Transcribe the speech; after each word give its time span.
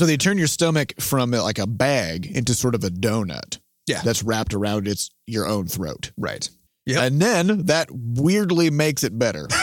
So 0.00 0.06
they 0.06 0.16
turn 0.16 0.38
your 0.38 0.46
stomach 0.46 0.94
from 0.98 1.34
uh, 1.34 1.42
like 1.42 1.58
a 1.58 1.66
bag 1.66 2.24
into 2.24 2.54
sort 2.54 2.74
of 2.74 2.82
a 2.84 2.88
donut. 2.88 3.58
Yeah. 3.86 4.00
That's 4.02 4.22
wrapped 4.22 4.54
around 4.54 4.88
its 4.88 5.10
your 5.26 5.46
own 5.46 5.66
throat. 5.66 6.10
Right. 6.16 6.48
Yep. 6.86 7.02
And 7.02 7.20
then 7.20 7.66
that 7.66 7.88
weirdly 7.92 8.70
makes 8.70 9.04
it 9.04 9.18
better. 9.18 9.46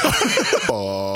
Oh. 0.70 1.16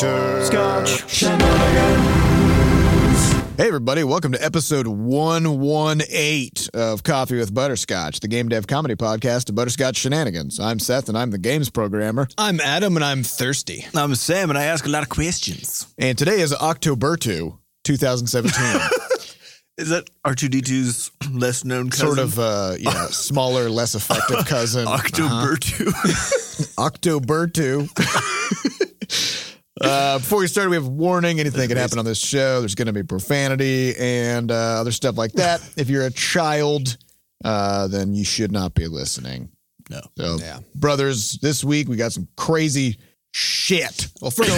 Hey 3.57 3.67
everybody, 3.67 4.03
welcome 4.03 4.31
to 4.31 4.43
episode 4.43 4.87
118 4.87 6.69
of 6.73 7.03
Coffee 7.03 7.37
with 7.37 7.53
Butterscotch, 7.53 8.21
the 8.21 8.27
game 8.27 8.49
dev 8.49 8.65
comedy 8.65 8.95
podcast 8.95 9.49
of 9.49 9.55
Butterscotch 9.55 9.97
Shenanigans. 9.97 10.59
I'm 10.59 10.79
Seth 10.79 11.09
and 11.09 11.17
I'm 11.17 11.29
the 11.29 11.37
games 11.37 11.69
programmer. 11.69 12.27
I'm 12.37 12.59
Adam 12.61 12.95
and 12.95 13.05
I'm 13.05 13.23
thirsty. 13.23 13.85
I'm 13.93 14.15
Sam, 14.15 14.49
and 14.49 14.57
I 14.57 14.63
ask 14.63 14.85
a 14.85 14.89
lot 14.89 15.03
of 15.03 15.09
questions. 15.09 15.93
And 15.99 16.17
today 16.17 16.39
is 16.39 16.53
October 16.53 17.17
2, 17.17 17.59
2017. 17.83 18.81
Is 19.81 19.89
that 19.89 20.09
R2D2's 20.25 21.11
less 21.31 21.65
known 21.65 21.89
cousin? 21.89 22.05
sort 22.07 22.19
of 22.19 22.37
uh, 22.39 22.75
you 22.77 22.85
know, 22.93 23.07
smaller, 23.07 23.69
less 23.69 23.95
effective 23.95 24.45
cousin. 24.45 24.87
October 24.87 25.57
2. 25.57 25.91
October 26.77 27.47
2. 27.47 27.87
Uh, 29.79 30.19
before 30.19 30.39
we 30.39 30.47
start, 30.47 30.69
we 30.69 30.75
have 30.75 30.85
a 30.85 30.89
warning. 30.89 31.39
Anything 31.39 31.67
can 31.67 31.77
happen 31.77 31.97
on 31.97 32.05
this 32.05 32.19
show. 32.19 32.59
There's 32.59 32.75
going 32.75 32.85
to 32.85 32.93
be 32.93 33.01
profanity 33.01 33.95
and 33.97 34.51
uh, 34.51 34.55
other 34.79 34.91
stuff 34.91 35.17
like 35.17 35.31
that. 35.33 35.67
If 35.75 35.89
you're 35.89 36.05
a 36.05 36.11
child, 36.11 36.97
uh, 37.43 37.87
then 37.87 38.13
you 38.13 38.23
should 38.23 38.51
not 38.51 38.75
be 38.75 38.87
listening. 38.87 39.49
No. 39.89 40.01
So, 40.17 40.37
Yeah. 40.39 40.59
brothers, 40.75 41.39
this 41.41 41.63
week 41.63 41.89
we 41.89 41.95
got 41.95 42.11
some 42.13 42.27
crazy 42.37 42.97
shit. 43.31 44.07
Well, 44.21 44.29
first, 44.29 44.51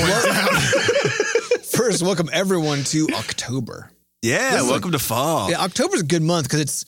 first, 1.74 2.02
welcome 2.04 2.30
everyone 2.34 2.84
to 2.86 3.08
October. 3.14 3.92
Yeah, 4.24 4.62
welcome 4.62 4.94
to 4.94 5.00
fall. 5.00 5.52
Yeah, 5.52 5.60
October's 5.60 6.02
a 6.02 6.06
good 6.06 6.22
month 6.22 6.46
because 6.46 6.62
it's 6.62 6.86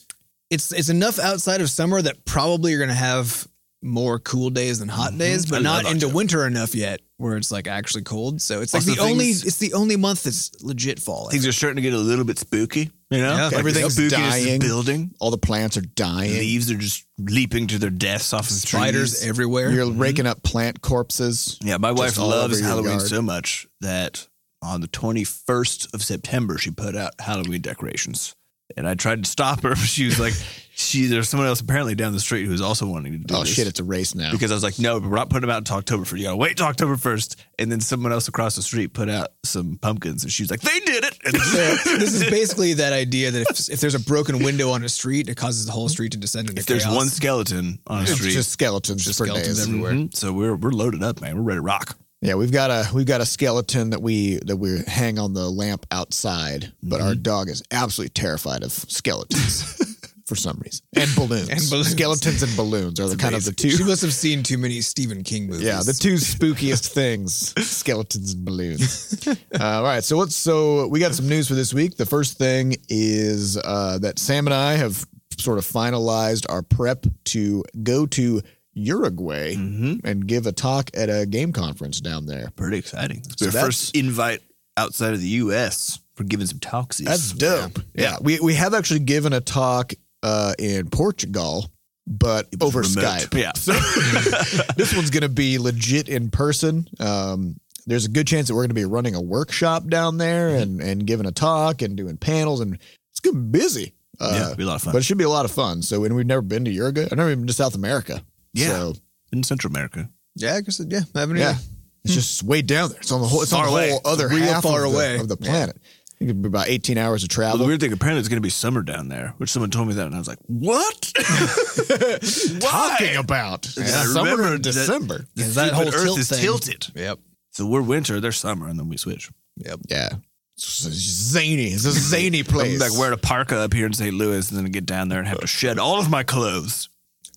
it's 0.48 0.72
it's 0.72 0.88
enough 0.88 1.18
outside 1.18 1.60
of 1.60 1.68
summer 1.68 2.00
that 2.00 2.24
probably 2.24 2.72
you're 2.72 2.80
gonna 2.80 2.94
have 2.94 3.46
more 3.82 4.18
cool 4.18 4.48
days 4.48 4.78
than 4.78 4.88
hot 4.88 5.10
mm-hmm. 5.10 5.18
days, 5.18 5.46
but 5.46 5.60
I 5.60 5.62
not 5.62 5.84
into 5.84 6.06
October. 6.06 6.14
winter 6.14 6.46
enough 6.46 6.74
yet 6.74 7.00
where 7.18 7.36
it's 7.36 7.52
like 7.52 7.66
actually 7.68 8.04
cold. 8.04 8.40
So 8.40 8.62
it's 8.62 8.72
like 8.72 8.82
Also, 8.88 8.94
the 8.94 9.02
only 9.02 9.26
it's 9.26 9.58
the 9.58 9.74
only 9.74 9.96
month 9.96 10.22
that's 10.24 10.62
legit 10.62 10.98
fall. 10.98 11.28
Things 11.28 11.46
are 11.46 11.52
starting 11.52 11.76
to 11.76 11.82
get 11.82 11.92
a 11.92 11.98
little 11.98 12.24
bit 12.24 12.38
spooky. 12.38 12.90
You 13.10 13.18
know, 13.18 13.36
Yeah, 13.36 13.44
Like, 13.44 13.54
everything's 13.54 13.96
spookiness 13.96 14.10
dying. 14.10 14.60
Building. 14.60 15.14
All 15.20 15.30
the 15.30 15.38
plants 15.38 15.76
are 15.76 15.82
dying. 15.82 16.32
Leaves 16.32 16.70
are 16.70 16.76
just 16.76 17.06
leaping 17.18 17.66
to 17.68 17.78
their 17.78 17.90
deaths 17.90 18.32
off 18.32 18.48
of 18.48 18.48
the 18.48 18.66
Spiders 18.66 19.20
trees. 19.20 19.28
everywhere. 19.28 19.70
You're 19.70 19.86
mm-hmm. 19.86 20.00
raking 20.00 20.26
up 20.26 20.42
plant 20.42 20.80
corpses. 20.80 21.58
Yeah, 21.62 21.76
my 21.76 21.92
wife 21.92 22.18
loves 22.18 22.60
Halloween 22.60 23.00
so 23.00 23.20
much 23.20 23.66
that 23.82 24.26
on 24.62 24.80
the 24.80 24.88
21st 24.88 25.92
of 25.94 26.02
September, 26.02 26.58
she 26.58 26.70
put 26.70 26.96
out 26.96 27.12
Halloween 27.20 27.60
decorations. 27.60 28.34
And 28.76 28.88
I 28.88 28.94
tried 28.96 29.22
to 29.24 29.30
stop 29.30 29.62
her. 29.62 29.68
but 29.76 29.78
She 29.78 30.06
was 30.06 30.18
like, 30.18 30.32
she, 30.74 31.06
there's 31.06 31.28
someone 31.28 31.46
else 31.48 31.60
apparently 31.60 31.94
down 31.94 32.12
the 32.12 32.18
street 32.20 32.46
who's 32.46 32.60
also 32.60 32.84
wanting 32.84 33.12
to 33.12 33.18
do 33.18 33.24
this. 33.28 33.36
Oh 33.36 33.40
this. 33.44 33.54
shit, 33.54 33.68
it's 33.68 33.78
a 33.78 33.84
race 33.84 34.14
now. 34.16 34.32
because 34.32 34.50
I 34.50 34.54
was 34.54 34.64
like, 34.64 34.80
no, 34.80 34.98
we're 34.98 35.14
not 35.14 35.30
putting 35.30 35.42
them 35.42 35.50
out 35.50 35.58
until 35.58 35.76
October 35.76 36.04
first. 36.04 36.18
You 36.18 36.24
gotta 36.24 36.36
wait 36.36 36.56
till 36.56 36.66
October 36.66 36.96
first. 36.96 37.36
And 37.60 37.70
then 37.70 37.80
someone 37.80 38.10
else 38.10 38.26
across 38.26 38.56
the 38.56 38.62
street 38.62 38.92
put 38.92 39.08
out 39.08 39.28
some 39.44 39.78
pumpkins, 39.80 40.24
and 40.24 40.32
she 40.32 40.42
was 40.42 40.50
like, 40.50 40.60
they 40.62 40.80
did 40.80 41.04
it. 41.04 41.16
And 41.24 41.36
So 41.36 41.58
this 41.98 42.12
is 42.14 42.28
basically 42.28 42.72
that 42.74 42.92
idea 42.92 43.30
that 43.30 43.42
if, 43.48 43.70
if 43.70 43.80
there's 43.80 43.94
a 43.94 44.00
broken 44.00 44.42
window 44.42 44.70
on 44.70 44.82
a 44.82 44.88
street, 44.88 45.28
it 45.28 45.36
causes 45.36 45.64
the 45.64 45.72
whole 45.72 45.88
street 45.88 46.10
to 46.12 46.18
descend 46.18 46.50
into 46.50 46.60
chaos. 46.62 46.78
if 46.80 46.84
there's 46.84 46.94
one 46.96 47.06
skeleton 47.08 47.78
on 47.86 48.00
a 48.00 48.02
it's 48.02 48.14
street, 48.14 48.32
just 48.32 48.50
skeletons 48.50 49.04
Just 49.04 49.18
for 49.18 49.26
skeletons 49.26 49.58
days. 49.58 49.68
everywhere. 49.68 49.92
Mhm. 49.92 50.14
so 50.16 50.32
we're 50.32 50.56
we're 50.56 50.70
loaded 50.72 51.04
up, 51.04 51.20
man. 51.20 51.36
We're 51.36 51.42
ready 51.42 51.58
to 51.58 51.62
rock. 51.62 51.96
Yeah, 52.26 52.34
we've 52.34 52.50
got 52.52 52.70
a 52.70 52.88
we've 52.92 53.06
got 53.06 53.20
a 53.20 53.26
skeleton 53.26 53.90
that 53.90 54.02
we 54.02 54.36
that 54.46 54.56
we 54.56 54.80
hang 54.86 55.18
on 55.18 55.32
the 55.32 55.48
lamp 55.48 55.86
outside, 55.92 56.72
but 56.82 56.98
Mm-hmm. 56.98 57.08
our 57.08 57.14
dog 57.14 57.48
is 57.48 57.62
absolutely 57.70 58.10
terrified 58.10 58.62
of 58.64 58.72
skeletons 58.72 59.96
for 60.26 60.34
some 60.34 60.60
reason. 60.64 60.84
And 60.96 61.08
balloons. 61.14 61.48
And 61.48 61.60
balloons. 61.70 61.90
Skeletons 61.92 62.42
and 62.42 62.56
balloons 62.56 62.98
are 62.98 63.06
the 63.08 63.16
kind 63.16 63.34
of 63.36 63.44
the 63.44 63.52
two 63.52 63.70
She 63.70 63.84
must 63.84 64.02
have 64.02 64.12
seen 64.12 64.42
too 64.42 64.58
many 64.58 64.80
Stephen 64.80 65.22
King 65.22 65.46
movies. 65.46 65.64
Yeah, 65.66 65.82
the 65.84 65.92
two 65.92 66.14
spookiest 66.14 66.88
things: 66.88 67.54
skeletons 67.64 68.32
and 68.34 68.44
balloons. 68.44 69.24
Uh, 69.58 69.78
all 69.78 69.82
right, 69.84 70.04
so 70.04 70.16
what's 70.16 70.36
so 70.36 70.86
we 70.88 71.00
got 71.00 71.14
some 71.14 71.28
news 71.28 71.48
for 71.48 71.54
this 71.54 71.72
week. 71.72 71.96
The 71.96 72.04
first 72.06 72.36
thing 72.38 72.74
is 72.88 73.56
uh, 73.56 73.98
that 74.00 74.18
Sam 74.18 74.46
and 74.46 74.52
I 74.54 74.74
have 74.74 75.06
sort 75.38 75.58
of 75.58 75.64
finalized 75.64 76.44
our 76.50 76.62
prep 76.62 77.06
to 77.26 77.62
go 77.82 78.06
to 78.06 78.42
Uruguay 78.76 79.56
Mm-hmm. 79.56 80.06
and 80.06 80.26
give 80.26 80.46
a 80.46 80.52
talk 80.52 80.90
at 80.94 81.08
a 81.08 81.26
game 81.26 81.52
conference 81.52 82.00
down 82.00 82.26
there. 82.26 82.50
Pretty 82.56 82.76
exciting. 82.78 83.18
It's 83.18 83.38
So 83.38 83.46
our 83.46 83.52
that's- 83.52 83.64
first 83.66 83.96
invite 83.96 84.40
outside 84.76 85.14
of 85.14 85.20
the 85.20 85.28
U.S. 85.44 85.98
for 86.14 86.24
giving 86.24 86.46
some 86.46 86.58
talks. 86.60 86.98
That's 86.98 87.32
dope. 87.32 87.78
Yeah. 87.94 88.16
we 88.20 88.38
we 88.40 88.54
have 88.54 88.74
actually 88.74 89.00
given 89.00 89.32
a 89.32 89.40
talk 89.40 89.94
uh, 90.22 90.52
in 90.58 90.88
Portugal, 90.90 91.70
but 92.06 92.46
over 92.60 92.80
remote. 92.80 92.90
Skype. 93.04 93.40
Yeah. 93.40 93.52
So 93.54 93.72
this 94.76 94.94
one's 94.94 95.10
going 95.10 95.22
to 95.22 95.28
be 95.28 95.58
legit 95.58 96.08
in 96.08 96.30
person. 96.30 96.86
Um, 97.00 97.56
there's 97.86 98.04
a 98.04 98.08
good 98.10 98.26
chance 98.26 98.48
that 98.48 98.54
we're 98.54 98.62
going 98.62 98.70
to 98.70 98.74
be 98.74 98.84
running 98.84 99.14
a 99.14 99.20
workshop 99.22 99.86
down 99.88 100.18
there 100.18 100.50
Mm-hmm. 100.50 100.62
and 100.62 100.80
and 100.82 101.06
giving 101.06 101.26
a 101.26 101.32
talk 101.32 101.80
and 101.82 101.96
doing 101.96 102.16
panels, 102.18 102.60
and 102.60 102.74
it's 103.12 103.20
going 103.20 103.34
to 103.36 103.40
be 103.42 103.58
busy. 103.58 103.94
Uh, 104.18 104.30
yeah, 104.34 104.44
it'll 104.46 104.56
be 104.56 104.62
a 104.62 104.66
lot 104.66 104.76
of 104.76 104.82
fun. 104.82 104.92
But 104.92 104.98
it 104.98 105.04
should 105.04 105.18
be 105.18 105.24
a 105.24 105.28
lot 105.28 105.44
of 105.44 105.50
fun. 105.50 105.82
So, 105.82 106.04
and 106.04 106.16
we've 106.16 106.26
never 106.26 106.40
been 106.42 106.64
to 106.64 106.70
Uruguay. 106.70 107.04
I've 107.04 107.16
never 107.18 107.30
even 107.30 107.40
been 107.42 107.46
to 107.48 107.52
South 107.52 107.74
America. 107.74 108.22
Yeah. 108.56 108.68
So, 108.68 108.94
in 109.32 109.42
Central 109.42 109.70
America. 109.72 110.08
yeah, 110.34 110.54
I 110.54 110.60
guess 110.60 110.80
yeah, 110.88 111.00
I 111.14 111.20
haven't 111.20 111.36
yeah. 111.36 111.50
either. 111.50 111.60
It's 112.04 112.14
just 112.14 112.42
way 112.44 112.62
down 112.62 112.90
there. 112.90 112.98
It's 113.00 113.10
on 113.12 113.20
the 113.20 113.26
whole. 113.26 113.42
It's 113.42 113.52
on 113.52 113.58
Far 113.60 113.66
the 113.66 113.72
away. 113.72 113.90
whole 113.90 114.00
other 114.04 114.28
Real 114.28 114.44
half 114.44 114.62
far 114.62 114.84
of, 114.84 114.92
the, 114.92 114.96
away. 114.96 115.18
of 115.18 115.28
the 115.28 115.36
Yeah. 115.40 115.48
planet. 115.50 115.76
I 115.82 116.18
think 116.18 116.30
it'd 116.30 116.42
be 116.42 116.46
about 116.46 116.68
18 116.68 116.96
hours 116.96 117.22
of 117.24 117.28
Well, 117.30 117.34
travel. 117.34 117.58
the 117.58 117.64
weird 117.66 117.80
thing, 117.80 117.92
apparently, 117.92 118.20
it's 118.20 118.28
going 118.30 118.38
to 118.38 118.46
be 118.46 118.48
summer 118.48 118.80
down 118.82 119.08
there, 119.08 119.34
which 119.38 119.50
someone 119.50 119.70
told 119.70 119.88
me 119.88 119.94
that, 119.94 120.06
and 120.06 120.14
I 120.14 120.18
was 120.18 120.28
like, 120.28 120.38
"What? 120.46 121.12
talking 122.60 123.16
about 123.16 123.66
Yeah, 123.76 123.82
I 123.84 123.86
summer 124.04 124.30
remember 124.30 124.42
and 124.54 124.64
that- 124.64 124.72
December. 124.72 125.26
That 125.34 125.44
that 125.54 125.72
whole 125.72 125.88
Earth 125.88 126.02
tilt 126.04 126.18
is 126.18 126.28
thing. 126.30 126.40
tilted. 126.40 126.86
Yep. 126.94 127.18
So 127.52 127.66
we're 127.66 127.82
winter, 127.82 128.20
they're 128.20 128.32
summer, 128.32 128.68
and 128.68 128.78
then 128.78 128.88
we 128.88 128.96
switch. 128.96 129.30
Yep. 129.56 129.80
Yeah, 129.88 130.08
it's 130.56 130.64
zany. 130.88 131.66
It's 131.68 131.84
a 131.84 131.92
zany 131.92 132.42
place. 132.44 132.80
I'm 132.80 132.90
like 132.90 132.98
wearing 132.98 133.14
a 133.14 133.18
parka 133.20 133.56
up 133.58 133.72
here 133.72 133.86
in 133.86 133.92
St. 133.92 134.14
Louis, 134.14 134.50
and 134.50 134.58
then 134.58 134.70
get 134.70 134.86
down 134.86 135.08
there 135.08 135.18
and 135.18 135.28
have 135.28 135.40
to 135.40 135.46
shed 135.46 135.78
all 135.78 135.98
of 136.00 136.10
my 136.10 136.22
clothes, 136.22 136.88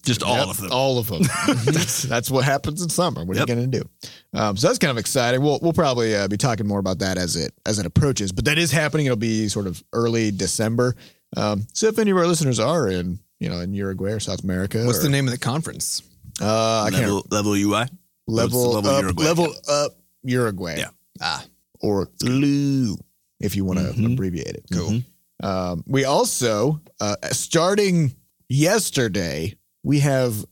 just 0.03 0.23
all 0.23 0.37
Yep, 0.37 0.47
of 0.49 0.57
them. 0.61 0.69
All 0.71 0.97
of 0.99 1.07
them. 1.07 1.21
that's 1.65 2.03
that's 2.03 2.31
what 2.31 2.45
happens 2.45 2.81
in 2.81 2.89
summer. 2.89 3.23
What 3.25 3.37
Yep. 3.37 3.47
are 3.47 3.51
you 3.51 3.55
going 3.57 3.71
to 3.71 3.79
do? 3.81 3.89
Um, 4.33 4.57
so 4.57 4.67
that's 4.67 4.79
kind 4.79 4.91
of 4.91 4.97
exciting. 4.97 5.41
We'll 5.41 5.59
we'll 5.61 5.73
probably 5.73 6.15
uh, 6.15 6.27
be 6.27 6.37
talking 6.37 6.67
more 6.67 6.79
about 6.79 6.99
that 6.99 7.17
as 7.17 7.35
it 7.35 7.53
as 7.65 7.79
it 7.79 7.85
approaches. 7.85 8.31
But 8.31 8.45
that 8.45 8.57
is 8.57 8.71
happening. 8.71 9.05
It'll 9.07 9.15
be 9.17 9.47
sort 9.47 9.67
of 9.67 9.83
early 9.93 10.31
December. 10.31 10.95
Um, 11.37 11.67
so 11.73 11.87
if 11.87 11.99
any 11.99 12.11
of 12.11 12.17
our 12.17 12.25
listeners 12.27 12.59
are 12.59 12.87
in 12.87 13.19
you 13.39 13.49
know 13.49 13.59
in 13.59 13.73
Uruguay 13.73 14.11
or 14.11 14.19
South 14.19 14.43
America, 14.43 14.83
What's 14.85 14.99
or, 14.99 15.03
the 15.03 15.09
name 15.09 15.25
of 15.27 15.31
the 15.31 15.39
conference? 15.39 16.01
Uh, 16.41 16.83
I 16.87 16.89
can't 16.91 17.03
level, 17.03 17.25
level 17.31 17.51
UI. 17.53 17.85
level, 18.27 18.71
level 18.71 18.89
up 18.91 19.01
Uruguay? 19.01 19.23
level 19.25 19.53
up 19.69 19.91
Uruguay. 20.23 20.75
Yeah. 20.79 20.89
Ah, 21.21 21.43
or 21.81 22.09
LU 22.23 22.97
if 23.41 23.55
you 23.55 23.65
want 23.65 23.79
to 23.79 23.85
Mhm. 23.85 24.13
abbreviate 24.13 24.47
it. 24.55 24.65
cool. 24.71 25.01
Um, 25.41 25.83
we 25.87 26.03
also, 26.05 26.81
uh, 26.99 27.15
starting 27.31 28.13
yesterday, 28.49 29.55
we 29.83 29.99
have 29.99 30.45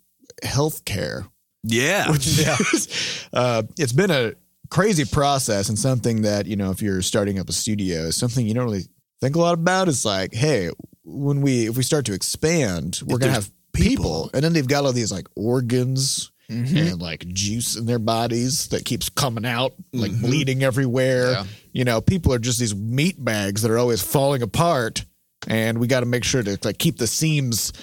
healthcare. 0.44 1.28
Yeah. 1.64 2.12
Which 2.12 2.28
is, 2.28 3.28
uh, 3.34 3.64
it's 3.78 3.94
been 3.94 4.12
a 4.12 4.34
crazy 4.70 5.06
process 5.06 5.70
and 5.70 5.78
something 5.78 6.22
that, 6.24 6.46
you 6.46 6.56
know, 6.56 6.72
if 6.72 6.82
you're 6.82 7.02
starting 7.02 7.40
up 7.40 7.50
a 7.50 7.54
studio, 7.54 8.04
is 8.04 8.16
something 8.16 8.46
you 8.46 8.54
don't 8.54 8.66
really 8.66 8.86
think 9.22 9.36
a 9.36 9.40
lot 9.40 9.54
about. 9.54 9.88
It's 9.88 10.06
like, 10.06 10.34
hey, 10.34 10.70
when 11.04 11.42
we, 11.42 11.68
if 11.68 11.78
we 11.78 11.84
start 11.84 12.06
to 12.06 12.14
expand, 12.14 13.02
we're 13.06 13.18
going 13.18 13.30
to 13.30 13.36
have 13.36 13.52
people. 13.74 13.96
people. 14.04 14.30
And 14.34 14.44
then 14.44 14.54
they've 14.54 14.68
got 14.68 14.86
all 14.86 14.94
these 14.94 15.12
like 15.12 15.28
organs 15.36 16.32
Mm-hmm. 16.50 16.78
and 16.78 17.02
like 17.02 17.28
juice 17.28 17.76
in 17.76 17.86
their 17.88 18.00
bodies 18.00 18.70
that 18.70 18.86
keeps 18.86 19.10
coming 19.10 19.46
out, 19.46 19.74
like 19.92 20.14
Mhm. 20.14 20.22
bleeding 20.22 20.64
everywhere. 20.64 21.32
Yeah. 21.32 21.44
You 21.74 21.84
know, 21.84 22.00
people 22.00 22.32
are 22.34 22.40
just 22.40 22.58
these 22.58 22.74
meat 22.74 23.22
bags 23.22 23.64
that 23.64 23.72
are 23.72 23.78
always 23.78 24.02
falling 24.02 24.42
apart, 24.42 25.04
and 25.46 25.78
we 25.78 25.88
got 25.88 26.00
to 26.00 26.06
make 26.06 26.24
sure 26.24 26.42
to 26.42 26.58
like 26.64 26.78
keep 26.78 27.00
the 27.00 27.06
seams 27.06 27.74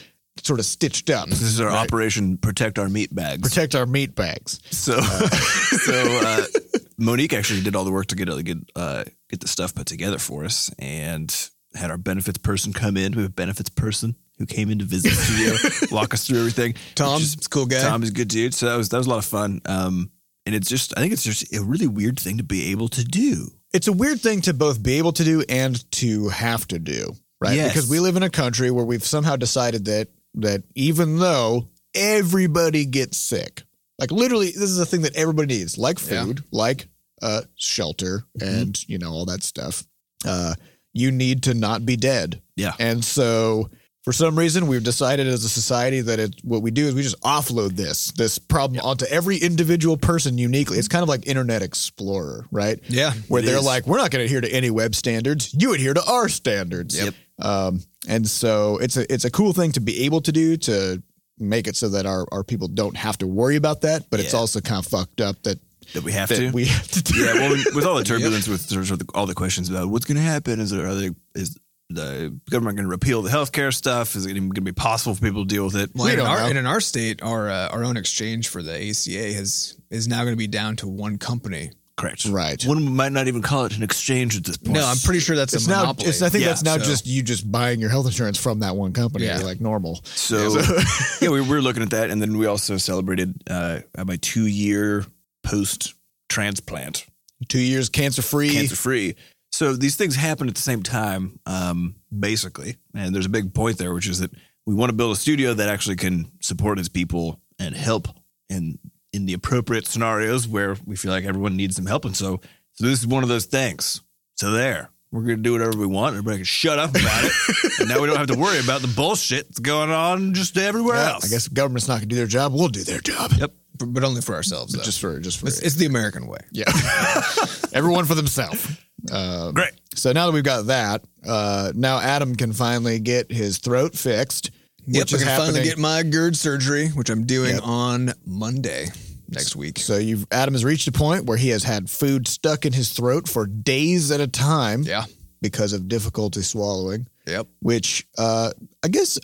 sort 0.42 0.60
of 0.60 0.66
stitched 0.66 1.10
up. 1.10 1.28
This 1.28 1.42
is 1.42 1.60
our 1.60 1.68
Right. 1.68 1.86
operation 1.86 2.36
protect 2.38 2.78
our 2.78 2.88
meat 2.88 3.14
bags. 3.14 3.48
Protect 3.48 3.74
our 3.74 3.86
meat 3.86 4.14
bags. 4.14 4.60
So, 4.70 5.00
so 5.00 5.92
uh, 5.94 6.44
Monique 6.98 7.32
actually 7.32 7.62
did 7.62 7.74
all 7.76 7.84
the 7.84 7.92
work 7.92 8.06
to 8.06 8.16
get 8.16 8.28
get 8.44 8.58
uh, 8.76 9.04
get 9.30 9.40
the 9.40 9.48
stuff 9.48 9.74
put 9.74 9.86
together 9.86 10.18
for 10.18 10.44
us, 10.44 10.70
and 10.78 11.34
had 11.74 11.90
our 11.90 11.98
benefits 11.98 12.38
person 12.38 12.72
come 12.72 12.96
in. 12.96 13.12
We 13.12 13.22
have 13.22 13.30
a 13.30 13.34
benefits 13.34 13.70
person 13.70 14.16
who 14.38 14.46
came 14.46 14.70
in 14.70 14.78
to 14.80 14.84
visit 14.84 15.10
the 15.10 15.16
studio, 15.16 15.88
walk 15.96 16.12
us 16.14 16.26
through 16.26 16.38
everything. 16.40 16.74
Tom, 16.94 17.20
is- 17.22 17.36
cool 17.48 17.66
guy. 17.66 17.80
Tom 17.80 18.02
is 18.02 18.10
a 18.10 18.12
good 18.12 18.28
dude. 18.28 18.54
So 18.54 18.66
that 18.66 18.76
was 18.76 18.88
that 18.90 18.98
was 18.98 19.06
a 19.06 19.10
lot 19.10 19.18
of 19.18 19.24
fun. 19.24 19.60
Um, 19.66 20.10
and 20.46 20.54
it's 20.54 20.68
just 20.68 20.92
I 20.96 21.00
think 21.00 21.12
it's 21.12 21.22
just 21.24 21.54
a 21.54 21.62
really 21.62 21.86
weird 21.86 22.18
thing 22.18 22.38
to 22.38 22.44
be 22.44 22.70
able 22.72 22.88
to 22.88 23.04
do. 23.04 23.48
It's 23.72 23.88
a 23.88 23.92
weird 23.92 24.20
thing 24.20 24.40
to 24.42 24.54
both 24.54 24.82
be 24.82 24.98
able 24.98 25.12
to 25.12 25.24
do 25.24 25.42
and 25.48 25.90
to 25.92 26.28
have 26.28 26.66
to 26.68 26.78
do, 26.78 27.14
right? 27.40 27.56
Yes. 27.56 27.72
Because 27.72 27.88
we 27.90 27.98
live 27.98 28.14
in 28.16 28.22
a 28.22 28.30
country 28.30 28.70
where 28.70 28.84
we've 28.84 29.04
somehow 29.04 29.34
decided 29.36 29.86
that 29.86 30.08
that 30.34 30.62
even 30.74 31.18
though 31.18 31.68
everybody 31.94 32.84
gets 32.84 33.16
sick, 33.16 33.62
like 33.98 34.10
literally, 34.10 34.46
this 34.46 34.70
is 34.70 34.78
a 34.80 34.86
thing 34.86 35.02
that 35.02 35.14
everybody 35.16 35.54
needs, 35.58 35.78
like 35.78 35.98
Yeah. 36.00 36.24
food, 36.24 36.44
like 36.50 36.88
uh, 37.22 37.42
shelter, 37.56 38.24
and 38.40 38.76
you 38.88 38.98
know 38.98 39.10
all 39.10 39.24
that 39.26 39.42
stuff. 39.42 39.84
Uh, 40.24 40.54
you 40.92 41.10
need 41.10 41.42
to 41.44 41.54
not 41.54 41.84
be 41.86 41.96
dead. 41.96 42.40
Yeah. 42.56 42.72
And 42.78 43.04
so 43.04 43.70
for 44.04 44.12
some 44.12 44.38
reason 44.38 44.66
we've 44.66 44.82
decided 44.84 45.26
as 45.26 45.44
a 45.44 45.48
society 45.48 46.00
that 46.02 46.20
it 46.20 46.34
what 46.42 46.60
we 46.62 46.70
do 46.70 46.86
is 46.86 46.94
we 46.94 47.02
just 47.02 47.20
offload 47.22 47.70
this 47.76 48.12
this 48.12 48.38
problem 48.38 48.80
onto 48.84 49.04
every 49.06 49.36
individual 49.38 49.96
person 49.96 50.36
uniquely. 50.38 50.78
It's 50.78 50.88
kind 50.88 51.02
of 51.02 51.08
like 51.08 51.26
Internet 51.26 51.62
Explorer, 51.62 52.46
right? 52.50 52.78
Yeah, 52.88 53.12
Where 53.28 53.42
they're 53.42 53.58
is. 53.58 53.64
like, 53.64 53.86
we're 53.86 53.96
not 53.98 54.10
going 54.10 54.20
to 54.20 54.24
adhere 54.26 54.40
to 54.42 54.52
any 54.52 54.70
web 54.70 54.94
standards. 54.94 55.54
You 55.58 55.72
adhere 55.74 55.94
to 55.94 56.04
our 56.04 56.28
standards. 56.28 56.96
Yep. 56.98 57.14
Um, 57.40 57.80
and 58.08 58.26
so 58.28 58.78
it's 58.78 58.96
a 58.96 59.12
it's 59.12 59.24
a 59.24 59.30
cool 59.30 59.52
thing 59.52 59.72
to 59.72 59.80
be 59.80 60.04
able 60.04 60.20
to 60.22 60.32
do 60.32 60.56
to 60.58 61.02
make 61.38 61.66
it 61.66 61.74
so 61.76 61.88
that 61.88 62.06
our, 62.06 62.26
our 62.30 62.44
people 62.44 62.68
don't 62.68 62.96
have 62.96 63.18
to 63.18 63.26
worry 63.26 63.56
about 63.56 63.80
that. 63.80 64.08
But 64.10 64.20
it's 64.20 64.34
also 64.34 64.60
kind 64.60 64.78
of 64.84 64.86
fucked 64.90 65.20
up 65.20 65.42
that 65.42 65.58
That 65.94 66.04
we 66.04 66.12
have 66.12 66.28
that 66.28 66.36
to. 66.36 66.50
we 66.52 66.66
have 66.66 66.86
to 66.88 67.02
do. 67.02 67.18
yeah, 67.18 67.34
well, 67.34 67.50
with 67.74 67.84
all 67.84 67.96
the 67.96 68.04
turbulence, 68.12 68.46
with 68.46 68.60
sort 68.60 68.90
of 68.90 69.02
all 69.14 69.26
the 69.26 69.34
questions 69.34 69.68
about 69.68 69.88
what's 69.88 70.04
going 70.04 70.16
to 70.16 70.22
happen, 70.22 70.60
is 70.60 70.70
there 70.70 70.86
are 70.86 70.94
they, 70.94 71.10
is 71.34 71.58
the 71.90 72.38
government 72.50 72.76
going 72.76 72.86
to 72.86 72.90
repeal 72.90 73.20
the 73.22 73.30
healthcare 73.30 73.74
stuff? 73.74 74.14
Is 74.14 74.26
it 74.26 74.30
even 74.30 74.44
going 74.50 74.54
to 74.54 74.60
be 74.62 74.72
possible 74.72 75.14
for 75.14 75.20
people 75.22 75.42
to 75.44 75.48
deal 75.48 75.64
with 75.64 75.76
it? 75.76 75.90
Well, 75.94 76.04
We 76.06 76.12
and 76.12 76.20
in, 76.20 76.24
don't 76.24 76.32
our, 76.34 76.40
know. 76.42 76.46
and 76.50 76.58
in 76.58 76.66
our 76.66 76.80
state, 76.80 77.20
our 77.22 77.48
uh, 77.50 77.68
our 77.68 77.84
own 77.84 77.96
exchange 77.96 78.48
for 78.48 78.62
the 78.62 78.72
ACA 78.90 79.32
has 79.34 79.76
is 79.90 80.06
now 80.06 80.22
going 80.22 80.32
to 80.34 80.36
be 80.38 80.46
down 80.46 80.76
to 80.76 80.88
one 80.88 81.18
company. 81.18 81.72
Correct. 81.96 82.24
Right. 82.24 82.60
One 82.66 82.94
might 82.96 83.12
not 83.12 83.28
even 83.28 83.40
call 83.40 83.66
it 83.66 83.76
an 83.76 83.82
exchange 83.84 84.36
at 84.36 84.42
this 84.44 84.56
point. 84.56 84.74
No, 84.74 84.84
I'm 84.84 84.96
pretty 84.98 85.20
sure 85.20 85.36
that's 85.36 85.54
It's 85.54 85.66
a 85.66 85.70
now. 85.70 85.82
monopoly. 85.82 86.08
It's, 86.08 86.22
I 86.22 86.28
think 86.28 86.42
Yeah, 86.42 86.48
that's 86.48 86.64
now 86.64 86.76
so- 86.78 86.84
just 86.84 87.06
you 87.06 87.22
just 87.22 87.50
buying 87.50 87.80
your 87.80 87.88
health 87.90 88.06
insurance 88.06 88.36
from 88.36 88.60
that 88.60 88.74
one 88.74 88.92
company, 88.92 89.26
Yeah. 89.26 89.38
like 89.38 89.60
normal. 89.60 90.00
So 90.04 90.58
yeah, 91.20 91.28
we 91.28 91.40
were 91.40 91.62
looking 91.62 91.82
at 91.84 91.90
that, 91.90 92.10
and 92.10 92.20
then 92.20 92.36
we 92.36 92.46
also 92.46 92.78
celebrated 92.78 93.40
uh, 93.48 93.80
my 94.04 94.16
two 94.16 94.46
year 94.46 95.06
post 95.44 95.94
transplant, 96.28 97.06
Two 97.48 97.60
years 97.60 97.88
cancer 97.88 98.22
free. 98.22 98.52
cancer 98.52 98.76
free. 98.76 99.14
So 99.52 99.74
these 99.74 99.94
things 99.94 100.16
happen 100.16 100.48
at 100.48 100.54
the 100.56 100.60
same 100.60 100.82
time, 100.82 101.38
um, 101.46 101.94
basically. 102.16 102.76
And 102.94 103.14
there's 103.14 103.26
a 103.26 103.30
big 103.30 103.54
point 103.54 103.78
there, 103.78 103.94
which 103.94 104.08
is 104.08 104.18
that 104.18 104.32
we 104.66 104.74
want 104.74 104.90
to 104.90 104.94
build 104.96 105.12
a 105.12 105.16
studio 105.16 105.54
that 105.54 105.68
actually 105.68 105.94
can 105.96 106.32
support 106.40 106.78
its 106.80 106.88
people 106.88 107.40
and 107.60 107.72
help 107.76 108.08
in 108.48 108.78
in 109.14 109.26
the 109.26 109.32
appropriate 109.32 109.86
scenarios 109.86 110.46
where 110.48 110.76
we 110.84 110.96
feel 110.96 111.10
like 111.12 111.24
everyone 111.24 111.56
needs 111.56 111.76
some 111.76 111.86
help. 111.86 112.04
And 112.04 112.16
so, 112.16 112.40
so 112.72 112.86
this 112.86 112.98
is 113.00 113.06
one 113.06 113.22
of 113.22 113.28
those 113.28 113.44
things. 113.46 114.02
So 114.34 114.50
there, 114.50 114.90
we're 115.12 115.22
gonna 115.22 115.36
do 115.36 115.52
whatever 115.52 115.78
we 115.78 115.86
want. 115.86 116.14
Everybody 116.16 116.38
can 116.38 116.44
shut 116.44 116.78
up 116.78 116.90
about 116.90 117.24
it, 117.24 117.32
and 117.80 117.88
now 117.88 118.00
we 118.00 118.08
don't 118.08 118.16
have 118.16 118.26
to 118.26 118.38
worry 118.38 118.58
about 118.58 118.82
the 118.82 118.88
bullshit 118.88 119.46
that's 119.46 119.60
going 119.60 119.90
on 119.90 120.34
just 120.34 120.56
everywhere 120.58 120.96
Yeah, 120.96 121.12
else. 121.12 121.24
I 121.24 121.28
guess 121.28 121.46
government's 121.48 121.86
not 121.86 121.94
going 121.94 122.08
to 122.08 122.14
do 122.14 122.16
their 122.16 122.26
job. 122.26 122.52
We'll 122.52 122.68
do 122.68 122.82
their 122.82 123.00
job. 123.00 123.30
Yep. 123.38 123.52
but 123.78 123.86
but 123.92 124.02
only 124.04 124.20
for 124.22 124.34
ourselves. 124.34 124.72
Though. 124.72 124.82
Just 124.82 125.00
for 125.00 125.20
just 125.20 125.38
for 125.38 125.46
it's, 125.46 125.60
it's 125.60 125.76
the 125.76 125.86
American 125.86 126.26
way. 126.26 126.40
yeah. 126.50 126.64
Everyone 127.72 128.04
for 128.06 128.14
themselves. 128.14 128.66
Uh, 129.12 129.52
Great. 129.52 129.72
so 129.94 130.12
now 130.12 130.26
that 130.26 130.32
we've 130.32 130.42
got 130.44 130.66
that, 130.66 131.04
uh, 131.26 131.70
now 131.74 132.00
Adam 132.00 132.34
can 132.34 132.52
finally 132.52 132.98
get 132.98 133.30
his 133.30 133.58
throat 133.58 133.94
fixed. 133.94 134.50
Yep, 134.86 135.06
I 135.06 135.16
can 135.16 135.18
happening. 135.20 135.46
finally 135.46 135.62
get 135.64 135.78
my 135.78 136.02
GERD 136.02 136.36
surgery, 136.36 136.88
which 136.88 137.08
I'm 137.10 137.24
doing 137.24 137.54
Yep. 137.54 137.66
on 137.66 138.12
Monday 138.26 138.88
next 139.28 139.56
week. 139.56 139.78
So 139.78 139.96
you've 139.96 140.26
Adam 140.30 140.54
has 140.54 140.64
reached 140.64 140.86
a 140.88 140.92
point 140.92 141.24
where 141.24 141.36
he 141.38 141.48
has 141.48 141.62
had 141.64 141.88
food 141.90 142.28
stuck 142.28 142.66
in 142.66 142.72
his 142.72 142.90
throat 142.90 143.28
for 143.28 143.46
days 143.46 144.10
at 144.10 144.20
a 144.20 144.26
time 144.26 144.82
Yeah. 144.82 145.04
because 145.40 145.72
of 145.72 145.88
difficulty 145.88 146.42
swallowing, 146.42 147.06
Yep. 147.26 147.46
which 147.60 148.06
uh, 148.18 148.52
I 148.84 148.88
guess 148.88 149.18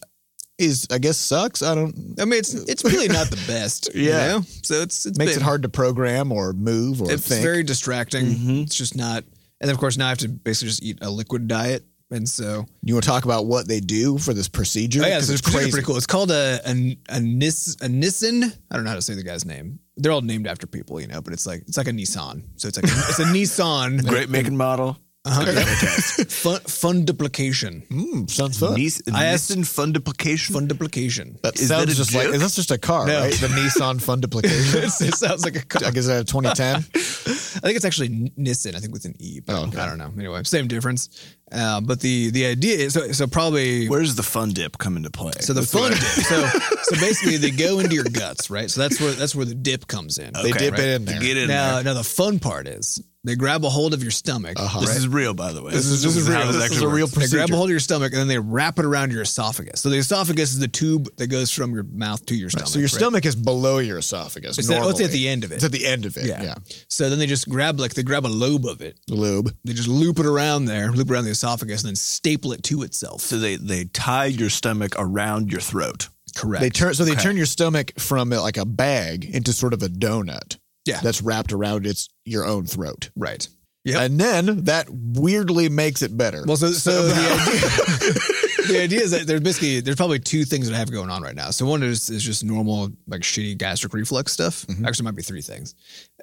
is 0.58 0.86
I 0.90 0.98
guess 0.98 1.16
sucks. 1.18 1.62
I 1.62 1.74
don't 1.74 1.94
I 2.20 2.24
mean, 2.24 2.38
it's 2.38 2.54
it's 2.54 2.84
really 2.84 3.08
not 3.08 3.28
the 3.30 3.42
best. 3.46 3.90
you 3.94 4.08
Yeah. 4.08 4.26
know? 4.28 4.44
So 4.62 4.80
it's 4.82 5.04
it's 5.06 5.18
makes 5.18 5.32
been- 5.32 5.42
it 5.42 5.44
hard 5.44 5.62
to 5.62 5.68
program 5.68 6.32
or 6.32 6.52
move 6.54 7.02
or 7.02 7.10
It's 7.12 7.26
think. 7.26 7.42
very 7.42 7.62
distracting. 7.62 8.26
Mm-hmm. 8.26 8.50
It's 8.62 8.74
just 8.76 8.96
not. 8.96 9.24
And 9.60 9.68
then 9.68 9.74
of 9.74 9.78
course 9.78 9.96
now 9.98 10.06
I 10.06 10.08
have 10.10 10.18
to 10.18 10.28
basically 10.28 10.68
just 10.68 10.82
eat 10.82 10.98
a 11.02 11.10
liquid 11.10 11.46
diet, 11.48 11.84
and 12.10 12.28
so 12.28 12.66
you 12.82 12.94
want 12.94 13.04
to 13.04 13.10
talk 13.10 13.24
about 13.24 13.46
what 13.46 13.68
they 13.68 13.80
do 13.80 14.18
for 14.18 14.34
this 14.34 14.48
procedure? 14.48 15.02
oh 15.04 15.06
yeah, 15.06 15.16
'Cause 15.16 15.26
so 15.28 15.32
it's 15.34 15.40
it's 15.42 15.50
crazy. 15.54 15.70
pretty 15.70 15.86
cool. 15.86 15.96
It's 15.96 16.06
called 16.06 16.30
a 16.30 16.60
a 16.66 16.98
a, 17.08 17.20
Nis, 17.20 17.76
a 17.80 17.86
Nissan. 17.88 18.44
I 18.70 18.74
don't 18.76 18.84
know 18.84 18.90
how 18.90 18.96
to 18.96 19.02
say 19.02 19.14
the 19.14 19.22
guy's 19.22 19.44
name. 19.44 19.78
They're 19.96 20.12
all 20.12 20.22
named 20.22 20.46
after 20.46 20.66
people, 20.66 21.00
you 21.00 21.06
know, 21.08 21.20
but 21.20 21.32
it's 21.32 21.46
like 21.46 21.62
it's 21.68 21.76
like 21.76 21.88
a 21.88 21.92
Nissan. 21.92 22.42
So 22.56 22.68
it's 22.68 22.76
like 22.76 22.90
a, 22.90 22.96
it's 23.08 23.18
a 23.18 23.24
Nissan. 23.36 24.06
Great 24.06 24.28
making 24.30 24.56
model. 24.56 24.98
Uh-huh. 25.22 25.44
Fun, 26.30 26.60
fun 26.60 27.04
duplication. 27.04 27.82
Mm, 27.90 28.30
sounds 28.30 28.58
fun. 28.58 28.74
Nis- 28.74 29.02
I 29.12 29.26
asked- 29.26 29.50
Nissan 29.50 29.66
Fun 29.66 29.92
Duplication. 29.92 30.54
Fun 30.54 30.66
duplication. 30.66 31.38
That 31.42 31.60
Is 31.60 31.68
sounds 31.68 31.86
that 31.86 31.92
a 31.92 31.96
just 31.96 32.14
like 32.14 32.28
joke? 32.28 32.36
that's 32.36 32.56
just 32.56 32.70
a 32.70 32.78
car, 32.78 33.06
No. 33.06 33.20
right? 33.20 33.32
The 33.34 33.48
Nissan 33.58 34.00
Fun 34.00 34.20
Duplication. 34.20 34.82
it 34.84 34.90
sounds 35.14 35.44
like 35.44 35.56
a 35.56 35.64
car. 35.66 35.82
I 35.86 35.90
guess 35.90 36.06
that 36.06 36.26
2010. 36.26 36.76
I 36.76 36.80
think 36.80 37.76
it's 37.76 37.84
actually 37.84 38.32
Nissen. 38.38 38.74
I 38.74 38.78
think 38.78 38.94
with 38.94 39.04
an 39.04 39.14
E, 39.18 39.40
but 39.40 39.56
Oh, 39.56 39.66
okay. 39.66 39.78
I 39.78 39.86
don't 39.86 39.98
know. 39.98 40.10
Anyway, 40.16 40.42
same 40.44 40.68
difference. 40.68 41.10
Uh, 41.52 41.80
but 41.80 42.00
the 42.00 42.30
the 42.30 42.46
idea 42.46 42.76
is 42.76 42.94
so, 42.94 43.10
so 43.12 43.26
probably 43.26 43.88
Where 43.88 44.00
does 44.00 44.14
the 44.16 44.22
fun 44.22 44.50
dip 44.50 44.78
come 44.78 44.96
into 44.96 45.10
play? 45.10 45.32
so 45.40 45.52
the 45.52 45.62
fun 45.62 45.90
dip. 45.90 46.00
So 46.00 46.46
so 46.82 46.96
basically 47.00 47.36
they 47.38 47.50
go 47.50 47.80
into 47.80 47.94
your 47.94 48.04
guts, 48.04 48.50
right? 48.50 48.70
So 48.70 48.80
that's 48.80 49.00
where 49.00 49.12
that's 49.12 49.34
where 49.34 49.46
the 49.46 49.54
dip 49.54 49.86
comes 49.86 50.18
in. 50.18 50.32
They 50.32 50.52
dip 50.52 50.74
it 50.78 50.88
in 50.96 51.04
there. 51.04 51.20
Get 51.20 51.36
in 51.36 51.48
Now 51.48 51.76
there. 51.76 51.84
now 51.84 51.94
the 51.94 52.04
fun 52.04 52.38
part 52.38 52.66
is 52.68 53.02
they 53.22 53.34
grab 53.34 53.64
a 53.66 53.68
hold 53.68 53.92
of 53.92 54.02
your 54.02 54.10
stomach. 54.12 54.58
Uh-huh. 54.58 54.80
This 54.80 54.88
right? 54.90 54.96
is 54.96 55.06
real, 55.06 55.34
by 55.34 55.52
the 55.52 55.62
way. 55.62 55.72
This 55.72 55.84
is- 55.84 56.02
this 56.02 56.16
is 56.16 56.26
how 56.26 56.38
real. 56.38 56.46
this 56.46 56.56
This 56.56 56.64
is 56.64 56.70
actually 56.72 56.86
a 56.86 56.94
real 56.94 57.04
works. 57.06 57.30
They 57.30 57.36
grab 57.36 57.50
a 57.50 57.54
hold 57.54 57.66
of 57.68 57.70
your 57.70 57.78
stomach 57.80 58.12
and 58.12 58.20
then 58.20 58.28
they 58.28 58.38
wrap 58.38 58.78
it 58.78 58.86
around 58.86 59.12
your 59.12 59.20
esophagus. 59.20 59.82
So 59.82 59.90
the 59.90 59.98
esophagus 59.98 60.52
is 60.52 60.58
the 60.58 60.68
tube 60.68 61.06
that 61.18 61.26
goes 61.26 61.50
from 61.50 61.74
your 61.74 61.82
mouth 61.82 62.24
to 62.26 62.34
your 62.34 62.48
stomach. 62.48 62.68
so 62.68 62.78
your 62.78 62.86
right? 62.86 62.90
stomach 62.94 63.26
is 63.26 63.36
below 63.36 63.76
your 63.78 63.98
esophagus. 63.98 64.56
It's 64.58 64.70
at, 64.70 64.82
oh, 64.82 64.88
it's 64.88 65.02
at 65.02 65.10
the 65.10 65.28
end 65.28 65.44
of 65.44 65.52
it. 65.52 65.56
It's 65.56 65.64
at 65.64 65.72
the 65.72 65.86
end 65.86 66.06
of 66.06 66.16
it. 66.16 66.24
yeah. 66.24 66.42
Yeah. 66.42 66.54
So 66.88 67.10
then 67.10 67.18
they 67.18 67.26
just 67.26 67.46
grab 67.46 67.78
like 67.78 67.92
they 67.92 68.02
grab 68.02 68.24
a 68.24 68.28
lobe 68.28 68.64
of 68.64 68.80
it. 68.80 68.98
Lobe. 69.10 69.54
They 69.64 69.74
just 69.74 69.88
loop 69.88 70.18
it 70.18 70.24
around 70.24 70.64
there, 70.64 70.90
loop 70.90 71.10
around 71.10 71.24
the 71.24 71.30
esophagus, 71.40 71.82
and 71.82 71.88
then 71.88 71.96
staple 71.96 72.52
it 72.52 72.62
to 72.64 72.82
itself. 72.82 73.22
So 73.22 73.38
they 73.38 73.56
they 73.56 73.84
tie 73.86 74.26
your 74.26 74.50
stomach 74.50 74.94
around 74.98 75.50
your 75.50 75.60
throat. 75.60 76.08
Correct. 76.36 76.60
They 76.62 76.70
turn 76.70 76.94
so 76.94 77.04
they 77.04 77.12
Okay. 77.12 77.22
turn 77.22 77.36
your 77.36 77.46
stomach 77.46 77.92
from 77.98 78.32
uh, 78.32 78.40
like 78.40 78.56
a 78.58 78.64
bag 78.66 79.24
into 79.24 79.52
sort 79.52 79.72
of 79.72 79.82
a 79.82 79.88
donut. 79.88 80.58
Yeah. 80.86 81.00
That's 81.02 81.22
wrapped 81.22 81.52
around 81.52 81.86
its 81.86 82.08
your 82.24 82.44
own 82.46 82.66
throat. 82.66 83.10
right. 83.16 83.46
Yep. 83.84 84.00
And 84.02 84.20
then 84.20 84.64
that 84.64 84.88
weirdly 84.90 85.70
makes 85.70 86.02
it 86.02 86.14
better. 86.14 86.44
Well, 86.46 86.58
so 86.58 86.70
so 86.72 87.02
the 87.08 87.14
idea, 87.14 88.66
the 88.68 88.82
idea 88.82 89.00
is 89.00 89.10
that 89.12 89.26
there's 89.26 89.40
basically 89.40 89.80
there's 89.80 89.96
probably 89.96 90.18
two 90.18 90.44
things 90.44 90.68
that 90.68 90.74
I 90.74 90.78
have 90.78 90.90
going 90.92 91.08
on 91.10 91.22
right 91.22 91.34
now. 91.34 91.50
So 91.50 91.64
one 91.66 91.82
is 91.82 92.10
is 92.10 92.22
just 92.22 92.44
normal 92.44 92.90
like 93.08 93.22
shitty 93.22 93.56
gastric 93.56 93.94
reflux 93.94 94.32
stuff. 94.32 94.66
Actually, 94.84 95.04
it 95.04 95.08
might 95.08 95.16
be 95.16 95.22
three 95.22 95.40
things. 95.40 95.74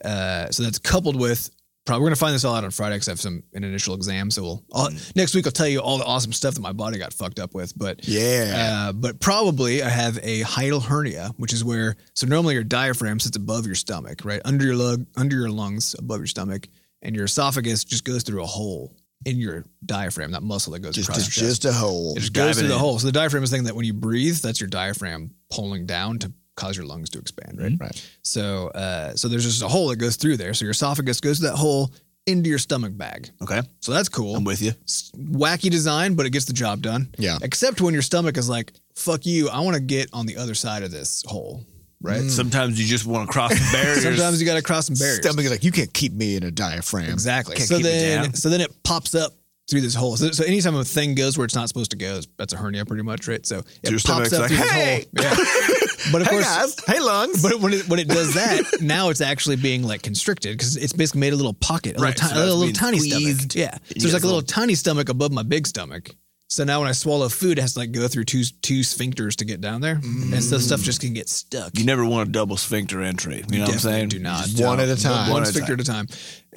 Uh, 0.06 0.50
so 0.52 0.62
that's 0.64 0.78
coupled 0.78 1.16
with 1.20 1.50
probably 1.88 2.04
we're 2.04 2.10
gonna 2.10 2.18
find 2.18 2.36
this 2.36 2.44
all 2.44 2.54
out 2.54 2.64
on 2.64 2.72
Friday 2.72 2.96
because 2.96 3.08
I 3.08 3.12
have 3.12 3.20
some 3.20 3.42
an 3.54 3.64
initial 3.64 3.96
exam. 3.96 4.30
So 4.30 4.44
we'll 4.44 4.64
I'll, 4.74 4.90
next 5.16 5.34
week 5.34 5.48
I'll 5.48 5.52
tell 5.52 5.68
you 5.68 5.80
all 5.80 5.98
the 5.98 6.06
awesome 6.06 6.34
stuff 6.34 6.54
that 6.54 6.62
my 6.62 6.74
body 6.74 7.00
got 7.00 7.14
fucked 7.14 7.40
up 7.40 7.56
with. 7.56 7.76
But 7.76 8.08
yeah. 8.08 8.90
uh, 8.90 8.94
but 8.94 9.20
probably 9.20 9.82
I 9.82 9.90
have 9.90 10.18
a 10.22 10.42
hiatal 10.42 10.84
hernia, 10.84 11.32
which 11.38 11.54
is 11.54 11.64
where 11.64 11.96
so 12.14 12.28
normally 12.28 12.54
your 12.54 12.64
diaphragm 12.64 13.20
sits 13.20 13.38
above 13.38 13.66
your 13.66 13.76
stomach, 13.76 14.24
right 14.24 14.42
under 14.46 14.66
your 14.66 14.76
lung, 14.76 15.08
under 15.16 15.36
your 15.36 15.50
lungs, 15.50 15.96
above 15.98 16.20
your 16.20 16.28
stomach, 16.28 16.68
and 17.02 17.16
your 17.16 17.26
esophagus 17.26 17.84
just 17.84 18.04
goes 18.04 18.24
through 18.24 18.44
a 18.44 18.48
hole 18.48 18.96
in 19.26 19.38
your 19.38 19.66
diaphragm, 19.86 20.32
that 20.32 20.44
muscle 20.44 20.74
that 20.74 20.80
goes 20.80 20.96
just 20.96 21.10
across 21.10 21.26
just, 21.26 21.40
just 21.40 21.66
a 21.66 21.74
hole. 21.74 22.14
it 22.16 22.20
just 22.20 22.34
goes 22.34 22.58
through 22.58 22.66
it 22.66 22.70
the 22.70 22.76
in. 22.76 22.80
hole. 22.80 23.00
So 23.00 23.08
the 23.08 23.12
diaphragm 23.12 23.44
is 23.44 23.50
the 23.50 23.58
thing 23.58 23.66
that 23.66 23.76
when 23.76 23.86
you 23.86 23.94
breathe, 23.94 24.38
that's 24.38 24.62
your 24.62 24.70
diaphragm 24.70 25.32
pulling 25.50 25.86
down 25.86 26.20
to 26.20 26.32
cause 26.58 26.76
your 26.76 26.86
lungs 26.86 27.10
to 27.12 27.20
expand, 27.20 27.58
right? 27.62 27.72
Right. 27.80 28.10
So 28.24 28.68
uh, 28.70 29.16
so 29.16 29.30
there's 29.30 29.46
just 29.46 29.64
a 29.64 29.68
hole 29.70 29.88
that 29.88 29.96
goes 29.96 30.18
through 30.18 30.36
there. 30.38 30.54
So 30.54 30.66
your 30.66 30.72
esophagus 30.72 31.22
goes 31.22 31.38
to 31.40 31.44
that 31.48 31.56
hole 31.56 31.92
into 32.26 32.50
your 32.50 32.60
stomach 32.60 32.92
bag. 32.98 33.30
Okay, 33.42 33.62
So 33.80 33.94
that's 33.94 34.10
cool 34.10 34.36
I'm 34.36 34.44
with 34.44 34.62
you. 34.62 34.74
s- 34.84 35.14
wacky 35.16 35.70
design, 35.72 36.16
but 36.16 36.26
it 36.26 36.32
gets 36.32 36.44
the 36.44 36.52
job 36.52 36.82
done. 36.82 37.08
Yeah. 37.18 37.38
Except 37.42 37.80
when 37.80 37.94
your 37.94 38.04
stomach 38.04 38.36
is 38.36 38.50
like, 38.50 38.74
fuck 38.96 39.26
you, 39.26 39.48
I 39.48 39.62
want 39.62 39.76
to 39.76 39.82
get 39.82 40.10
on 40.12 40.26
the 40.26 40.36
other 40.36 40.54
side 40.54 40.84
of 40.84 40.92
this 40.92 41.24
hole. 41.26 41.64
Right. 42.02 42.22
Sometimes 42.30 42.80
you 42.82 42.86
just 42.86 43.06
want 43.06 43.28
to 43.30 43.32
cross 43.32 43.52
the 43.54 43.70
barriers. 43.72 44.04
Sometimes 44.04 44.42
you 44.42 44.46
got 44.46 44.56
to 44.56 44.62
cross 44.62 44.88
some 44.88 44.96
barriers. 44.96 45.20
Stomach 45.20 45.46
is 45.46 45.52
like 45.52 45.64
you 45.64 45.72
can't 45.72 45.92
keep 45.94 46.12
me 46.12 46.36
in 46.36 46.44
a 46.44 46.52
diaphragm. 46.52 47.10
Exactly. 47.12 47.56
Can't 47.56 47.70
so 47.70 47.78
keep 47.78 47.86
it 47.86 47.90
then, 47.90 48.24
down. 48.24 48.34
so 48.34 48.50
then 48.50 48.60
it 48.62 48.72
pops 48.84 49.16
up 49.16 49.32
through 49.70 49.82
this 49.82 49.96
hole. 49.96 50.16
So, 50.18 50.30
so 50.32 50.44
anytime 50.44 50.76
a 50.76 50.84
thing 50.84 51.16
goes 51.16 51.38
where 51.38 51.46
it's 51.46 51.56
not 51.56 51.68
supposed 51.70 51.92
to 51.92 51.98
go, 51.98 52.20
that's 52.38 52.54
a 52.54 52.58
hernia, 52.58 52.86
pretty 52.86 53.04
much, 53.04 53.28
right? 53.28 53.44
So 53.46 53.60
it 53.84 53.90
your 53.90 54.00
pops 54.02 54.32
up 54.34 54.42
like, 54.42 54.50
through 54.52 54.58
"Hey!" 54.68 55.06
this 55.14 55.26
hole. 55.26 55.46
Yeah. 55.46 55.74
But 56.12 56.22
of 56.22 56.28
Hey 56.28 56.34
course, 56.36 56.46
guys. 56.46 56.76
Hey 56.86 57.00
lungs. 57.00 57.42
but 57.42 57.60
when 57.60 57.74
it 57.74 57.88
when 57.90 58.00
it 58.00 58.08
does 58.08 58.34
that, 58.36 58.62
now 58.82 59.10
it's 59.10 59.22
actually 59.22 59.56
being 59.56 59.84
like 59.84 60.04
constricted 60.04 60.58
because 60.58 60.76
it's 60.78 60.94
basically 60.94 61.22
made 61.22 61.34
a 61.34 61.36
little 61.36 61.54
pocket, 61.54 61.98
a 61.98 62.02
Right, 62.02 62.16
little, 62.16 62.30
so 62.30 62.44
a 62.44 62.54
little, 62.56 62.74
tiny 62.74 63.00
stomach. 63.00 63.56
Yeah, 63.56 63.74
so 63.76 63.80
there's 63.98 64.14
like 64.14 64.24
a 64.24 64.26
a 64.26 64.28
little 64.28 64.42
tiny 64.42 64.76
stomach 64.76 65.10
above 65.10 65.32
my 65.32 65.44
big 65.44 65.66
stomach. 65.68 66.16
So 66.50 66.64
now 66.64 66.80
when 66.80 66.88
I 66.88 66.94
swallow 66.94 67.28
food, 67.28 67.58
it 67.58 67.62
has 67.62 67.74
to 67.74 67.80
like 67.80 67.92
go 67.92 68.08
through 68.08 68.24
two 68.24 68.44
two 68.62 68.80
sphincters 68.80 69.36
to 69.38 69.46
get 69.46 69.60
down 69.60 69.82
there, 69.82 70.00
and 70.02 70.42
so 70.42 70.58
stuff 70.60 70.82
just 70.82 71.02
can 71.02 71.14
get 71.14 71.28
stuck. 71.28 71.78
you 71.78 71.84
never 71.84 72.06
want 72.06 72.30
a 72.30 72.32
double 72.32 72.56
sphincter 72.56 73.02
entry. 73.02 73.44
You 73.50 73.60
know 73.60 73.66
what 73.66 73.74
I'm 73.74 73.80
saying? 73.80 74.10
do 74.10 74.20
not. 74.20 74.46
Just 74.46 74.64
One 74.64 74.80
at 74.80 74.88
a 74.88 74.96
time. 74.96 75.30
one 75.30 75.34
One 75.34 75.44
at 75.44 75.50
a 75.50 75.52
sphincter 75.52 75.74
at 75.74 75.82
a 75.82 75.84
time. 75.84 76.08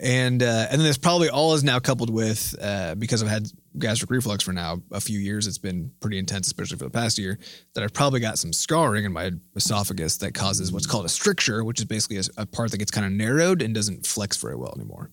And 0.00 0.44
uh, 0.44 0.68
and 0.70 0.80
then 0.80 0.86
this 0.86 0.96
probably 0.96 1.28
all 1.28 1.54
is 1.54 1.64
now 1.64 1.80
coupled 1.80 2.08
with 2.08 2.54
uh, 2.62 2.94
because 2.94 3.20
I've 3.20 3.28
had 3.28 3.48
gastric 3.78 4.10
reflux 4.12 4.44
for 4.44 4.52
now 4.52 4.80
a 4.92 5.00
few 5.00 5.18
years. 5.18 5.48
It's 5.48 5.58
been 5.58 5.90
pretty 5.98 6.18
intense, 6.18 6.46
especially 6.46 6.78
for 6.78 6.84
the 6.84 6.90
past 6.90 7.18
year. 7.18 7.40
That 7.74 7.82
I've 7.82 7.92
probably 7.92 8.20
got 8.20 8.38
some 8.38 8.52
scarring 8.52 9.04
in 9.04 9.12
my 9.12 9.32
esophagus 9.56 10.18
that 10.18 10.34
causes 10.34 10.70
what's 10.72 10.86
called 10.86 11.04
a 11.04 11.08
stricture, 11.08 11.64
which 11.64 11.80
is 11.80 11.86
basically 11.86 12.18
a, 12.18 12.22
a 12.42 12.46
part 12.46 12.70
that 12.70 12.78
gets 12.78 12.92
kind 12.92 13.06
of 13.06 13.10
narrowed 13.12 13.60
and 13.60 13.74
doesn't 13.74 14.06
flex 14.06 14.36
very 14.36 14.54
well 14.54 14.72
anymore. 14.76 15.10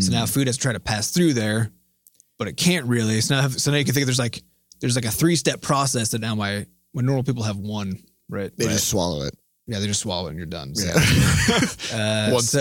So 0.00 0.12
now 0.12 0.24
food 0.24 0.46
has 0.46 0.56
to 0.56 0.62
try 0.62 0.72
to 0.72 0.80
pass 0.80 1.10
through 1.10 1.34
there 1.34 1.70
but 2.38 2.48
it 2.48 2.56
can't 2.56 2.86
really. 2.86 3.20
So 3.20 3.34
now, 3.34 3.48
so 3.48 3.70
now 3.70 3.76
you 3.76 3.84
can 3.84 3.94
think 3.94 4.06
there's 4.06 4.18
like 4.18 4.42
there's 4.80 4.96
like 4.96 5.04
a 5.04 5.10
three 5.10 5.36
step 5.36 5.60
process 5.60 6.10
that 6.10 6.20
now 6.20 6.34
my 6.34 6.66
when 6.92 7.06
normal 7.06 7.24
people 7.24 7.42
have 7.42 7.56
one, 7.56 7.98
right? 8.28 8.50
They 8.56 8.66
right. 8.66 8.72
just 8.72 8.88
swallow 8.88 9.24
it. 9.24 9.34
yeah, 9.66 9.78
they 9.78 9.86
just 9.86 10.00
swallow 10.00 10.26
it 10.26 10.30
and 10.30 10.38
you're 10.38 10.46
done. 10.46 10.74
So, 10.74 10.86
Yeah. 10.86 10.94
uh, 12.32 12.38
so, 12.40 12.60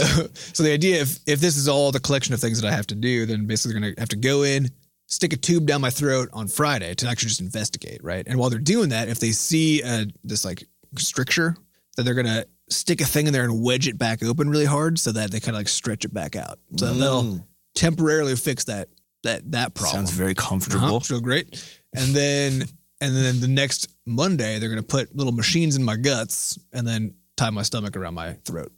so 0.53 0.63
the 0.63 0.71
idea 0.71 1.01
if 1.01 1.19
if 1.27 1.39
this 1.39 1.57
is 1.57 1.67
all 1.67 1.91
the 1.91 1.99
collection 1.99 2.33
of 2.33 2.39
things 2.39 2.61
that 2.61 2.67
I 2.67 2.75
have 2.75 2.87
to 2.87 2.95
do, 2.95 3.25
then 3.25 3.45
basically 3.45 3.73
they're 3.73 3.81
gonna 3.81 3.99
have 3.99 4.09
to 4.09 4.17
go 4.17 4.43
in, 4.43 4.69
stick 5.07 5.33
a 5.33 5.37
tube 5.37 5.65
down 5.65 5.81
my 5.81 5.89
throat 5.89 6.29
on 6.33 6.47
Friday 6.47 6.93
to 6.95 7.07
actually 7.07 7.29
just 7.29 7.41
investigate, 7.41 8.03
right? 8.03 8.25
And 8.27 8.37
while 8.37 8.49
they're 8.49 8.59
doing 8.59 8.89
that, 8.89 9.09
if 9.09 9.19
they 9.19 9.31
see 9.31 9.81
uh, 9.83 10.05
this 10.23 10.45
like 10.45 10.63
stricture, 10.97 11.55
then 11.95 12.05
they're 12.05 12.15
gonna 12.15 12.45
stick 12.69 13.01
a 13.01 13.05
thing 13.05 13.27
in 13.27 13.33
there 13.33 13.43
and 13.43 13.61
wedge 13.61 13.87
it 13.87 13.97
back 13.97 14.23
open 14.23 14.49
really 14.49 14.65
hard 14.65 14.97
so 14.97 15.11
that 15.11 15.31
they 15.31 15.39
kind 15.39 15.55
of 15.55 15.59
like 15.59 15.67
stretch 15.67 16.05
it 16.05 16.13
back 16.13 16.35
out. 16.35 16.59
So 16.77 16.93
they'll 16.93 17.45
temporarily 17.75 18.35
fix 18.35 18.63
that 18.65 18.89
that 19.23 19.51
that 19.51 19.73
problem. 19.73 20.05
Sounds 20.05 20.11
very 20.11 20.35
comfortable. 20.35 20.85
Uh-huh, 20.85 20.99
feel 20.99 21.21
great. 21.21 21.47
And 21.95 22.15
then 22.15 22.63
and 23.01 23.15
then 23.15 23.39
the 23.39 23.47
next 23.47 23.93
Monday 24.05 24.59
they're 24.59 24.69
gonna 24.69 24.83
put 24.83 25.15
little 25.15 25.33
machines 25.33 25.75
in 25.75 25.83
my 25.83 25.95
guts 25.95 26.57
and 26.71 26.87
then 26.87 27.15
tie 27.35 27.49
my 27.49 27.63
stomach 27.63 27.97
around 27.97 28.13
my 28.13 28.33
throat. 28.45 28.71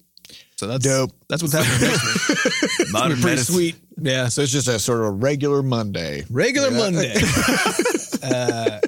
So 0.57 0.67
that's 0.67 0.83
Dope. 0.83 1.11
That's 1.27 1.43
what's 1.43 1.53
happening 1.53 1.91
next 1.91 2.79
week. 2.79 2.91
Modern 2.91 3.11
Pretty 3.17 3.25
medicine. 3.25 3.55
sweet. 3.55 3.75
Yeah. 4.01 4.27
So 4.29 4.41
it's 4.41 4.51
just 4.51 4.67
a 4.67 4.79
sort 4.79 5.01
of 5.01 5.05
a 5.05 5.11
regular 5.11 5.61
Monday. 5.61 6.23
Regular 6.29 6.71
Monday. 6.71 7.13
uh, 8.23 8.79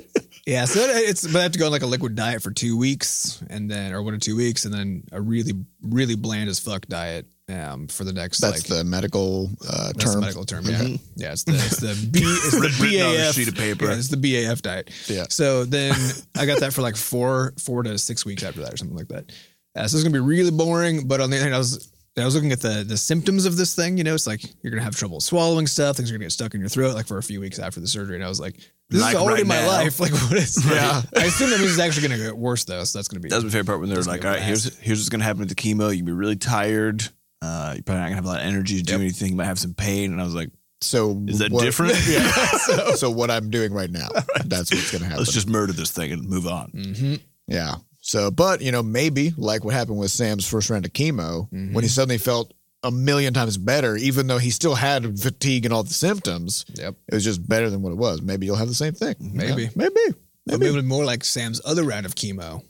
yeah, 0.48 0.64
so 0.64 0.80
it's 0.80 1.28
but 1.28 1.40
I 1.40 1.44
have 1.44 1.52
to 1.52 1.60
go 1.60 1.66
on 1.66 1.74
like 1.74 1.82
a 1.82 1.88
liquid 1.88 2.16
diet 2.16 2.42
for 2.42 2.52
two 2.52 2.78
weeks, 2.78 3.44
and 3.50 3.70
then 3.70 3.92
or 3.92 4.02
one 4.02 4.14
or 4.14 4.18
two 4.18 4.38
weeks, 4.38 4.64
and 4.64 4.74
then 4.74 5.04
a 5.12 5.20
really 5.20 5.52
really 5.82 6.16
bland 6.16 6.50
as 6.50 6.58
fuck 6.58 6.86
diet 6.88 7.26
um, 7.50 7.88
for 7.88 8.04
the 8.04 8.12
next 8.14 8.40
That's 8.40 8.70
like 8.70 8.78
the 8.78 8.84
medical 8.84 9.50
uh, 9.70 9.94
that's 9.94 10.04
term. 10.04 10.16
the 10.16 10.22
medical 10.22 10.46
term. 10.46 10.66
Yeah, 10.66 10.88
yeah. 11.16 11.32
It's 11.32 11.44
the 11.44 11.54
it's 11.54 11.80
the 11.80 12.10
B 12.12 12.20
it's 12.24 12.52
the 12.52 12.60
Written 12.82 13.02
on 13.08 13.16
a 13.16 13.18
BAF 13.20 13.34
sheet 13.34 13.48
of 13.48 13.56
paper. 13.56 13.86
Yeah, 13.86 13.94
it's 13.96 14.10
the 14.10 14.18
BAF 14.18 14.62
diet. 14.62 14.90
Yeah. 15.08 15.26
So 15.30 15.64
then 15.66 15.96
I 16.38 16.46
got 16.46 16.60
that 16.60 16.74
for 16.74 16.82
like 16.82 16.96
four 16.98 17.54
four 17.60 17.84
to 17.84 17.98
six 17.98 18.26
weeks 18.26 18.44
after 18.44 18.62
that 18.62 18.74
or 18.74 18.78
something 18.78 18.98
like 18.98 19.08
that. 19.10 19.32
Uh, 19.76 19.88
so 19.88 19.96
it's 19.98 20.04
gonna 20.04 20.12
be 20.14 20.20
really 20.20 20.52
boring. 20.52 21.08
But 21.08 21.22
on 21.22 21.30
the 21.30 21.38
other 21.38 21.44
hand, 21.46 21.56
I 21.56 21.60
was 21.60 21.92
I 22.18 22.26
was 22.26 22.34
looking 22.36 22.52
at 22.52 22.60
the 22.62 22.84
the 22.86 22.98
symptoms 22.98 23.46
of 23.46 23.56
this 23.58 23.76
thing. 23.76 23.98
You 23.98 24.04
know, 24.04 24.14
it's 24.16 24.28
like 24.28 24.42
you're 24.62 24.72
gonna 24.72 24.84
have 24.84 24.96
trouble 24.96 25.22
swallowing 25.22 25.68
stuff. 25.68 25.96
Things 25.98 26.10
are 26.12 26.16
gonna 26.16 26.26
get 26.26 26.32
stuck 26.32 26.54
in 26.54 26.60
your 26.60 26.70
throat 26.70 26.96
like 26.96 27.08
for 27.08 27.18
a 27.18 27.24
few 27.24 27.40
weeks 27.40 27.60
after 27.60 27.80
the 27.80 27.88
surgery. 27.88 28.16
And 28.16 28.26
I 28.26 28.28
was 28.28 28.40
like, 28.40 28.56
this 28.90 29.02
Like 29.02 29.16
is 29.16 29.22
already 29.22 29.44
right 29.44 29.48
my 29.48 29.62
now. 29.62 29.68
life. 29.68 30.00
Like 30.02 30.12
what 30.12 30.34
is? 30.34 30.58
Yeah. 30.70 31.02
I 31.16 31.26
assume 31.26 31.52
that 31.52 31.60
means 31.60 31.72
it's 31.72 31.80
actually 31.80 32.08
gonna 32.10 32.22
get 32.22 32.36
worse 32.38 32.64
though. 32.66 32.84
So 32.84 32.98
that's 32.98 33.08
gonna 33.08 33.20
be. 33.22 33.30
That 33.30 33.36
was 33.36 33.46
my 33.46 33.52
favorite 33.52 33.68
part 33.68 33.80
when 33.80 33.88
they 33.90 33.96
were 33.96 34.00
That's 34.02 34.08
like, 34.08 34.22
gonna 34.22 34.34
all 34.34 34.40
be 34.40 34.42
right, 34.42 34.48
here's 34.48 34.78
here's 34.80 35.00
what's 35.00 35.10
gonna 35.10 35.24
happen 35.24 35.40
with 35.42 35.50
the 35.50 35.56
chemo. 35.56 35.96
You'll 35.96 36.06
be 36.08 36.12
really 36.12 36.36
tired. 36.36 37.08
Uh, 37.42 37.74
you're 37.76 37.84
probably 37.84 38.00
not 38.02 38.06
gonna 38.06 38.16
have 38.16 38.26
a 38.26 38.30
lot 38.30 38.40
of 38.42 38.46
energy 38.48 38.78
to 38.78 38.84
do 38.84 38.94
Yep. 38.94 39.02
anything. 39.02 39.30
You 39.32 39.36
might 39.36 39.46
have 39.46 39.60
some 39.60 39.74
pain. 39.74 40.12
And 40.12 40.20
I 40.20 40.24
was 40.24 40.34
like, 40.36 40.50
So 40.82 41.22
is 41.28 41.40
that 41.40 41.52
different? 41.52 41.96
Yeah. 42.08 42.32
so, 42.66 42.92
so 42.96 43.12
what 43.12 43.30
I'm 43.32 43.50
doing 43.50 43.74
right 43.74 43.90
now, 43.92 44.10
that's 44.46 44.72
what's 44.72 44.92
going 44.92 45.02
to 45.02 45.06
happen. 45.08 45.20
Let's 45.20 45.34
just 45.34 45.48
murder 45.50 45.74
this 45.74 45.92
thing 45.92 46.12
and 46.12 46.24
move 46.28 46.48
on. 46.48 46.70
hmm 46.72 47.16
Yeah. 47.48 47.76
So, 48.02 48.32
but 48.32 48.62
you 48.62 48.72
know, 48.72 48.82
maybe 48.84 49.34
like 49.38 49.64
what 49.66 49.74
happened 49.74 49.98
with 50.00 50.12
Sam's 50.12 50.48
first 50.48 50.70
round 50.70 50.86
of 50.86 50.94
chemo, 50.94 51.50
Mhm. 51.52 51.74
when 51.74 51.84
he 51.84 51.90
suddenly 51.90 52.18
felt 52.18 52.54
a 52.84 52.92
million 52.92 53.34
times 53.34 53.58
better, 53.58 53.98
even 53.98 54.28
though 54.28 54.38
he 54.38 54.50
still 54.52 54.76
had 54.76 55.20
fatigue 55.20 55.66
and 55.66 55.74
all 55.74 55.84
the 55.84 55.94
symptoms, 55.94 56.64
Yep. 56.76 56.96
it 57.08 57.14
was 57.16 57.24
just 57.24 57.46
better 57.48 57.70
than 57.70 57.82
what 57.82 57.92
it 57.92 57.98
was. 57.98 58.22
Maybe 58.22 58.46
you'll 58.46 58.56
have 58.56 58.68
the 58.70 58.76
same 58.76 58.94
thing. 58.94 59.16
Maybe. 59.20 59.64
Yeah. 59.64 59.70
maybe, 59.76 59.92
Maybe. 59.96 60.16
maybe. 60.46 60.66
Maybe 60.72 60.82
more 60.84 61.04
like 61.04 61.24
Sam's 61.26 61.60
other 61.66 61.84
round 61.84 62.06
of 62.06 62.16
chemo, 62.16 62.62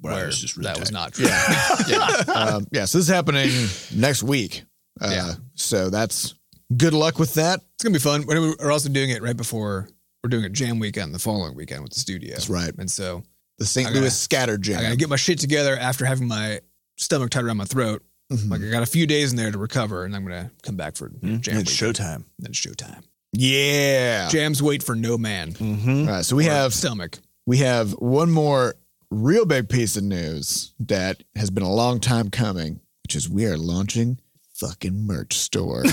Where 0.00 0.12
I 0.12 0.16
where 0.16 0.26
was 0.26 0.38
just 0.40 0.56
really 0.56 0.68
that 0.70 0.78
was 0.80 0.92
not 0.92 1.12
true. 1.14 1.26
Yeah. 1.88 2.06
um, 2.34 2.66
yeah. 2.70 2.84
So 2.84 2.98
this 2.98 3.08
is 3.08 3.08
happening 3.08 3.50
next 3.94 4.22
week. 4.22 4.62
Uh, 5.00 5.10
Yeah. 5.12 5.32
So 5.54 5.90
that's 5.90 6.34
good 6.76 6.94
luck 6.94 7.18
with 7.18 7.34
that. 7.34 7.60
It's 7.74 7.82
gonna 7.84 7.92
be 7.94 7.98
fun. 7.98 8.24
We're 8.26 8.54
we're 8.60 8.70
also 8.72 8.88
doing 8.88 9.10
it 9.10 9.22
right 9.22 9.36
before 9.36 9.88
we're 10.22 10.30
doing 10.30 10.44
a 10.44 10.48
jam 10.48 10.78
weekend 10.78 11.14
the 11.14 11.18
following 11.18 11.54
weekend 11.56 11.82
with 11.82 11.92
the 11.92 12.00
studio. 12.00 12.30
That's 12.32 12.48
right. 12.50 12.72
And 12.78 12.90
so 12.90 13.22
The 13.58 13.64
St. 13.64 13.88
Gotta- 13.88 14.00
Louis 14.00 14.16
Scatter 14.16 14.58
Jam. 14.58 14.78
I 14.78 14.82
gotta 14.82 14.96
get 14.96 15.08
my 15.08 15.16
shit 15.16 15.38
together 15.38 15.76
after 15.76 16.04
having 16.04 16.28
my 16.28 16.60
stomach 16.96 17.30
tied 17.30 17.44
around 17.44 17.56
my 17.58 17.64
throat. 17.64 18.02
Mhm. 18.32 18.50
Like 18.50 18.60
I 18.62 18.70
got 18.70 18.82
a 18.82 18.86
few 18.86 19.06
days 19.06 19.30
in 19.30 19.36
there 19.36 19.50
to 19.50 19.58
recover, 19.58 20.04
and 20.04 20.14
I'm 20.14 20.22
gonna 20.24 20.50
come 20.62 20.76
back 20.76 20.96
for 20.96 21.08
Mhm. 21.10 21.40
jam 21.40 21.56
It's 21.58 21.70
weekend. 21.80 21.96
showtime. 21.96 22.24
Then 22.38 22.50
it's 22.50 22.58
showtime. 22.60 23.02
yeah. 23.32 24.28
Jams 24.28 24.62
wait 24.62 24.82
for 24.82 24.94
no 24.94 25.16
man. 25.18 25.52
Mm-hmm. 25.54 26.00
All 26.08 26.14
right. 26.14 26.24
So 26.24 26.36
we 26.36 26.46
Or 26.48 26.50
have 26.52 26.74
stomach. 26.74 27.18
we 27.46 27.58
have 27.58 27.92
one 27.92 28.30
more 28.30 28.74
real 29.10 29.44
big 29.46 29.68
piece 29.68 29.96
of 29.96 30.02
news 30.04 30.74
that 30.80 31.22
has 31.36 31.50
been 31.50 31.62
a 31.62 31.72
long 31.72 32.00
time 32.00 32.30
coming, 32.30 32.80
which 33.04 33.14
is 33.16 33.28
we 33.28 33.46
are 33.46 33.56
launching 33.56 34.18
fucking 34.54 35.06
merch 35.06 35.34
store. 35.34 35.84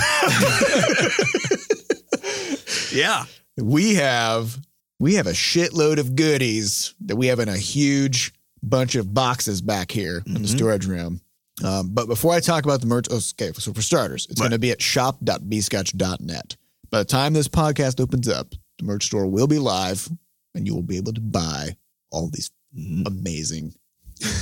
Yeah. 2.92 3.24
we 3.58 3.94
have 3.96 4.56
we 4.98 5.14
have 5.14 5.26
a 5.26 5.32
shitload 5.32 5.98
of 5.98 6.16
goodies 6.16 6.94
that 7.00 7.16
we 7.16 7.26
have 7.26 7.38
in 7.40 7.48
a 7.50 7.56
huge 7.56 8.32
bunch 8.62 8.94
of 8.94 9.12
boxes 9.12 9.60
back 9.60 9.90
here 9.90 10.22
in 10.26 10.34
the 10.34 10.40
Mhm. 10.40 10.56
storage 10.56 10.86
room. 10.86 11.20
Um, 11.62 11.90
but 11.90 12.06
before 12.06 12.32
I 12.32 12.40
talk 12.40 12.64
about 12.64 12.80
the 12.80 12.86
merch, 12.86 13.06
oh, 13.10 13.20
okay, 13.38 13.52
so 13.58 13.72
for 13.74 13.82
starters, 13.82 14.26
it's 14.30 14.40
Right. 14.40 14.44
going 14.46 14.52
to 14.52 14.58
be 14.58 14.70
at 14.70 14.80
shop.bscotch.net. 14.80 16.56
By 16.90 16.98
the 16.98 17.04
time 17.04 17.32
this 17.34 17.48
podcast 17.48 18.00
opens 18.00 18.28
up, 18.28 18.54
the 18.78 18.84
merch 18.84 19.04
store 19.06 19.26
will 19.26 19.46
be 19.46 19.58
live 19.58 20.08
and 20.54 20.66
you 20.66 20.74
will 20.74 20.82
be 20.82 20.96
able 20.96 21.12
to 21.12 21.20
buy 21.20 21.76
all 22.10 22.30
these. 22.30 22.50
Amazing 23.06 23.74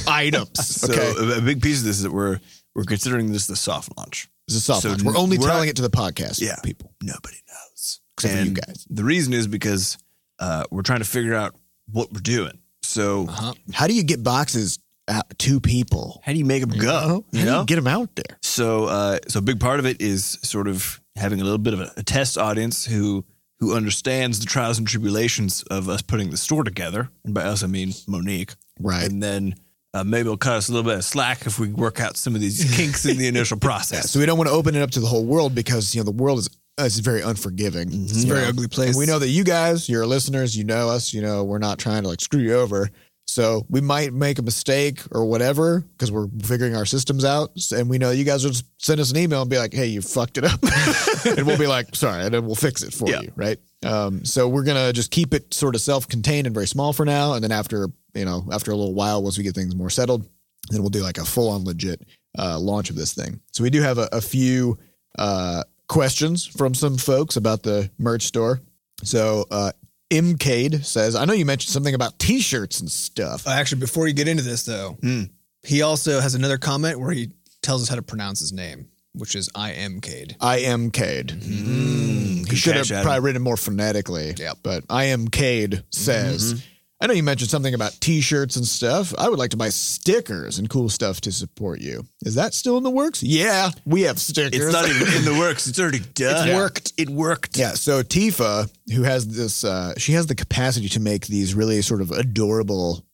items. 0.08 0.50
So 0.84 0.92
okay. 0.92 1.34
a, 1.34 1.38
a 1.38 1.40
big 1.40 1.62
piece 1.62 1.78
of 1.80 1.84
this 1.84 1.96
is 1.96 2.02
that 2.02 2.12
we're 2.12 2.38
we're 2.74 2.84
considering 2.84 3.32
this 3.32 3.46
the 3.46 3.56
soft 3.56 3.96
launch. 3.96 4.28
This 4.46 4.56
is 4.56 4.64
soft 4.64 4.82
so 4.82 4.90
launch. 4.90 5.02
We're 5.02 5.16
only 5.16 5.38
we're 5.38 5.46
telling 5.46 5.62
not- 5.66 5.70
it 5.70 5.76
to 5.76 5.82
the 5.82 5.90
podcast 5.90 6.40
Yeah. 6.40 6.56
people. 6.62 6.92
Nobody 7.02 7.36
knows. 7.48 8.00
Except 8.18 8.34
for 8.34 8.44
you 8.44 8.50
guys. 8.52 8.86
The 8.90 9.04
reason 9.04 9.32
is 9.32 9.46
because 9.46 9.98
uh, 10.38 10.64
we're 10.70 10.82
trying 10.82 10.98
to 11.00 11.04
figure 11.04 11.34
out 11.34 11.54
what 11.90 12.12
we're 12.12 12.20
doing. 12.20 12.58
So 12.82 13.26
Uh-huh. 13.28 13.54
How 13.72 13.86
do 13.86 13.94
you 13.94 14.02
get 14.04 14.22
boxes 14.22 14.78
out 15.08 15.38
to 15.38 15.60
people? 15.60 16.20
how 16.24 16.32
do 16.32 16.38
you 16.38 16.44
make 16.44 16.60
them 16.66 16.78
go? 16.78 16.92
How 17.00 17.24
You 17.32 17.40
do 17.40 17.44
know, 17.44 17.60
you 17.60 17.66
get 17.66 17.76
them 17.76 17.86
out 17.86 18.14
there? 18.16 18.38
So, 18.42 18.84
uh, 18.86 19.18
so 19.28 19.38
a 19.38 19.42
big 19.42 19.60
part 19.60 19.78
of 19.80 19.86
it 19.86 20.00
is 20.00 20.38
sort 20.42 20.68
of 20.68 21.00
having 21.16 21.40
a 21.40 21.44
little 21.44 21.58
bit 21.58 21.74
of 21.74 21.80
a, 21.80 21.92
a 21.98 22.02
test 22.02 22.38
audience 22.38 22.84
who 22.84 23.24
who 23.60 23.74
understands 23.74 24.40
the 24.40 24.46
trials 24.46 24.78
and 24.78 24.86
tribulations 24.86 25.62
of 25.70 25.88
us 25.88 26.02
putting 26.02 26.30
the 26.30 26.36
store 26.36 26.64
together, 26.64 27.08
and 27.24 27.34
by 27.34 27.42
us 27.42 27.62
I 27.62 27.66
mean 27.66 27.92
Monique, 28.06 28.54
Right. 28.80 29.08
and 29.10 29.22
then 29.22 29.54
uh, 29.94 30.02
maybe 30.04 30.22
it'll 30.22 30.36
cut 30.36 30.54
us 30.56 30.68
a 30.68 30.72
little 30.72 30.88
bit 30.90 30.98
of 30.98 31.04
slack 31.04 31.46
if 31.46 31.58
we 31.60 31.68
work 31.68 32.00
out 32.00 32.16
some 32.16 32.34
of 32.34 32.40
these 32.40 32.64
kinks 32.76 33.06
in 33.06 33.16
the 33.16 33.28
initial 33.28 33.56
Yeah, 33.62 33.66
process. 33.68 34.10
so 34.10 34.18
we 34.18 34.26
don't 34.26 34.36
want 34.38 34.48
to 34.48 34.54
open 34.54 34.74
it 34.74 34.82
up 34.82 34.90
to 34.92 35.00
the 35.00 35.06
whole 35.06 35.24
world 35.24 35.54
because 35.54 35.94
you 35.94 36.00
know 36.00 36.04
the 36.04 36.10
world 36.12 36.38
is 36.40 36.50
is 36.80 36.98
very 36.98 37.20
unforgiving. 37.22 37.88
It's 37.92 38.24
a 38.24 38.26
very 38.26 38.44
ugly 38.46 38.66
place. 38.66 38.88
And 38.88 38.98
we 38.98 39.06
know 39.06 39.20
that 39.20 39.28
you 39.28 39.44
guys, 39.44 39.88
your 39.88 40.04
listeners, 40.06 40.56
you 40.56 40.64
know 40.64 40.88
us. 40.88 41.14
You 41.14 41.22
know 41.22 41.44
we're 41.44 41.58
not 41.60 41.78
trying 41.78 42.02
to 42.02 42.08
like 42.08 42.20
screw 42.20 42.40
you 42.40 42.54
over. 42.54 42.90
So 43.26 43.64
we 43.68 43.80
might 43.80 44.12
make 44.12 44.38
a 44.38 44.42
mistake 44.42 45.00
or 45.10 45.24
whatever 45.24 45.80
because 45.80 46.12
we're 46.12 46.28
figuring 46.42 46.76
our 46.76 46.84
systems 46.84 47.24
out, 47.24 47.50
and 47.72 47.88
we 47.88 47.98
know 47.98 48.10
you 48.10 48.22
guys 48.24 48.44
will 48.44 48.50
just 48.52 48.66
send 48.78 49.00
us 49.00 49.10
an 49.10 49.16
email 49.16 49.40
and 49.40 49.50
be 49.50 49.58
like, 49.58 49.72
"Hey, 49.72 49.86
you 49.86 50.02
fucked 50.02 50.38
it 50.38 50.44
up," 50.44 50.60
and 51.36 51.46
we'll 51.46 51.58
be 51.58 51.66
like, 51.66 51.96
"Sorry," 51.96 52.22
and 52.24 52.32
then 52.34 52.44
we'll 52.46 52.54
fix 52.54 52.82
it 52.82 52.92
for 52.92 53.08
Yeah. 53.08 53.22
you, 53.22 53.32
right? 53.34 53.58
Um, 53.84 54.24
so 54.24 54.46
we're 54.48 54.62
gonna 54.62 54.92
just 54.92 55.10
keep 55.10 55.34
it 55.34 55.52
sort 55.54 55.74
of 55.74 55.80
self-contained 55.80 56.46
and 56.46 56.54
very 56.54 56.66
small 56.66 56.92
for 56.92 57.04
now, 57.04 57.32
and 57.34 57.42
then 57.42 57.50
after 57.52 57.88
you 58.14 58.24
know 58.24 58.46
after 58.52 58.70
a 58.70 58.76
little 58.76 58.94
while, 58.94 59.22
once 59.22 59.36
we 59.38 59.42
get 59.44 59.54
things 59.54 59.74
more 59.74 59.90
settled, 59.90 60.28
then 60.70 60.80
we'll 60.82 60.90
do 60.90 61.02
like 61.02 61.18
a 61.18 61.24
full-on 61.24 61.64
legit 61.64 62.02
uh, 62.38 62.58
launch 62.58 62.90
of 62.90 62.96
this 62.96 63.14
thing. 63.14 63.40
So 63.52 63.62
we 63.64 63.70
do 63.70 63.80
have 63.82 63.98
a, 63.98 64.08
a 64.12 64.20
few 64.20 64.78
uh, 65.18 65.64
questions 65.88 66.44
from 66.46 66.74
some 66.74 66.98
folks 66.98 67.36
about 67.36 67.62
the 67.62 67.90
merch 67.98 68.22
store. 68.24 68.60
So 69.02 69.44
uh, 69.50 69.72
Mcade 70.10 70.84
says, 70.84 71.14
"I 71.16 71.24
know 71.24 71.32
you 71.32 71.44
mentioned 71.46 71.72
something 71.72 71.94
about 71.94 72.18
T-shirts 72.18 72.80
and 72.80 72.90
stuff." 72.90 73.46
Uh, 73.46 73.50
actually, 73.50 73.80
before 73.80 74.06
you 74.06 74.14
get 74.14 74.28
into 74.28 74.42
this, 74.42 74.62
though, 74.64 74.98
Hmm. 75.00 75.22
he 75.62 75.82
also 75.82 76.20
has 76.20 76.34
another 76.34 76.58
comment 76.58 77.00
where 77.00 77.12
he 77.12 77.30
tells 77.62 77.82
us 77.82 77.88
how 77.88 77.96
to 77.96 78.02
pronounce 78.02 78.40
his 78.40 78.52
name, 78.52 78.88
which 79.14 79.34
is 79.34 79.48
I 79.54 79.72
am 79.72 80.00
Cade. 80.00 80.36
I 80.40 80.58
am 80.58 80.90
Cade. 80.90 81.28
Mm, 81.28 82.48
He 82.50 82.56
should 82.56 82.76
have 82.76 82.86
probably 83.02 83.20
written 83.20 83.40
it 83.42 83.44
more 83.44 83.56
phonetically. 83.56 84.34
Yeah. 84.38 84.52
But 84.62 84.84
I 84.90 85.04
am 85.04 85.28
Cade 85.28 85.82
says, 85.90 86.62
I 87.00 87.06
know 87.06 87.12
you 87.12 87.22
mentioned 87.22 87.50
something 87.50 87.74
about 87.74 87.92
t-shirts 88.00 88.56
and 88.56 88.64
stuff. 88.66 89.12
I 89.18 89.28
would 89.28 89.38
like 89.38 89.50
to 89.50 89.56
buy 89.56 89.68
stickers 89.68 90.58
and 90.58 90.70
cool 90.70 90.88
stuff 90.88 91.20
to 91.22 91.32
support 91.32 91.80
you. 91.80 92.04
Is 92.24 92.36
that 92.36 92.54
still 92.54 92.78
in 92.78 92.82
the 92.84 92.90
works? 92.90 93.22
Yeah, 93.22 93.70
we 93.84 94.02
have 94.02 94.18
stickers. 94.18 94.60
It's 94.62 94.72
not 94.72 94.88
even 94.88 95.12
in 95.12 95.24
the 95.24 95.38
works. 95.38 95.66
It's 95.66 95.78
already 95.78 95.98
done. 96.14 96.48
It's 96.48 96.56
worked. 96.56 96.92
It 96.96 97.10
worked. 97.10 97.58
Yeah, 97.58 97.72
so 97.72 98.02
Tifa, 98.02 98.70
who 98.94 99.02
has 99.02 99.26
this, 99.26 99.64
uh, 99.64 99.94
she 99.98 100.12
has 100.12 100.28
the 100.28 100.34
capacity 100.34 100.88
to 100.90 101.00
make 101.00 101.26
these 101.26 101.54
really 101.54 101.82
sort 101.82 102.00
of 102.00 102.10
adorable 102.10 103.04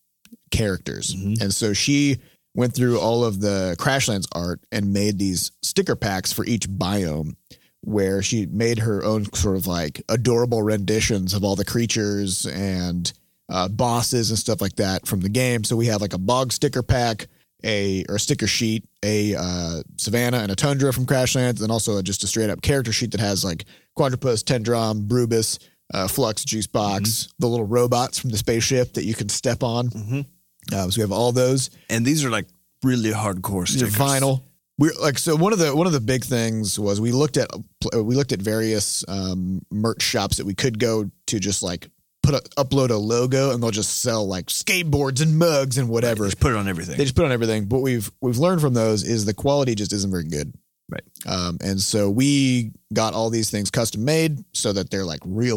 characters. 0.50 1.14
Mhm. 1.14 1.40
And 1.40 1.54
so 1.54 1.72
she 1.72 2.18
went 2.54 2.74
through 2.74 2.98
all 2.98 3.24
of 3.24 3.40
the 3.40 3.76
Crashlands 3.78 4.26
art 4.32 4.60
and 4.70 4.92
made 4.92 5.18
these 5.18 5.52
sticker 5.62 5.96
packs 5.96 6.32
for 6.32 6.44
each 6.44 6.68
biome 6.68 7.34
where 7.82 8.22
she 8.22 8.44
made 8.46 8.80
her 8.80 9.02
own 9.04 9.24
sort 9.32 9.56
of 9.56 9.66
like 9.66 10.02
adorable 10.08 10.62
renditions 10.62 11.32
of 11.32 11.42
all 11.44 11.56
the 11.56 11.64
creatures 11.64 12.44
and 12.46 13.12
uh, 13.50 13.68
bosses 13.68 14.30
and 14.30 14.38
stuff 14.38 14.60
like 14.60 14.76
that 14.76 15.06
from 15.06 15.20
the 15.20 15.28
game. 15.28 15.64
So 15.64 15.76
we 15.76 15.86
have 15.86 16.00
like 16.00 16.14
a 16.14 16.18
bog 16.18 16.52
sticker 16.52 16.82
pack 16.82 17.26
a 17.62 18.04
or 18.08 18.14
a 18.14 18.18
sticker 18.20 18.46
sheet, 18.46 18.84
a 19.04 19.34
uh, 19.36 19.82
Savannah 19.98 20.38
and 20.38 20.50
a 20.50 20.56
Tundra 20.56 20.92
from 20.94 21.04
Crashlands, 21.04 21.62
and 21.62 21.70
also 21.70 22.00
just 22.00 22.24
a 22.24 22.26
straight 22.26 22.48
up 22.48 22.62
character 22.62 22.92
sheet 22.92 23.10
that 23.12 23.20
has 23.20 23.44
like 23.44 23.66
Quadrupus, 23.96 24.42
Tendrom, 24.42 25.06
Brubus, 25.06 25.58
uh, 25.92 26.08
Flux, 26.08 26.42
Juice 26.44 26.66
Box, 26.66 27.28
the 27.38 27.46
little 27.46 27.66
robots 27.66 28.18
from 28.18 28.30
the 28.30 28.38
spaceship 28.38 28.94
that 28.94 29.04
you 29.04 29.14
can 29.14 29.28
step 29.28 29.62
on. 29.62 29.90
Mhm. 29.90 30.26
Uh, 30.72 30.88
so 30.90 30.98
we 30.98 31.02
have 31.02 31.12
all 31.12 31.32
those. 31.32 31.68
And 31.90 32.06
these 32.06 32.24
are 32.24 32.30
like 32.30 32.46
really 32.82 33.10
hardcore 33.10 33.66
These 33.66 33.82
are 33.82 33.90
stickers. 33.90 33.96
vinyl. 33.96 34.42
We're 34.78 34.94
like 35.02 35.18
so 35.18 35.36
one 35.36 35.52
of 35.52 35.58
the 35.58 35.76
one 35.76 35.86
of 35.86 35.92
the 35.92 36.00
big 36.00 36.24
things 36.24 36.78
was 36.78 36.98
we 36.98 37.12
looked 37.12 37.36
at 37.36 37.50
we 37.94 38.14
looked 38.14 38.32
at 38.32 38.40
various 38.40 39.04
um, 39.08 39.60
merch 39.70 40.00
shops 40.00 40.38
that 40.38 40.46
we 40.46 40.54
could 40.54 40.78
go 40.78 41.10
to 41.26 41.38
just 41.38 41.62
like 41.62 41.90
put 42.30 42.46
a, 42.56 42.64
upload 42.64 42.90
a 42.90 42.96
logo 42.96 43.52
and 43.52 43.62
they'll 43.62 43.70
just 43.70 44.02
sell 44.02 44.26
like 44.26 44.46
skateboards 44.46 45.22
and 45.22 45.38
mugs 45.38 45.78
and 45.78 45.88
whatever. 45.88 46.24
Just 46.24 46.40
put 46.40 46.52
it 46.52 46.56
on 46.56 46.68
everything. 46.68 46.96
They 46.96 47.04
just 47.04 47.16
put 47.16 47.24
on 47.24 47.32
everything. 47.32 47.66
But 47.66 47.76
what 47.76 47.82
we've 47.84 48.10
we've 48.20 48.38
learned 48.38 48.60
from 48.60 48.74
those 48.74 49.02
is 49.02 49.24
the 49.24 49.34
quality 49.34 49.74
just 49.74 49.92
isn't 49.92 50.10
very 50.10 50.24
good. 50.24 50.52
Right. 50.88 51.02
Um, 51.26 51.58
and 51.62 51.80
so 51.80 52.10
we 52.10 52.72
got 52.92 53.14
all 53.14 53.30
these 53.30 53.50
things 53.50 53.70
custom 53.70 54.04
made 54.04 54.44
so 54.52 54.72
that 54.72 54.90
they're 54.90 55.04
like 55.04 55.20
real, 55.24 55.56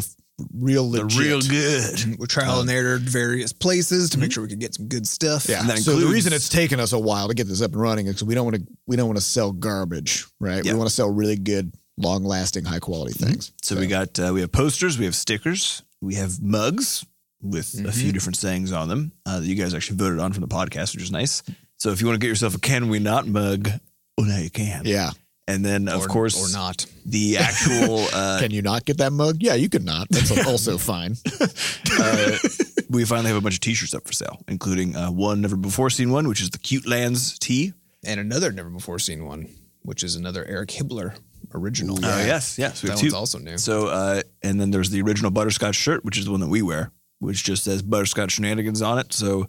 real 0.54 0.90
They're 0.90 1.02
legit. 1.02 1.20
real 1.20 1.40
good. 1.40 2.18
We're 2.20 2.26
trial 2.26 2.60
and 2.60 2.70
error 2.70 2.98
various 2.98 3.52
places 3.52 4.10
to 4.10 4.18
make 4.18 4.30
sure 4.30 4.44
we 4.44 4.48
can 4.48 4.60
get 4.60 4.74
some 4.74 4.86
good 4.86 5.08
stuff. 5.08 5.48
Yeah. 5.48 5.60
And 5.60 5.70
that 5.70 5.78
so 5.78 5.96
the 5.96 6.06
reason 6.06 6.32
it's 6.32 6.48
taken 6.48 6.78
us 6.78 6.92
a 6.92 6.98
while 7.00 7.26
to 7.28 7.34
get 7.34 7.48
this 7.48 7.62
up 7.62 7.72
and 7.72 7.80
running 7.80 8.06
is 8.06 8.14
because 8.14 8.24
we 8.28 8.34
don't 8.34 8.44
want 8.44 8.56
to 8.58 8.66
we 8.86 8.96
don't 8.96 9.06
want 9.08 9.18
to 9.18 9.24
sell 9.24 9.50
garbage, 9.50 10.24
right? 10.40 10.64
Yeah. 10.64 10.72
We 10.72 10.78
want 10.78 10.88
to 10.88 10.94
sell 10.94 11.10
really 11.10 11.36
good, 11.36 11.74
long 11.96 12.22
lasting, 12.22 12.64
high 12.64 12.78
quality 12.78 13.14
things. 13.14 13.52
So 13.62 13.76
we 13.76 13.88
got 13.88 14.16
uh, 14.20 14.30
we 14.32 14.40
have 14.40 14.52
posters, 14.52 14.98
we 14.98 15.04
have 15.06 15.16
stickers, 15.16 15.82
we 16.04 16.14
have 16.14 16.40
mugs 16.42 17.04
with 17.42 17.74
a 17.86 17.92
few 17.92 18.12
different 18.12 18.36
sayings 18.36 18.72
on 18.72 18.88
them 18.88 19.12
uh, 19.26 19.40
that 19.40 19.46
you 19.46 19.54
guys 19.54 19.74
actually 19.74 19.96
voted 19.98 20.18
on 20.18 20.32
from 20.32 20.40
the 20.42 20.48
podcast, 20.48 20.94
which 20.94 21.02
is 21.04 21.10
nice. 21.10 21.42
So 21.78 21.90
if 21.90 22.00
you 22.00 22.06
want 22.06 22.14
to 22.20 22.24
get 22.24 22.28
yourself 22.28 22.54
a 22.54 22.58
"Can 22.60 22.88
We 22.88 22.98
Not" 22.98 23.26
mug, 23.26 23.68
oh 24.18 24.22
now 24.22 24.38
you 24.38 24.50
can. 24.50 24.82
Yeah. 24.84 25.10
And 25.46 25.62
then 25.62 25.88
of 25.88 26.02
Or- 26.04 26.06
course 26.06 26.40
or 26.40 26.50
not. 26.56 26.86
the 27.04 27.36
actual 27.36 28.06
uh, 28.14 28.38
Can 28.40 28.50
you 28.50 28.62
not 28.62 28.86
get 28.86 28.96
that 28.98 29.12
mug? 29.12 29.36
Yeah, 29.40 29.54
you 29.56 29.68
could 29.68 29.84
not. 29.84 30.06
That's 30.08 30.46
also 30.46 30.78
fine. 30.78 31.16
uh, 32.00 32.38
we 32.88 33.04
finally 33.04 33.28
have 33.28 33.36
a 33.36 33.40
bunch 33.42 33.54
of 33.56 33.60
T-shirts 33.60 33.92
up 33.94 34.06
for 34.06 34.12
sale, 34.14 34.40
including 34.48 34.96
uh, 34.96 35.10
one 35.10 35.40
never 35.42 35.56
before 35.56 35.90
seen 35.90 36.10
one, 36.10 36.28
which 36.28 36.40
is 36.40 36.48
the 36.50 36.58
Cute 36.58 36.86
Lands 36.86 37.38
tee. 37.38 37.74
And 38.06 38.18
another 38.20 38.52
never 38.52 38.70
before 38.70 38.98
seen 38.98 39.26
one, 39.26 39.48
which 39.82 40.02
is 40.02 40.16
another 40.16 40.44
Eric 40.46 40.70
Hibbler 40.70 41.16
original. 41.54 41.96
Oh 42.02 42.24
yes, 42.24 42.58
yes, 42.58 42.82
we 42.82 42.88
That 42.88 42.94
have 42.94 43.02
one's 43.02 43.12
two. 43.12 43.16
also 43.18 43.38
new. 43.38 43.58
So 43.58 43.86
uh, 43.88 44.22
and 44.42 44.60
then 44.60 44.70
there's 44.70 44.90
the 44.90 45.00
original 45.02 45.30
butterscotch 45.30 45.74
shirt, 45.76 46.04
which 46.04 46.18
is 46.18 46.24
the 46.26 46.30
one 46.30 46.40
that 46.40 46.48
we 46.48 46.62
wear, 46.62 46.90
which 47.20 47.44
just 47.44 47.64
says 47.64 47.82
butterscotch 47.82 48.32
shenanigans 48.32 48.82
on 48.82 48.98
it. 48.98 49.12
So 49.12 49.46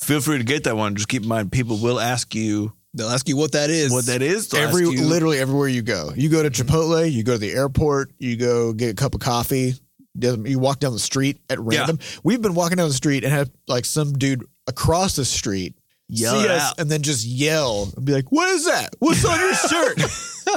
feel 0.00 0.20
free 0.20 0.38
to 0.38 0.44
get 0.44 0.64
that 0.64 0.76
one. 0.76 0.94
Just 0.96 1.08
keep 1.08 1.22
in 1.22 1.28
mind, 1.28 1.52
people 1.52 1.76
will 1.78 2.00
ask 2.00 2.34
you 2.34 2.72
They'll 2.94 3.08
ask 3.08 3.26
you 3.26 3.38
what 3.38 3.52
that 3.52 3.70
is. 3.70 3.90
what 3.90 4.04
that 4.06 4.20
is. 4.20 4.48
They'll 4.48 4.68
Every 4.68 4.82
ask 4.84 4.92
you- 4.92 5.04
literally 5.06 5.38
everywhere 5.38 5.68
you 5.68 5.80
go. 5.80 6.12
You 6.14 6.28
go 6.28 6.42
to 6.42 6.50
Chipotle, 6.50 7.10
you 7.10 7.22
go 7.22 7.32
to 7.32 7.38
the 7.38 7.52
airport, 7.52 8.12
you 8.18 8.36
go 8.36 8.74
get 8.74 8.90
a 8.90 8.94
cup 8.94 9.14
of 9.14 9.20
coffee. 9.20 9.74
You 10.20 10.58
walk 10.58 10.78
down 10.78 10.92
the 10.92 10.98
street 10.98 11.38
at 11.48 11.58
random. 11.58 11.98
We've 12.22 12.42
been 12.42 12.52
walking 12.54 12.76
down 12.76 12.88
the 12.88 12.94
street 12.94 13.24
and 13.24 13.32
have 13.32 13.50
like 13.66 13.86
some 13.86 14.12
dude 14.12 14.44
across 14.66 15.16
the 15.16 15.24
street 15.24 15.74
Yell 16.14 16.40
see 16.40 16.48
us 16.48 16.62
out. 16.70 16.78
and 16.80 16.90
then 16.90 17.02
just 17.02 17.24
yell 17.24 17.90
and 17.96 18.04
be 18.04 18.12
like, 18.12 18.30
"What 18.30 18.48
is 18.50 18.66
that? 18.66 18.94
What's 18.98 19.24
on 19.24 19.38
your 19.40 19.54
shirt?" 19.54 19.98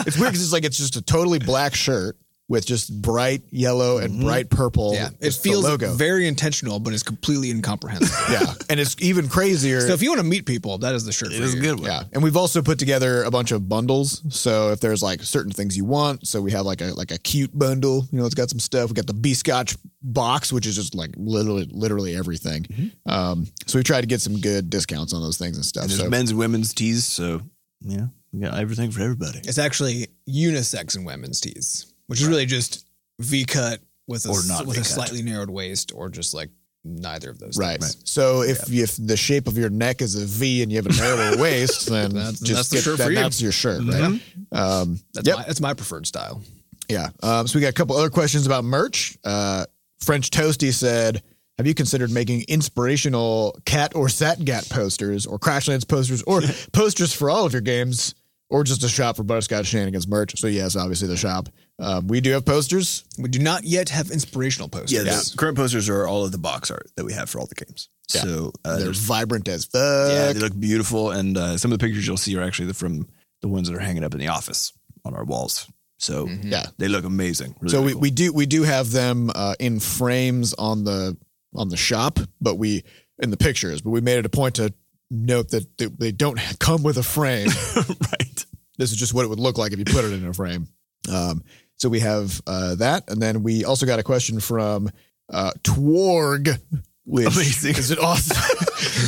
it's 0.06 0.18
weird 0.18 0.32
because 0.34 0.44
it's 0.44 0.52
like 0.54 0.66
it's 0.66 0.78
just 0.78 0.98
a 0.98 1.02
totally 1.02 1.40
black 1.40 1.74
shirt 1.76 2.18
with 2.48 2.66
just 2.66 3.02
bright 3.02 3.42
yellow 3.50 3.98
and 3.98 4.22
bright 4.22 4.50
purple. 4.50 4.94
Yeah, 4.94 5.10
it 5.20 5.34
feels 5.34 5.64
logo. 5.64 5.94
very 5.94 6.28
intentional, 6.28 6.80
but 6.80 6.94
it's 6.94 7.04
completely 7.04 7.50
incomprehensible. 7.50 8.16
yeah, 8.32 8.54
and 8.70 8.80
it's 8.80 8.96
even 9.00 9.28
crazier. 9.28 9.82
so 9.82 9.94
if 9.94 10.02
you 10.02 10.10
want 10.10 10.22
to 10.22 10.28
meet 10.28 10.46
people, 10.46 10.78
that 10.80 10.94
is 10.94 11.06
the 11.06 11.12
shirt. 11.12 11.32
It 11.32 11.38
for 11.38 11.44
is 11.44 11.54
a 11.56 11.60
good 11.60 11.80
one. 11.80 11.90
Yeah, 11.90 12.04
and 12.14 12.22
we've 12.24 12.38
also 12.38 12.62
put 12.62 12.78
together 12.78 13.24
a 13.24 13.32
bunch 13.32 13.52
of 13.52 13.68
bundles. 13.68 14.22
So 14.30 14.72
if 14.72 14.80
there's 14.80 15.02
like 15.02 15.24
certain 15.24 15.52
things 15.52 15.76
you 15.76 15.86
want, 15.86 16.28
so 16.28 16.42
we 16.42 16.52
have 16.52 16.66
like 16.66 16.82
a 16.82 16.94
like 16.94 17.12
a 17.12 17.18
cute 17.18 17.58
bundle. 17.58 18.08
You 18.12 18.20
know, 18.20 18.26
it's 18.26 18.36
got 18.36 18.50
some 18.50 18.60
stuff. 18.60 18.90
We 18.90 18.94
got 18.94 19.08
the 19.08 19.14
B 19.14 19.34
Scotch 19.34 19.76
box, 20.04 20.54
which 20.54 20.68
is 20.68 20.76
just 20.76 20.94
like 20.94 21.12
literally 21.18 21.68
literally 21.72 22.16
everything. 22.16 22.92
Um, 23.08 23.48
so 23.66 23.80
we 23.80 23.84
try 23.84 24.02
to 24.02 24.08
get 24.08 24.22
some 24.22 24.40
good 24.40 24.70
discounts 24.70 25.14
on 25.14 25.22
those 25.22 25.38
things 25.38 25.58
and 25.58 25.66
stuff. 25.66 25.84
And 25.84 25.92
there's 25.92 26.00
So 26.02 26.10
men's 26.10 26.30
and 26.30 26.40
women's 26.40 26.74
tees, 26.74 27.06
so 27.06 27.42
yeah, 27.82 28.08
we 28.32 28.42
got 28.42 28.58
everything 28.60 28.92
for 28.92 29.02
everybody. 29.02 29.40
It's 29.40 29.58
actually 29.58 30.08
unisex 30.30 30.96
and 30.96 31.06
women's 31.06 31.42
tees, 31.42 31.92
which 32.08 32.22
is 32.22 32.28
really 32.28 32.46
just 32.46 32.86
V 33.20 33.46
cut 33.46 33.80
with 34.08 34.26
a 34.26 34.30
Or 34.30 34.40
not 34.48 34.66
with 34.66 34.78
a 34.78 34.82
V-cut. 34.82 34.86
slightly 34.86 35.22
narrowed 35.24 35.50
waist, 35.50 35.92
or 35.96 36.10
just 36.10 36.34
like 36.34 36.50
neither 36.84 37.32
of 37.32 37.40
those. 37.40 37.58
right. 37.58 37.80
things. 37.82 37.98
So 38.06 38.42
if 38.44 38.72
if 38.72 38.96
the 38.98 39.18
shape 39.18 39.48
of 39.48 39.58
your 39.58 39.70
neck 39.72 40.02
is 40.02 40.16
a 40.16 40.26
V 40.26 40.62
and 40.62 40.72
you 40.72 40.78
have 40.78 40.86
a 40.86 40.94
narrower 40.94 41.38
waist, 41.42 41.88
then 41.90 42.12
That's- 42.14 42.40
just 42.40 42.70
that's 42.70 42.70
the 42.70 42.76
get 42.78 42.84
shirt 42.84 42.98
that, 43.00 43.04
for 43.06 43.10
you. 43.12 43.16
That's 43.18 43.42
your 43.42 43.52
shirt, 43.52 43.82
right? 43.86 44.22
Um, 44.52 45.00
That's 45.14 45.28
Yep. 45.28 45.38
my 45.38 45.44
that's 45.46 45.62
my 45.62 45.74
preferred 45.74 46.06
style. 46.06 46.42
Yeah. 46.88 47.10
Um, 47.24 47.48
so 47.48 47.58
we 47.58 47.62
got 47.62 47.70
a 47.70 47.74
couple 47.74 47.96
other 47.98 48.12
questions 48.12 48.46
about 48.46 48.64
merch. 48.64 49.18
Uh, 49.24 49.66
French 50.02 50.30
Toasty 50.30 50.72
said, 50.72 51.24
"Have 51.58 51.66
you 51.66 51.74
considered 51.74 52.12
making 52.12 52.44
inspirational 52.48 53.58
cat 53.66 53.96
or 53.96 54.06
satgat 54.08 54.70
posters, 54.70 55.26
or 55.26 55.40
Crashlands 55.40 55.88
posters, 55.88 56.22
or 56.24 56.42
posters 56.74 57.12
for 57.14 57.32
all 57.32 57.46
of 57.48 57.54
your 57.54 57.62
games, 57.64 58.14
or 58.50 58.64
just 58.64 58.84
a 58.84 58.88
shop 58.90 59.16
for 59.16 59.24
Butterscotch 59.24 59.66
Shenanigans 59.66 60.08
merch?" 60.08 60.40
So 60.40 60.46
yes, 60.46 60.76
obviously 60.76 61.08
the 61.08 61.18
shop. 61.18 61.50
Um, 61.78 62.08
we 62.08 62.22
do 62.22 62.32
have 62.32 62.46
posters. 62.46 63.04
We 63.18 63.28
do 63.30 63.40
not 63.40 63.64
yet 63.66 63.90
have 63.90 64.10
inspirational 64.10 64.70
posters. 64.70 64.94
Yeah, 64.94 65.04
the 65.04 65.34
current 65.38 65.58
posters 65.58 65.90
are 65.90 66.08
all 66.08 66.24
of 66.24 66.32
the 66.32 66.38
box 66.38 66.72
art 66.72 66.90
that 66.96 67.04
we 67.06 67.12
have 67.14 67.30
for 67.30 67.40
all 67.40 67.48
the 67.48 67.56
games. 67.56 67.90
Yeah. 68.14 68.22
So 68.22 68.52
uh, 68.64 68.76
They're 68.78 68.86
there's 68.86 69.00
vibrant 69.00 69.48
as 69.50 69.66
fuck. 69.66 70.10
yeah, 70.12 70.32
they 70.32 70.40
look 70.40 70.58
beautiful, 70.58 71.12
and 71.12 71.38
uh, 71.38 71.58
some 71.58 71.72
of 71.74 71.80
the 71.80 71.86
pictures 71.86 72.08
you'll 72.08 72.16
see 72.18 72.36
are 72.38 72.42
actually 72.44 72.72
from 72.74 73.08
the 73.42 73.48
ones 73.50 73.68
that 73.70 73.76
are 73.76 73.80
hanging 73.82 74.04
up 74.04 74.14
in 74.14 74.20
the 74.20 74.30
office 74.30 74.72
on 75.04 75.14
our 75.14 75.26
walls. 75.26 75.68
So 75.98 76.28
Yeah. 76.44 76.66
they 76.78 76.88
look 76.88 77.04
amazing. 77.04 77.56
Really, 77.60 77.72
So 77.72 77.78
really 77.80 77.86
we, 77.88 77.92
cool. 77.94 78.02
we 78.02 78.12
do 78.12 78.34
we 78.34 78.46
do 78.46 78.64
have 78.64 78.92
them 78.92 79.32
uh, 79.36 79.56
in 79.60 79.80
frames 79.80 80.54
on 80.54 80.84
the 80.86 81.18
on 81.54 81.70
the 81.70 81.78
shop, 81.78 82.20
but 82.40 82.56
we 82.56 82.84
in 83.20 83.32
the 83.32 83.38
pictures. 83.38 83.82
But 83.82 83.92
we 83.92 84.02
made 84.02 84.18
it 84.20 84.26
a 84.26 84.30
point 84.30 84.56
to 84.56 84.74
note 85.12 85.50
that 85.50 85.78
they- 85.78 85.86
they 85.88 86.12
don't 86.12 86.40
come 86.60 86.84
with 86.84 86.98
a 86.98 87.04
frame. 87.04 87.48
right. 87.78 88.46
this 88.78 88.92
is 88.92 88.98
just 88.98 89.14
what 89.14 89.26
it 89.26 89.30
would 89.30 89.40
look 89.40 89.58
like 89.58 89.72
if 89.74 89.80
you 89.80 89.86
put 89.86 90.06
it 90.06 90.14
in 90.14 90.26
a 90.26 90.34
frame. 90.34 90.68
Um, 91.12 91.44
so 91.78 91.90
we 91.90 92.00
have 92.00 92.42
uh, 92.48 92.76
that, 92.76 93.10
and 93.10 93.22
then 93.22 93.44
we 93.44 93.66
also 93.66 93.86
got 93.86 94.00
a 94.00 94.04
question 94.04 94.40
from 94.40 94.90
uh, 95.32 95.52
Twarg, 95.64 96.60
which 97.06 97.28
Amazing. 97.28 97.76
is 97.76 97.92
it 97.92 98.00
awesome. 98.00 98.38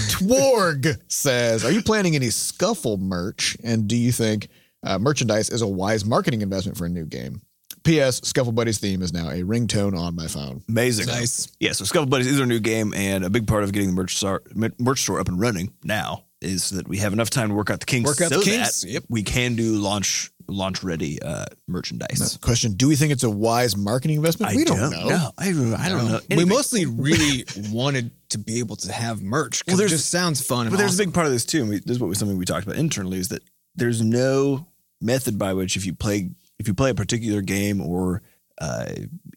Twarg 0.10 1.00
says, 1.08 1.64
"Are 1.64 1.72
you 1.72 1.82
planning 1.82 2.16
any 2.16 2.30
Scuffle 2.30 2.98
merch, 2.98 3.58
and 3.64 3.88
do 3.88 3.96
you 3.96 4.12
think 4.12 4.50
uh, 4.84 5.00
merchandise 5.00 5.50
is 5.50 5.62
a 5.62 5.68
wise 5.68 6.06
marketing 6.06 6.42
investment 6.42 6.78
for 6.78 6.86
a 6.86 6.90
new 6.90 7.06
game?" 7.06 7.42
P.S. 7.84 8.20
Scuffle 8.26 8.52
Buddies 8.52 8.80
theme 8.80 9.02
is 9.02 9.14
now 9.14 9.30
a 9.30 9.44
ringtone 9.44 9.98
on 9.98 10.14
my 10.14 10.28
phone. 10.28 10.62
Amazing. 10.68 11.06
Nice. 11.06 11.48
Yeah, 11.62 11.72
so 11.72 11.86
Scuffle 11.86 12.10
Buddies 12.10 12.28
is 12.28 12.40
our 12.40 12.46
new 12.46 12.60
game, 12.60 12.94
and 12.94 13.24
a 13.24 13.30
big 13.30 13.48
part 13.48 13.64
of 13.64 13.72
getting 13.72 13.88
the 13.88 13.96
merch 13.96 14.18
store, 14.18 14.44
merch 14.78 15.02
store 15.02 15.22
up 15.22 15.30
and 15.30 15.40
running 15.40 15.72
now 15.86 16.26
is 16.42 16.72
that 16.72 16.88
we 16.88 16.98
have 16.98 17.14
enough 17.14 17.30
time 17.30 17.50
to 17.50 17.56
work 17.56 17.70
out 17.70 17.80
the 17.80 17.86
kinks. 17.86 18.08
Work 18.10 18.22
out 18.22 18.30
so 18.30 18.40
the 18.40 18.46
kinks, 18.46 18.82
that 18.82 18.90
yep. 18.90 19.04
We 19.10 19.24
can 19.24 19.56
do 19.56 19.78
launch 19.78 20.32
launch 20.48 20.84
ready 20.84 21.22
uh, 21.22 21.46
merchandise. 21.68 22.38
Question: 22.42 22.74
Do 22.74 22.88
we 22.88 22.96
think 22.96 23.12
it's 23.12 23.24
a 23.24 23.30
wise 23.30 23.76
marketing 23.76 24.18
investment? 24.18 24.56
we 24.56 24.64
don't, 24.64 24.92
know. 24.92 25.32
I, 25.38 25.50
I 25.50 25.90
don't 25.90 26.08
know. 26.08 26.20
We 26.30 26.46
mostly 26.46 26.86
really 26.86 27.46
wanted 27.72 28.12
to 28.30 28.38
be 28.38 28.60
able 28.60 28.76
to 28.78 28.92
have 28.92 29.22
merch 29.22 29.64
because 29.66 29.80
Well, 29.80 29.86
it 29.88 29.90
just 29.90 30.10
sounds 30.10 30.46
fun. 30.46 30.68
And 30.68 30.72
But 30.72 30.78
there's 30.78 30.92
awesome. 30.92 31.04
a 31.04 31.06
big 31.08 31.14
part 31.14 31.28
of 31.28 31.32
this 31.32 31.46
too. 31.46 31.62
And 31.62 31.70
we, 31.70 31.80
this 31.80 31.92
is 31.92 32.00
what 32.00 32.08
we, 32.10 32.16
something 32.16 32.38
we 32.38 32.46
talked 32.46 32.66
about 32.66 32.78
internally 32.78 33.20
is 33.20 33.30
that 33.30 33.44
there's 33.76 34.02
no 34.02 34.68
method 35.02 35.38
by 35.38 35.54
which 35.54 35.76
if 35.76 35.86
you 35.86 35.94
play 35.94 36.30
if 36.60 36.68
you 36.68 36.74
play 36.74 36.90
a 36.90 36.96
particular 36.96 37.42
game 37.42 37.82
or 37.82 38.22
uh, 38.60 38.88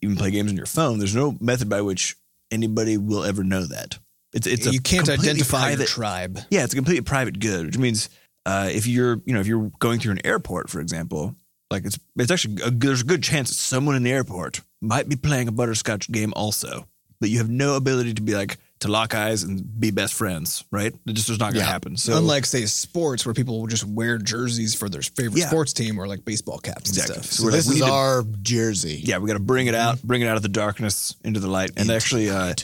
even 0.01 0.17
play 0.17 0.31
games 0.31 0.51
on 0.51 0.57
your 0.57 0.67
phone, 0.67 0.99
there's 0.99 1.15
no 1.15 1.37
method 1.41 1.69
by 1.69 1.83
which 1.83 2.17
anybody 2.51 2.97
will 2.97 3.25
ever 3.25 3.45
know 3.45 3.65
that. 3.65 3.99
It's 4.33 4.47
it's 4.47 4.67
a 4.67 4.73
you 4.73 4.81
can't 4.81 5.09
identify 5.09 5.69
your 5.69 5.77
private, 5.77 5.89
tribe. 5.89 6.39
Yeah, 6.51 6.65
it's 6.65 6.73
a 6.73 6.77
completely 6.77 7.03
private 7.03 7.41
good, 7.41 7.67
which 7.67 7.79
means 7.79 8.09
uh, 8.47 8.69
if 8.73 8.87
you're 8.87 9.21
you 9.27 9.35
know 9.35 9.41
if 9.41 9.47
you're 9.47 9.71
going 9.79 10.01
through 10.01 10.13
an 10.13 10.27
airport, 10.27 10.71
for 10.71 10.81
example, 10.81 11.35
like 11.71 11.85
it's 11.85 11.99
it's 12.17 12.31
actually 12.31 12.63
a, 12.63 12.71
there's 12.71 13.03
a 13.03 13.05
good 13.05 13.23
chance 13.23 13.49
that 13.51 13.55
someone 13.57 13.97
in 13.97 14.03
the 14.03 14.13
airport 14.13 14.61
might 14.81 15.09
be 15.09 15.17
playing 15.17 15.49
a 15.49 15.53
butterscotch 15.53 16.11
game 16.11 16.33
also, 16.35 16.87
but 17.21 17.29
you 17.31 17.39
have 17.39 17.51
no 17.51 17.77
ability 17.77 18.15
to 18.15 18.23
be 18.23 18.35
like 18.35 18.59
to 18.81 18.89
lock 18.89 19.15
eyes 19.15 19.43
and 19.43 19.79
be 19.79 19.91
best 19.91 20.15
friends, 20.15 20.65
right? 20.73 20.95
It 21.07 21.13
just 21.13 21.29
is 21.29 21.39
not 21.39 21.53
going 21.53 21.57
to 21.63 21.67
Yeah. 21.67 21.73
happen. 21.73 21.99
So 21.99 22.17
Unlike 22.17 22.47
say 22.47 22.65
sports 22.65 23.27
where 23.27 23.35
people 23.35 23.61
will 23.61 23.67
just 23.67 23.85
wear 23.85 24.17
jerseys 24.17 24.75
for 24.75 24.89
their 24.89 25.03
favorite 25.03 25.39
Yeah. 25.39 25.49
sports 25.49 25.75
team 25.75 25.99
or 25.99 26.09
like 26.09 26.25
baseball 26.25 26.57
caps 26.59 26.89
Exactly. 26.89 27.17
and 27.17 27.25
stuff. 27.27 27.31
So 27.37 27.45
So 27.45 27.51
this 27.51 27.67
like, 27.67 27.75
is 27.77 27.83
to- 27.83 27.89
our 27.93 28.25
jersey. 28.41 29.03
yeah, 29.05 29.19
we 29.19 29.27
got 29.27 29.35
to 29.35 29.39
bring 29.39 29.67
it 29.67 29.75
out, 29.75 30.03
bring 30.03 30.23
it 30.23 30.29
out 30.29 30.37
of 30.39 30.43
the 30.43 30.49
darkness 30.49 31.15
into 31.23 31.41
the 31.41 31.49
light. 31.49 31.73
And 31.77 31.91
actually, 31.91 32.31
uh, 32.31 32.55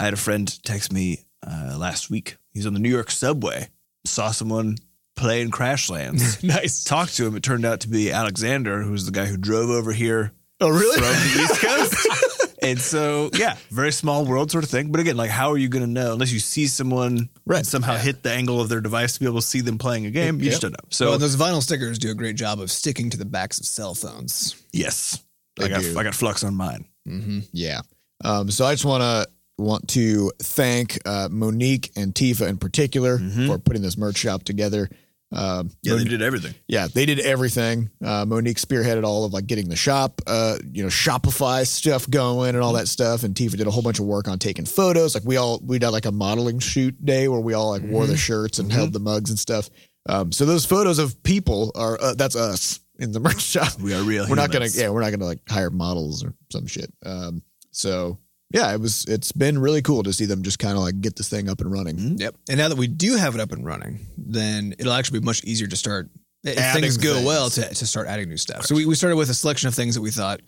I 0.00 0.04
had 0.04 0.14
a 0.14 0.16
friend 0.16 0.48
text 0.64 0.94
me 0.94 1.26
uh, 1.46 1.76
last 1.78 2.08
week. 2.08 2.38
He's 2.54 2.64
on 2.64 2.72
the 2.72 2.80
New 2.80 2.88
York 2.88 3.10
subway, 3.10 3.68
saw 4.06 4.30
someone 4.30 4.78
playing 5.16 5.50
Crashlands. 5.50 6.42
nice. 6.44 6.84
Talked 6.84 7.16
to 7.16 7.26
him. 7.26 7.36
It 7.36 7.42
turned 7.42 7.64
out 7.64 7.80
to 7.80 7.88
be 7.88 8.12
Alexander, 8.12 8.82
who's 8.82 9.06
the 9.06 9.12
guy 9.12 9.24
who 9.26 9.36
drove 9.36 9.70
over 9.70 9.92
here 9.92 10.32
Oh, 10.60 10.68
really? 10.68 10.94
from 10.96 11.04
the 11.04 11.42
East 11.42 11.60
Coast. 11.60 12.56
and 12.62 12.80
so, 12.80 13.30
yeah, 13.34 13.56
very 13.70 13.92
small 13.92 14.24
world 14.24 14.50
sort 14.50 14.64
of 14.64 14.70
thing. 14.70 14.90
But 14.90 15.00
again, 15.00 15.16
like, 15.16 15.30
how 15.30 15.50
are 15.52 15.58
you 15.58 15.68
going 15.68 15.84
to 15.84 15.90
know 15.90 16.12
unless 16.14 16.32
you 16.32 16.38
see 16.40 16.66
someone 16.66 17.28
Right. 17.44 17.58
and 17.58 17.66
somehow 17.66 17.96
hit 17.96 18.22
the 18.22 18.30
angle 18.32 18.60
of 18.60 18.68
their 18.68 18.80
device 18.80 19.14
to 19.14 19.20
be 19.20 19.26
able 19.26 19.40
to 19.40 19.46
see 19.46 19.60
them 19.60 19.76
playing 19.78 20.06
a 20.06 20.10
game? 20.10 20.38
You 20.40 20.50
just 20.50 20.62
don't 20.62 20.72
know. 20.72 20.88
So, 20.90 21.12
and 21.12 21.20
those 21.20 21.36
vinyl 21.36 21.62
stickers 21.62 21.98
do 21.98 22.10
a 22.10 22.14
great 22.14 22.36
job 22.36 22.60
of 22.60 22.70
sticking 22.70 23.10
to 23.10 23.16
the 23.18 23.24
backs 23.26 23.58
of 23.60 23.66
cell 23.66 23.94
phones. 23.94 24.62
yes, 24.72 25.22
They 25.56 25.66
I 25.66 25.68
got 25.68 25.82
do. 25.82 25.98
I 25.98 26.02
got 26.04 26.14
flux 26.14 26.42
on 26.44 26.54
mine. 26.54 26.86
Mm-hmm. 27.08 27.40
Yeah. 27.52 27.80
Um, 28.24 28.50
so 28.50 28.64
I 28.64 28.72
just 28.72 28.84
want 28.86 29.02
to 29.02 29.26
want 29.58 29.88
to 29.88 30.30
thank 30.42 30.98
uh, 31.06 31.28
Monique 31.30 31.90
and 31.96 32.14
Tifa 32.14 32.46
in 32.48 32.56
particular 32.58 33.18
Mhm. 33.18 33.46
for 33.46 33.58
putting 33.58 33.80
this 33.82 33.96
merch 33.96 34.16
shop 34.18 34.42
together. 34.42 34.88
Um, 35.32 35.70
Yeah, 35.82 35.96
they 35.96 36.04
did 36.04 36.22
everything. 36.22 36.54
yeah, 36.68 36.86
they 36.86 37.04
did 37.04 37.18
everything. 37.18 37.90
Uh, 38.02 38.24
Monique 38.26 38.58
spearheaded 38.58 39.04
all 39.04 39.24
of 39.24 39.32
like 39.32 39.46
getting 39.46 39.68
the 39.68 39.76
shop, 39.76 40.22
uh, 40.26 40.56
you 40.72 40.82
know, 40.82 40.88
Shopify 40.88 41.66
stuff 41.66 42.08
going 42.08 42.54
and 42.54 42.62
all 42.62 42.74
that 42.74 42.86
stuff. 42.88 43.24
And 43.24 43.34
Tifa 43.34 43.56
did 43.56 43.66
a 43.66 43.70
whole 43.70 43.82
bunch 43.82 43.98
of 43.98 44.04
work 44.06 44.28
on 44.28 44.38
taking 44.38 44.64
photos. 44.66 45.14
Like 45.14 45.24
we 45.24 45.36
all 45.36 45.60
we 45.64 45.78
did 45.78 45.88
like 45.90 46.06
a 46.06 46.12
modeling 46.12 46.60
shoot 46.60 47.04
day 47.04 47.26
where 47.28 47.40
we 47.40 47.54
all 47.54 47.70
like 47.70 47.82
wore 47.82 48.06
the 48.06 48.16
shirts 48.16 48.58
and 48.60 48.70
held 48.70 48.92
the 48.92 49.00
mugs 49.00 49.30
and 49.30 49.38
stuff. 49.38 49.68
Um, 50.08 50.30
so 50.30 50.44
those 50.46 50.64
photos 50.64 51.00
of 51.00 51.20
people 51.24 51.72
are 51.74 51.98
uh, 52.00 52.14
that's 52.14 52.36
us 52.36 52.78
in 53.00 53.10
the 53.10 53.18
merch 53.20 53.42
shop. 53.42 53.80
We 53.80 53.92
are 53.94 54.02
real. 54.02 54.26
We're 54.28 54.36
not 54.36 54.52
gonna 54.52 54.68
yeah, 54.72 54.90
we're 54.90 55.00
not 55.02 55.10
gonna 55.10 55.24
like 55.26 55.40
hire 55.48 55.70
models 55.70 56.22
or 56.24 56.34
some 56.52 56.66
shit. 56.66 56.92
Um, 57.04 57.42
so 57.72 58.18
yeah, 58.50 58.72
it 58.72 58.80
was 58.80 59.04
it's 59.06 59.32
been 59.32 59.58
really 59.58 59.82
cool 59.82 60.02
to 60.04 60.12
see 60.12 60.24
them 60.26 60.42
just 60.42 60.58
kind 60.58 60.76
of 60.76 60.82
like 60.82 61.00
get 61.00 61.16
this 61.16 61.28
thing 61.28 61.48
up 61.48 61.60
and 61.60 61.70
running. 61.72 61.96
Mhm. 61.96 62.20
Yep. 62.20 62.34
And 62.48 62.58
now 62.58 62.68
that 62.68 62.78
we 62.78 62.86
do 62.86 63.16
have 63.16 63.34
it 63.34 63.40
up 63.40 63.52
and 63.52 63.64
running, 63.64 64.06
then 64.16 64.74
it'll 64.78 64.92
actually 64.92 65.20
be 65.20 65.24
much 65.24 65.42
easier 65.44 65.66
to 65.66 65.76
start. 65.76 66.08
If 66.44 66.58
Adding 66.58 66.82
things 66.82 66.96
go 66.96 67.14
things. 67.14 67.26
well, 67.26 67.50
to, 67.50 67.68
to 67.74 67.86
start 67.86 68.06
adding 68.06 68.28
new 68.28 68.36
stuff. 68.36 68.66
So 68.66 68.76
we, 68.76 68.86
we 68.86 68.94
started 68.94 69.16
with 69.16 69.30
a 69.30 69.34
selection 69.34 69.66
of 69.66 69.74
things 69.74 69.96
that 69.96 70.00
we 70.00 70.12
thought, 70.12 70.40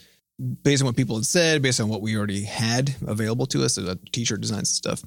based 0.63 0.81
on 0.81 0.87
what 0.87 0.95
people 0.95 1.17
had 1.17 1.27
said, 1.27 1.61
based 1.61 1.81
on 1.81 1.89
what 1.89 2.03
we 2.03 2.17
already 2.17 2.45
had 2.45 2.95
available 3.05 3.47
to 3.47 3.65
us, 3.65 3.75
so 3.75 3.97
t-shirt 4.13 4.41
designs 4.41 4.69
and 4.71 4.99
stuff. 4.99 5.03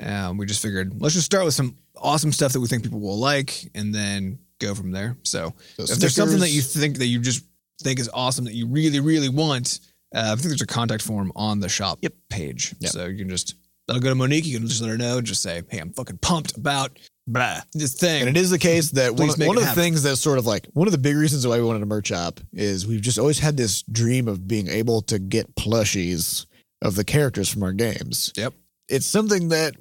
Um, 0.00 0.38
we 0.38 0.46
just 0.46 0.60
figured 0.60 1.00
let's 1.00 1.14
just 1.14 1.26
start 1.26 1.44
with 1.44 1.54
some 1.54 1.76
awesome 1.96 2.32
stuff 2.32 2.52
that 2.54 2.60
we 2.60 2.66
think 2.66 2.82
people 2.82 2.98
will 2.98 3.18
like, 3.18 3.70
and 3.76 3.94
then 3.94 4.40
go 4.58 4.74
from 4.74 4.90
there. 4.90 5.16
So 5.22 5.54
So 5.76 5.84
if 5.84 5.98
there's 6.00 6.16
something 6.16 6.40
that 6.40 6.50
you 6.50 6.60
think 6.62 6.98
that 6.98 7.06
you 7.06 7.20
just 7.20 7.44
think 7.80 8.00
is 8.00 8.10
awesome 8.12 8.44
that 8.46 8.54
you 8.54 8.66
really 8.66 8.98
really 8.98 9.28
want, 9.28 9.78
uh, 10.14 10.20
I 10.32 10.34
think 10.36 10.42
there's 10.48 10.62
a 10.62 10.66
contact 10.66 11.02
form 11.02 11.32
on 11.36 11.60
the 11.60 11.68
shop 11.68 11.98
Yep. 12.02 12.14
page. 12.28 12.74
Yep. 12.80 12.90
So 12.92 13.06
you 13.06 13.18
can 13.18 13.28
just 13.28 13.54
that'll 13.86 14.02
go 14.02 14.08
to 14.08 14.14
Monique. 14.14 14.46
You 14.46 14.58
can 14.58 14.68
just 14.68 14.80
let 14.82 14.90
her 14.90 14.98
know. 14.98 15.20
Just 15.20 15.42
say, 15.42 15.62
hey, 15.70 15.78
I'm 15.78 15.92
fucking 15.92 16.18
pumped 16.18 16.56
about 16.56 16.98
Blah. 17.26 17.60
this 17.72 17.94
thing. 17.94 18.26
And 18.26 18.36
it 18.36 18.40
is 18.40 18.50
the 18.50 18.58
case 18.58 18.90
that 18.92 19.10
one, 19.12 19.16
Please 19.28 19.32
of- 19.34 19.38
make 19.40 19.48
one 19.48 19.56
of 19.56 19.62
the 19.62 19.68
happen. 19.68 19.82
things 19.82 20.02
that's 20.02 20.20
sort 20.20 20.38
of 20.38 20.46
like 20.46 20.66
one 20.74 20.86
of 20.88 20.92
the 20.92 20.98
big 20.98 21.16
reasons 21.16 21.46
why 21.46 21.58
we 21.58 21.64
wanted 21.64 21.82
a 21.82 21.86
merch 21.86 22.08
shop 22.08 22.40
is 22.52 22.86
we've 22.86 23.00
just 23.00 23.18
always 23.18 23.38
had 23.38 23.56
this 23.56 23.82
dream 23.82 24.28
of 24.28 24.46
being 24.48 24.68
able 24.68 25.02
to 25.02 25.18
get 25.18 25.54
plushies 25.56 26.46
of 26.82 26.94
the 26.96 27.04
characters 27.04 27.48
from 27.48 27.62
our 27.62 27.72
games. 27.72 28.32
Yep. 28.36 28.54
It's 28.88 29.06
something 29.06 29.48
that 29.48 29.74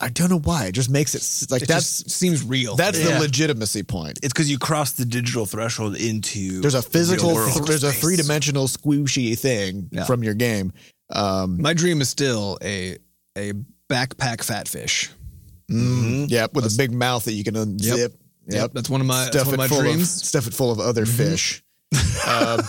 I 0.00 0.08
don't 0.08 0.28
know 0.28 0.40
why 0.40 0.66
it 0.66 0.72
just 0.72 0.90
makes 0.90 1.14
it 1.14 1.50
like 1.52 1.62
that 1.68 1.82
seems 1.84 2.42
real. 2.44 2.74
that's 2.74 2.98
Yeah. 2.98 3.14
the 3.14 3.20
legitimacy 3.20 3.84
point. 3.84 4.18
It's 4.22 4.32
because 4.32 4.50
you 4.50 4.58
cross 4.58 4.92
the 4.92 5.04
digital 5.04 5.46
threshold 5.46 5.94
into 5.96 6.60
There's 6.60 6.74
a 6.74 6.82
physical, 6.82 7.28
real 7.28 7.36
world. 7.36 7.68
there's 7.68 7.84
a 7.84 7.92
three 7.92 8.16
dimensional 8.16 8.66
squishy 8.66 9.38
thing 9.38 9.88
Yeah. 9.92 10.04
from 10.04 10.24
your 10.24 10.34
game. 10.34 10.72
Um, 11.10 11.62
My 11.62 11.74
dream 11.74 12.00
is 12.00 12.08
still 12.08 12.58
a 12.62 12.98
a 13.36 13.52
backpack 13.88 14.42
fat 14.42 14.66
fish. 14.68 15.10
mm, 15.70 16.26
yeah, 16.28 16.46
with 16.52 16.64
a 16.66 16.74
big 16.76 16.90
mouth 16.92 17.24
that 17.26 17.32
you 17.34 17.44
can 17.44 17.54
unzip. 17.54 18.14
Yep. 18.48 18.72
That's 18.74 18.88
one 18.90 19.00
of 19.00 19.06
my 19.06 19.24
that's 19.24 19.36
stuff 19.36 19.46
one 19.46 19.54
it 19.54 19.54
of 19.54 19.58
my 19.60 19.68
full 19.68 19.80
dreams. 19.82 20.02
of 20.02 20.26
stuff 20.26 20.46
it 20.48 20.54
full 20.54 20.72
of 20.72 20.80
other 20.80 21.04
Mhm. 21.06 21.16
fish. 21.16 21.62
um, 22.26 22.62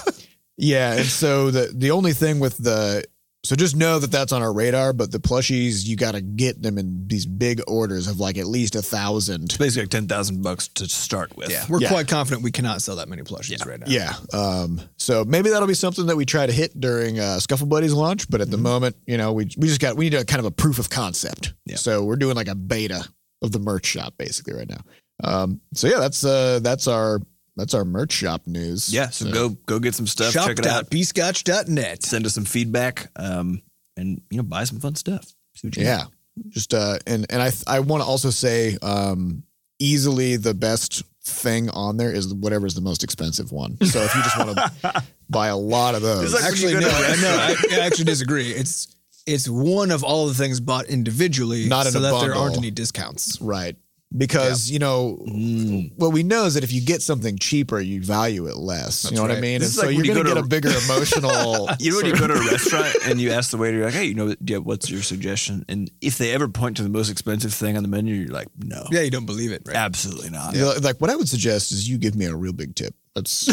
yeah, 0.58 0.94
and 0.94 1.06
so 1.08 1.50
the 1.50 1.72
the 1.74 1.90
only 1.92 2.14
thing 2.14 2.40
with 2.40 2.58
the 2.58 3.04
so 3.44 3.56
just 3.56 3.76
know 3.76 4.00
that 4.00 4.12
that's 4.12 4.32
on 4.34 4.42
our 4.42 4.52
radar. 4.54 4.92
But 4.94 5.12
the 5.12 5.20
plushies, 5.20 5.86
you 5.86 5.96
got 5.96 6.12
to 6.14 6.22
get 6.22 6.62
them 6.62 6.78
in 6.78 7.08
these 7.08 7.26
big 7.26 7.62
orders 7.68 8.08
of 8.08 8.20
like 8.20 8.38
at 8.38 8.46
least 8.48 8.76
a 8.76 8.82
thousand. 8.82 9.56
Basically 9.58 9.84
like 9.84 9.90
ten 9.90 10.08
thousand 10.08 10.42
bucks 10.44 10.68
to 10.76 10.88
start 10.90 11.36
with. 11.38 11.50
yeah, 11.50 11.66
we're 11.70 11.80
Yeah. 11.82 11.90
quite 11.90 12.08
confident 12.08 12.44
we 12.44 12.52
cannot 12.52 12.82
sell 12.82 12.98
that 12.98 13.08
many 13.08 13.22
plushies 13.24 13.66
right 13.66 13.80
now. 13.80 13.86
Yeah. 13.88 14.14
Um, 14.34 14.82
so 14.98 15.24
maybe 15.26 15.50
that'll 15.50 15.68
be 15.68 15.74
something 15.74 16.06
that 16.08 16.16
we 16.18 16.26
try 16.26 16.46
to 16.46 16.54
hit 16.54 16.78
during 16.80 17.20
uh, 17.20 17.40
Scuffle 17.40 17.68
Buddies 17.68 17.94
launch. 17.94 18.30
But 18.30 18.42
at 18.42 18.52
the 18.52 18.58
moment, 18.58 18.96
you 19.08 19.18
know, 19.18 19.32
we 19.34 19.46
we 19.58 19.68
just 19.68 19.80
got 19.82 19.96
we 19.96 20.10
need 20.10 20.16
a 20.20 20.26
kind 20.26 20.40
of 20.40 20.46
a 20.46 20.52
proof 20.52 20.80
of 20.80 20.90
concept. 20.90 21.54
Yeah. 21.66 21.78
So 21.78 22.04
we're 22.04 22.18
doing 22.18 22.36
like 22.36 22.50
a 22.50 22.56
beta 22.56 23.08
of 23.42 23.52
the 23.54 23.60
merch 23.60 23.86
shop 23.86 24.16
basically 24.18 24.54
right 24.54 24.70
now. 24.70 24.82
Um, 25.24 25.62
so 25.74 25.88
yeah, 25.88 26.00
that's 26.00 26.24
uh 26.26 26.60
that's 26.62 26.88
our 26.88 27.20
that's 27.60 27.74
our 27.74 27.86
merch 27.86 28.12
shop 28.14 28.48
news. 28.48 28.92
Yeah. 28.94 29.10
So 29.10 29.32
go 29.32 29.50
go 29.50 29.80
get 29.80 29.94
some 29.96 30.08
stuff. 30.08 30.34
check 30.34 30.58
it 30.60 30.66
out. 30.66 30.86
Shop.bscotch.net. 30.86 32.04
Send 32.04 32.26
us 32.26 32.34
some 32.34 32.46
feedback. 32.46 33.10
Um, 33.16 33.62
and 33.98 34.22
you 34.32 34.38
know, 34.38 34.44
buy 34.44 34.64
some 34.64 34.80
fun 34.80 34.96
stuff. 34.96 35.26
See 35.56 35.68
what 35.68 35.78
you 35.78 35.84
Yeah. 35.84 36.04
Just 36.48 36.74
uh 36.74 36.98
and 37.06 37.26
and 37.30 37.42
I 37.42 37.52
I 37.68 37.82
want 37.82 38.02
to 38.02 38.08
also 38.08 38.30
say 38.30 38.78
um 38.82 39.44
easily 39.80 40.38
the 40.38 40.54
best 40.54 41.04
thing 41.24 41.70
on 41.70 41.98
there 41.98 42.12
is 42.12 42.34
whatever 42.34 42.66
is 42.66 42.74
the 42.76 42.82
most 42.82 43.04
expensive 43.04 43.52
one. 43.52 43.78
So 43.86 44.00
if 44.02 44.16
you 44.16 44.24
just 44.24 44.38
want 44.38 44.58
to 44.58 45.04
buy 45.30 45.48
a 45.48 45.58
lot 45.58 45.96
of 45.96 46.02
those. 46.02 46.34
Like- 46.34 46.44
Actually, 46.44 46.74
no, 46.74 46.80
you 46.80 46.86
go 46.86 46.92
to 46.92 46.96
a 46.96 46.98
I, 46.98 47.16
no, 47.22 47.30
I, 47.30 47.48
restaurant. 47.50 47.74
I 47.74 47.86
actually 47.86 48.06
disagree. 48.06 48.50
It's 48.52 48.96
it's 49.28 49.48
one 49.50 49.92
of 49.92 50.04
all 50.04 50.28
the 50.28 50.34
things 50.34 50.60
bought 50.60 50.86
individually, 50.86 51.68
Not 51.68 51.86
in 51.86 51.92
so 51.92 52.00
a 52.00 52.02
that 52.04 52.22
there 52.22 52.34
aren't 52.34 52.58
any 52.58 52.72
discounts. 52.72 53.40
right. 53.42 53.76
Because 54.18 54.72
you 54.72 54.80
know 54.80 55.20
Mm. 55.28 55.92
what 55.98 56.12
we 56.12 56.24
know 56.24 56.46
is 56.46 56.56
that 56.56 56.64
if 56.64 56.72
you 56.74 56.82
get 56.82 57.04
something 57.04 57.38
cheaper, 57.38 57.80
you 57.80 58.02
value 58.02 58.48
it 58.48 58.58
less. 58.58 59.06
you 59.10 59.16
know 59.16 59.22
what 59.22 59.30
I 59.30 59.40
mean? 59.40 59.60
This 59.60 59.70
And 59.70 59.70
is 59.70 59.76
so 59.76 59.86
like 59.86 59.96
you're 59.96 60.06
you 60.06 60.14
gonna 60.14 60.24
go 60.24 60.30
get 60.36 60.40
to- 60.42 60.46
a 60.46 60.48
bigger 60.48 60.70
emotional. 60.86 61.70
You 61.80 61.92
know 61.92 61.98
when 61.98 62.06
you 62.08 62.16
go 62.18 62.26
to 62.28 62.34
a 62.34 62.46
restaurant 62.52 62.96
and 63.06 63.22
you 63.22 63.32
ask 63.32 63.52
the 63.52 63.58
waiter, 63.58 63.78
you're 63.78 63.86
like, 63.86 63.94
hey, 63.94 64.06
you 64.06 64.16
know, 64.16 64.34
yeah, 64.44 64.58
what's 64.58 64.90
your 64.90 65.04
suggestion? 65.04 65.64
And 65.70 65.92
if 66.02 66.18
they 66.18 66.32
ever 66.32 66.48
point 66.48 66.78
to 66.78 66.84
the 66.84 66.90
most 66.90 67.10
expensive 67.12 67.54
thing 67.54 67.78
on 67.78 67.84
the 67.84 67.90
menu, 67.90 68.16
you're 68.16 68.34
like, 68.34 68.48
no, 68.58 68.84
Yeah, 68.92 69.02
you 69.02 69.12
don't 69.12 69.28
believe 69.28 69.52
it, 69.52 69.62
right? 69.68 69.76
absolutely 69.76 70.32
not. 70.32 70.56
You 70.56 70.62
know, 70.62 70.74
like 70.82 71.00
what 71.00 71.12
I 71.12 71.16
would 71.16 71.30
suggest 71.30 71.72
is 71.72 71.88
you 71.88 72.00
give 72.00 72.16
me 72.16 72.26
a 72.26 72.36
real 72.36 72.54
big 72.54 72.74
tip. 72.76 72.96
That's 73.16 73.46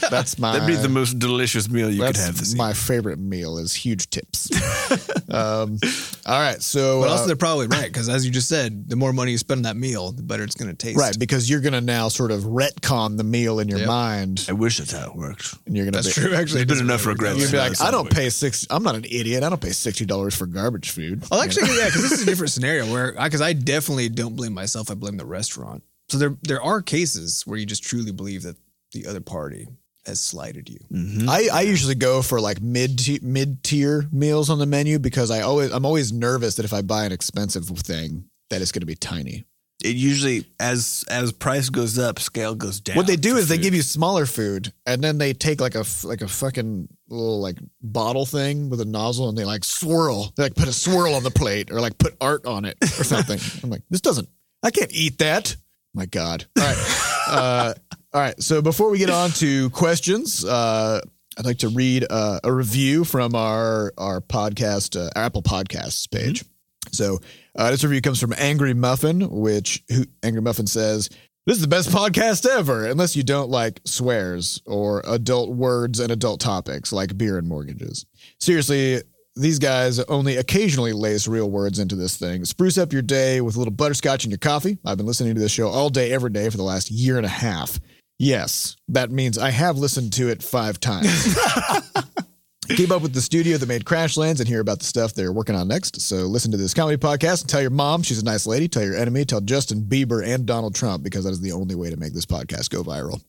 that's 0.10 0.38
my 0.38 0.52
That'd 0.52 0.68
be 0.68 0.76
the 0.80 0.88
most 0.88 1.18
delicious 1.18 1.68
meal 1.68 1.90
you 1.90 2.00
could 2.00 2.16
have 2.16 2.38
this 2.38 2.54
my 2.54 2.72
favorite 2.72 3.18
meal 3.18 3.58
is 3.58 3.74
huge 3.74 4.08
tips. 4.08 4.48
um, 5.30 5.78
all 6.24 6.40
right, 6.40 6.62
so 6.62 7.00
But 7.00 7.08
uh, 7.08 7.12
also, 7.12 7.26
they're 7.26 7.36
probably 7.36 7.66
right 7.66 7.92
because, 7.92 8.08
as 8.08 8.24
you 8.24 8.30
just 8.30 8.48
said, 8.48 8.88
the 8.88 8.94
more 8.96 9.12
money 9.12 9.32
you 9.32 9.38
spend 9.38 9.58
on 9.58 9.62
that 9.64 9.76
meal, 9.76 10.12
the 10.12 10.22
better 10.22 10.44
it's 10.44 10.54
going 10.54 10.70
to 10.70 10.76
taste. 10.76 10.98
right 10.98 11.18
because 11.18 11.50
you're 11.50 11.60
gonna 11.60 11.80
now 11.80 12.08
sort 12.08 12.30
of 12.30 12.42
retcon 12.44 13.16
the 13.16 13.24
meal 13.24 13.58
in 13.58 13.68
your 13.68 13.80
Yep. 13.80 13.88
mind, 13.88 14.46
I 14.48 14.52
wish 14.52 14.78
that's 14.78 14.92
how 14.92 15.08
it 15.10 15.16
worked. 15.16 15.54
and 15.66 15.76
you're 15.76 15.84
gonna 15.84 15.96
That's 16.00 16.14
be, 16.14 16.22
true. 16.22 16.34
Actually, 16.34 16.64
There's 16.64 16.78
it 16.80 16.82
been 16.84 16.90
enough 16.90 17.04
really 17.04 17.14
regrets. 17.14 17.40
You'd 17.40 17.52
be 17.52 17.58
like, 17.58 17.80
I 17.80 17.90
don't 17.90 18.08
pay 18.10 18.30
six. 18.30 18.64
I'm 18.70 18.82
not 18.84 18.94
an 18.94 19.04
idiot. 19.04 19.42
I 19.42 19.48
don't 19.50 19.60
pay 19.60 19.70
sixty 19.70 20.06
dollars 20.06 20.34
for 20.36 20.46
garbage 20.46 20.90
food. 20.90 21.24
Well, 21.30 21.40
actually, 21.42 21.68
yeah, 21.76 21.86
because 21.86 22.02
this 22.02 22.12
is 22.12 22.22
a 22.22 22.26
different 22.30 22.52
scenario 22.52 22.90
where, 22.92 23.12
because 23.12 23.40
I 23.42 23.52
definitely 23.54 24.08
don't 24.08 24.36
blame 24.36 24.54
myself. 24.54 24.90
I 24.90 24.94
blame 24.94 25.16
the 25.16 25.26
restaurant. 25.26 25.82
So 26.10 26.16
there, 26.16 26.36
there 26.42 26.62
are 26.62 26.80
cases 26.80 27.42
where 27.44 27.58
you 27.58 27.66
just 27.66 27.82
truly 27.82 28.12
believe 28.12 28.42
that 28.44 28.56
the 28.92 29.06
other 29.06 29.20
party 29.20 29.68
has 30.06 30.20
slighted 30.20 30.68
you. 30.68 30.78
Mm-hmm. 30.92 31.28
I, 31.28 31.48
I 31.52 31.60
usually 31.62 31.94
go 31.94 32.22
for 32.22 32.40
like 32.40 32.60
mid 32.60 33.22
mid 33.22 33.62
tier 33.62 34.08
meals 34.10 34.50
on 34.50 34.58
the 34.58 34.66
menu 34.66 34.98
because 34.98 35.30
I 35.30 35.42
always 35.42 35.72
I'm 35.72 35.84
always 35.84 36.12
nervous 36.12 36.56
that 36.56 36.64
if 36.64 36.72
I 36.72 36.82
buy 36.82 37.04
an 37.04 37.12
expensive 37.12 37.66
thing 37.66 38.24
that 38.50 38.62
it's 38.62 38.72
going 38.72 38.80
to 38.80 38.86
be 38.86 38.94
tiny. 38.94 39.44
It 39.84 39.94
usually, 39.94 40.44
as 40.58 41.04
as 41.08 41.30
price 41.30 41.68
goes 41.68 42.00
up, 42.00 42.18
scale 42.18 42.56
goes 42.56 42.80
down. 42.80 42.96
what 42.96 43.06
they 43.06 43.14
do 43.14 43.36
is 43.36 43.48
they 43.48 43.58
give 43.58 43.76
you 43.76 43.82
smaller 43.82 44.26
food 44.26 44.72
and 44.86 45.04
then 45.04 45.18
they 45.18 45.32
take 45.34 45.60
like 45.60 45.76
a 45.76 45.84
like 46.02 46.20
a 46.20 46.26
fucking 46.26 46.88
little 47.08 47.40
like 47.40 47.58
bottle 47.80 48.26
thing 48.26 48.70
with 48.70 48.80
a 48.80 48.84
nozzle 48.84 49.28
and 49.28 49.38
they 49.38 49.44
like 49.44 49.62
swirl. 49.62 50.32
They 50.36 50.42
like 50.42 50.56
put 50.56 50.66
a 50.66 50.72
swirl 50.72 51.14
on 51.14 51.22
the 51.22 51.30
plate 51.30 51.70
or 51.70 51.80
like 51.80 51.96
put 51.96 52.16
art 52.20 52.44
on 52.44 52.64
it 52.64 52.76
or 52.82 53.04
something. 53.04 53.38
I'm 53.62 53.70
like, 53.70 53.82
this 53.88 54.00
doesn't. 54.00 54.28
I 54.64 54.72
can't 54.72 54.92
eat 54.92 55.18
that. 55.18 55.54
My 55.94 56.06
God. 56.06 56.46
All 56.58 56.64
right. 56.64 57.04
Uh, 57.28 57.74
all 58.14 58.20
right. 58.20 58.40
So 58.42 58.62
before 58.62 58.90
we 58.90 58.98
get 58.98 59.10
on 59.10 59.30
to 59.32 59.70
questions, 59.70 60.44
uh, 60.44 61.00
I'd 61.38 61.44
like 61.44 61.58
to 61.58 61.68
read 61.68 62.06
uh, 62.08 62.40
a 62.42 62.52
review 62.52 63.04
from 63.04 63.34
our 63.34 63.92
our 63.98 64.20
podcast, 64.20 64.98
uh, 64.98 65.10
our 65.14 65.24
Apple 65.24 65.42
Podcasts 65.42 66.10
page. 66.10 66.44
So 66.90 67.18
uh, 67.56 67.70
this 67.70 67.84
review 67.84 68.00
comes 68.00 68.20
from 68.20 68.34
Angry 68.36 68.74
Muffin, 68.74 69.28
which 69.30 69.84
who, 69.88 70.04
Angry 70.22 70.40
Muffin 70.40 70.66
says, 70.66 71.10
"This 71.46 71.56
is 71.56 71.62
the 71.62 71.68
best 71.68 71.90
podcast 71.90 72.48
ever, 72.48 72.86
unless 72.86 73.14
you 73.14 73.22
don't 73.22 73.50
like 73.50 73.80
swears 73.84 74.60
or 74.66 75.02
adult 75.06 75.50
words 75.50 76.00
and 76.00 76.10
adult 76.10 76.40
topics 76.40 76.92
like 76.92 77.16
beer 77.16 77.38
and 77.38 77.48
mortgages. 77.48 78.06
Seriously." 78.40 79.02
These 79.40 79.60
guys 79.60 80.00
only 80.00 80.34
occasionally 80.36 80.92
lace 80.92 81.28
real 81.28 81.48
words 81.48 81.78
into 81.78 81.94
this 81.94 82.16
thing. 82.16 82.44
Spruce 82.44 82.76
up 82.76 82.92
your 82.92 83.02
day 83.02 83.40
with 83.40 83.54
a 83.54 83.58
little 83.60 83.72
butterscotch 83.72 84.24
in 84.24 84.32
your 84.32 84.38
coffee. 84.38 84.78
I've 84.84 84.96
been 84.96 85.06
listening 85.06 85.36
to 85.36 85.40
this 85.40 85.52
show 85.52 85.68
all 85.68 85.90
day, 85.90 86.10
every 86.10 86.30
day 86.30 86.50
for 86.50 86.56
the 86.56 86.64
last 86.64 86.90
year 86.90 87.18
and 87.18 87.24
a 87.24 87.28
half. 87.28 87.78
Yes, 88.18 88.76
that 88.88 89.10
means 89.10 89.38
I 89.38 89.50
have 89.50 89.78
listened 89.78 90.12
to 90.14 90.28
it 90.28 90.42
five 90.42 90.80
times. 90.80 91.36
Keep 92.68 92.90
up 92.90 93.00
with 93.00 93.14
the 93.14 93.22
studio 93.22 93.56
that 93.56 93.66
made 93.66 93.86
Crashlands 93.86 94.40
and 94.40 94.48
hear 94.48 94.60
about 94.60 94.80
the 94.80 94.84
stuff 94.84 95.14
they're 95.14 95.32
working 95.32 95.54
on 95.54 95.68
next. 95.68 96.02
So 96.02 96.16
listen 96.26 96.50
to 96.50 96.58
this 96.58 96.74
comedy 96.74 96.98
podcast 96.98 97.40
and 97.40 97.48
tell 97.48 97.62
your 97.62 97.70
mom 97.70 98.02
she's 98.02 98.20
a 98.20 98.24
nice 98.24 98.46
lady. 98.46 98.68
Tell 98.68 98.82
your 98.82 98.94
enemy. 98.94 99.24
Tell 99.24 99.40
Justin 99.40 99.80
Bieber 99.80 100.22
and 100.26 100.44
Donald 100.44 100.74
Trump 100.74 101.02
because 101.02 101.24
that 101.24 101.30
is 101.30 101.40
the 101.40 101.52
only 101.52 101.74
way 101.76 101.88
to 101.88 101.96
make 101.96 102.12
this 102.12 102.26
podcast 102.26 102.68
go 102.68 102.82
viral, 102.82 103.22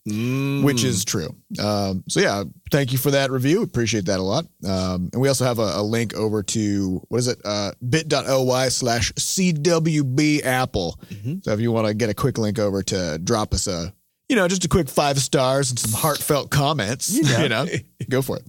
which 0.66 0.84
is 0.84 1.06
true. 1.06 1.30
Um, 1.64 2.04
so 2.10 2.20
yeah, 2.20 2.44
thank 2.70 2.92
you 2.92 2.98
for 2.98 3.12
that 3.12 3.32
review. 3.32 3.62
Appreciate 3.62 4.08
that 4.08 4.20
a 4.20 4.24
lot. 4.24 4.44
Um, 4.68 5.10
and 5.14 5.22
we 5.22 5.30
also 5.30 5.46
have 5.46 5.60
a, 5.60 5.72
a 5.76 5.84
link 5.84 6.14
over 6.16 6.44
to 6.44 7.02
what 7.08 7.20
is 7.20 7.28
it? 7.30 7.40
Uh, 7.46 7.72
bit.ly 7.88 8.68
slash 8.70 9.14
CWB 9.14 10.44
Apple. 10.44 11.00
So 11.44 11.54
if 11.54 11.62
you 11.62 11.72
want 11.72 11.88
to 11.88 11.94
get 11.94 12.10
a 12.10 12.14
quick 12.14 12.38
link 12.38 12.60
over 12.60 12.84
to 12.84 13.20
drop 13.24 13.54
us 13.54 13.68
a 13.68 13.94
you 14.30 14.36
know, 14.36 14.48
just 14.48 14.64
a 14.64 14.70
quick 14.70 14.88
five 14.88 15.20
stars 15.20 15.72
and 15.72 15.80
some 15.80 16.00
heartfelt 16.00 16.50
comments. 16.50 17.10
You 17.12 17.50
know, 17.50 17.66
go 18.10 18.22
for 18.22 18.38
it. 18.38 18.44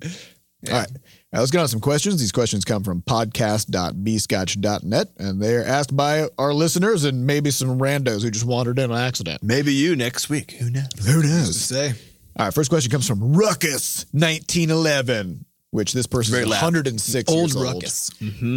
All 0.71 0.79
right. 0.79 0.89
All 1.33 1.39
right, 1.39 1.43
let's 1.43 1.53
get 1.53 1.61
on 1.61 1.69
some 1.69 1.79
questions. 1.81 2.19
These 2.19 2.33
questions 2.33 2.65
come 2.65 2.83
from 2.83 3.03
podcast.bscotch.net, 3.03 5.09
and 5.19 5.41
they're 5.41 5.65
asked 5.65 5.97
by 5.97 6.27
our 6.39 6.53
listeners 6.53 7.05
and 7.05 7.25
maybe 7.27 7.51
some 7.53 7.79
randos 7.79 8.23
who 8.23 8.31
just 8.33 8.45
wandered 8.45 8.79
in 8.81 8.91
on 8.91 8.99
accident. 8.99 9.41
Maybe 9.43 9.73
you 9.73 9.95
next 9.97 10.29
week. 10.29 10.51
Who 10.53 10.71
knows? 10.71 10.89
Who 11.07 11.23
knows? 11.23 11.61
say. 11.61 11.93
All 12.37 12.47
right, 12.47 12.55
first 12.55 12.69
question 12.71 12.91
comes 12.91 13.07
from 13.07 13.35
Ruckus 13.35 14.07
1911, 14.13 15.45
which 15.71 15.93
this 15.93 16.07
person 16.07 16.33
Very 16.33 16.45
is 16.45 16.51
loud. 16.51 16.63
106 16.63 17.31
Old 17.33 17.39
years 17.41 17.57
old. 17.57 17.65
ruckus. 17.67 18.11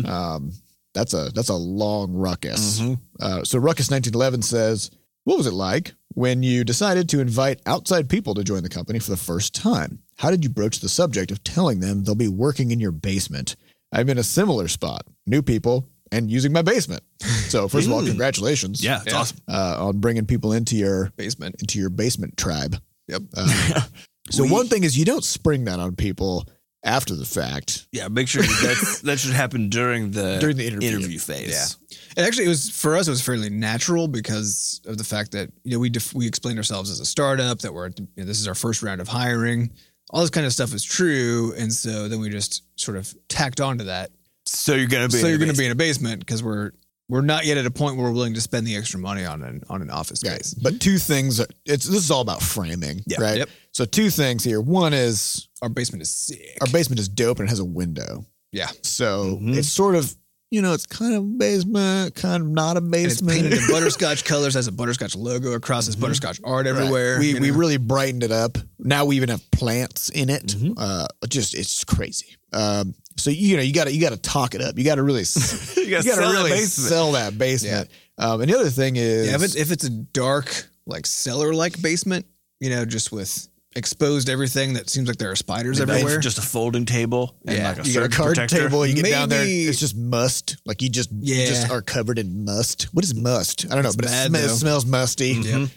Um, 0.07 0.51
that's 0.93 1.13
a 1.13 1.29
that's 1.33 1.49
a 1.49 1.55
long 1.55 2.13
ruckus. 2.13 2.79
Uh, 3.19 3.43
so 3.43 3.59
Ruckus 3.59 3.91
1911 3.91 4.41
says, 4.41 4.89
"What 5.23 5.37
was 5.37 5.47
it 5.47 5.53
like 5.53 5.93
when 6.13 6.43
you 6.43 6.63
decided 6.63 7.09
to 7.09 7.19
invite 7.19 7.59
outside 7.65 8.09
people 8.09 8.33
to 8.35 8.43
join 8.43 8.63
the 8.63 8.69
company 8.69 8.99
for 8.99 9.09
the 9.11 9.17
first 9.17 9.53
time? 9.55 9.99
How 10.17 10.29
did 10.31 10.43
you 10.43 10.49
broach 10.49 10.79
the 10.79 10.89
subject 10.89 11.31
of 11.31 11.43
telling 11.43 11.79
them 11.79 12.03
they'll 12.03 12.15
be 12.15 12.27
working 12.27 12.71
in 12.71 12.79
your 12.79 12.91
basement? 12.91 13.55
I'm 13.91 14.09
in 14.09 14.17
a 14.17 14.23
similar 14.23 14.67
spot, 14.67 15.05
new 15.25 15.41
people, 15.41 15.87
and 16.11 16.29
using 16.29 16.51
my 16.51 16.61
basement. 16.61 17.03
So 17.47 17.67
first 17.73 17.87
of 17.87 17.93
all, 17.93 18.05
congratulations, 18.05 18.83
Yeah, 18.83 19.01
it's 19.03 19.11
Yeah. 19.13 19.19
awesome. 19.19 19.37
uh, 19.47 19.87
on 19.87 19.99
bringing 19.99 20.25
people 20.25 20.53
into 20.53 20.75
your 20.75 21.11
Basement. 21.17 21.55
into 21.59 21.79
your 21.79 21.89
basement 21.89 22.37
tribe. 22.37 22.79
Yep. 23.07 23.21
Uh, 23.35 23.81
so 24.29 24.43
We- 24.43 24.49
one 24.51 24.67
thing 24.67 24.83
is 24.83 24.97
you 24.97 25.05
don't 25.05 25.23
spring 25.23 25.65
that 25.65 25.79
on 25.79 25.95
people 25.95 26.47
after 26.83 27.15
the 27.15 27.25
fact. 27.25 27.87
Yeah, 27.91 28.07
make 28.09 28.27
sure 28.27 28.41
that's, 28.43 29.01
that 29.03 29.19
should 29.19 29.33
happen 29.33 29.69
during 29.69 30.11
the 30.11 30.37
During 30.39 30.57
the 30.57 30.67
interview. 30.67 31.17
phase. 31.19 31.77
Yeah. 31.89 31.97
And 32.17 32.25
actually, 32.27 32.45
it 32.45 32.49
was 32.49 32.69
for 32.69 32.95
us. 32.95 33.07
It 33.07 33.11
was 33.11 33.21
fairly 33.21 33.49
natural 33.49 34.07
because 34.07 34.81
of 34.85 34.97
the 34.97 35.03
fact 35.03 35.31
that 35.31 35.49
you 35.63 35.71
know 35.71 35.79
we 35.79 35.89
def- 35.89 36.13
we 36.13 36.27
explained 36.27 36.59
ourselves 36.59 36.91
as 36.91 36.99
a 36.99 37.05
startup 37.05 37.59
that 37.59 37.73
we're 37.73 37.87
you 37.87 38.07
know, 38.17 38.25
this 38.25 38.39
is 38.39 38.47
our 38.47 38.55
first 38.55 38.83
round 38.83 39.01
of 39.01 39.07
hiring. 39.07 39.71
All 40.11 40.21
this 40.21 40.29
kind 40.29 40.45
of 40.45 40.53
stuff 40.53 40.73
is 40.75 40.83
true, 40.83 41.53
and 41.57 41.73
so 41.73 42.07
then 42.07 42.19
we 42.19 42.29
just 42.29 42.63
sort 42.79 42.97
of 42.97 43.13
tacked 43.29 43.59
onto 43.61 43.85
that. 43.85 44.11
So 44.45 44.75
you're 44.75 44.87
gonna 44.87 45.07
be. 45.07 45.17
so 45.17 45.27
you're 45.27 45.39
to 45.39 45.53
be 45.53 45.65
in 45.65 45.71
a 45.71 45.75
basement 45.75 46.19
because 46.19 46.43
we're 46.43 46.71
we're 47.09 47.21
not 47.21 47.45
yet 47.45 47.57
at 47.57 47.65
a 47.65 47.71
point 47.71 47.97
where 47.97 48.05
we're 48.05 48.13
willing 48.13 48.33
to 48.33 48.41
spend 48.41 48.65
the 48.65 48.75
extra 48.75 48.99
money 48.99 49.25
on 49.25 49.43
an 49.43 49.61
on 49.69 49.81
an 49.81 49.89
office 49.89 50.21
Right. 50.25 50.43
space. 50.43 50.53
But 50.53 50.79
two 50.79 50.97
things. 50.97 51.39
It's 51.65 51.85
this 51.85 52.03
is 52.03 52.11
all 52.11 52.21
about 52.21 52.41
framing, 52.41 53.03
Yeah. 53.07 53.21
right? 53.21 53.37
Yep. 53.39 53.49
So 53.71 53.85
two 53.85 54.09
things 54.09 54.43
here. 54.43 54.61
One 54.61 54.93
is 54.93 55.47
Our 55.61 55.69
basement 55.69 56.01
is 56.01 56.09
sick. 56.09 56.57
our 56.61 56.67
basement 56.67 56.99
is 56.99 57.09
dope 57.09 57.39
and 57.39 57.47
it 57.47 57.49
has 57.49 57.59
a 57.59 57.65
window. 57.65 58.25
yeah, 58.51 58.69
So 58.83 59.39
Mhm. 59.41 59.57
it's 59.57 59.69
sort 59.69 59.95
of 59.95 60.15
you 60.51 60.61
know 60.61 60.73
it's 60.73 60.85
kind 60.85 61.15
of 61.15 61.23
a 61.23 61.25
basement, 61.25 62.13
kind 62.13 62.43
of 62.43 62.47
not 62.49 62.77
a 62.77 62.79
and 62.79 62.93
it's 62.95 63.21
basement. 63.21 63.31
painted 63.41 63.53
in 63.53 63.67
butterscotch 63.71 64.23
colors. 64.23 64.53
Has 64.53 64.67
a 64.67 64.71
butterscotch 64.71 65.15
logo 65.15 65.53
across. 65.53 65.87
Has 65.87 65.95
butterscotch 65.95 66.39
art 66.43 66.67
Right. 66.67 66.75
everywhere. 66.75 67.17
We 67.19 67.33
we 67.39 67.49
know? 67.49 67.55
really 67.57 67.77
brightened 67.77 68.23
it 68.23 68.31
up. 68.31 68.57
Now 68.79 69.05
we 69.05 69.15
even 69.17 69.29
have 69.29 69.41
plants 69.51 70.09
in 70.09 70.29
it. 70.29 70.45
Mhm. 70.47 70.75
Uh, 70.77 71.07
just 71.27 71.55
it's 71.55 71.83
crazy. 71.83 72.35
Um, 72.53 72.93
so 73.17 73.29
you 73.29 73.55
know 73.57 73.63
you 73.63 73.73
got 73.73 73.85
to 73.85 73.93
you 73.93 74.01
got 74.01 74.11
to 74.11 74.17
talk 74.17 74.55
it 74.55 74.61
up. 74.61 74.77
You 74.77 74.83
got 74.83 74.95
to 74.95 75.03
really 75.03 75.23
you 75.75 75.83
you 75.83 75.89
got 75.91 76.03
to 76.03 76.09
sell 76.09 76.17
that 76.17 76.31
really 76.33 76.49
basement. 76.51 76.89
sell 76.89 77.11
that 77.13 77.37
basement. 77.37 77.89
Um, 78.17 78.41
and 78.41 78.49
the 78.51 78.57
other 78.59 78.69
thing 78.69 78.95
is 78.95 79.27
Yeah, 79.29 79.35
if 79.35 79.43
it's 79.43 79.55
if 79.55 79.71
it's 79.71 79.83
a 79.85 79.89
dark 79.89 80.67
like 80.85 81.05
cellar 81.05 81.53
like 81.53 81.81
basement, 81.81 82.25
you 82.59 82.69
know, 82.69 82.85
just 82.85 83.11
with 83.11 83.47
exposed 83.75 84.29
everything 84.29 84.73
that 84.73 84.87
seems 84.87 85.07
like 85.07 85.17
there 85.17 85.31
are 85.31 85.35
spiders 85.35 85.79
Maybe 85.79 85.91
everywhere. 85.93 86.19
Just 86.19 86.37
a 86.37 86.41
folding 86.43 86.85
table 86.85 87.35
and 87.47 87.57
Yeah. 87.57 87.69
like 87.69 87.79
a 87.85 87.87
you 87.87 87.93
got 87.95 88.03
a 88.03 88.09
card 88.09 88.35
protector. 88.35 88.67
table. 88.69 88.85
You 88.85 88.93
get 88.93 89.05
down 89.09 89.29
there, 89.29 89.43
it's 89.47 89.79
just 89.79 89.95
must. 89.97 90.57
Like 90.65 90.81
you 90.83 90.89
just 90.89 91.11
you 91.11 91.35
Yeah. 91.35 91.47
just 91.47 91.71
are 91.71 91.81
covered 91.81 92.19
in 92.19 92.45
must. 92.45 92.83
What 92.93 93.03
is 93.03 93.15
must? 93.15 93.65
I 93.65 93.69
don't 93.73 93.81
know, 93.83 93.89
It's 93.89 93.95
but 93.95 94.05
it, 94.05 94.09
sm- 94.27 94.35
it 94.35 94.49
smells 94.49 94.85
musty. 94.85 95.29
Yep. 95.33 95.69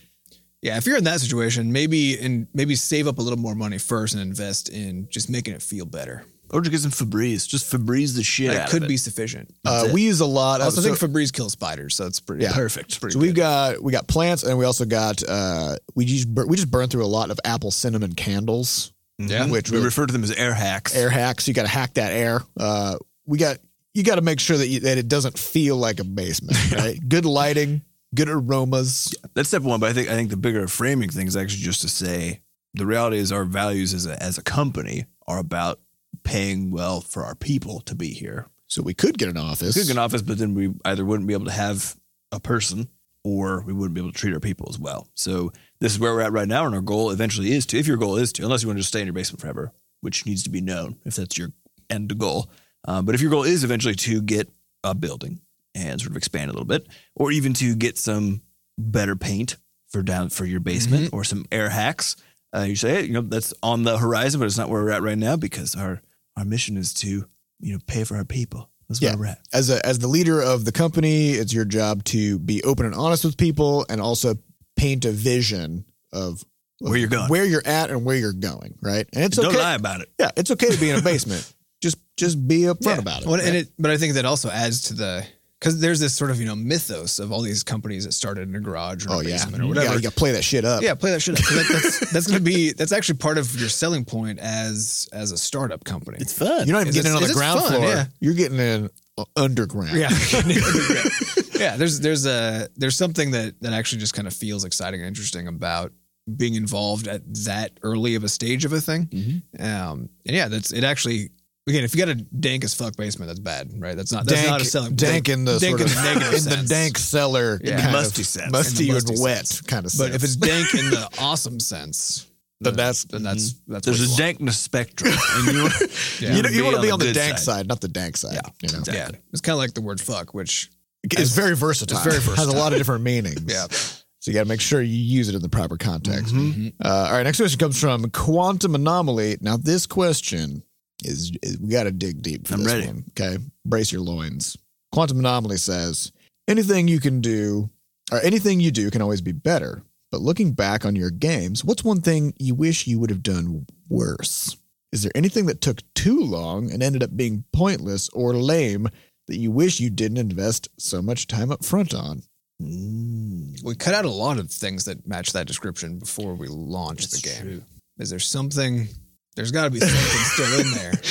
Yeah, 0.63 0.79
if 0.79 0.87
you're 0.87 0.97
in 0.97 1.05
that 1.05 1.21
situation, 1.21 1.71
maybe 1.73 2.19
and 2.19 2.49
maybe 2.53 2.75
save 2.75 3.07
up 3.07 3.19
a 3.19 3.23
little 3.23 3.39
more 3.39 3.55
money 3.55 3.79
first 3.79 4.15
and 4.15 4.23
invest 4.23 4.69
in 4.69 5.07
just 5.11 5.31
making 5.31 5.55
it 5.55 5.63
feel 5.63 5.85
better. 5.87 6.25
Or 6.53 6.61
just 6.61 6.71
get 6.71 6.81
some 6.81 7.09
Febreze. 7.09 7.47
Just 7.49 7.73
Febreze 7.73 8.15
the 8.17 8.23
shit 8.23 8.51
That 8.53 8.63
out 8.63 8.69
could 8.71 8.83
of 8.83 8.89
be 8.89 8.97
sufficient. 8.97 9.53
Uh, 9.65 9.89
we 9.93 10.03
use 10.03 10.21
a 10.21 10.27
lot. 10.27 10.61
I 10.61 10.65
Of, 10.65 10.67
also 10.77 10.81
so, 10.81 10.95
think 10.95 11.13
Febreze 11.13 11.33
kills 11.33 11.53
spiders, 11.53 11.97
so 11.97 12.07
it's 12.07 12.21
pretty 12.21 12.45
Yeah. 12.45 12.53
perfect. 12.53 13.01
Pretty 13.01 13.15
so 13.15 13.19
we've 13.19 13.35
good. 13.35 13.41
got 13.41 13.83
we 13.83 13.93
got 13.93 14.07
plants, 14.07 14.43
and 14.45 14.57
we 14.59 14.65
also 14.65 14.85
got 14.85 15.23
uh, 15.29 15.77
we 15.95 16.05
just 16.05 16.33
bur- 16.33 16.47
we 16.47 16.57
just 16.57 16.71
burn 16.71 16.89
through 16.89 17.05
a 17.05 17.07
lot 17.07 17.31
of 17.31 17.41
apple 17.45 17.71
cinnamon 17.71 18.13
candles. 18.15 18.93
Yeah. 19.19 19.47
which 19.49 19.71
we 19.71 19.77
really- 19.79 19.87
refer 19.87 20.05
to 20.07 20.13
them 20.13 20.23
as 20.25 20.31
air 20.33 20.53
hacks. 20.53 20.95
air 20.95 21.09
hacks. 21.09 21.49
You 21.49 21.55
got 21.55 21.63
to 21.63 21.69
hack 21.69 21.95
that 21.95 22.13
air. 22.13 22.43
Uh, 22.61 22.97
we 23.25 23.39
got 23.39 23.59
you 23.95 24.03
got 24.03 24.17
to 24.17 24.21
make 24.21 24.39
sure 24.41 24.59
that 24.59 24.69
you, 24.69 24.81
that 24.81 24.99
it 24.99 25.09
doesn't 25.09 25.39
feel 25.39 25.77
like 25.77 26.01
a 26.01 26.05
basement. 26.05 26.57
Right? 26.73 26.99
good 27.09 27.25
lighting, 27.25 27.81
good 28.15 28.29
aromas. 28.29 29.15
That's 29.35 29.49
step 29.49 29.63
one, 29.63 29.81
but 29.81 29.89
I 29.89 29.93
think 29.95 30.09
I 30.11 30.13
think 30.15 30.29
the 30.31 30.37
bigger 30.37 30.69
framing 30.69 31.09
thing 31.09 31.27
is 31.27 31.35
actually 31.35 31.63
just 31.63 31.81
to 31.81 31.89
say 31.89 32.43
the 32.75 32.85
reality 32.85 33.17
is 33.17 33.33
our 33.33 33.45
values 33.45 33.95
as 33.95 34.05
a 34.05 34.23
as 34.23 34.37
a 34.37 34.43
company 34.43 35.07
are 35.27 35.39
about 35.39 35.81
paying 36.27 36.73
well 36.73 37.01
for 37.01 37.25
our 37.25 37.37
people 37.37 37.81
to 37.83 37.95
be 37.95 38.09
here. 38.09 38.49
So 38.67 38.83
we 38.83 38.95
could 38.95 39.17
get 39.17 39.29
an 39.29 39.37
office. 39.37 39.77
We 39.77 39.83
could 39.83 39.87
get 39.87 39.97
an 39.97 40.03
office, 40.03 40.23
but 40.23 40.39
then 40.39 40.55
we 40.55 40.75
either 40.85 41.05
wouldn't 41.05 41.29
be 41.29 41.35
able 41.35 41.45
to 41.45 41.53
have 41.53 41.95
a 42.33 42.41
person 42.41 42.89
or 43.23 43.63
we 43.63 43.73
wouldn't 43.73 43.95
be 43.95 44.01
able 44.01 44.11
to 44.11 44.19
treat 44.19 44.35
our 44.35 44.41
people 44.41 44.67
as 44.69 44.77
well. 44.77 45.09
So 45.15 45.53
this 45.81 45.93
is 45.93 46.01
where 46.01 46.13
we're 46.13 46.23
at 46.23 46.33
right 46.33 46.49
now, 46.49 46.67
and 46.67 46.75
our 46.75 46.81
goal 46.81 47.11
eventually 47.11 47.53
is 47.53 47.65
to, 47.67 47.79
if 47.79 47.87
your 47.87 47.97
goal 47.97 48.17
is 48.17 48.33
to, 48.35 48.43
unless 48.43 48.63
you 48.63 48.69
want 48.69 48.79
to 48.79 48.81
just 48.81 48.89
stay 48.89 49.01
in 49.01 49.07
your 49.07 49.15
basement 49.15 49.41
forever, 49.41 49.73
which 50.01 50.27
needs 50.27 50.43
to 50.43 50.51
be 50.51 50.61
known 50.61 50.97
if 51.05 51.15
that's 51.15 51.39
your 51.39 51.53
end 51.89 52.19
goal. 52.19 52.51
Um, 52.89 53.05
but 53.05 53.15
if 53.15 53.21
your 53.21 53.31
goal 53.31 53.45
is 53.45 53.63
eventually 53.63 53.95
to 53.95 54.21
get 54.21 54.49
a 54.83 54.95
building 54.95 55.41
and 55.77 56.01
sort 56.01 56.11
of 56.11 56.17
expand 56.17 56.51
a 56.51 56.53
little 56.53 56.67
bit, 56.67 56.89
or 57.15 57.31
even 57.31 57.53
to 57.55 57.77
get 57.77 57.99
some 57.99 58.43
better 58.77 59.15
paint 59.15 59.57
for 59.89 60.03
down 60.03 60.29
for 60.29 60.45
your 60.45 60.61
basement 60.61 61.11
or 61.13 61.23
some 61.23 61.47
air 61.53 61.69
hacks, 61.69 62.17
uh, 62.55 62.63
you 62.63 62.75
say, 62.75 62.95
hey, 62.95 63.03
you 63.05 63.13
know, 63.13 63.21
that's 63.21 63.55
on 63.63 63.85
the 63.85 63.99
horizon, 63.99 64.41
but 64.41 64.47
it's 64.47 64.59
not 64.59 64.69
where 64.69 64.83
we're 64.83 64.91
at 64.91 65.03
right 65.03 65.19
now 65.19 65.37
because 65.37 65.77
our 65.77 66.01
our 66.37 66.45
mission 66.45 66.77
is 66.77 66.93
to, 66.95 67.27
you 67.61 67.73
know, 67.73 67.79
pay 67.87 68.05
for 68.05 68.17
our 68.17 68.25
people. 68.25 68.71
That's 68.89 69.01
Yeah. 69.03 69.11
where 69.11 69.19
we're 69.19 69.27
at. 69.27 69.41
as 69.53 69.69
a 69.71 69.85
as 69.85 69.99
the 69.99 70.09
leader 70.09 70.41
of 70.41 70.65
the 70.65 70.73
company, 70.73 71.31
it's 71.33 71.53
your 71.53 71.65
job 71.65 72.05
to 72.05 72.39
be 72.39 72.63
open 72.63 72.87
and 72.87 72.95
honest 72.95 73.25
with 73.25 73.37
people, 73.37 73.85
and 73.89 74.01
also 74.01 74.37
paint 74.77 75.05
a 75.05 75.11
vision 75.13 75.85
of, 76.13 76.45
of 76.83 76.91
Where 76.91 76.97
you're 76.99 77.09
going. 77.09 77.29
where 77.29 77.45
you're 77.45 77.67
at, 77.67 77.91
and 77.91 78.05
where 78.05 78.17
you're 78.17 78.33
going. 78.33 78.79
Right, 78.81 79.09
and 79.13 79.25
it's 79.25 79.37
Don't 79.37 79.47
okay. 79.47 79.59
lie 79.59 79.75
about 79.75 80.03
it. 80.03 80.11
Yeah, 80.21 80.31
it's 80.37 80.51
okay 80.53 80.69
to 80.69 80.79
be 80.79 80.91
in 80.91 80.99
a 80.99 81.03
basement. 81.13 81.53
just 81.83 81.97
just 82.17 82.47
be 82.47 82.61
upfront 82.61 82.85
Yeah. 82.87 82.99
about 82.99 83.23
it. 83.23 83.29
Well, 83.29 83.41
and 83.41 83.57
it, 83.57 83.69
but 83.79 83.91
I 83.91 83.97
think 83.99 84.15
that 84.15 84.25
also 84.25 84.51
adds 84.51 84.83
to 84.83 84.95
the 84.95 85.27
because 85.67 85.81
there's 85.81 85.99
this 85.99 86.15
sort 86.15 86.31
of 86.31 86.39
you 86.39 86.47
know 86.47 86.55
mythos 86.55 87.19
of 87.19 87.33
all 87.33 87.41
these 87.43 87.65
companies 87.65 88.05
that 88.05 88.13
started 88.13 88.49
in 88.49 88.55
a 88.55 88.61
garage 88.61 89.05
or 89.05 89.11
oh 89.11 89.21
a 89.21 89.25
yeah, 89.25 89.31
basement 89.31 89.61
or 89.61 89.63
you 89.65 89.69
whatever. 89.71 89.87
gotta, 89.87 89.97
you 89.99 90.03
gotta 90.05 90.15
play 90.15 90.31
that 90.31 90.45
shit 90.45 90.65
up. 90.65 90.81
Yeah, 90.81 90.95
play 90.95 91.11
that 91.11 91.21
shit 91.21 91.37
up. 91.41 91.45
That, 91.45 91.69
that's 91.83 92.11
that's 92.13 92.27
going 92.29 92.39
to 92.39 92.45
be 92.45 92.73
that's 92.73 92.93
actually 92.93 93.19
part 93.19 93.37
of 93.37 93.53
your 93.59 93.69
selling 93.69 94.05
point 94.05 94.39
as 94.39 95.09
as 95.13 95.33
a 95.33 95.37
startup 95.37 95.83
company. 95.83 96.19
It's 96.21 96.33
fun. 96.33 96.69
You're 96.69 96.77
not 96.77 96.83
even 96.83 96.89
Is 96.91 96.95
getting 96.95 97.13
this- 97.13 97.21
in 97.21 97.25
on 97.25 97.29
the 97.29 97.35
ground 97.35 97.61
fun? 97.61 97.73
floor. 97.73 97.85
Yeah. 97.85 98.05
You're 98.21 98.35
getting 98.35 98.59
in 98.61 98.91
uh, 99.19 99.25
underground. 99.35 99.99
yeah, 99.99 100.11
yeah. 101.55 101.77
There's 101.77 101.99
there's 101.99 102.27
a 102.27 102.69
there's 102.77 102.97
something 102.97 103.33
that 103.33 103.61
that 103.61 103.73
actually 103.73 103.99
just 103.99 104.15
kind 104.15 104.29
of 104.29 104.35
feels 104.35 104.65
exciting 104.65 105.01
and 105.01 105.09
interesting 105.09 105.49
about 105.49 105.93
being 106.37 106.55
involved 106.55 107.09
at 107.09 107.23
that 107.45 107.73
early 107.83 108.15
of 108.15 108.23
a 108.23 108.29
stage 108.29 108.65
of 108.65 108.73
a 108.73 108.81
thing. 108.81 109.07
Mm-hmm. 109.07 109.65
Um, 109.65 110.11
and 110.27 110.37
yeah, 110.37 110.47
that's 110.49 110.73
it. 110.73 110.85
Actually, 110.85 111.31
again, 111.67 111.85
if 111.85 111.95
you 111.95 111.99
got 112.05 112.09
a 112.09 112.15
dank 112.15 112.65
as 112.65 112.75
fuck 112.75 112.97
basement, 112.97 113.29
that's 113.29 113.41
bad, 113.41 113.71
right? 113.81 113.97
That's 113.97 114.13
not 114.13 114.25
that's 114.27 114.41
dank, 114.41 114.51
not 114.51 114.61
a 114.63 114.65
selling 114.65 114.95
dank 114.95 115.29
in 115.29 115.45
the 115.45 115.59
dank 115.59 115.79
sort 115.79 115.81
in 115.81 115.87
of 115.87 115.95
the 115.95 116.03
negative 116.03 116.35
in 116.35 116.41
sense. 116.41 116.63
the 116.69 116.75
dank 116.75 116.99
cellar, 116.99 117.61
Yeah. 117.65 117.81
kind 117.81 117.93
Musty 117.93 118.23
of, 118.23 118.29
sense. 118.29 118.53
musty, 118.53 118.89
In 118.89 118.95
the 118.99 119.13
and 119.13 119.21
wet 119.21 119.47
sense. 119.49 119.61
kind 119.63 119.87
of. 119.87 119.93
But 119.99 120.13
if 120.15 120.23
it's 120.25 120.37
dank 120.37 120.75
in 120.75 120.91
the 120.91 121.09
awesome 121.19 121.59
sense, 121.61 122.27
Then 122.61 122.75
that's- 122.77 123.05
then 123.11 123.23
that's 123.23 123.55
that's 123.69 123.85
There's 123.85 124.03
a 124.03 124.07
want. 124.09 124.19
dankness 124.19 124.59
spectrum, 124.59 125.13
and 125.35 125.47
you, 125.55 125.69
Yeah. 126.21 126.37
you, 126.37 126.43
know, 126.43 126.49
you 126.49 126.65
want 126.65 126.77
to 126.77 126.83
be 126.83 126.91
on 126.91 126.99
the 126.99 127.07
good 127.07 127.15
dank 127.15 127.37
side. 127.39 127.45
side. 127.45 127.69
not 127.69 127.81
the 127.83 127.89
dank 127.89 128.17
side. 128.17 128.35
Yeah. 128.35 128.41
you 128.63 128.73
know, 128.73 128.79
Exactly. 128.79 129.19
Yeah, 129.19 129.21
it's 129.33 129.41
kind 129.43 129.55
of 129.55 129.59
like 129.59 129.75
the 129.75 129.83
word 129.83 130.01
fuck, 130.01 130.33
which 130.35 130.71
it's 131.05 131.33
very 131.35 131.55
versatile. 131.55 131.99
It's 131.99 132.07
very 132.07 132.37
Has 132.37 132.47
a 132.49 132.57
lot 132.57 132.73
of 132.73 132.79
different 132.79 133.05
meanings. 133.05 133.43
yeah, 133.47 133.67
So 133.69 134.31
you 134.31 134.33
got 134.33 134.45
to 134.45 134.49
make 134.49 134.61
sure 134.63 134.81
you 134.83 134.97
use 134.97 135.29
it 135.29 135.35
in 135.35 135.43
the 135.43 135.49
proper 135.49 135.77
context. 135.77 136.35
Mhm. 136.35 136.73
Uh, 136.83 136.89
all 136.89 137.13
right, 137.13 137.23
next 137.25 137.37
question 137.39 137.59
comes 137.59 137.79
from 137.79 138.09
Quantum 138.11 138.75
Anomaly. 138.75 139.37
Now, 139.43 139.57
this 139.59 139.87
question 139.87 140.63
is, 141.05 141.33
is 141.43 141.59
we 141.59 141.69
got 141.69 141.85
to 141.85 141.93
dig 141.93 142.23
deep 142.23 142.47
for 142.47 142.55
I'm 142.55 142.65
this 142.65 142.73
ready. 142.73 142.87
one. 142.87 143.05
Okay, 143.11 143.39
brace 143.65 143.93
your 143.93 144.03
loins. 144.03 144.57
Quantum 144.93 145.19
Anomaly 145.19 145.59
says 145.59 146.13
anything 146.49 146.89
you 146.89 147.01
can 147.01 147.21
do, 147.21 147.71
or 148.13 148.21
anything 148.21 148.61
you 148.61 148.71
do, 148.71 148.91
can 148.91 149.03
always 149.03 149.21
be 149.21 149.33
better. 149.33 149.83
But 150.11 150.21
looking 150.21 150.53
back 150.53 150.85
on 150.85 150.97
your 150.97 151.11
games, 151.11 151.65
what's 151.65 151.85
one 151.85 152.01
thing 152.01 152.33
you 152.39 152.55
wish 152.55 152.87
you 152.87 152.99
would 153.01 153.11
have 153.11 153.23
done 153.23 153.67
worse? 153.89 154.57
Is 154.93 155.03
there 155.03 155.13
anything 155.15 155.47
that 155.47 155.61
took 155.61 155.83
too 155.95 156.21
long 156.21 156.71
and 156.71 156.83
ended 156.83 157.03
up 157.03 157.17
being 157.17 157.45
pointless 157.53 158.09
or 158.11 158.33
lame 158.33 158.89
that 159.27 159.37
you 159.37 159.51
wish 159.51 159.81
you 159.81 159.91
didn't 159.91 160.19
invest 160.19 160.69
so 160.79 161.03
much 161.03 161.27
time 161.27 161.51
up 161.51 161.65
front 161.65 161.93
on? 161.93 162.23
Mm. 162.63 163.63
We 163.65 163.75
cut 163.75 163.95
out 163.95 164.05
a 164.05 164.11
lot 164.11 164.39
of 164.39 164.51
things 164.51 164.85
that 164.87 165.07
match 165.07 165.33
that 165.33 165.47
description 165.47 165.99
before 165.99 166.35
we 166.35 166.47
launched 166.49 167.11
the 167.11 167.21
game. 167.21 167.65
Is 167.99 168.11
there 168.11 168.19
something? 168.19 168.89
There's 169.37 169.53
got 169.53 169.65
to 169.65 169.71
be 169.71 169.79
something 169.81 169.97
still 169.97 170.61
in 170.61 170.71
there. 170.73 170.93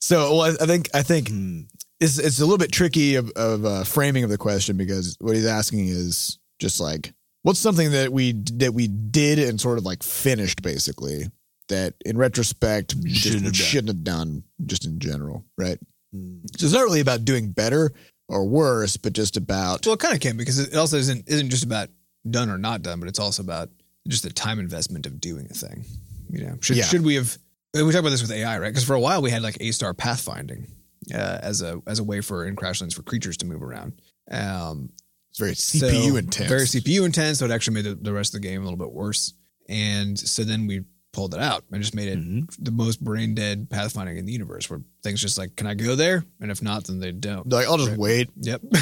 So, 0.00 0.36
well, 0.36 0.56
I 0.60 0.64
think 0.66 0.88
I 0.94 1.02
think 1.02 1.28
Hmm. 1.28 1.62
it's 2.00 2.18
it's 2.18 2.38
a 2.38 2.44
little 2.44 2.56
bit 2.56 2.70
tricky 2.72 3.16
of, 3.16 3.30
of 3.32 3.64
uh, 3.66 3.84
framing 3.84 4.22
of 4.24 4.30
the 4.30 4.38
question 4.38 4.76
because 4.76 5.16
what 5.20 5.34
he's 5.34 5.44
asking 5.44 5.88
is 5.88 6.38
just 6.60 6.80
like 6.80 7.12
what's 7.42 7.58
something 7.58 7.90
that 7.90 8.10
we 8.12 8.32
that 8.54 8.72
we 8.72 8.86
did 8.88 9.38
and 9.40 9.60
sort 9.60 9.76
of 9.76 9.84
like 9.84 10.02
finished 10.04 10.62
basically 10.62 11.24
that 11.68 11.94
in 12.06 12.16
retrospect 12.16 12.94
Shouldn't 13.08 13.42
have 13.42 13.52
done. 13.52 13.52
shouldn't 13.52 13.88
have 13.88 14.04
done 14.04 14.44
just 14.64 14.86
in 14.86 14.98
general, 15.00 15.44
right? 15.58 15.78
Hmm. 16.14 16.38
So 16.56 16.66
it's 16.66 16.72
not 16.74 16.84
really 16.84 17.00
about 17.00 17.24
doing 17.26 17.50
better 17.50 17.90
or 18.28 18.46
worse, 18.46 18.96
but 18.96 19.12
just 19.12 19.36
about 19.36 19.84
Well, 19.84 19.96
it 19.96 20.00
kind 20.00 20.14
of 20.14 20.20
can 20.20 20.36
because 20.38 20.58
it 20.60 20.74
also 20.76 20.96
isn't 20.96 21.24
isn't 21.28 21.50
just 21.50 21.64
about 21.64 21.90
done 22.30 22.48
or 22.50 22.56
not 22.56 22.82
done, 22.82 23.00
but 23.00 23.08
it's 23.10 23.18
also 23.18 23.42
about 23.42 23.68
just 24.06 24.22
the 24.22 24.30
time 24.30 24.58
investment 24.60 25.04
of 25.06 25.20
doing 25.20 25.48
a 25.50 25.54
thing. 25.54 25.84
You 26.30 26.46
know, 26.46 26.58
should 26.60 26.76
Yeah. 26.76 26.84
should 26.84 27.04
we 27.04 27.14
have? 27.16 27.36
We 27.74 27.82
talk 27.92 28.00
about 28.00 28.10
this 28.10 28.22
with 28.22 28.32
AI, 28.32 28.58
right? 28.58 28.68
Because 28.68 28.84
for 28.84 28.94
a 28.94 29.00
while 29.00 29.20
we 29.22 29.30
had 29.30 29.42
like 29.42 29.56
A 29.60 29.70
star 29.72 29.94
pathfinding 29.94 30.68
uh, 31.14 31.38
as 31.42 31.62
a 31.62 31.80
as 31.86 31.98
a 31.98 32.04
way 32.04 32.20
for 32.20 32.46
in 32.46 32.56
Crashlands 32.56 32.94
for 32.94 33.02
creatures 33.02 33.36
to 33.38 33.46
move 33.46 33.62
around. 33.62 34.00
Um, 34.30 34.90
it's 35.30 35.38
very 35.38 35.54
so- 35.54 35.86
CPU 35.88 36.18
intense. 36.18 36.48
very 36.48 36.64
CPU 36.66 37.04
intense. 37.04 37.38
So 37.38 37.44
it 37.44 37.50
actually 37.50 37.74
made 37.74 37.84
the, 37.84 37.94
the 37.94 38.12
rest 38.12 38.34
of 38.34 38.40
the 38.42 38.48
game 38.48 38.60
a 38.60 38.64
little 38.64 38.78
bit 38.78 38.92
worse. 38.92 39.34
And 39.68 40.18
so 40.18 40.44
then 40.44 40.66
we 40.66 40.84
pulled 41.12 41.34
it 41.34 41.40
out 41.40 41.64
and 41.72 41.80
just 41.82 41.94
made 41.94 42.08
it 42.08 42.18
Mhm. 42.18 42.46
the 42.58 42.70
most 42.70 43.02
brain 43.02 43.34
dead 43.34 43.68
pathfinding 43.70 44.18
in 44.18 44.26
the 44.26 44.32
universe, 44.32 44.68
where 44.68 44.80
things 45.02 45.20
just 45.20 45.38
like, 45.38 45.56
can 45.56 45.66
I 45.66 45.74
go 45.74 45.96
there? 45.96 46.24
And 46.40 46.50
if 46.50 46.62
not, 46.62 46.84
then 46.84 47.00
they 47.00 47.12
don't. 47.12 47.48
like 47.48 47.66
I'll 47.66 47.78
just 47.78 47.96
wait. 47.96 48.28
Yep. 48.40 48.62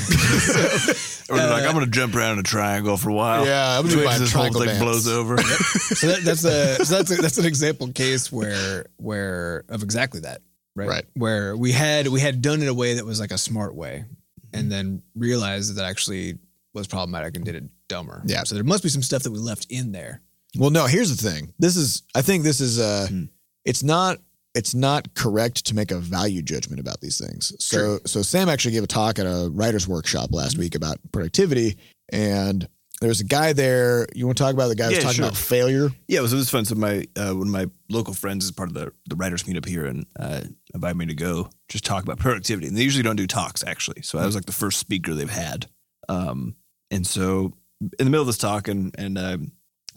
Or 1.29 1.37
they're 1.39 1.51
like, 1.51 1.65
Uh, 1.65 1.67
I'm 1.69 1.73
going 1.75 1.85
to 1.85 1.91
jump 1.91 2.15
around 2.15 2.35
in 2.35 2.39
a 2.39 2.43
triangle 2.45 2.97
for 2.97 3.11
a 3.11 3.15
while. 3.15 3.45
Yeah, 3.47 3.77
I'm 3.79 3.83
gonna 3.83 3.95
do 3.95 3.99
Wait 3.99 4.05
my 4.05 4.11
till 4.12 4.21
this 4.21 4.33
whole 4.33 4.43
triangle 4.43 4.61
thing 4.61 4.69
dance. 4.71 4.83
blows 4.83 5.09
over. 5.09 5.39
so 5.39 6.07
that, 6.07 6.21
that's 6.23 6.45
a 6.45 6.85
so 6.85 6.97
that's 6.99 7.11
a, 7.11 7.17
that's 7.17 7.39
an 7.39 7.47
example 7.47 7.91
case 7.93 8.31
where 8.31 8.87
where 8.99 9.65
of 9.69 9.83
exactly 9.83 10.21
that 10.21 10.43
right 10.77 10.89
Right. 10.89 11.05
where 11.15 11.57
we 11.57 11.73
had 11.73 12.07
we 12.09 12.21
had 12.21 12.43
done 12.43 12.62
it 12.62 12.69
a 12.69 12.75
way 12.75 12.95
that 12.95 13.05
was 13.05 13.19
like 13.19 13.33
a 13.33 13.39
smart 13.39 13.75
way 13.75 14.05
and 14.53 14.71
then 14.71 15.03
realized 15.17 15.71
that 15.71 15.75
that 15.75 15.87
actually 15.87 16.39
was 16.75 16.87
problematic 16.87 17.35
and 17.35 17.45
did 17.45 17.55
it 17.57 17.65
dumber 17.89 18.23
Yeah. 18.27 18.45
so 18.45 18.55
there 18.55 18.62
must 18.65 18.83
be 18.85 18.89
some 18.89 19.03
stuff 19.03 19.23
that 19.25 19.33
we 19.33 19.39
left 19.41 19.67
in 19.69 19.91
there 19.93 20.21
Well, 20.59 20.71
no, 20.71 20.87
here's 20.87 21.14
the 21.14 21.31
thing. 21.31 21.53
This 21.59 21.77
is 21.77 22.03
I 22.14 22.23
think 22.23 22.45
this 22.45 22.61
is 22.61 22.79
uh 22.79 23.07
Hmm. 23.09 23.25
it's 23.64 23.83
not 23.83 24.19
it's 24.55 24.75
not 24.75 25.12
correct 25.14 25.66
to 25.66 25.75
make 25.75 25.90
a 25.90 25.99
value 25.99 26.40
judgment 26.42 26.81
about 26.81 27.01
these 27.01 27.19
things. 27.19 27.53
So 27.59 27.77
True. 27.79 28.01
so 28.07 28.23
Sam 28.23 28.49
actually 28.49 28.73
gave 28.73 28.85
a 28.85 28.87
talk 28.87 29.19
at 29.19 29.27
a 29.27 29.51
writers 29.53 29.87
workshop 29.87 30.31
last 30.33 30.53
Mm-hmm. 30.53 30.61
week 30.62 30.75
about 30.75 30.99
productivity 31.12 31.77
and 32.11 32.69
there 33.03 33.11
was 33.11 33.21
a 33.21 33.25
guy 33.25 33.53
there. 33.53 34.07
You 34.14 34.25
want 34.25 34.38
to 34.38 34.42
talk 34.42 34.55
about 34.55 34.69
the 34.69 34.75
guy 34.75 34.85
who 34.85 34.88
was 34.92 34.97
Yeah, 34.97 35.03
talking 35.03 35.16
sure. 35.16 35.25
about 35.27 35.37
failure? 35.37 35.90
Yeah, 36.09 36.21
it 36.21 36.23
was, 36.23 36.33
it 36.33 36.37
was 36.37 36.49
fun. 36.49 36.64
So 36.64 36.77
my 36.77 37.07
uh, 37.14 37.35
one 37.35 37.49
of 37.49 37.53
my 37.53 37.66
local 37.90 38.14
friends 38.14 38.47
is 38.47 38.53
part 38.53 38.71
of 38.71 38.75
the 38.75 38.90
the 39.07 39.16
writers 39.16 39.42
meetup 39.42 39.66
here, 39.66 39.85
and 39.85 40.07
uh, 40.19 40.40
invited 40.73 40.97
me 40.97 41.05
to 41.07 41.14
go 41.14 41.51
just 41.69 41.85
talk 41.85 42.03
about 42.05 42.19
productivity. 42.19 42.69
And 42.69 42.75
they 42.77 42.83
usually 42.83 43.03
don't 43.03 43.16
do 43.16 43.27
talks 43.27 43.62
actually, 43.62 44.01
so 44.01 44.19
I 44.19 44.25
was 44.25 44.35
like 44.35 44.47
the 44.47 44.53
first 44.53 44.79
speaker 44.79 45.12
they've 45.12 45.29
had. 45.29 45.66
Um, 46.09 46.57
and 46.90 47.07
so 47.07 47.53
in 47.99 48.07
the 48.07 48.11
middle 48.11 48.23
of 48.23 48.29
this 48.29 48.38
talk, 48.38 48.66
and 48.66 48.95
and 48.97 49.19
uh, 49.19 49.37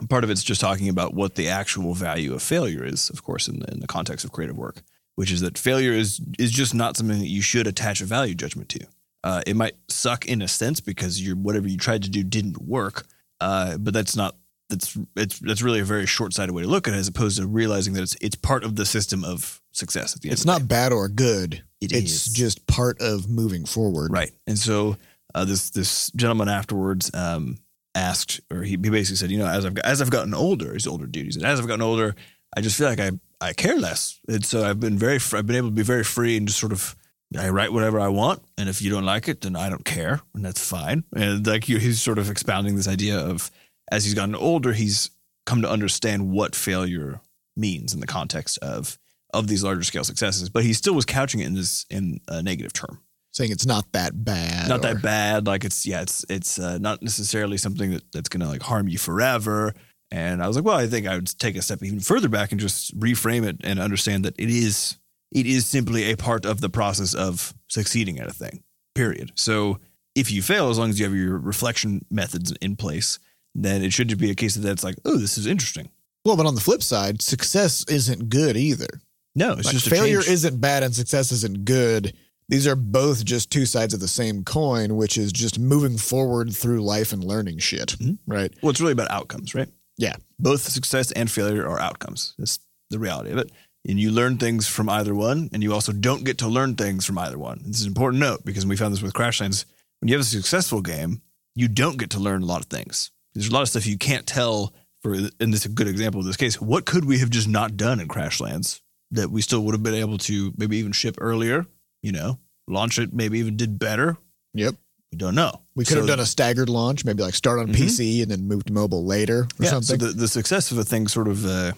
part 0.08 0.24
of 0.24 0.30
it's 0.30 0.44
just 0.44 0.62
talking 0.62 0.90
about 0.90 1.14
what 1.14 1.36
the 1.36 1.48
actual 1.50 1.94
value 1.94 2.34
of 2.34 2.42
failure 2.42 2.84
is, 2.86 3.10
of 3.10 3.24
course, 3.24 3.48
in 3.48 3.60
the, 3.60 3.72
in 3.72 3.80
the 3.80 3.88
context 3.88 4.26
of 4.26 4.32
creative 4.32 4.58
work, 4.58 4.82
which 5.16 5.32
is 5.32 5.42
that 5.42 5.58
failure 5.58 5.92
is 5.94 6.22
is 6.38 6.52
just 6.52 6.74
not 6.74 6.96
something 6.98 7.20
that 7.20 7.28
you 7.28 7.42
should 7.42 7.68
attach 7.68 8.02
a 8.02 8.06
value 8.06 8.36
judgment 8.36 8.70
to. 8.70 8.80
Uh, 9.24 9.42
it 9.46 9.56
might 9.56 9.76
suck 9.90 10.26
in 10.26 10.42
a 10.42 10.48
sense 10.48 10.80
because 10.80 11.22
you're 11.22 11.36
whatever 11.36 11.68
you 11.68 11.78
tried 11.78 12.04
to 12.04 12.10
do 12.10 12.24
didn't 12.24 12.62
work, 12.62 13.06
uh, 13.42 13.78
but 13.78 13.94
that's 13.94 14.16
not 14.16 14.36
that's 14.70 14.98
it's 15.16 15.40
that's 15.40 15.62
really 15.62 15.80
a 15.80 15.86
very 15.86 16.06
short 16.06 16.34
sighted 16.34 16.54
way 16.56 16.62
to 16.62 16.68
look 16.70 16.88
at 16.88 16.94
it, 16.94 16.98
as 16.98 17.08
opposed 17.08 17.38
to 17.38 17.48
realizing 17.48 17.94
that 17.94 18.04
it's 18.04 18.16
it's 18.22 18.36
part 18.36 18.64
of 18.64 18.76
the 18.76 18.86
system 18.86 19.26
of 19.26 19.62
success. 19.72 20.16
At 20.16 20.22
the 20.22 20.30
end, 20.30 20.34
It's 20.34 20.46
not 20.46 20.68
bad 20.68 20.94
or 20.94 21.10
good. 21.10 21.64
It 21.82 21.92
it's 21.92 22.28
is. 22.28 22.34
just 22.34 22.66
part 22.68 23.02
of 23.02 23.30
moving 23.30 23.66
forward. 23.66 24.12
Right. 24.12 24.32
And 24.48 24.58
so 24.58 24.98
uh, 25.36 25.46
this 25.46 25.70
this 25.72 26.12
gentleman 26.12 26.50
afterwards 26.50 27.12
um, 27.14 27.58
asked, 27.96 28.42
or 28.52 28.64
he, 28.64 28.72
he 28.72 28.78
basically 28.78 29.18
said, 29.18 29.32
you 29.32 29.38
know, 29.38 29.48
as 29.48 29.66
I've 29.66 29.78
as 29.80 30.02
I've 30.02 30.12
gotten 30.12 30.34
older, 30.34 30.74
he's 30.74 30.88
older 30.88 31.06
dude. 31.06 31.26
He 31.26 31.32
said, 31.32 31.44
as 31.44 31.60
I've 31.60 31.68
gotten 31.68 31.82
older, 31.82 32.16
I 32.56 32.62
just 32.62 32.78
feel 32.78 32.88
like 32.88 33.00
I 33.00 33.12
I 33.42 33.54
care 33.54 33.78
less, 33.78 34.20
and 34.28 34.46
so 34.46 34.64
I've 34.64 34.80
been 34.80 34.98
very 34.98 35.20
I've 35.34 35.48
been 35.48 35.56
able 35.56 35.70
to 35.70 35.76
be 35.76 35.84
very 35.84 36.04
free 36.04 36.38
and 36.38 36.48
just 36.48 36.60
sort 36.60 36.72
of. 36.72 36.96
I 37.38 37.50
write 37.50 37.72
whatever 37.72 38.00
I 38.00 38.08
want, 38.08 38.42
and 38.58 38.68
if 38.68 38.82
you 38.82 38.90
don't 38.90 39.06
like 39.06 39.28
it, 39.28 39.42
then 39.42 39.56
I 39.56 39.70
don't 39.70 39.86
care, 39.86 40.20
and 40.34 40.44
that's 40.44 40.68
fine. 40.68 41.04
And 41.16 41.46
like 41.46 41.66
he's 41.66 42.02
sort 42.02 42.18
of 42.18 42.28
expounding 42.28 42.76
this 42.76 42.88
idea 42.88 43.20
of 43.20 43.52
as 43.92 44.04
he's 44.04 44.16
gotten 44.16 44.34
older, 44.34 44.74
he's 44.74 45.12
come 45.46 45.62
to 45.62 45.70
understand 45.70 46.32
what 46.32 46.56
failure 46.56 47.22
means 47.56 47.94
in 47.94 48.00
the 48.00 48.08
context 48.08 48.58
of 48.64 48.98
of 49.32 49.48
these 49.48 49.64
larger 49.64 49.84
scale 49.84 50.04
successes. 50.04 50.50
But 50.50 50.64
he 50.64 50.74
still 50.74 50.96
was 50.96 51.06
couching 51.06 51.40
it 51.40 51.46
in 51.46 51.54
this 51.54 51.86
in 51.92 52.20
a 52.28 52.42
negative 52.42 52.74
term 52.74 53.00
Saying 53.40 53.52
it's 53.54 53.66
not 53.66 53.90
that 53.94 54.12
bad. 54.26 54.68
not 54.68 54.80
or- 54.80 54.82
that 54.82 55.02
bad. 55.02 55.48
Like 55.48 55.64
it's 55.64 55.86
yeah, 55.86 56.02
it's 56.02 56.26
it's 56.28 56.60
uh, 56.60 56.78
not 56.78 57.02
necessarily 57.02 57.56
something 57.56 57.92
that, 57.92 58.04
that's 58.12 58.28
gonna 58.28 58.50
like 58.50 58.62
harm 58.62 58.90
you 58.90 58.98
forever. 58.98 59.74
And 60.12 60.44
I 60.44 60.48
was 60.48 60.58
like, 60.58 60.66
well, 60.66 60.76
I 60.76 60.88
think 60.88 61.08
I 61.08 61.16
would 61.16 61.40
take 61.40 61.56
a 61.56 61.62
step 61.62 61.82
even 61.82 62.02
further 62.02 62.28
back 62.28 62.52
and 62.52 62.60
just 62.60 63.00
reframe 63.00 63.48
it 63.48 63.62
and 63.64 63.80
understand 63.80 64.26
that 64.26 64.36
it 64.38 64.50
is 64.50 64.98
it 65.32 65.46
is 65.46 65.66
simply 65.66 66.12
a 66.12 66.18
part 66.18 66.46
of 66.46 66.60
the 66.60 66.70
process 66.70 67.14
of 67.14 67.54
succeeding 67.70 68.20
at 68.20 68.28
a 68.28 68.34
thing. 68.34 68.62
Period. 68.94 69.32
So 69.36 69.80
if 70.16 70.30
you 70.30 70.42
fail, 70.42 70.70
as 70.70 70.78
long 70.78 70.90
as 70.90 71.00
you 71.00 71.06
have 71.06 71.16
your 71.16 71.38
reflection 71.38 72.02
methods 72.12 72.52
in 72.62 72.76
place, 72.76 73.20
then 73.56 73.84
it 73.84 73.94
should 73.94 74.10
just 74.10 74.20
be 74.20 74.32
a 74.32 74.36
case 74.36 74.58
of 74.58 74.64
that's 74.64 74.84
like, 74.84 74.98
oh, 75.06 75.16
this 75.16 75.38
is 75.38 75.48
interesting. 75.48 75.90
Well, 76.26 76.36
but 76.36 76.46
on 76.46 76.56
the 76.56 76.62
flip 76.62 76.84
side, 76.84 77.22
success 77.22 77.86
isn't 77.88 78.28
good 78.28 78.58
either. 78.58 79.00
No, 79.34 79.54
it's 79.54 79.68
Like, 79.68 79.76
just 79.76 79.88
a 79.88 79.92
failure 79.92 80.20
isn't 80.20 80.60
bad 80.60 80.84
and 80.84 80.94
success 80.94 81.32
isn't 81.32 81.64
good. 81.64 82.14
These 82.50 82.68
are 82.68 82.76
both 82.76 83.24
just 83.24 83.50
two 83.52 83.66
sides 83.66 83.94
of 83.94 84.00
the 84.02 84.08
same 84.08 84.44
coin, 84.44 84.96
which 84.98 85.18
is 85.18 85.32
just 85.32 85.58
moving 85.60 85.98
forward 85.98 86.54
through 86.54 86.82
life 86.82 87.14
and 87.14 87.24
learning 87.24 87.60
shit. 87.60 87.90
Mhm. 88.00 88.18
Right. 88.28 88.52
well, 88.62 88.72
it's 88.72 88.82
really 88.82 88.92
about 88.94 89.12
outcomes, 89.12 89.56
right? 89.56 89.70
Yeah. 89.98 90.16
both 90.40 90.62
success 90.62 91.12
and 91.12 91.30
failure 91.30 91.68
are 91.68 91.80
outcomes. 91.80 92.34
That's 92.38 92.60
the 92.90 92.98
reality 93.00 93.32
of 93.32 93.38
it. 93.38 93.52
And 93.88 94.00
you 94.00 94.10
learn 94.12 94.38
things 94.38 94.68
from 94.68 94.90
either 94.90 95.14
one, 95.14 95.50
and 95.54 95.62
you 95.62 95.74
also 95.74 95.92
don't 95.92 96.24
get 96.24 96.38
to 96.40 96.48
learn 96.48 96.76
things 96.76 97.06
from 97.06 97.18
either 97.18 97.38
one. 97.38 97.62
This 97.66 97.78
is 97.78 97.84
an 97.84 97.90
important 97.90 98.20
note 98.22 98.44
because 98.46 98.66
we 98.66 98.76
found 98.78 98.94
this 98.94 99.02
with 99.02 99.14
Crashlands. 99.14 99.66
When 100.00 100.08
you 100.10 100.16
have 100.16 100.22
a 100.22 100.28
successful 100.28 100.82
game, 100.82 101.22
you 101.56 101.68
don't 101.68 101.98
get 101.98 102.10
to 102.12 102.20
learn 102.20 102.42
a 102.44 102.46
lot 102.46 102.62
of 102.62 102.68
things. 102.68 103.12
There's 103.34 103.48
a 103.50 103.52
lot 103.52 103.62
of 103.64 103.70
stuff 103.70 103.86
you 103.86 103.98
can't 103.98 104.26
tell. 104.26 104.74
For 105.02 105.14
and 105.14 105.54
this 105.54 105.62
is 105.62 105.66
a 105.66 105.70
good 105.70 105.88
example 105.88 106.20
of 106.22 106.26
this 106.28 106.38
case. 106.38 106.60
What 106.60 106.86
could 106.86 107.06
we 107.06 107.20
have 107.20 107.30
just 107.30 107.48
not 107.48 107.78
done 107.78 108.00
in 108.00 108.08
Crashlands 108.08 108.80
that 109.12 109.30
we 109.32 109.42
still 109.42 109.62
would 109.66 109.74
have 109.76 109.84
been 109.84 109.94
able 109.94 110.18
to 110.20 110.54
maybe 110.58 110.78
even 110.78 110.92
ship 110.94 111.16
earlier? 111.20 111.66
You 112.02 112.12
know, 112.12 112.40
launch 112.68 113.00
it, 113.00 113.14
maybe 113.14 113.40
even 113.40 113.58
did 113.58 113.78
better. 113.80 114.18
Yep. 114.54 114.76
We 115.12 115.18
don't 115.18 115.36
know. 115.36 115.62
We 115.76 115.86
could 115.86 115.98
have 115.98 116.08
done 116.08 116.20
a 116.20 116.26
staggered 116.26 116.70
launch, 116.70 117.04
maybe 117.04 117.24
like 117.24 117.34
start 117.34 117.60
on 117.60 117.68
Mhm. 117.70 117.76
PC 117.76 118.22
and 118.22 118.30
then 118.30 118.48
move 118.48 118.64
to 118.66 118.74
mobile 118.74 119.06
later 119.06 119.42
or 119.60 119.64
yeah, 119.64 119.70
something. 119.72 120.00
So 120.00 120.08
the, 120.08 120.14
the 120.14 120.28
success 120.28 120.72
of 120.72 120.78
a 120.78 120.84
thing 120.84 121.08
sort 121.08 121.28
of, 121.28 121.46
uh, 121.46 121.74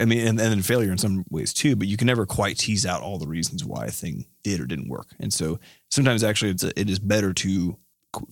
I 0.00 0.04
mean, 0.04 0.18
and, 0.26 0.40
and 0.40 0.50
then 0.50 0.62
failure 0.62 0.90
in 0.90 0.98
some 0.98 1.24
ways 1.30 1.52
too, 1.52 1.76
but 1.76 1.86
you 1.86 1.96
can 1.96 2.06
never 2.06 2.26
quite 2.26 2.58
tease 2.58 2.84
out 2.84 3.02
all 3.02 3.18
the 3.18 3.28
reasons 3.28 3.64
why 3.64 3.84
a 3.84 3.90
thing 3.90 4.26
did 4.42 4.58
or 4.60 4.66
didn't 4.66 4.88
work. 4.88 5.08
And 5.20 5.32
so 5.32 5.60
sometimes 5.90 6.24
actually 6.24 6.50
it's 6.50 6.64
a, 6.64 6.78
it 6.78 6.90
is 6.90 6.98
better 6.98 7.32
to 7.34 7.76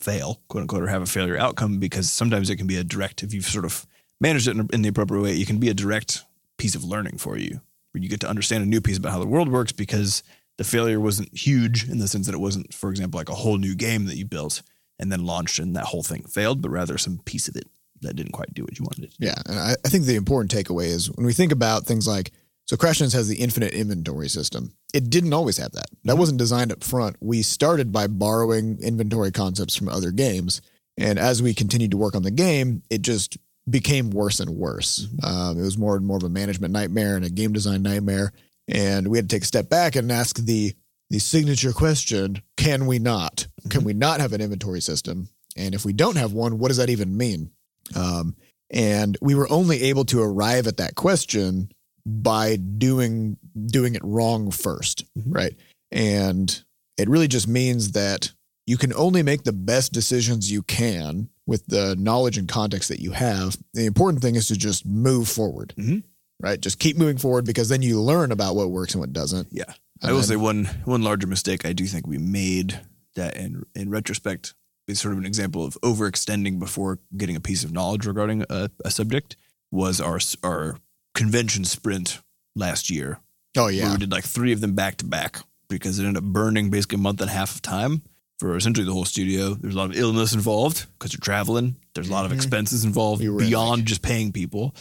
fail, 0.00 0.40
quote 0.48 0.62
unquote, 0.62 0.82
or 0.82 0.88
have 0.88 1.02
a 1.02 1.06
failure 1.06 1.38
outcome 1.38 1.78
because 1.78 2.10
sometimes 2.10 2.50
it 2.50 2.56
can 2.56 2.66
be 2.66 2.76
a 2.76 2.84
direct, 2.84 3.22
if 3.22 3.32
you've 3.32 3.44
sort 3.44 3.64
of 3.64 3.86
managed 4.20 4.48
it 4.48 4.56
in, 4.56 4.68
in 4.72 4.82
the 4.82 4.88
appropriate 4.88 5.22
way, 5.22 5.36
it 5.36 5.46
can 5.46 5.58
be 5.58 5.68
a 5.68 5.74
direct 5.74 6.24
piece 6.56 6.74
of 6.74 6.82
learning 6.82 7.18
for 7.18 7.38
you 7.38 7.60
where 7.92 8.02
you 8.02 8.08
get 8.08 8.20
to 8.20 8.28
understand 8.28 8.64
a 8.64 8.66
new 8.66 8.80
piece 8.80 8.98
about 8.98 9.12
how 9.12 9.20
the 9.20 9.26
world 9.26 9.48
works 9.48 9.70
because 9.70 10.24
the 10.58 10.64
failure 10.64 11.00
wasn't 11.00 11.36
huge 11.36 11.88
in 11.88 11.98
the 11.98 12.08
sense 12.08 12.26
that 12.26 12.34
it 12.34 12.40
wasn't, 12.40 12.74
for 12.74 12.90
example, 12.90 13.18
like 13.18 13.30
a 13.30 13.34
whole 13.34 13.56
new 13.56 13.74
game 13.74 14.04
that 14.06 14.16
you 14.16 14.26
built 14.26 14.62
and 14.98 15.10
then 15.10 15.24
launched 15.24 15.58
and 15.58 15.76
that 15.76 15.86
whole 15.86 16.02
thing 16.02 16.24
failed, 16.24 16.60
but 16.60 16.70
rather 16.70 16.98
some 16.98 17.18
piece 17.24 17.48
of 17.48 17.56
it 17.56 17.66
that 18.00 18.16
didn't 18.16 18.32
quite 18.32 18.52
do 18.54 18.62
what 18.62 18.78
you 18.78 18.84
wanted 18.84 19.04
it 19.04 19.10
to. 19.12 19.16
Yeah, 19.20 19.40
and 19.46 19.58
I, 19.58 19.76
I 19.84 19.88
think 19.88 20.04
the 20.04 20.16
important 20.16 20.50
takeaway 20.50 20.86
is 20.86 21.10
when 21.12 21.26
we 21.26 21.32
think 21.32 21.52
about 21.52 21.86
things 21.86 22.06
like 22.06 22.32
so 22.66 22.76
Crashlands 22.76 23.14
has 23.14 23.28
the 23.28 23.36
infinite 23.36 23.72
inventory 23.72 24.28
system. 24.28 24.74
It 24.92 25.08
didn't 25.08 25.32
always 25.32 25.56
have 25.56 25.72
that. 25.72 25.86
That 26.04 26.18
wasn't 26.18 26.38
designed 26.38 26.70
up 26.70 26.84
front. 26.84 27.16
We 27.20 27.40
started 27.40 27.92
by 27.92 28.08
borrowing 28.08 28.78
inventory 28.82 29.32
concepts 29.32 29.74
from 29.74 29.88
other 29.88 30.10
games, 30.10 30.60
and 30.98 31.18
as 31.18 31.42
we 31.42 31.54
continued 31.54 31.92
to 31.92 31.96
work 31.96 32.14
on 32.14 32.24
the 32.24 32.30
game, 32.30 32.82
it 32.90 33.02
just 33.02 33.38
became 33.68 34.10
worse 34.10 34.40
and 34.40 34.50
worse. 34.50 35.06
Um, 35.22 35.58
it 35.58 35.62
was 35.62 35.78
more 35.78 35.96
and 35.96 36.06
more 36.06 36.16
of 36.16 36.24
a 36.24 36.28
management 36.28 36.72
nightmare 36.72 37.16
and 37.16 37.24
a 37.24 37.30
game 37.30 37.52
design 37.52 37.82
nightmare, 37.82 38.32
and 38.68 39.08
we 39.08 39.18
had 39.18 39.28
to 39.28 39.34
take 39.36 39.42
a 39.42 39.46
step 39.46 39.68
back 39.68 39.96
and 39.96 40.10
ask 40.12 40.36
the 40.38 40.74
the 41.10 41.18
signature 41.18 41.72
question: 41.72 42.42
Can 42.56 42.86
we 42.86 42.98
not? 42.98 43.46
Can 43.70 43.82
we 43.84 43.94
not 43.94 44.20
have 44.20 44.32
an 44.32 44.40
inventory 44.40 44.80
system? 44.80 45.28
And 45.56 45.74
if 45.74 45.84
we 45.84 45.92
don't 45.92 46.16
have 46.16 46.32
one, 46.32 46.58
what 46.58 46.68
does 46.68 46.76
that 46.76 46.90
even 46.90 47.16
mean? 47.16 47.50
Um, 47.96 48.36
and 48.70 49.16
we 49.22 49.34
were 49.34 49.50
only 49.50 49.82
able 49.84 50.04
to 50.06 50.20
arrive 50.20 50.66
at 50.66 50.76
that 50.76 50.94
question 50.94 51.72
by 52.04 52.56
doing 52.56 53.38
doing 53.66 53.94
it 53.94 54.04
wrong 54.04 54.50
1st 54.50 55.04
Mhm. 55.18 55.34
right? 55.34 55.54
And 55.90 56.62
it 56.98 57.08
really 57.08 57.28
just 57.28 57.48
means 57.48 57.92
that 57.92 58.32
you 58.66 58.76
can 58.76 58.92
only 58.92 59.22
make 59.22 59.44
the 59.44 59.52
best 59.52 59.92
decisions 59.92 60.50
you 60.50 60.62
can 60.62 61.30
with 61.46 61.66
the 61.66 61.96
knowledge 61.96 62.36
and 62.36 62.46
context 62.48 62.90
that 62.90 63.00
you 63.00 63.12
have. 63.12 63.56
The 63.72 63.86
important 63.86 64.22
thing 64.22 64.34
is 64.36 64.48
to 64.48 64.56
just 64.56 64.84
move 64.84 65.28
forward, 65.28 65.72
Mhm. 65.78 66.02
Right? 66.41 66.61
Just 66.61 66.78
keep 66.78 66.97
moving 66.97 67.18
forward 67.18 67.45
because 67.45 67.68
then 67.68 67.82
you 67.82 68.01
learn 68.01 68.32
about 68.32 68.57
what 68.57 68.70
works 68.70 68.95
and 68.95 69.01
what 69.01 69.12
doesn't. 69.12 69.49
Yeah. 69.51 69.64
And 70.03 70.11
I 70.11 70.12
will 70.12 70.20
then- 70.20 70.28
say 70.28 70.36
one 70.36 70.64
one 70.84 71.03
larger 71.03 71.26
mistake 71.26 71.64
I 71.66 71.72
do 71.72 71.86
think 71.86 72.07
we 72.07 72.18
made 72.18 72.80
that 73.16 73.36
in 73.36 73.64
in 73.74 73.91
retrospect 73.91 74.55
is 74.86 75.01
sort 75.01 75.12
of 75.12 75.18
an 75.18 75.26
example 75.26 75.64
of 75.64 75.76
overextending 75.82 76.59
before 76.59 76.99
getting 77.16 77.36
a 77.36 77.41
piece 77.41 77.62
of 77.64 77.72
knowledge 77.72 78.07
regarding 78.07 78.45
a, 78.49 78.70
a 78.84 78.91
subject 78.91 79.36
was 79.70 80.01
our 80.01 80.18
our 80.43 80.78
convention 81.14 81.64
sprint 81.64 82.20
last 82.55 82.91
year. 82.91 83.20
Oh 83.57 83.66
yeah, 83.68 83.93
we 83.93 83.99
did 83.99 84.12
like 84.12 84.24
three 84.24 84.53
of 84.53 84.61
them 84.61 84.74
back 84.74 84.97
to 84.99 85.05
back 85.05 85.41
because 85.68 85.99
it 85.99 86.05
ended 86.07 86.22
up 86.22 86.24
burning 86.32 86.70
basically 86.70 86.97
a 86.97 87.01
month 87.01 87.20
and 87.20 87.28
a 87.28 87.32
half 87.32 87.55
of 87.57 87.62
time 87.62 88.03
for 88.39 88.57
essentially 88.57 88.86
the 88.86 88.93
whole 88.93 89.05
studio. 89.05 89.55
There's 89.55 89.74
a 89.74 89.78
lot 89.78 89.91
of 89.91 89.97
illness 89.97 90.32
involved 90.32 90.86
because 90.99 91.12
you're 91.12 91.20
traveling. 91.20 91.74
There's 91.95 92.09
a 92.09 92.12
lot 92.12 92.24
of 92.24 92.30
Mhm. 92.30 92.36
expenses 92.36 92.84
involved 92.84 93.20
in, 93.20 93.36
beyond 93.36 93.84
just 93.86 94.01
paying 94.01 94.30
people. 94.32 94.74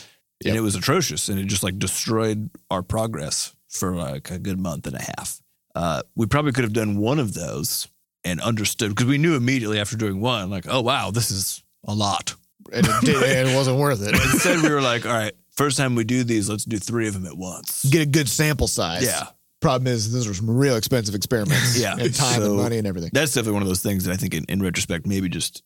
Yep. 0.43 0.49
And 0.51 0.57
it 0.57 0.61
was 0.61 0.75
atrocious 0.75 1.29
and 1.29 1.39
it 1.39 1.45
just 1.45 1.63
like 1.63 1.79
destroyed 1.79 2.49
our 2.69 2.83
progress 2.83 3.55
for 3.69 3.95
like 3.95 4.29
a 4.31 4.37
good 4.37 4.59
month 4.59 4.85
and 4.87 4.95
a 4.95 5.01
half. 5.01 5.41
Uh, 5.75 6.01
we 6.15 6.25
probably 6.25 6.51
could 6.51 6.63
have 6.63 6.73
done 6.73 6.97
one 6.97 7.19
of 7.19 7.33
those 7.33 7.87
and 8.23 8.39
understood 8.41 8.89
because 8.89 9.05
we 9.05 9.17
knew 9.17 9.35
immediately 9.35 9.79
after 9.79 9.95
doing 9.97 10.19
one, 10.21 10.49
like, 10.49 10.65
oh, 10.69 10.81
wow, 10.81 11.11
this 11.11 11.31
is 11.31 11.63
a 11.87 11.93
lot. 11.93 12.35
and 12.73 12.85
it, 12.85 13.01
did, 13.05 13.15
and 13.15 13.49
it 13.49 13.55
wasn't 13.55 13.77
worth 13.77 14.01
it. 14.01 14.13
Instead, 14.33 14.61
we 14.61 14.69
were 14.69 14.81
like, 14.81 15.05
all 15.05 15.13
right, 15.13 15.33
first 15.51 15.77
time 15.77 15.95
we 15.95 16.03
do 16.03 16.23
these, 16.23 16.49
let's 16.49 16.65
do 16.65 16.77
three 16.77 17.07
of 17.07 17.13
them 17.13 17.25
at 17.25 17.37
once. 17.37 17.85
Get 17.85 18.01
a 18.01 18.05
good 18.05 18.27
sample 18.29 18.67
size. 18.67 19.03
Yeah. 19.05 19.27
Problem 19.59 19.87
is, 19.91 20.11
those 20.11 20.27
are 20.27 20.33
some 20.35 20.49
real 20.49 20.75
expensive 20.75 21.15
experiments. 21.15 21.79
Yeah. 21.79 21.93
and 21.99 22.13
time 22.13 22.41
So- 22.41 22.45
and 22.53 22.57
money 22.57 22.77
and 22.77 22.85
everything. 22.87 23.09
that's 23.13 23.33
definitely 23.33 23.53
one 23.53 23.61
of 23.63 23.67
those 23.67 23.81
things 23.81 24.03
that 24.05 24.13
I 24.13 24.17
think 24.17 24.33
in, 24.35 24.45
in 24.49 24.61
retrospect, 24.61 25.07
maybe 25.07 25.29
just 25.29 25.63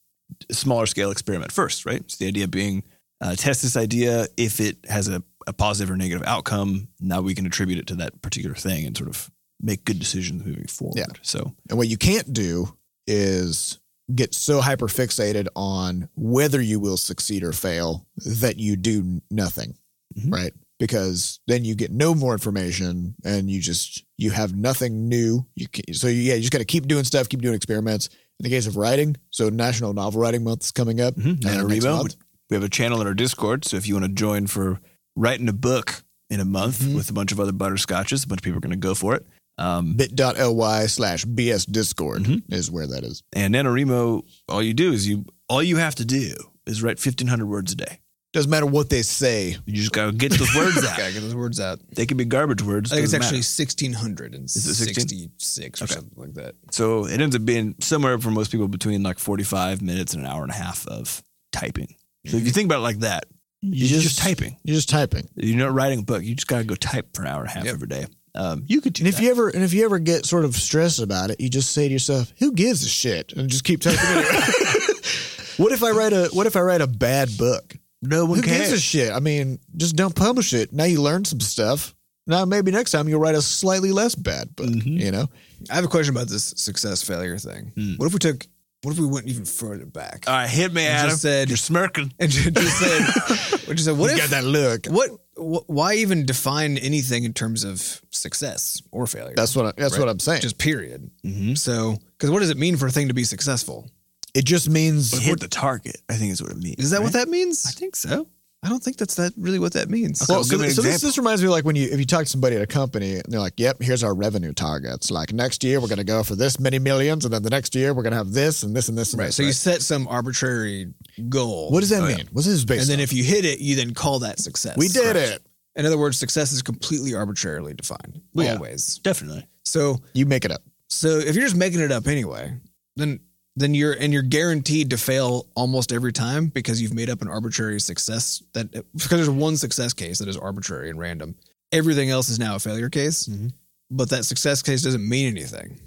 smaller 0.51 0.85
scale 0.85 1.11
experiment 1.11 1.51
first, 1.51 1.85
right? 1.85 2.03
So 2.09 2.17
the 2.23 2.27
idea 2.27 2.47
being 2.47 2.83
uh, 3.21 3.35
test 3.35 3.61
this 3.61 3.77
idea. 3.77 4.27
If 4.37 4.59
it 4.59 4.77
has 4.89 5.07
a, 5.07 5.23
a 5.47 5.53
positive 5.53 5.91
or 5.91 5.97
negative 5.97 6.23
outcome, 6.25 6.87
now 6.99 7.21
we 7.21 7.33
can 7.35 7.45
attribute 7.45 7.79
it 7.79 7.87
to 7.87 7.95
that 7.95 8.21
particular 8.21 8.55
thing 8.55 8.85
and 8.85 8.97
sort 8.97 9.09
of 9.09 9.29
make 9.61 9.85
good 9.85 9.99
decisions 9.99 10.43
moving 10.43 10.65
forward. 10.67 10.97
Yeah. 10.97 11.05
So 11.21 11.53
And 11.69 11.77
what 11.77 11.87
you 11.87 11.97
can't 11.97 12.33
do 12.33 12.75
is 13.07 13.79
get 14.13 14.33
so 14.33 14.59
hyper 14.61 14.87
fixated 14.87 15.47
on 15.55 16.09
whether 16.15 16.59
you 16.61 16.79
will 16.79 16.97
succeed 16.97 17.43
or 17.43 17.53
fail 17.53 18.07
that 18.25 18.57
you 18.57 18.75
do 18.75 19.21
nothing, 19.29 19.75
Mhm. 20.17 20.31
right? 20.33 20.53
Because 20.79 21.39
then 21.47 21.63
you 21.63 21.75
get 21.75 21.91
no 21.91 22.15
more 22.15 22.33
information 22.33 23.15
and 23.23 23.49
you 23.49 23.59
just 23.61 24.03
you 24.17 24.31
have 24.31 24.55
nothing 24.55 25.07
new. 25.07 25.45
You 25.55 25.67
can, 25.67 25.93
so 25.93 26.07
yeah, 26.07 26.33
you 26.33 26.41
just 26.41 26.51
got 26.51 26.57
to 26.59 26.65
keep 26.65 26.87
doing 26.87 27.03
stuff, 27.03 27.29
keep 27.29 27.41
doing 27.41 27.55
experiments. 27.55 28.07
In 28.39 28.43
the 28.43 28.49
case 28.49 28.65
of 28.65 28.75
writing, 28.77 29.15
so 29.29 29.49
National 29.49 29.93
Novel 29.93 30.19
Writing 30.21 30.43
Month 30.43 30.63
is 30.65 30.71
coming 30.71 30.99
up. 30.99 31.15
Mhm. 31.15 31.45
uh, 31.45 31.49
And 31.49 31.67
next 31.67 31.83
Remo, 31.85 31.97
month. 31.97 32.15
We 32.51 32.55
have 32.55 32.63
a 32.63 32.69
channel 32.69 33.01
in 33.01 33.07
our 33.07 33.13
Discord. 33.15 33.65
So 33.65 33.77
if 33.77 33.87
you 33.87 33.95
want 33.95 34.05
to 34.05 34.11
join 34.11 34.45
for 34.45 34.79
writing 35.15 35.49
a 35.49 35.53
book 35.53 36.03
in 36.29 36.39
a 36.39 36.45
month 36.45 36.81
Mhm. 36.81 36.95
with 36.95 37.09
a 37.09 37.13
bunch 37.13 37.31
of 37.31 37.39
other 37.39 37.51
butterscotches, 37.53 38.25
a 38.25 38.27
bunch 38.27 38.39
of 38.39 38.43
people 38.43 38.57
are 38.57 38.61
going 38.61 38.71
to 38.71 38.75
go 38.77 38.93
for 38.93 39.15
it. 39.15 39.25
Um, 39.57 39.93
bit.ly 39.95 40.85
slash 40.87 41.25
BS 41.25 41.65
Discord 41.65 42.23
Mhm. 42.23 42.43
is 42.53 42.69
where 42.69 42.87
that 42.87 43.03
is. 43.03 43.23
and 43.33 43.53
NaNoWriMo, 43.55 44.21
all 44.49 44.61
you 44.61 44.73
do 44.73 44.91
is 44.93 45.07
you 45.07 45.25
all 45.49 45.63
you 45.63 45.77
have 45.77 45.95
to 45.95 46.05
do 46.05 46.33
is 46.65 46.81
write 46.83 46.99
fifteen 46.99 47.27
hundred 47.27 47.47
words 47.47 47.71
a 47.73 47.75
day. 47.75 47.99
Doesn't 48.33 48.49
matter 48.49 48.65
what 48.65 48.89
they 48.89 49.01
say. 49.03 49.57
You 49.65 49.73
just 49.75 49.91
gotta 49.91 50.13
get 50.13 50.31
those 50.31 50.55
words 50.55 50.77
out. 50.85 50.97
Gotta 50.97 51.11
get 51.11 51.19
those 51.21 51.35
words 51.35 51.59
out. 51.59 51.79
They 51.95 52.05
could 52.05 52.15
be 52.15 52.23
garbage 52.25 52.61
words. 52.61 52.91
I 52.91 52.95
think 52.95 53.03
it's 53.05 53.13
actually 53.13 53.39
matter. 53.39 53.43
sixteen 53.43 53.91
hundred 53.93 54.33
and 54.33 54.49
sixty-six 54.49 55.81
or 55.81 55.85
Okay. 55.85 55.93
something 55.95 56.13
like 56.17 56.33
that. 56.35 56.55
so 56.71 57.05
it 57.05 57.19
ends 57.19 57.35
up 57.35 57.43
being 57.45 57.75
somewhere 57.81 58.17
for 58.19 58.31
most 58.31 58.51
people 58.51 58.67
between 58.69 59.03
like 59.03 59.19
forty 59.19 59.43
five 59.43 59.81
minutes 59.81 60.13
and 60.13 60.23
an 60.23 60.29
hour 60.31 60.43
and 60.43 60.51
a 60.51 60.55
half 60.55 60.87
of 60.87 61.21
typing. 61.51 61.95
So 62.27 62.37
if 62.37 62.45
you 62.45 62.51
think 62.51 62.65
about 62.67 62.79
it 62.79 62.83
like 62.83 62.99
that, 62.99 63.25
you're 63.61 63.87
just, 63.87 64.03
just- 64.03 64.19
typing. 64.19 64.57
You're 64.63 64.75
just 64.75 64.89
typing. 64.89 65.27
You're 65.35 65.57
not 65.57 65.73
writing 65.73 65.99
a 65.99 66.03
book. 66.03 66.23
You 66.23 66.35
just 66.35 66.47
gotta 66.47 66.63
go 66.63 66.75
type 66.75 67.15
for 67.15 67.21
an 67.23 67.27
hour 67.27 67.41
and 67.41 67.49
a 67.49 67.53
half 67.53 67.65
Yep. 67.65 67.73
every 67.73 67.87
day. 67.87 68.05
Um, 68.33 68.63
you 68.65 68.79
could 68.79 68.93
do 68.93 69.01
And 69.01 69.07
if 69.09 69.15
that. 69.17 69.23
you 69.23 69.29
ever 69.31 69.49
and 69.49 69.61
if 69.63 69.73
you 69.73 69.83
ever 69.83 69.99
get 69.99 70.25
sort 70.25 70.45
of 70.45 70.55
stressed 70.55 70.99
about 70.99 71.31
it, 71.31 71.41
you 71.41 71.49
just 71.49 71.71
say 71.73 71.87
to 71.87 71.91
yourself, 71.93 72.31
"Who 72.39 72.53
gives 72.53 72.81
a 72.85 72.87
shit?" 72.87 73.33
and 73.33 73.49
just 73.49 73.63
keep 73.65 73.81
typing. 73.81 73.99
it. 74.01 75.05
what 75.57 75.71
if 75.73 75.83
I 75.83 75.91
write 75.91 76.13
a 76.13 76.29
What 76.31 76.47
if 76.47 76.55
I 76.55 76.61
write 76.61 76.81
a 76.81 76.87
bad 76.87 77.37
book? 77.37 77.75
no 78.01 78.25
one 78.25 78.39
Who 78.39 78.43
gives 78.45 78.71
a 78.71 78.79
shit? 78.79 79.11
I 79.11 79.19
mean, 79.19 79.59
just 79.75 79.95
don't 79.95 80.15
publish 80.15 80.53
it. 80.53 80.71
Now 80.73 80.85
you 80.85 81.01
learn 81.01 81.25
some 81.25 81.39
stuff. 81.39 81.93
Now 82.25 82.45
maybe 82.45 82.71
next 82.71 82.91
time 82.91 83.09
you'll 83.09 83.19
write 83.19 83.35
a 83.35 83.41
slightly 83.41 83.91
less 83.91 84.15
bad 84.15 84.55
book. 84.55 84.69
Mhm. 84.69 84.99
You 84.99 85.11
know, 85.11 85.29
I 85.69 85.75
have 85.75 85.83
a 85.83 85.87
question 85.89 86.15
about 86.15 86.27
this 86.29 86.53
success 86.55 87.01
failure 87.03 87.37
thing. 87.37 87.73
Hmm. 87.75 87.95
What 87.97 88.05
if 88.07 88.13
we 88.13 88.19
took? 88.19 88.47
What 88.83 88.93
if 88.93 88.99
we 88.99 89.05
went 89.05 89.27
even 89.27 89.45
further 89.45 89.85
back 89.85 90.25
All 90.27 90.33
right, 90.33 90.49
hit 90.49 90.73
me, 90.73 90.81
You 90.83 90.89
Adam. 90.89 91.09
just 91.11 91.21
said- 91.21 91.49
You're 91.49 91.57
smirking. 91.57 92.11
and 92.19 92.31
ju- 92.31 92.49
just 92.49 92.79
said, 92.79 93.67
we 93.67 93.75
just 93.75 93.85
said, 93.85 93.97
what 93.97 94.07
you 94.09 94.17
if? 94.17 94.21
got 94.21 94.29
that 94.31 94.43
look. 94.43 94.87
What, 94.87 95.09
wh- 95.35 95.69
Why 95.69 95.93
even 95.95 96.25
define 96.25 96.77
anything 96.79 97.23
in 97.23 97.33
terms 97.33 97.63
of 97.63 98.01
success 98.09 98.81
or 98.91 99.05
failure? 99.05 99.33
That's 99.35 99.55
what 99.55 99.67
I, 99.67 99.71
that's 99.77 99.93
Right. 99.93 99.99
what 99.99 100.09
I'm 100.09 100.19
saying. 100.19 100.41
just 100.41 100.57
period. 100.57 101.11
Mm-hmm. 101.23 101.53
So, 101.55 101.97
because 102.17 102.31
what 102.31 102.39
does 102.39 102.49
it 102.49 102.57
mean 102.57 102.75
for 102.75 102.87
a 102.87 102.91
thing 102.91 103.07
to 103.09 103.13
be 103.13 103.23
successful? 103.23 103.87
it 104.33 104.45
just 104.45 104.69
means 104.69 105.11
Hit 105.17 105.41
the 105.41 105.47
target. 105.49 105.97
I 106.09 106.13
think 106.13 106.31
is 106.31 106.41
what 106.41 106.51
it 106.51 106.57
means. 106.57 106.79
Is 106.79 106.91
that 106.91 107.03
what 107.03 107.11
that 107.13 107.27
means? 107.27 107.65
I 107.67 107.71
think 107.71 107.95
so. 107.97 108.27
I 108.63 108.69
don't 108.69 108.83
think 108.83 108.97
that's 108.97 109.15
that 109.15 109.33
really 109.37 109.57
what 109.57 109.73
that 109.73 109.89
means. 109.89 110.21
Okay. 110.21 110.31
Well, 110.31 110.39
Well, 110.39 110.43
so, 110.43 110.51
give 110.51 110.59
me 110.61 110.67
an 110.67 110.73
so 110.73 110.83
this, 110.83 111.01
this 111.01 111.17
reminds 111.17 111.41
me 111.41 111.47
of 111.47 111.51
like 111.51 111.65
when 111.65 111.75
you 111.75 111.89
if 111.91 111.97
you 111.97 112.05
talk 112.05 112.25
to 112.25 112.29
somebody 112.29 112.55
at 112.55 112.61
a 112.61 112.67
company 112.67 113.13
and 113.15 113.23
they're 113.27 113.39
like, 113.39 113.55
"Yep, 113.57 113.81
here's 113.81 114.03
our 114.03 114.13
revenue 114.13 114.53
targets. 114.53 115.09
Like 115.09 115.33
next 115.33 115.63
year 115.63 115.81
we're 115.81 115.87
going 115.87 115.97
to 115.97 116.03
go 116.03 116.21
for 116.21 116.35
this 116.35 116.59
many 116.59 116.77
millions, 116.77 117.25
and 117.25 117.33
then 117.33 117.41
the 117.41 117.49
next 117.49 117.73
year 117.73 117.91
we're 117.93 118.03
going 118.03 118.11
to 118.11 118.17
have 118.17 118.33
this 118.33 118.61
and 118.61 118.75
this 118.75 118.87
and 118.87 118.95
this 118.95 119.13
and 119.13 119.19
right. 119.19 119.25
this." 119.27 119.35
So 119.37 119.41
you 119.43 119.51
set 119.51 119.81
some 119.81 120.07
arbitrary 120.07 120.93
goal. 121.27 121.71
what 121.71 121.79
does 121.79 121.89
that 121.89 122.03
Oh, 122.03 122.07
mean? 122.07 122.17
yeah. 122.19 122.23
What's 122.33 122.45
this 122.47 122.63
based? 122.63 122.81
and 122.83 122.89
then 122.91 122.99
on? 122.99 123.03
if 123.03 123.13
you 123.13 123.23
hit 123.23 123.45
it, 123.45 123.59
you 123.59 123.75
then 123.75 123.95
call 123.95 124.19
that 124.19 124.39
success. 124.39 124.77
we 124.77 124.87
did 124.89 125.11
Correct. 125.15 125.29
it, 125.31 125.41
In 125.75 125.87
other 125.87 125.97
words, 125.97 126.19
success 126.19 126.51
is 126.51 126.61
completely 126.61 127.15
arbitrarily 127.15 127.73
defined. 127.73 128.21
Well, 128.35 128.45
yeah. 128.45 128.53
Always. 128.55 128.99
Definitely. 128.99 129.47
So 129.65 129.97
you 130.13 130.27
make 130.27 130.45
it 130.45 130.51
up. 130.51 130.61
so 130.87 131.07
if 131.17 131.33
you're 131.35 131.45
just 131.45 131.55
making 131.55 131.79
it 131.79 131.91
up 131.91 132.05
anyway, 132.05 132.53
then 132.95 133.21
then 133.55 133.73
you're 133.73 133.93
and 133.93 134.13
you're 134.13 134.21
guaranteed 134.21 134.89
to 134.91 134.97
fail 134.97 135.47
almost 135.55 135.91
every 135.91 136.13
time 136.13 136.47
because 136.47 136.81
you've 136.81 136.93
made 136.93 137.09
up 137.09 137.21
an 137.21 137.27
arbitrary 137.27 137.79
success 137.81 138.41
that 138.53 138.71
because 138.71 139.09
there's 139.09 139.29
one 139.29 139.57
success 139.57 139.93
case 139.93 140.19
that 140.19 140.27
is 140.29 140.37
arbitrary 140.37 140.89
and 140.89 140.97
random. 140.99 141.35
Everything 141.71 142.09
else 142.09 142.29
is 142.29 142.39
now 142.39 142.55
a 142.55 142.59
failure 142.59 142.89
case, 142.89 143.27
Mhm. 143.27 143.51
but 143.89 144.09
that 144.09 144.25
success 144.25 144.61
case 144.61 144.81
doesn't 144.81 145.07
mean 145.07 145.27
anything. 145.27 145.79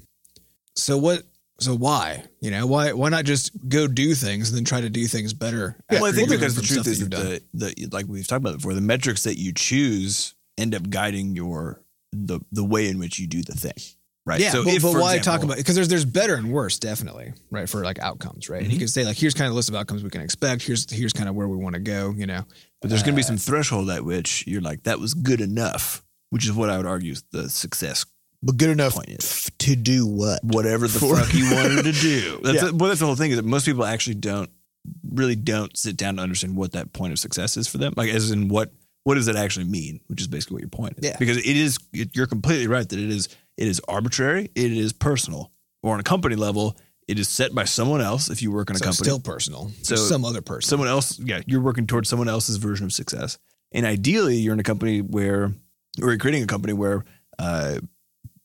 So 0.77 0.97
what? 0.99 1.23
So 1.61 1.75
why? 1.77 2.25
You 2.41 2.51
know 2.51 2.67
why? 2.67 2.93
Why 2.93 3.09
not 3.11 3.25
just 3.25 3.53
go 3.69 3.87
do 3.87 4.15
things 4.15 4.49
and 4.49 4.57
then 4.59 4.65
try 4.65 4.81
to 4.81 4.91
do 4.91 5.07
things 5.07 5.33
better? 5.33 5.77
well, 5.91 6.05
I 6.07 6.13
think 6.13 6.29
because 6.29 6.57
the 6.57 6.63
truth 6.63 6.87
is 6.87 7.09
the, 7.09 7.41
the 7.55 7.89
like 7.93 8.07
we've 8.09 8.27
talked 8.27 8.41
about 8.43 8.57
before, 8.57 8.75
the 8.75 8.81
metrics 8.81 9.23
that 9.23 9.39
you 9.39 9.53
choose 9.53 10.35
end 10.59 10.75
up 10.75 10.91
guiding 10.91 11.35
your 11.37 11.81
the 12.13 12.41
the 12.53 12.65
way 12.65 12.89
in 12.89 12.99
which 12.99 13.19
you 13.19 13.27
do 13.27 13.43
the 13.43 13.55
thing. 13.55 13.73
Right. 14.27 14.41
Yeah, 14.41 14.53
So 14.53 14.65
but, 14.65 14.73
if, 14.75 14.83
but 14.83 14.95
why 14.95 15.17
example- 15.17 15.33
talk 15.33 15.43
about 15.45 15.57
because 15.59 15.75
there's 15.75 15.89
there's 15.89 16.05
better 16.07 16.35
and 16.35 16.51
worse 16.51 16.79
definitely 16.79 17.35
right 17.51 17.69
for 17.69 17.85
like 17.85 17.99
outcomes 17.99 18.49
right 18.49 18.59
and 18.59 18.67
Mm-hmm. 18.69 18.73
you 18.73 18.79
can 18.79 18.89
say 18.89 19.05
like 19.05 19.19
here's 19.19 19.35
kind 19.35 19.47
of 19.49 19.53
a 19.53 19.57
list 19.57 19.69
of 19.69 19.75
outcomes 19.75 20.03
we 20.03 20.09
can 20.09 20.23
expect 20.23 20.63
here's 20.63 20.91
here's 20.91 21.13
kind 21.13 21.29
of 21.29 21.35
where 21.35 21.47
we 21.47 21.57
want 21.59 21.75
to 21.75 21.81
go 21.81 22.15
you 22.17 22.25
know 22.27 22.43
But 22.81 22.89
there's 22.89 23.03
going 23.03 23.15
to 23.15 23.17
be 23.19 23.23
Uh, 23.23 23.27
some 23.27 23.37
threshold 23.37 23.91
at 23.91 24.03
which 24.05 24.47
you're 24.47 24.63
like, 24.63 24.85
that 24.85 24.99
was 24.99 25.13
good 25.15 25.41
enough, 25.43 26.03
which 26.31 26.45
is 26.47 26.53
what 26.53 26.71
I 26.71 26.77
would 26.79 26.87
argue 26.87 27.13
is 27.13 27.23
the 27.33 27.49
success. 27.51 28.07
But 28.43 28.57
good 28.57 28.71
enough 28.71 28.95
Point 28.95 29.09
is- 29.11 29.47
f- 29.47 29.51
to 29.59 29.77
do 29.77 30.07
what? 30.07 30.43
Whatever 30.45 30.87
the 30.89 30.99
For- 31.01 31.17
fuck 31.17 31.33
you 31.35 31.45
wanted 31.55 31.83
to 31.85 31.93
do. 32.11 32.41
That's 32.43 32.63
Yeah. 32.63 32.71
well, 32.71 32.89
that's 32.89 33.01
the 33.01 33.07
whole 33.07 33.17
thing 33.17 33.31
is 33.31 33.37
that 33.37 33.45
most 33.45 33.65
people 33.67 33.85
actually 33.85 34.17
don't 34.17 34.51
really 35.13 35.37
don't 35.37 35.75
sit 35.77 35.97
down 35.99 36.17
to 36.17 36.23
understand 36.23 36.57
what 36.57 36.73
that 36.73 36.93
point 36.95 37.13
of 37.13 37.19
success 37.19 37.57
is 37.59 37.69
for 37.69 37.77
them. 37.79 37.93
Like, 37.97 38.11
as 38.11 38.31
in 38.31 38.49
what 38.49 38.73
what 39.05 39.15
does 39.17 39.27
that 39.27 39.37
actually 39.37 39.67
mean? 39.67 40.01
Which 40.09 40.21
is 40.23 40.29
basically 40.29 40.55
what 40.57 40.61
your 40.63 40.69
point 40.71 40.95
is. 40.99 41.05
Yeah. 41.05 41.17
Because 41.19 41.37
it 41.37 41.57
is 41.57 41.79
it, 41.93 42.17
you're 42.17 42.27
completely 42.27 42.67
right 42.69 42.89
that 42.89 42.99
it 42.99 43.11
is 43.11 43.29
it 43.57 43.69
is 43.69 43.81
arbitrary. 43.89 44.51
It 44.55 44.73
is 44.73 44.93
personal. 44.93 45.51
Or 45.83 45.95
on 45.95 46.01
a 46.01 46.05
company 46.05 46.35
level, 46.35 46.77
it 47.07 47.19
is 47.19 47.29
set 47.29 47.55
by 47.55 47.65
someone 47.65 48.01
else. 48.01 48.31
If 48.31 48.43
you 48.43 48.51
work 48.51 48.71
in 48.71 48.77
a 48.77 48.79
so 48.79 48.87
company, 48.87 49.05
still 49.05 49.21
personal 49.21 49.71
So 49.83 49.97
so 49.97 50.03
some 50.03 50.25
other 50.25 50.41
person 50.41 50.69
someone 50.69 50.89
else 50.89 51.19
yeah 51.19 51.41
you're 51.47 51.61
working 51.61 51.87
towards 51.87 52.09
someone 52.09 52.29
else's 52.29 52.57
version 52.57 52.87
of 52.87 52.93
success 52.93 53.39
and 53.73 53.85
ideally 53.85 54.37
you're 54.37 54.55
in 54.55 54.61
a 54.61 54.65
company 54.65 55.01
where 55.01 55.53
or 56.03 56.11
you're 56.11 56.19
creating 56.19 56.43
a 56.43 56.47
company 56.47 56.73
where 56.73 57.05
uh, 57.39 57.79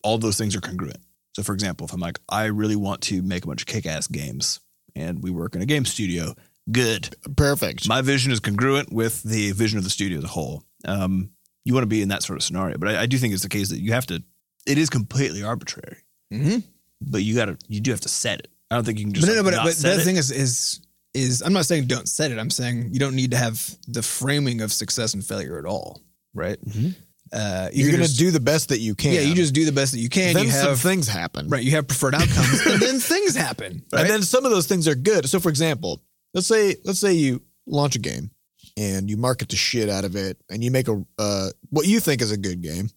all 0.03 0.17
those 0.17 0.37
things 0.37 0.55
are 0.55 0.61
congruent 0.61 0.99
so 1.35 1.43
for 1.43 1.53
example 1.53 1.85
if 1.85 1.93
i'm 1.93 1.99
like 1.99 2.19
i 2.29 2.45
really 2.45 2.75
want 2.75 3.01
to 3.01 3.21
make 3.21 3.43
a 3.43 3.47
bunch 3.47 3.61
of 3.61 3.67
kick-ass 3.67 4.07
games 4.07 4.59
and 4.95 5.23
we 5.23 5.31
work 5.31 5.55
in 5.55 5.61
a 5.61 5.65
game 5.65 5.85
studio 5.85 6.35
good 6.71 7.15
Perfect. 7.35 7.87
my 7.87 8.01
vision 8.01 8.31
is 8.31 8.39
congruent 8.39 8.91
with 8.91 9.23
the 9.23 9.51
vision 9.53 9.77
of 9.77 9.83
the 9.83 9.89
studio 9.89 10.17
as 10.17 10.23
a 10.23 10.27
whole 10.27 10.63
um, 10.85 11.29
you 11.65 11.73
want 11.73 11.83
to 11.83 11.87
be 11.87 12.01
in 12.01 12.09
that 12.09 12.23
sort 12.23 12.37
of 12.37 12.43
scenario 12.43 12.77
but 12.77 12.89
I, 12.89 13.03
I 13.03 13.05
do 13.05 13.17
think 13.17 13.33
it's 13.33 13.43
the 13.43 13.49
case 13.49 13.69
that 13.69 13.79
you 13.79 13.93
have 13.93 14.05
to 14.07 14.23
it 14.65 14.77
is 14.77 14.89
completely 14.89 15.43
arbitrary 15.43 15.97
Mhm. 16.33 16.63
but 17.01 17.23
you 17.23 17.35
gotta 17.35 17.57
you 17.67 17.79
do 17.81 17.91
have 17.91 18.01
to 18.01 18.09
set 18.09 18.39
it 18.39 18.47
i 18.71 18.75
don't 18.75 18.83
think 18.85 18.99
you 18.99 19.05
can 19.05 19.13
just 19.13 19.25
but 19.27 19.33
no, 19.33 19.37
no, 19.39 19.43
but, 19.43 19.51
not 19.55 19.63
but 19.65 19.75
the 19.75 19.81
set 19.81 19.91
other 19.93 20.01
it. 20.01 20.05
thing 20.05 20.15
is 20.17 20.31
is 20.31 20.79
is 21.15 21.41
I'm 21.41 21.53
not 21.53 21.65
saying 21.65 21.87
don't 21.87 22.07
set 22.07 22.31
it 22.31 22.37
I'm 22.37 22.51
saying 22.51 22.89
you 22.93 22.99
don't 22.99 23.15
need 23.15 23.31
to 23.31 23.37
have 23.37 23.59
the 23.87 24.03
framing 24.03 24.61
of 24.61 24.71
success 24.71 25.13
and 25.15 25.25
failure 25.25 25.57
at 25.57 25.65
all 25.65 26.01
right 26.33 26.59
Mhm. 26.63 26.95
Uh, 27.31 27.69
you 27.71 27.83
You're 27.83 27.91
going 27.91 28.01
to 28.01 28.07
just- 28.07 28.17
do 28.17 28.31
the 28.31 28.39
best 28.39 28.69
that 28.69 28.79
you 28.79 28.95
can. 28.95 29.13
Yeah, 29.13 29.21
you 29.21 29.35
just 29.35 29.53
do 29.53 29.63
the 29.63 29.71
best 29.71 29.91
that 29.91 29.99
you 29.99 30.09
can. 30.09 30.33
then 30.33 30.45
you 30.45 30.51
some 30.51 30.75
things 30.75 31.07
happen. 31.07 31.47
right. 31.47 31.63
You 31.63 31.69
have 31.73 31.87
preferred 31.87 32.15
outcomes, 32.15 32.61
and 32.65 32.81
then 32.81 32.99
things 33.13 33.35
happen. 33.35 33.83
Right? 33.93 34.01
And 34.01 34.09
then 34.09 34.23
some 34.23 34.45
of 34.45 34.51
those 34.51 34.65
things 34.65 34.87
are 34.87 34.95
good. 34.95 35.29
So 35.29 35.39
for 35.39 35.49
example, 35.49 36.01
let's 36.33 36.47
say 36.47 36.77
let's 36.85 36.97
say 36.97 37.13
you 37.13 37.43
launch 37.67 37.95
a 37.95 37.99
game 37.99 38.31
and 38.77 39.11
you 39.11 39.15
market 39.15 39.49
the 39.49 39.55
shit 39.57 39.89
out 39.89 40.05
of 40.05 40.15
it 40.15 40.41
and 40.49 40.63
you 40.63 40.71
make 40.71 40.87
a 40.87 41.05
uh, 41.19 41.49
what 41.69 41.85
you 41.85 41.99
think 41.99 42.23
is 42.23 42.31
a 42.31 42.37
good 42.37 42.63
game. 42.63 42.89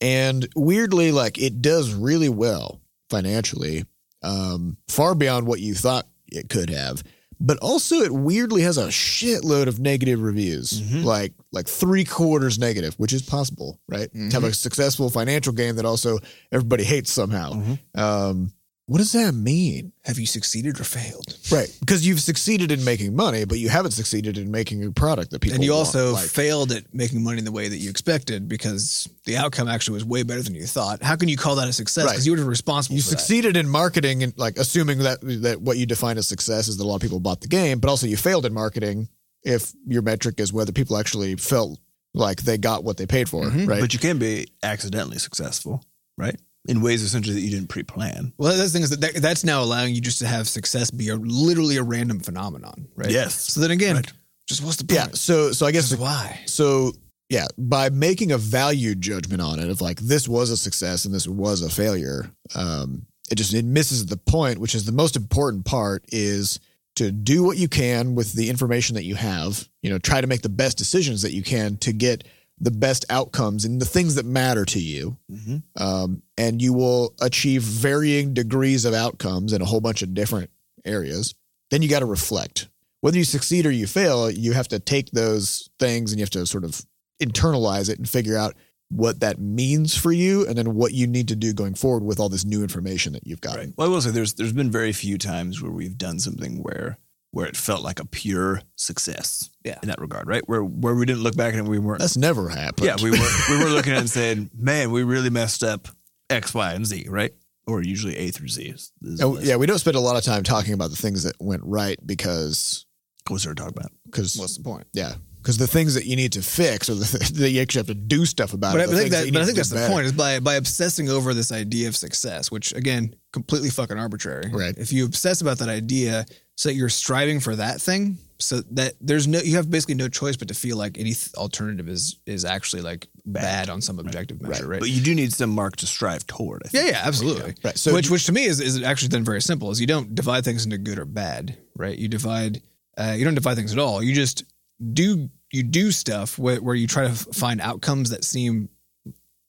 And 0.00 0.46
weirdly 0.54 1.12
like 1.12 1.38
it 1.38 1.62
does 1.62 1.92
really 1.94 2.28
well 2.28 2.80
financially, 3.10 3.84
um, 4.22 4.76
far 4.88 5.14
beyond 5.14 5.46
what 5.46 5.60
you 5.60 5.74
thought 5.74 6.06
it 6.30 6.48
could 6.48 6.70
have. 6.70 7.02
But 7.38 7.58
also 7.58 7.96
it 7.96 8.12
weirdly 8.12 8.62
has 8.62 8.78
a 8.78 8.86
shitload 8.88 9.66
of 9.66 9.78
negative 9.78 10.20
reviews. 10.22 10.80
Mhm. 10.80 11.04
Like 11.04 11.32
like 11.52 11.68
three 11.68 12.04
quarters 12.04 12.58
negative, 12.58 12.94
which 12.96 13.12
is 13.12 13.22
possible, 13.22 13.78
right? 13.88 14.10
To 14.12 14.30
have 14.30 14.44
a 14.44 14.54
successful 14.54 15.10
financial 15.10 15.52
game 15.52 15.76
that 15.76 15.84
also 15.84 16.18
everybody 16.50 16.84
hates 16.84 17.12
somehow. 17.12 17.52
Mhm. 17.52 17.78
Um, 17.98 18.52
what 18.86 18.98
does 18.98 19.12
that 19.12 19.32
mean? 19.34 19.92
have 20.04 20.18
you 20.20 20.26
succeeded 20.26 20.78
or 20.78 20.84
failed? 20.84 21.36
Right. 21.50 21.68
Because 21.80 22.06
you've 22.06 22.20
succeeded 22.20 22.70
in 22.70 22.84
making 22.84 23.16
money, 23.16 23.44
but 23.44 23.58
you 23.58 23.68
haven't 23.68 23.90
succeeded 23.90 24.38
in 24.38 24.52
making 24.52 24.84
a 24.84 24.92
product 24.92 25.32
that 25.32 25.40
people 25.40 25.56
and 25.56 25.64
you 25.64 25.72
want, 25.72 25.86
also 25.88 26.12
like. 26.12 26.28
failed 26.28 26.70
at 26.70 26.94
making 26.94 27.24
money 27.24 27.38
in 27.38 27.44
the 27.44 27.50
way 27.50 27.66
that 27.68 27.76
you 27.78 27.90
expected 27.90 28.48
because 28.48 29.08
the 29.24 29.36
outcome 29.36 29.66
actually 29.66 29.94
was 29.94 30.04
way 30.04 30.22
better 30.22 30.42
than 30.42 30.54
you 30.54 30.64
thought. 30.64 31.02
How 31.02 31.16
can 31.16 31.28
you 31.28 31.36
call 31.36 31.56
that 31.56 31.66
a 31.68 31.72
success? 31.72 32.04
Right. 32.04 32.12
Because 32.12 32.24
you 32.26 32.36
were 32.36 32.44
responsible. 32.44 32.94
you 32.94 33.02
for 33.02 33.10
that. 33.10 33.18
succeeded 33.18 33.56
in 33.56 33.68
marketing 33.68 34.22
and 34.22 34.32
like 34.38 34.56
assuming 34.58 34.98
that 35.00 35.18
that 35.42 35.60
what 35.60 35.76
you 35.76 35.86
define 35.86 36.18
as 36.18 36.28
success 36.28 36.68
is 36.68 36.76
that 36.76 36.84
a 36.84 36.86
lot 36.86 36.94
of 36.96 37.02
people 37.02 37.18
bought 37.18 37.40
the 37.40 37.48
game, 37.48 37.80
but 37.80 37.88
also 37.90 38.06
you 38.06 38.16
failed 38.16 38.46
in 38.46 38.54
marketing 38.54 39.08
if 39.42 39.72
your 39.86 40.02
metric 40.02 40.38
is 40.38 40.52
whether 40.52 40.70
people 40.70 40.96
actually 40.96 41.34
felt 41.34 41.80
like 42.14 42.42
they 42.42 42.58
got 42.58 42.84
what 42.84 42.96
they 42.96 43.06
paid 43.06 43.28
for, 43.28 43.44
Mhm. 43.46 43.66
right? 43.68 43.80
But 43.80 43.92
you 43.92 43.98
can 43.98 44.18
be 44.18 44.46
accidentally 44.62 45.18
successful, 45.18 45.84
right? 46.16 46.38
In 46.68 46.80
ways 46.80 47.02
essentially 47.02 47.34
that 47.34 47.40
you 47.42 47.50
didn't 47.50 47.68
pre-plan. 47.68 48.32
Well, 48.38 48.56
that's 48.56 48.70
the 48.70 48.72
thing 48.72 48.82
is 48.82 48.90
that, 48.90 49.00
that 49.00 49.22
that's 49.22 49.44
now 49.44 49.62
allowing 49.62 49.94
you 49.94 50.00
just 50.00 50.18
to 50.20 50.26
have 50.26 50.48
success 50.48 50.90
be 50.90 51.08
a 51.08 51.16
literally 51.16 51.76
a 51.76 51.82
random 51.82 52.20
phenomenon, 52.20 52.88
right? 52.96 53.10
Yes. 53.10 53.34
So 53.34 53.60
then 53.60 53.70
again, 53.70 53.96
Right. 53.96 54.12
just 54.48 54.62
what's 54.64 54.76
the 54.76 54.84
point? 54.84 54.98
yeah. 55.00 55.06
So 55.14 55.52
so 55.52 55.66
I 55.66 55.72
guess 55.72 55.88
Just 55.90 56.00
why? 56.00 56.40
So 56.46 56.92
yeah, 57.28 57.46
by 57.58 57.88
making 57.90 58.32
a 58.32 58.38
value 58.38 58.94
judgment 58.94 59.42
on 59.42 59.58
it 59.58 59.68
of 59.68 59.80
like 59.80 59.98
this 60.00 60.28
was 60.28 60.50
a 60.50 60.56
success 60.56 61.04
and 61.04 61.14
this 61.14 61.26
was 61.26 61.62
a 61.62 61.68
failure, 61.70 62.30
um, 62.54 63.06
it 63.30 63.34
just 63.36 63.52
it 63.54 63.64
misses 63.64 64.06
the 64.06 64.16
point, 64.16 64.58
which 64.58 64.74
is 64.74 64.84
the 64.84 64.92
most 64.92 65.16
important 65.16 65.64
part 65.64 66.04
is 66.08 66.60
to 66.94 67.10
do 67.12 67.42
what 67.42 67.58
you 67.58 67.68
can 67.68 68.14
with 68.14 68.32
the 68.32 68.48
information 68.48 68.94
that 68.94 69.04
you 69.04 69.16
have. 69.16 69.68
You 69.82 69.90
know, 69.90 69.98
try 69.98 70.20
to 70.20 70.26
make 70.26 70.42
the 70.42 70.48
best 70.48 70.78
decisions 70.78 71.22
that 71.22 71.32
you 71.32 71.42
can 71.42 71.76
to 71.78 71.92
get 71.92 72.26
the 72.58 72.70
best 72.70 73.04
outcomes 73.10 73.64
and 73.64 73.80
the 73.80 73.86
things 73.86 74.14
that 74.14 74.24
matter 74.24 74.64
to 74.64 74.80
you. 74.80 75.18
Mhm. 75.30 75.62
Um, 75.76 76.22
and 76.38 76.62
you 76.62 76.72
will 76.72 77.14
achieve 77.20 77.62
varying 77.62 78.32
degrees 78.32 78.84
of 78.84 78.94
outcomes 78.94 79.52
in 79.52 79.60
a 79.60 79.66
whole 79.66 79.80
bunch 79.80 80.02
of 80.02 80.14
different 80.14 80.50
areas. 80.84 81.34
Then 81.70 81.82
you 81.82 81.88
got 81.88 82.00
to 82.00 82.06
reflect. 82.06 82.68
Whether 83.02 83.18
you 83.18 83.24
succeed 83.24 83.66
or 83.66 83.70
you 83.70 83.86
fail, 83.86 84.30
you 84.30 84.52
have 84.52 84.68
to 84.68 84.78
take 84.78 85.10
those 85.10 85.68
things 85.78 86.12
and 86.12 86.18
you 86.18 86.22
have 86.22 86.30
to 86.30 86.46
sort 86.46 86.64
of 86.64 86.80
internalize 87.22 87.90
it 87.90 87.98
and 87.98 88.08
figure 88.08 88.36
out 88.36 88.54
what 88.88 89.20
that 89.20 89.40
means 89.40 89.96
for 89.96 90.12
you 90.12 90.46
and 90.46 90.56
then 90.56 90.74
what 90.74 90.92
you 90.92 91.06
need 91.06 91.28
to 91.28 91.36
do 91.36 91.52
going 91.52 91.74
forward 91.74 92.04
with 92.04 92.20
all 92.20 92.28
this 92.28 92.44
new 92.44 92.62
information 92.62 93.12
that 93.12 93.26
you've 93.26 93.40
got. 93.40 93.58
Well, 93.76 93.88
I 93.88 93.90
will 93.90 94.00
say 94.00 94.10
there's 94.10 94.34
there's 94.34 94.52
been 94.52 94.70
very 94.70 94.92
few 94.92 95.18
times 95.18 95.60
where 95.60 95.72
we've 95.72 95.98
done 95.98 96.20
something 96.20 96.62
where 96.62 96.98
where 97.36 97.44
it 97.44 97.54
felt 97.54 97.82
like 97.82 98.00
a 98.00 98.06
pure 98.06 98.62
success. 98.76 99.50
Yeah. 99.62 99.78
In 99.82 99.88
that 99.88 100.00
regard, 100.00 100.26
right? 100.26 100.40
Where 100.48 100.62
where 100.64 100.94
we 100.94 101.04
didn't 101.04 101.22
look 101.22 101.36
back 101.36 101.52
and 101.52 101.68
we 101.68 101.78
weren't 101.78 102.00
That's 102.00 102.16
never 102.16 102.48
happened. 102.48 102.86
Yeah, 102.86 102.96
we 103.02 103.10
were 103.10 103.28
we 103.50 103.58
were 103.62 103.68
looking 103.68 103.92
at 103.92 103.98
it 103.98 104.00
and 104.00 104.10
saying, 104.20 104.50
Man, 104.56 104.90
we 104.90 105.02
really 105.02 105.28
messed 105.28 105.62
up 105.62 105.86
X, 106.30 106.54
Y, 106.54 106.72
and 106.72 106.86
Z, 106.86 107.04
right? 107.10 107.34
Or 107.66 107.82
usually 107.82 108.16
A 108.16 108.30
through 108.30 108.48
Z 108.48 108.62
is, 108.62 108.90
is 109.02 109.20
Oh, 109.20 109.38
yeah, 109.38 109.56
we 109.56 109.66
don't 109.66 109.78
spend 109.78 109.96
a 109.96 110.00
lot 110.00 110.16
of 110.16 110.24
time 110.24 110.44
talking 110.44 110.72
about 110.72 110.88
the 110.88 110.96
things 110.96 111.24
that 111.24 111.34
went 111.38 111.60
right 111.62 111.98
because 112.06 112.86
What's 113.28 113.44
there 113.44 113.52
to 113.52 113.62
talk 113.62 113.70
about? 113.70 113.92
because 114.06 114.34
What's 114.38 114.56
the 114.56 114.64
point? 114.64 114.86
yeah 114.94 115.16
because 115.42 115.58
the 115.58 115.66
things 115.68 115.94
that 115.94 116.06
you 116.06 116.16
need 116.16 116.32
to 116.32 116.42
fix 116.42 116.88
or 116.90 116.94
the 116.94 117.04
th- 117.04 117.28
that 117.34 117.50
you 117.50 117.60
actually 117.60 117.80
have 117.80 117.86
to 117.86 117.94
do 117.94 118.24
stuff 118.26 118.52
about. 118.52 118.72
But 118.72 118.80
are 118.80 118.84
I 118.84 118.86
think 118.86 119.12
things 119.12 119.24
that, 119.26 119.32
but 119.32 119.42
I 119.42 119.44
think 119.44 119.56
that's 119.56 119.68
the 119.68 119.76
better. 119.76 119.92
point 119.92 120.06
is 120.06 120.12
by 120.12 120.40
by 120.40 120.54
obsessing 120.54 121.08
over 121.08 121.34
this 121.34 121.52
idea 121.52 121.86
of 121.86 121.96
success, 121.96 122.50
which 122.50 122.72
again, 122.72 123.14
completely 123.32 123.70
fucking 123.70 123.96
arbitrary. 123.96 124.50
Right. 124.52 124.74
If 124.76 124.92
you 124.92 125.04
obsess 125.04 125.42
about 125.42 125.58
that 125.58 125.68
idea, 125.68 126.26
so 126.56 126.68
that 126.68 126.74
you're 126.74 126.88
striving 126.88 127.38
for 127.40 127.54
that 127.56 127.80
thing, 127.80 128.18
so 128.38 128.60
that 128.72 128.94
there's 129.00 129.26
no, 129.26 129.38
you 129.40 129.56
have 129.56 129.70
basically 129.70 129.94
no 129.94 130.08
choice 130.08 130.36
but 130.36 130.48
to 130.48 130.54
feel 130.54 130.76
like 130.76 130.98
any 130.98 131.12
th- 131.14 131.34
alternative 131.34 131.88
is 131.88 132.16
is 132.26 132.44
actually 132.44 132.82
like 132.82 133.08
bad, 133.24 133.68
on 133.70 133.80
some 133.80 133.98
objective 133.98 134.40
measure, 134.42 134.66
right? 134.66 134.80
But 134.80 134.90
you 134.90 135.02
do 135.02 135.14
need 135.14 135.32
some 135.32 135.50
mark 135.50 135.76
to 135.76 135.86
strive 135.86 136.26
toward. 136.26 136.62
I 136.64 136.68
yeah, 136.72 136.80
think. 136.82 136.92
yeah, 136.94 137.02
absolutely. 137.04 137.54
Right. 137.64 137.76
So 137.78 137.92
which, 137.94 138.10
which 138.10 138.26
to 138.26 138.32
me 138.32 138.44
is, 138.44 138.60
is 138.60 138.82
actually 138.82 139.08
then 139.08 139.24
very 139.24 139.40
simple. 139.42 139.70
Is 139.70 139.80
you 139.80 139.86
don't 139.86 140.14
divide 140.14 140.44
things 140.44 140.64
into 140.64 140.78
good 140.78 140.98
or 140.98 141.04
bad, 141.04 141.56
right? 141.74 141.96
You 141.96 142.08
divide, 142.08 142.62
uh, 142.98 143.14
you 143.16 143.24
don't 143.24 143.34
divide 143.34 143.56
things 143.56 143.72
at 143.72 143.78
all. 143.78 144.02
You 144.02 144.14
just 144.14 144.44
do 144.92 145.28
you 145.52 145.62
do 145.62 145.90
stuff 145.92 146.38
where, 146.38 146.60
where 146.60 146.74
you 146.74 146.86
try 146.86 147.06
to 147.08 147.14
find 147.14 147.60
outcomes 147.60 148.10
that 148.10 148.24
seem 148.24 148.68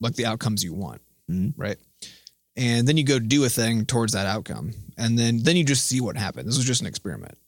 like 0.00 0.14
the 0.14 0.26
outcomes 0.26 0.62
you 0.62 0.72
want, 0.72 1.00
Mhm. 1.30 1.52
right? 1.56 1.76
And 2.58 2.88
then 2.88 2.96
you 2.96 3.04
go 3.04 3.20
do 3.20 3.44
a 3.44 3.48
thing 3.48 3.86
towards 3.86 4.14
that 4.14 4.26
outcome, 4.26 4.74
and 4.98 5.16
then 5.16 5.44
then 5.44 5.56
you 5.56 5.64
just 5.64 5.86
see 5.86 6.00
what 6.00 6.16
happened. 6.16 6.48
This 6.48 6.56
was 6.56 6.66
just 6.66 6.80
an 6.80 6.88
experiment. 6.88 7.38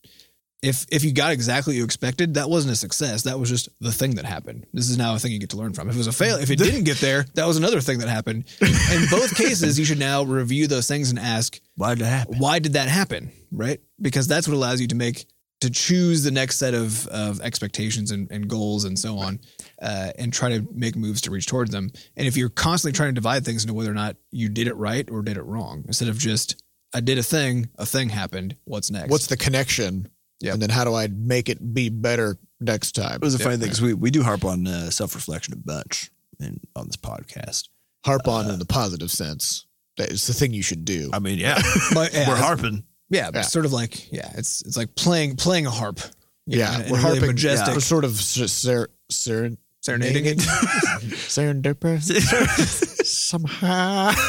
If 0.63 0.87
if 0.93 1.03
you 1.03 1.13
got 1.13 1.33
exactly 1.33 1.73
what 1.73 1.79
you 1.79 1.85
expected, 1.85 2.35
that 2.35 2.49
wasn't 2.49 2.75
a 2.75 2.77
success. 2.77 3.23
That 3.23 3.41
was 3.41 3.49
just 3.49 3.69
the 3.81 3.91
thing 3.91 4.15
that 4.15 4.25
happened. 4.25 4.67
This 4.73 4.89
is 4.89 4.97
now 4.97 5.17
a 5.17 5.19
thing 5.19 5.33
you 5.33 5.41
get 5.41 5.51
to 5.51 5.57
learn 5.57 5.73
from. 5.73 5.89
If 5.89 5.97
it 5.97 5.99
was 5.99 6.07
a 6.07 6.13
fail, 6.13 6.37
if 6.37 6.49
it 6.51 6.57
didn't 6.63 6.85
get 6.85 6.99
there, 6.99 7.25
that 7.35 7.45
was 7.45 7.57
another 7.57 7.81
thing 7.81 7.99
that 7.99 8.09
happened. 8.09 8.45
In 8.61 9.03
both 9.11 9.35
cases, 9.35 9.79
you 9.81 9.85
should 9.85 9.99
now 9.99 10.23
review 10.23 10.69
those 10.69 10.87
things 10.87 11.11
and 11.11 11.19
ask, 11.19 11.59
Why 11.77 11.95
did 11.97 12.03
it 12.03 12.11
happen? 12.11 12.39
why 12.39 12.61
did 12.61 12.75
that 12.75 12.89
happen? 12.89 13.33
Right? 13.51 13.81
Because 14.01 14.29
that's 14.29 14.47
what 14.47 14.55
allows 14.55 14.81
you 14.81 14.87
to 14.89 14.95
make 14.97 15.27
to 15.61 15.71
choose 15.71 16.23
the 16.23 16.31
next 16.31 16.59
set 16.59 16.75
of 16.75 17.07
of 17.09 17.41
expectations 17.41 18.13
and, 18.13 18.31
and 18.31 18.47
goals 18.47 18.85
and 18.85 18.97
so 18.97 19.19
on, 19.19 19.41
uh, 19.81 20.11
and 20.19 20.33
try 20.33 20.51
to 20.51 20.67
make 20.73 20.97
moves 20.97 21.21
to 21.23 21.31
reach 21.31 21.47
towards 21.47 21.71
them. 21.71 21.91
And 22.17 22.27
if 22.27 22.37
you're 22.37 22.49
constantly 22.51 22.97
trying 22.97 23.11
to 23.11 23.15
divide 23.15 23.45
things 23.45 23.63
into 23.65 23.75
whether 23.75 23.91
or 23.91 23.95
not 23.95 24.17
you 24.31 24.49
did 24.49 24.67
it 24.69 24.77
right 24.77 25.09
or 25.11 25.23
did 25.23 25.37
it 25.37 25.43
wrong, 25.45 25.85
instead 25.87 26.09
of 26.09 26.19
just 26.19 26.63
I 26.95 27.01
did 27.01 27.19
a 27.19 27.23
thing, 27.23 27.69
a 27.79 27.87
thing 27.87 28.09
happened. 28.09 28.57
What's 28.65 28.91
next? 28.91 29.11
What's 29.11 29.27
the 29.29 29.37
connection? 29.37 30.09
Yeah. 30.41 30.55
And 30.55 30.63
then 30.63 30.71
how 30.71 30.85
do 30.85 30.95
I 30.95 31.07
make 31.09 31.49
it 31.49 31.75
be 31.75 31.89
better 31.89 32.39
next 32.61 32.93
time? 32.93 33.17
It 33.17 33.21
was 33.23 33.35
a 33.35 33.39
funny 33.39 33.57
thing 33.57 33.67
because 33.67 33.81
we, 33.83 33.95
we 33.95 34.11
do 34.11 34.23
harp 34.23 34.45
on 34.45 34.67
uh, 34.67 34.91
self 34.91 35.15
reflection 35.15 35.53
a 35.55 35.57
bunch 35.57 36.11
in, 36.41 36.61
on 36.75 36.87
this 36.87 36.97
podcast. 36.97 37.69
Harp 38.05 38.27
on 38.27 38.51
in 38.51 38.59
the 38.59 38.65
positive 38.65 39.11
sense. 39.11 39.67
That 39.99 40.11
is 40.11 40.27
the 40.27 40.33
thing 40.33 40.55
you 40.55 40.63
should 40.63 40.85
do. 40.87 41.11
I 41.13 41.19
mean, 41.19 41.39
yeah, 41.39 41.61
But, 41.95 42.15
yeah, 42.15 42.27
we're 42.29 42.37
harping. 42.37 42.85
Yeah, 43.11 43.31
but 43.31 43.41
Yeah. 43.41 43.43
sort 43.43 43.67
of 43.67 43.73
like 43.73 44.11
yeah, 44.11 44.31
it's 44.37 44.63
it's 44.63 44.77
like 44.77 44.95
playing 44.95 45.37
playing 45.37 45.67
a 45.67 45.71
harp. 45.71 46.01
yeah, 46.47 46.71
know, 46.71 46.77
we're 46.79 46.85
a 46.85 46.85
really 46.85 47.01
harping. 47.03 47.27
majestic, 47.27 47.75
We're 47.75 47.81
sort 47.81 48.05
of 48.05 48.13
ser- 48.13 48.49
ser- 48.49 48.89
ser- 49.11 49.57
serenading 49.81 50.27
it. 50.39 50.39
serendipitous 50.39 53.07
somehow. 53.07 54.13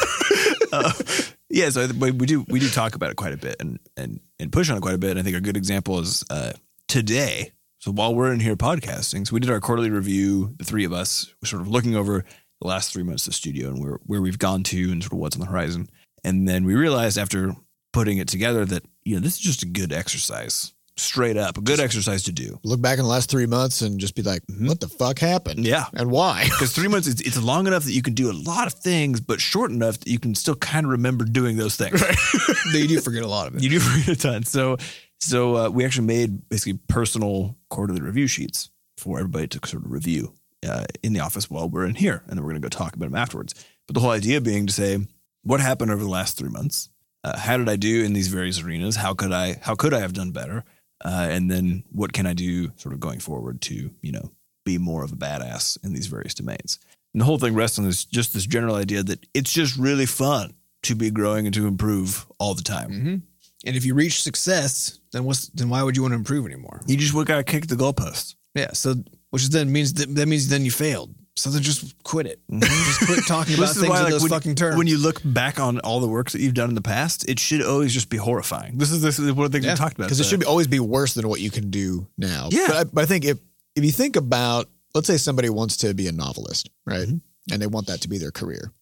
Uh, 0.73 0.93
yeah, 1.49 1.69
so 1.69 1.85
we 1.99 2.11
we 2.11 2.25
do 2.25 2.45
we 2.47 2.57
do 2.57 2.69
talk 2.69 2.95
about 2.95 3.11
it 3.11 3.17
quite 3.17 3.33
a 3.33 3.37
bit 3.37 3.57
and 3.59 3.77
and 3.97 4.21
and 4.39 4.53
push 4.53 4.69
on 4.69 4.77
it 4.77 4.81
quite 4.81 4.95
a 4.95 4.97
bit. 4.97 5.11
And 5.11 5.19
I 5.19 5.23
think 5.23 5.35
a 5.35 5.41
good 5.41 5.57
example 5.57 5.99
is 5.99 6.23
uh, 6.29 6.53
today. 6.87 7.51
So 7.79 7.91
while 7.91 8.15
we're 8.15 8.31
in 8.31 8.39
here 8.39 8.55
podcasting, 8.55 9.27
so 9.27 9.33
we 9.33 9.41
did 9.41 9.49
our 9.49 9.59
quarterly 9.59 9.89
review. 9.89 10.53
The 10.57 10.63
three 10.63 10.85
of 10.85 10.93
us 10.93 11.29
were 11.41 11.47
sort 11.47 11.61
of 11.61 11.67
looking 11.67 11.93
over 11.93 12.23
the 12.61 12.67
last 12.67 12.93
three 12.93 13.03
months 13.03 13.27
of 13.27 13.31
the 13.31 13.35
studio 13.35 13.67
and 13.67 13.83
where 13.83 13.99
where 14.05 14.21
we've 14.21 14.39
gone 14.39 14.63
to 14.63 14.91
and 14.93 15.03
sort 15.03 15.11
of 15.11 15.19
what's 15.19 15.35
on 15.35 15.41
the 15.41 15.47
horizon. 15.51 15.89
And 16.23 16.47
then 16.47 16.63
we 16.63 16.73
realized 16.75 17.17
after 17.17 17.53
putting 17.91 18.17
it 18.17 18.29
together 18.29 18.63
that 18.63 18.85
you 19.03 19.15
know 19.15 19.21
this 19.21 19.33
is 19.33 19.39
just 19.41 19.61
a 19.63 19.67
good 19.67 19.91
exercise, 19.91 20.71
straight 20.97 21.37
up 21.37 21.57
a 21.57 21.61
good 21.61 21.79
exercise 21.79 22.23
to 22.23 22.31
do. 22.31 22.59
Look 22.63 22.81
back 22.81 22.97
in 22.97 23.03
the 23.03 23.09
last 23.09 23.29
three 23.29 23.45
months 23.45 23.81
and 23.81 23.99
just 23.99 24.15
be 24.15 24.21
like, 24.21 24.43
what 24.59 24.79
the 24.79 24.87
fuck 24.87 25.19
happened? 25.19 25.65
Yeah. 25.65 25.85
And 25.93 26.11
why? 26.11 26.49
Because 26.61 26.73
three 26.73 26.87
months, 26.87 27.07
it's, 27.07 27.21
it's 27.21 27.41
long 27.41 27.65
enough 27.65 27.85
that 27.85 27.93
you 27.93 28.03
can 28.03 28.13
do 28.13 28.29
a 28.29 28.33
lot 28.33 28.67
of 28.67 28.73
things, 28.73 29.19
but 29.19 29.41
short 29.41 29.71
enough 29.71 29.99
that 29.99 30.07
you 30.07 30.19
can 30.19 30.35
still 30.35 30.55
kind 30.55 30.85
of 30.85 30.91
remember 30.91 31.25
doing 31.25 31.57
those 31.57 31.75
things. 31.75 31.99
you 32.73 32.87
do 32.87 33.01
forget 33.01 33.23
a 33.23 33.27
lot 33.27 33.47
of 33.47 33.55
it. 33.55 33.63
You 33.63 33.69
do 33.69 33.79
forget 33.79 34.09
a 34.09 34.15
ton. 34.15 34.43
So, 34.43 34.77
so 35.19 35.55
uh, 35.55 35.69
we 35.69 35.85
actually 35.85 36.05
made 36.05 36.47
basically 36.49 36.79
personal 36.87 37.57
quarterly 37.69 38.01
review 38.01 38.27
sheets 38.27 38.69
for 38.97 39.17
everybody 39.17 39.47
to 39.47 39.67
sort 39.67 39.83
of 39.83 39.91
review 39.91 40.33
uh, 40.67 40.85
in 41.01 41.13
the 41.13 41.19
office 41.19 41.49
while 41.49 41.67
we're 41.67 41.85
in 41.85 41.95
here, 41.95 42.21
and 42.27 42.37
then 42.37 42.43
we're 42.43 42.51
going 42.51 42.61
to 42.61 42.65
go 42.65 42.69
talk 42.69 42.95
about 42.95 43.05
them 43.05 43.15
afterwards. 43.15 43.55
But 43.87 43.95
the 43.95 44.01
whole 44.01 44.11
idea 44.11 44.39
being 44.41 44.67
to 44.67 44.73
say, 44.73 44.99
what 45.43 45.59
happened 45.59 45.91
over 45.91 46.03
the 46.03 46.09
last 46.09 46.37
three 46.37 46.49
months? 46.49 46.89
Uh, 47.23 47.37
how 47.37 47.57
did 47.57 47.69
I 47.69 47.75
do 47.75 48.03
in 48.03 48.13
these 48.13 48.27
various 48.27 48.61
arenas? 48.61 48.95
How 48.95 49.13
could 49.13 49.31
I? 49.31 49.59
How 49.61 49.75
could 49.75 49.93
I 49.93 49.99
have 49.99 50.13
done 50.13 50.31
better? 50.31 50.63
Uh, 51.03 51.27
and 51.29 51.49
then 51.49 51.83
what 51.91 52.13
can 52.13 52.25
I 52.25 52.33
do 52.33 52.71
sort 52.77 52.93
of 52.93 52.99
going 52.99 53.19
forward 53.19 53.61
to 53.61 53.91
you 54.01 54.11
know 54.11 54.31
be 54.65 54.77
more 54.77 55.03
of 55.03 55.11
a 55.11 55.15
badass 55.15 55.77
in 55.83 55.93
these 55.93 56.07
various 56.07 56.33
domains? 56.33 56.79
And 57.13 57.21
the 57.21 57.25
whole 57.25 57.39
thing 57.39 57.55
rests 57.55 57.79
on 57.79 57.85
this 57.85 58.05
just 58.05 58.33
this 58.33 58.45
general 58.45 58.75
idea 58.75 59.03
that 59.03 59.25
it's 59.33 59.51
just 59.51 59.77
really 59.77 60.05
fun 60.05 60.53
to 60.83 60.95
be 60.95 61.11
growing 61.11 61.45
and 61.45 61.53
to 61.53 61.67
improve 61.67 62.25
all 62.39 62.53
the 62.53 62.63
time. 62.63 62.91
hmm 62.91 63.15
And 63.65 63.75
if 63.75 63.85
you 63.85 63.93
reach 63.93 64.23
success, 64.23 64.99
then 65.11 65.23
what's 65.25 65.47
then 65.49 65.69
why 65.69 65.83
would 65.83 65.95
you 65.95 66.03
want 66.03 66.13
to 66.13 66.17
improve 66.17 66.45
anymore? 66.45 66.81
You 66.87 66.97
just 66.97 67.13
got 67.13 67.37
to 67.37 67.43
kick 67.43 67.67
the 67.67 67.75
goalposts. 67.75 68.35
Yeah. 68.55 68.71
So 68.73 68.95
which 69.29 69.47
then 69.49 69.71
means 69.71 69.93
that, 69.93 70.13
that 70.15 70.27
means 70.27 70.47
then 70.47 70.65
you 70.65 70.71
failed. 70.71 71.15
So 71.37 71.49
then 71.49 71.61
just 71.61 72.03
quit 72.03 72.25
it. 72.27 72.41
Just 72.51 72.99
quit 73.05 73.19
talking 73.27 73.55
about 73.55 73.69
things 73.73 73.87
why, 73.89 73.97
in 73.99 74.03
like, 74.03 74.11
those 74.11 74.21
when, 74.23 74.29
fucking 74.29 74.55
terms. 74.55 74.77
when 74.77 74.87
you 74.87 74.97
look 74.97 75.21
back 75.23 75.59
on 75.59 75.79
all 75.79 75.99
the 76.01 76.07
work 76.07 76.29
that 76.31 76.41
you've 76.41 76.53
done 76.53 76.67
in 76.69 76.75
the 76.75 76.81
past, 76.81 77.27
it 77.29 77.39
should 77.39 77.63
always 77.63 77.93
just 77.93 78.09
be 78.09 78.17
horrifying. 78.17 78.77
This 78.77 78.91
is 78.91 79.01
this 79.01 79.17
is 79.17 79.31
one 79.31 79.45
of 79.45 79.51
the 79.51 79.55
things 79.57 79.65
Yeah, 79.65 79.73
we 79.73 79.77
talked 79.77 79.95
about. 79.95 80.05
because 80.05 80.19
it 80.19 80.25
should 80.25 80.41
be, 80.41 80.45
always 80.45 80.67
be 80.67 80.79
worse 80.81 81.13
than 81.13 81.27
what 81.29 81.39
you 81.39 81.49
can 81.49 81.69
do 81.69 82.05
now. 82.17 82.49
Yeah. 82.51 82.65
but 82.67 82.75
I, 82.75 82.83
but 82.83 83.01
I 83.03 83.05
think 83.07 83.23
if 83.25 83.37
if 83.75 83.85
you 83.85 83.91
think 83.91 84.17
about, 84.17 84.69
let's 84.93 85.07
say 85.07 85.15
somebody 85.17 85.49
wants 85.49 85.77
to 85.77 85.93
be 85.93 86.07
a 86.07 86.11
novelist, 86.11 86.69
right, 86.85 87.07
Mm-hmm. 87.07 87.53
and 87.53 87.61
they 87.61 87.67
want 87.67 87.87
that 87.87 88.01
to 88.01 88.09
be 88.09 88.17
their 88.17 88.31
career, 88.31 88.73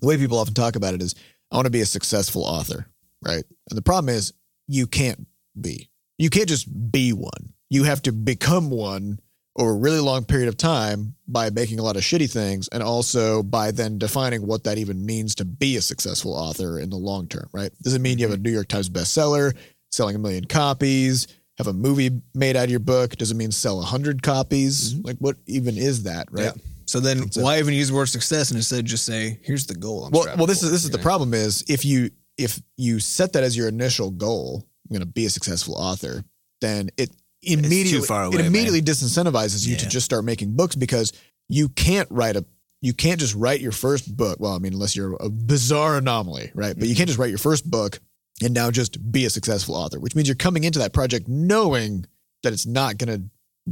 the 0.00 0.06
way 0.06 0.16
people 0.16 0.38
often 0.38 0.54
talk 0.54 0.76
about 0.76 0.94
it 0.94 1.02
is, 1.02 1.14
I 1.52 1.56
want 1.56 1.66
to 1.66 1.70
be 1.70 1.82
a 1.82 1.86
successful 1.86 2.42
author, 2.42 2.86
right? 3.22 3.44
And 3.70 3.76
the 3.76 3.82
problem 3.82 4.14
is, 4.14 4.32
you 4.66 4.86
can't 4.86 5.26
be. 5.60 5.90
You 6.16 6.30
can't 6.30 6.48
just 6.48 6.66
be 6.90 7.12
one. 7.12 7.52
You 7.70 7.84
have 7.84 8.00
to 8.02 8.12
become 8.12 8.70
one 8.70 9.20
over 9.58 9.72
a 9.72 9.76
really 9.76 9.98
long 9.98 10.24
period 10.24 10.48
of 10.48 10.56
time 10.56 11.14
by 11.26 11.50
making 11.50 11.78
a 11.80 11.82
lot 11.82 11.96
of 11.96 12.02
shitty 12.02 12.30
things 12.30 12.68
and 12.68 12.82
also 12.82 13.42
by 13.42 13.72
then 13.72 13.98
defining 13.98 14.46
what 14.46 14.64
that 14.64 14.78
even 14.78 15.04
means 15.04 15.34
to 15.34 15.44
be 15.44 15.76
a 15.76 15.82
successful 15.82 16.32
author 16.32 16.78
in 16.78 16.90
the 16.90 16.96
long 16.96 17.26
term, 17.26 17.48
right? 17.52 17.72
Does 17.82 17.94
it 17.94 18.00
mean 18.00 18.18
you 18.18 18.24
have 18.24 18.32
a 18.32 18.36
mm-hmm. 18.36 18.44
New 18.44 18.52
York 18.52 18.68
Times 18.68 18.88
bestseller, 18.88 19.56
selling 19.90 20.14
a 20.14 20.18
million 20.18 20.44
copies, 20.44 21.26
have 21.58 21.66
a 21.66 21.72
movie 21.72 22.22
made 22.34 22.56
out 22.56 22.64
of 22.64 22.70
your 22.70 22.78
book? 22.78 23.16
Does 23.16 23.32
it 23.32 23.36
mean 23.36 23.50
sell 23.50 23.80
a 23.80 23.84
hundred 23.84 24.22
copies? 24.22 24.94
Mm-hmm. 24.94 25.06
Like 25.06 25.16
what 25.18 25.36
even 25.46 25.76
is 25.76 26.04
that, 26.04 26.28
right? 26.30 26.44
yeah. 26.44 26.52
So 26.86 27.00
then 27.00 27.28
why 27.34 27.58
even 27.58 27.74
use 27.74 27.88
the 27.88 27.94
word 27.94 28.08
success 28.08 28.50
and 28.50 28.56
instead 28.56 28.86
just 28.86 29.04
say, 29.04 29.38
here's 29.42 29.66
the 29.66 29.74
goal. 29.74 30.06
I'm 30.06 30.12
Well, 30.12 30.36
well, 30.38 30.46
this 30.46 30.60
for," 30.60 30.66
is 30.66 30.72
this 30.72 30.84
is 30.84 30.90
you 30.90 30.96
the 30.96 31.02
problem 31.02 31.34
is 31.34 31.62
if 31.68 31.84
you 31.84 32.10
if 32.38 32.62
you 32.76 33.00
set 33.00 33.34
that 33.34 33.42
as 33.42 33.56
your 33.56 33.68
initial 33.68 34.10
goal, 34.10 34.64
I'm 34.88 34.94
going 34.94 35.06
to 35.06 35.12
be 35.12 35.26
a 35.26 35.30
successful 35.30 35.74
author, 35.74 36.24
then 36.62 36.88
it 36.96 37.10
immediately 37.48 38.06
far 38.06 38.24
away, 38.24 38.34
it 38.34 38.38
man. 38.38 38.46
immediately 38.46 38.82
disincentivizes 38.82 39.66
you 39.66 39.76
to 39.76 39.88
just 39.88 40.04
start 40.04 40.24
making 40.24 40.54
books 40.54 40.76
because 40.76 41.12
you 41.48 41.68
can't 41.70 42.08
write 42.10 42.36
a 42.36 42.44
you 42.80 42.92
can't 42.94 43.18
just 43.18 43.34
write 43.34 43.60
your 43.60 43.72
first 43.72 44.16
book. 44.16 44.38
Well, 44.38 44.52
I 44.52 44.58
mean, 44.58 44.72
unless 44.72 44.94
you're 44.94 45.16
a 45.18 45.28
bizarre 45.28 45.96
anomaly, 45.96 46.52
right? 46.54 46.78
But 46.78 46.86
you 46.86 46.94
can't 46.94 47.08
just 47.08 47.18
write 47.18 47.30
your 47.30 47.38
first 47.38 47.68
book 47.68 47.98
and 48.40 48.54
now 48.54 48.70
just 48.70 49.10
be 49.10 49.24
a 49.24 49.30
successful 49.30 49.74
author, 49.74 49.98
which 49.98 50.14
means 50.14 50.28
you're 50.28 50.36
coming 50.36 50.62
into 50.62 50.78
that 50.78 50.92
project 50.92 51.26
knowing 51.26 52.06
that 52.44 52.52
it's 52.52 52.66
not 52.66 52.96
going 52.96 53.18
to 53.18 53.28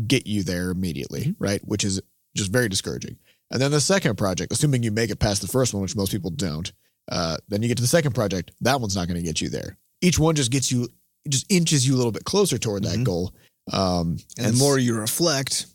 get 0.08 0.26
you 0.26 0.42
there 0.42 0.70
immediately, 0.70 1.36
right? 1.38 1.60
Which 1.64 1.84
is 1.84 2.00
just 2.36 2.50
very 2.50 2.68
discouraging. 2.68 3.16
And 3.52 3.62
then 3.62 3.70
the 3.70 3.80
second 3.80 4.18
project, 4.18 4.50
assuming 4.52 4.82
you 4.82 4.90
make 4.90 5.10
it 5.10 5.20
past 5.20 5.40
the 5.40 5.46
first 5.46 5.72
one, 5.72 5.82
which 5.82 5.94
most 5.94 6.10
people 6.10 6.30
don't, 6.32 6.72
uh, 7.08 7.36
then 7.46 7.62
you 7.62 7.68
get 7.68 7.76
to 7.76 7.82
the 7.84 7.86
second 7.86 8.12
project. 8.12 8.50
That 8.62 8.80
one's 8.80 8.96
not 8.96 9.06
going 9.06 9.20
to 9.20 9.26
get 9.26 9.40
you 9.40 9.48
there. 9.48 9.78
Each 10.00 10.18
one 10.18 10.34
just 10.34 10.50
gets 10.50 10.72
you, 10.72 10.88
just 11.28 11.46
inches 11.50 11.86
you 11.86 11.94
a 11.94 11.96
little 11.98 12.10
bit 12.10 12.24
closer 12.24 12.58
toward 12.58 12.82
that 12.82 12.98
Mhm. 12.98 13.04
goal. 13.04 13.32
Um, 13.72 14.18
And 14.38 14.54
the 14.54 14.58
more 14.58 14.78
you 14.78 14.94
reflect 14.94 15.66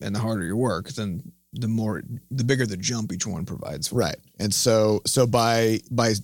and 0.00 0.14
the 0.14 0.18
harder 0.20 0.44
you 0.44 0.56
work, 0.56 0.88
then 0.90 1.32
the 1.52 1.68
more, 1.68 2.02
the 2.30 2.44
bigger 2.44 2.66
the 2.66 2.76
jump 2.76 3.12
each 3.12 3.26
one 3.26 3.44
provides. 3.46 3.92
right. 3.92 4.16
And 4.38 4.52
so, 4.54 5.02
so 5.06 5.26
by 5.26 5.80
by 5.90 6.14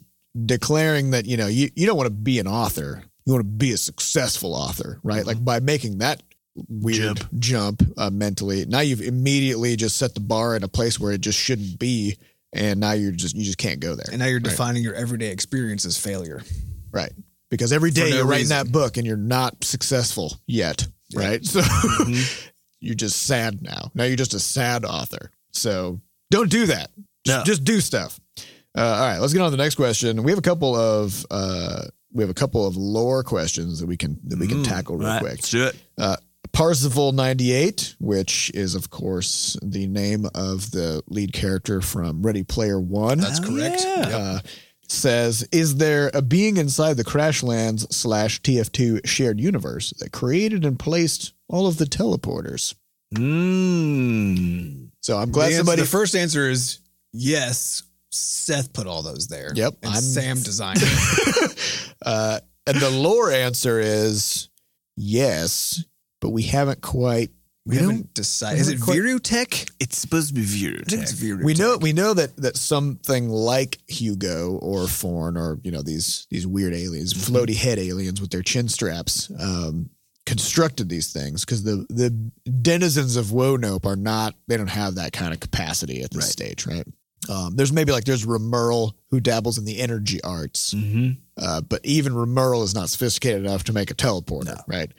declaring 0.47 1.11
that 1.13 1.27
you 1.27 1.37
know 1.37 1.47
you 1.47 1.71
you 1.77 1.87
don't 1.87 1.97
want 1.97 2.09
to 2.09 2.13
be 2.15 2.39
an 2.39 2.47
author, 2.49 3.03
you 3.25 3.33
want 3.33 3.45
to 3.45 3.49
be 3.51 3.73
a 3.73 3.77
successful 3.77 4.55
author, 4.55 4.99
right? 5.03 5.25
Like 5.25 5.43
by 5.45 5.61
making 5.61 5.99
that 5.99 6.23
weird 6.69 7.17
Jump. 7.19 7.29
jump, 7.41 7.83
uh, 7.97 8.11
mentally, 8.11 8.65
now 8.67 8.81
you've 8.81 9.01
immediately 9.03 9.77
just 9.77 9.97
set 9.97 10.15
the 10.15 10.21
bar 10.21 10.57
in 10.57 10.63
a 10.63 10.69
place 10.69 11.01
where 11.01 11.13
it 11.13 11.21
just 11.21 11.39
shouldn't 11.39 11.79
be, 11.79 12.17
and 12.53 12.81
now 12.81 12.93
you're 12.93 13.13
just 13.13 13.35
you 13.37 13.45
just 13.45 13.59
can't 13.59 13.81
go 13.81 13.95
there. 13.95 14.07
And 14.11 14.19
now 14.19 14.27
you're 14.27 14.37
Right. 14.39 14.45
defining 14.51 14.83
your 14.83 14.95
everyday 14.95 15.31
experience 15.31 15.85
as 15.85 15.97
failure. 15.97 16.43
Right. 16.93 17.13
Because 17.51 17.73
every 17.73 17.91
day 17.93 18.11
no 18.11 18.17
you're 18.17 18.27
writing 18.27 18.49
that 18.49 18.71
book 18.73 18.97
and 18.97 19.07
you're 19.07 19.17
not 19.17 19.63
successful 19.65 20.37
yet. 20.47 20.87
Right. 21.17 21.45
So 21.45 21.61
Mm-hmm. 21.61 22.49
you're 22.81 22.95
just 22.95 23.23
sad 23.27 23.63
now. 23.63 23.91
Now 23.95 24.05
you're 24.05 24.17
just 24.17 24.35
a 24.35 24.41
sad 24.41 24.85
author. 24.85 25.31
So 25.53 26.01
don't 26.31 26.51
do 26.51 26.67
that. 26.67 26.91
Just, 27.27 27.39
No. 27.39 27.45
just 27.45 27.65
do 27.65 27.81
stuff. 27.81 28.21
Uh, 28.77 28.81
all 28.83 29.01
right. 29.07 29.19
Let's 29.19 29.33
get 29.33 29.41
on 29.41 29.51
to 29.51 29.57
the 29.57 29.63
next 29.63 29.77
question. 29.77 30.23
We 30.23 30.33
have 30.33 30.39
a 30.39 30.43
couple 30.43 30.75
of 30.75 31.25
uh, 31.31 31.85
we 32.13 32.23
have 32.23 32.31
a 32.31 32.35
couple 32.35 32.67
of 32.67 32.77
lore 32.77 33.23
questions 33.23 33.81
that 33.81 33.87
we 33.87 33.97
can 33.97 34.19
that 34.27 34.39
we 34.39 34.47
can 34.47 34.59
Mm, 34.63 34.69
tackle 34.69 34.97
real 34.97 35.09
right, 35.09 35.21
quick. 35.21 35.33
Let's 35.33 35.51
do 35.51 35.65
it. 35.65 35.77
Parzival 36.53 37.11
98, 37.13 37.97
which 37.99 38.51
is 38.55 38.75
of 38.77 38.91
course 38.91 39.57
the 39.63 39.87
name 39.89 40.27
of 40.35 40.71
the 40.71 41.03
lead 41.09 41.33
character 41.33 41.81
from 41.81 42.23
Ready 42.23 42.45
Player 42.45 42.81
One. 42.81 43.19
That's 43.19 43.41
Oh, 43.41 43.45
correct. 43.45 43.83
yeah. 43.85 44.17
uh, 44.17 44.39
says, 44.89 45.47
"Is 45.53 45.77
there 45.77 46.11
a 46.15 46.23
being 46.23 46.57
inside 46.57 46.97
the 46.97 47.05
Crashlands 47.05 47.93
slash 47.93 48.41
TF2 48.43 49.01
shared 49.07 49.41
universe 49.41 49.93
that 49.99 50.13
created 50.13 50.65
and 50.65 50.79
placed 50.79 51.33
all 51.49 51.67
of 51.67 51.77
the 51.79 51.85
teleporters?" 51.87 52.75
Mm. 53.15 54.89
So 55.01 55.19
I'm 55.19 55.29
The 55.29 55.33
glad 55.33 55.45
answer- 55.47 55.57
somebody. 55.59 55.83
the 55.83 55.89
first 55.89 56.15
answer 56.17 56.49
is 56.51 56.79
yes. 57.13 57.83
Seth 58.11 58.73
put 58.73 58.87
all 58.87 59.03
those 59.03 59.27
there. 59.27 59.53
Yep, 59.55 59.75
And 59.83 59.93
I'm- 59.95 60.03
Sam 60.03 60.41
designed 60.43 60.79
it. 60.81 61.57
uh, 62.07 62.41
and 62.67 62.81
the 62.81 62.91
lore 62.91 63.33
answer 63.33 63.81
is 63.81 64.49
yes, 64.97 65.83
but 66.21 66.31
we 66.31 66.43
haven't 66.45 66.81
quite. 66.81 67.31
We 67.67 67.77
We 67.77 67.83
haven't 67.83 68.13
decided. 68.15 68.61
Is 68.61 68.69
it 68.69 68.81
quite- 68.81 68.99
Virutech? 68.99 69.71
It's 69.81 69.97
supposed 69.99 70.29
to 70.29 70.35
be 70.35 70.43
Virutech. 70.43 70.83
I 70.83 70.91
think 70.91 71.03
it's 71.03 71.13
Virutech. 71.13 71.45
We 71.45 71.55
know 71.55 71.79
we 71.79 71.93
know 71.95 72.13
that 72.15 72.37
that 72.37 72.57
something 72.59 73.29
like 73.31 73.79
Hugo 73.89 74.59
or 74.61 74.87
Forn 74.87 75.37
or 75.39 75.59
you 75.65 75.71
know 75.71 75.81
these 75.83 76.27
these 76.31 76.47
weird 76.47 76.75
aliens, 76.75 77.15
floaty 77.15 77.55
head 77.57 77.79
aliens 77.79 78.21
with 78.21 78.31
their 78.31 78.43
chin 78.43 78.69
straps, 78.69 79.31
um, 79.41 79.89
constructed 80.27 80.89
these 80.91 81.11
things 81.13 81.45
because 81.45 81.63
the 81.63 81.87
the 81.89 82.11
denizens 82.51 83.17
of 83.17 83.27
Woanope 83.27 83.87
are 83.87 83.97
not 83.97 84.35
they 84.47 84.57
don't 84.59 84.67
have 84.69 84.97
that 84.97 85.13
kind 85.13 85.33
of 85.33 85.41
capacity 85.41 86.03
at 86.03 86.11
this 86.11 86.25
Right. 86.25 86.31
stage, 86.33 86.67
right? 86.67 86.87
Um, 87.31 87.57
there's 87.57 87.73
maybe 87.73 87.91
like 87.93 88.05
there's 88.05 88.27
Remerl 88.27 88.93
who 89.11 89.19
dabbles 89.21 89.57
in 89.57 89.65
the 89.65 89.81
energy 89.81 90.23
arts, 90.23 90.75
Mm-hmm. 90.75 91.13
uh, 91.39 91.63
but 91.63 91.81
even 91.85 92.13
Remerl 92.13 92.63
is 92.63 92.75
not 92.75 92.91
sophisticated 92.91 93.43
enough 93.47 93.65
to 93.65 93.73
make 93.73 93.91
a 93.91 93.95
teleporter, 93.95 94.61
right? 94.67 94.93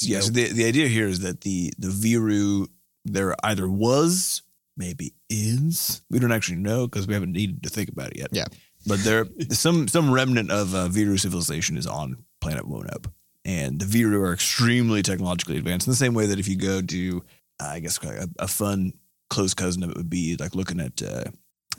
Yeah. 0.00 0.20
So 0.20 0.30
the, 0.30 0.52
the 0.52 0.64
idea 0.64 0.88
here 0.88 1.08
is 1.08 1.20
that 1.20 1.42
the 1.42 1.72
the 1.78 1.88
Viru 1.88 2.68
there 3.04 3.34
either 3.42 3.68
was, 3.68 4.42
maybe 4.76 5.14
is. 5.28 6.02
We 6.10 6.18
don't 6.18 6.32
actually 6.32 6.58
know 6.58 6.86
because 6.86 7.06
we 7.06 7.14
haven't 7.14 7.32
needed 7.32 7.62
to 7.64 7.70
think 7.70 7.88
about 7.88 8.10
it 8.12 8.18
yet. 8.18 8.28
Yeah. 8.32 8.46
But 8.86 9.00
there 9.00 9.26
some 9.50 9.88
some 9.88 10.12
remnant 10.12 10.50
of 10.50 10.74
uh, 10.74 10.88
Viru 10.88 11.18
civilization 11.18 11.76
is 11.76 11.86
on 11.86 12.24
planet 12.40 12.64
Woanope. 12.64 13.10
And 13.44 13.80
the 13.80 13.86
Viru 13.86 14.20
are 14.26 14.32
extremely 14.32 15.02
technologically 15.02 15.56
advanced 15.56 15.86
in 15.86 15.90
the 15.90 15.96
same 15.96 16.12
way 16.12 16.26
that 16.26 16.38
if 16.38 16.48
you 16.48 16.56
go 16.56 16.82
to, 16.82 17.24
uh, 17.60 17.66
I 17.66 17.80
guess, 17.80 17.98
a, 18.04 18.28
a 18.38 18.48
fun 18.48 18.92
close 19.30 19.54
cousin 19.54 19.82
of 19.82 19.90
it 19.90 19.96
would 19.96 20.10
be 20.10 20.36
like 20.38 20.54
looking 20.54 20.80
at 20.80 21.02
uh, 21.02 21.24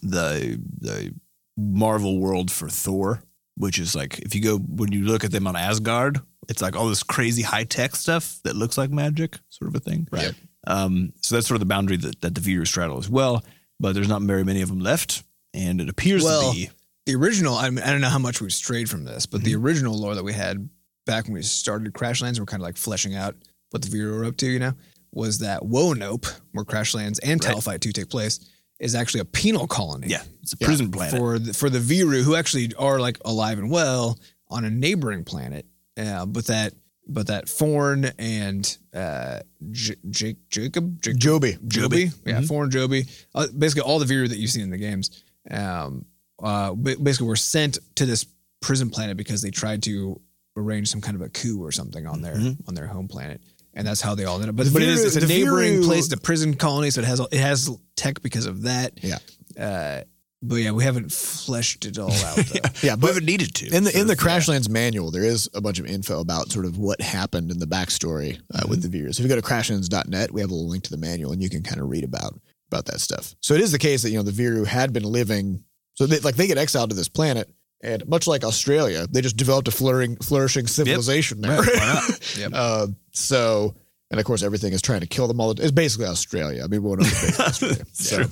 the 0.01 0.59
the 0.79 1.13
Marvel 1.57 2.19
world 2.19 2.49
for 2.49 2.69
Thor, 2.69 3.21
which 3.55 3.77
is 3.77 3.95
like 3.95 4.19
if 4.19 4.33
you 4.33 4.41
go 4.41 4.57
when 4.57 4.91
you 4.91 5.03
look 5.03 5.23
at 5.23 5.31
them 5.31 5.47
on 5.47 5.55
Asgard, 5.55 6.21
it's 6.49 6.61
like 6.61 6.75
all 6.75 6.89
this 6.89 7.03
crazy 7.03 7.41
high 7.43 7.63
tech 7.63 7.95
stuff 7.95 8.39
that 8.43 8.55
looks 8.55 8.77
like 8.77 8.89
magic, 8.91 9.37
sort 9.49 9.69
of 9.69 9.75
a 9.75 9.79
thing. 9.79 10.07
Right. 10.11 10.33
Um, 10.67 11.13
so 11.21 11.35
that's 11.35 11.47
sort 11.47 11.55
of 11.55 11.61
the 11.61 11.65
boundary 11.73 11.95
that, 11.97 12.19
that 12.21 12.35
the 12.35 12.41
Viru 12.41 12.67
straddle 12.67 12.97
as 12.97 13.09
well. 13.09 13.43
But 13.79 13.93
there's 13.95 14.09
not 14.09 14.21
very 14.23 14.43
many 14.43 14.61
of 14.61 14.67
them 14.67 14.79
left, 14.81 15.23
and 15.53 15.79
it 15.79 15.87
appears 15.87 16.23
Well, 16.23 16.51
to 16.51 16.55
be 16.57 16.69
the 17.05 17.15
original. 17.15 17.55
I, 17.55 17.69
mean, 17.69 17.83
I 17.83 17.91
don't 17.91 18.01
know 18.01 18.09
how 18.09 18.19
much 18.19 18.41
we've 18.41 18.51
strayed 18.51 18.89
from 18.89 19.05
this, 19.05 19.25
but 19.25 19.41
the 19.43 19.53
Mm-hmm. 19.53 19.65
original 19.65 19.97
lore 19.97 20.15
that 20.15 20.23
we 20.23 20.33
had 20.33 20.69
back 21.05 21.25
when 21.25 21.33
we 21.35 21.41
started 21.43 21.93
Crashlands, 21.93 22.29
and 22.31 22.39
we're 22.39 22.45
kind 22.45 22.61
of 22.61 22.65
like 22.65 22.75
fleshing 22.77 23.15
out 23.15 23.35
what 23.69 23.81
the 23.81 23.87
Viru 23.87 24.17
were 24.17 24.25
up 24.25 24.35
to. 24.37 24.47
You 24.47 24.59
know, 24.59 24.73
was 25.13 25.37
that 25.39 25.61
Woanope, 25.61 26.29
where 26.51 26.65
Crashlands 26.65 27.19
and 27.23 27.41
Right. 27.43 27.55
Towelfight 27.55 27.79
Two 27.79 27.93
take 27.93 28.09
place, 28.09 28.39
is 28.81 28.95
actually 28.95 29.21
a 29.21 29.25
penal 29.25 29.65
colony. 29.65 30.07
yeah, 30.07 30.23
it's 30.41 30.53
a 30.53 30.57
Yeah. 30.59 30.67
prison 30.67 30.91
planet. 30.91 31.17
for 31.17 31.39
the, 31.39 31.53
for 31.53 31.69
the 31.69 31.79
Viru 31.79 32.21
who 32.21 32.35
actually 32.35 32.73
are 32.75 32.99
like 32.99 33.17
alive 33.23 33.59
and 33.59 33.71
well 33.71 34.19
on 34.49 34.65
a 34.65 34.69
neighboring 34.69 35.23
planet. 35.23 35.65
Uh, 35.99 36.25
but 36.25 36.45
that 36.47 36.73
but 37.11 37.27
that 37.27 37.49
Forn 37.49 38.05
and 38.19 38.77
uh, 38.93 39.39
J- 39.71 39.95
Jake 40.09 40.37
Jacob 40.49 41.01
Jacob 41.01 41.19
Joby. 41.19 41.57
Joby, 41.67 42.11
yeah, 42.25 42.41
Mhm. 42.41 42.47
Forn 42.47 42.69
Joby, 42.71 43.05
uh, 43.35 43.47
basically 43.57 43.81
all 43.81 43.97
the 43.99 44.05
Viru 44.05 44.29
that 44.29 44.37
you've 44.37 44.51
seen 44.51 44.61
in 44.63 44.69
the 44.69 44.77
games, 44.77 45.09
um, 45.49 46.05
uh, 46.41 46.73
basically 46.75 47.27
were 47.27 47.35
sent 47.35 47.79
to 47.95 48.05
this 48.05 48.25
prison 48.61 48.89
planet 48.89 49.17
because 49.17 49.41
they 49.41 49.49
tried 49.51 49.81
to 49.83 50.21
arrange 50.55 50.87
some 50.89 51.01
kind 51.01 51.15
of 51.15 51.21
a 51.21 51.29
coup 51.29 51.63
or 51.63 51.71
something 51.71 52.05
on 52.05 52.21
their 52.21 52.35
Mhm. 52.35 52.57
on 52.67 52.75
their 52.75 52.87
home 52.87 53.07
planet. 53.07 53.41
And 53.73 53.87
that's 53.87 54.01
how 54.01 54.13
they 54.15 54.25
all 54.25 54.35
ended 54.35 54.49
up. 54.49 54.55
But, 54.55 54.65
The 54.67 54.71
but 54.73 54.81
it 54.81 54.89
is 54.89 55.15
it's 55.15 55.23
a 55.23 55.27
neighboring 55.27 55.79
Viru- 55.81 55.85
place, 55.85 56.07
the 56.09 56.17
prison 56.17 56.55
colony, 56.55 56.91
so 56.91 57.01
it 57.01 57.05
has 57.07 57.19
it 57.19 57.33
has 57.39 57.69
tech 57.95 58.21
because 58.21 58.45
of 58.45 58.63
that. 58.63 58.93
Yeah. 59.01 59.17
Uh, 59.57 60.03
but 60.41 60.55
yeah, 60.55 60.71
we 60.71 60.83
haven't 60.83 61.11
fleshed 61.11 61.85
it 61.85 61.97
all 61.97 62.11
out 62.11 62.37
though. 62.37 62.69
Yeah, 62.81 62.95
but 62.95 63.01
we 63.03 63.07
haven't 63.09 63.25
needed 63.25 63.53
to. 63.55 63.75
in 63.75 63.83
the 63.83 63.99
in 63.99 64.07
the. 64.07 64.15
Crashlands 64.15 64.69
manual, 64.69 65.11
there 65.11 65.23
is 65.23 65.49
a 65.53 65.61
bunch 65.61 65.79
of 65.79 65.85
info 65.85 66.19
about 66.19 66.51
sort 66.51 66.65
of 66.65 66.77
what 66.77 67.01
happened 67.01 67.51
in 67.51 67.59
the 67.59 67.65
backstory 67.65 68.39
uh, 68.53 68.65
with 68.67 68.81
the 68.81 68.89
Viru. 68.89 69.13
So 69.13 69.21
if 69.21 69.29
you 69.29 69.35
go 69.35 69.39
to 69.39 69.41
crashlands.net, 69.41 70.31
we 70.31 70.41
have 70.41 70.49
a 70.49 70.53
little 70.53 70.69
link 70.69 70.83
to 70.85 70.91
the 70.91 70.97
manual, 70.97 71.31
and 71.31 71.41
you 71.41 71.49
can 71.49 71.63
kind 71.63 71.81
of 71.81 71.89
read 71.89 72.03
about 72.03 72.39
about 72.71 72.85
that 72.85 72.99
stuff. 73.01 73.35
So 73.41 73.53
it 73.53 73.61
is 73.61 73.71
the 73.71 73.79
case 73.79 74.01
that 74.03 74.11
you 74.11 74.17
know 74.17 74.23
the 74.23 74.31
Viru 74.31 74.65
had 74.65 74.93
been 74.93 75.03
living. 75.03 75.63
So 75.95 76.05
they, 76.05 76.19
like 76.19 76.35
they 76.35 76.47
get 76.47 76.57
exiled 76.57 76.89
to 76.91 76.95
this 76.95 77.09
planet, 77.09 77.49
and 77.81 78.07
much 78.07 78.27
like 78.27 78.43
Australia, 78.43 79.07
they 79.09 79.21
just 79.21 79.37
developed 79.37 79.67
a 79.67 79.71
flourishing 79.71 80.15
flourishing 80.17 80.67
civilization 80.67 81.41
there. 81.41 81.61
Right? 81.61 82.19
Yep. 82.37 82.51
Uh, 82.53 82.87
so 83.11 83.75
And 84.11 84.19
of 84.19 84.25
course, 84.25 84.41
everything 84.41 84.73
is 84.73 84.81
trying 84.81 85.01
to 85.01 85.07
kill 85.07 85.27
them 85.27 85.39
all. 85.39 85.51
It's 85.51 85.69
basically 85.71 86.07
Australia. 86.07 86.63
I 86.63 86.67
mean, 86.67 86.81
we 86.81 86.89
won't 86.89 87.01
basically 87.01 87.45
Australia. 87.49 87.85
So, 87.93 88.23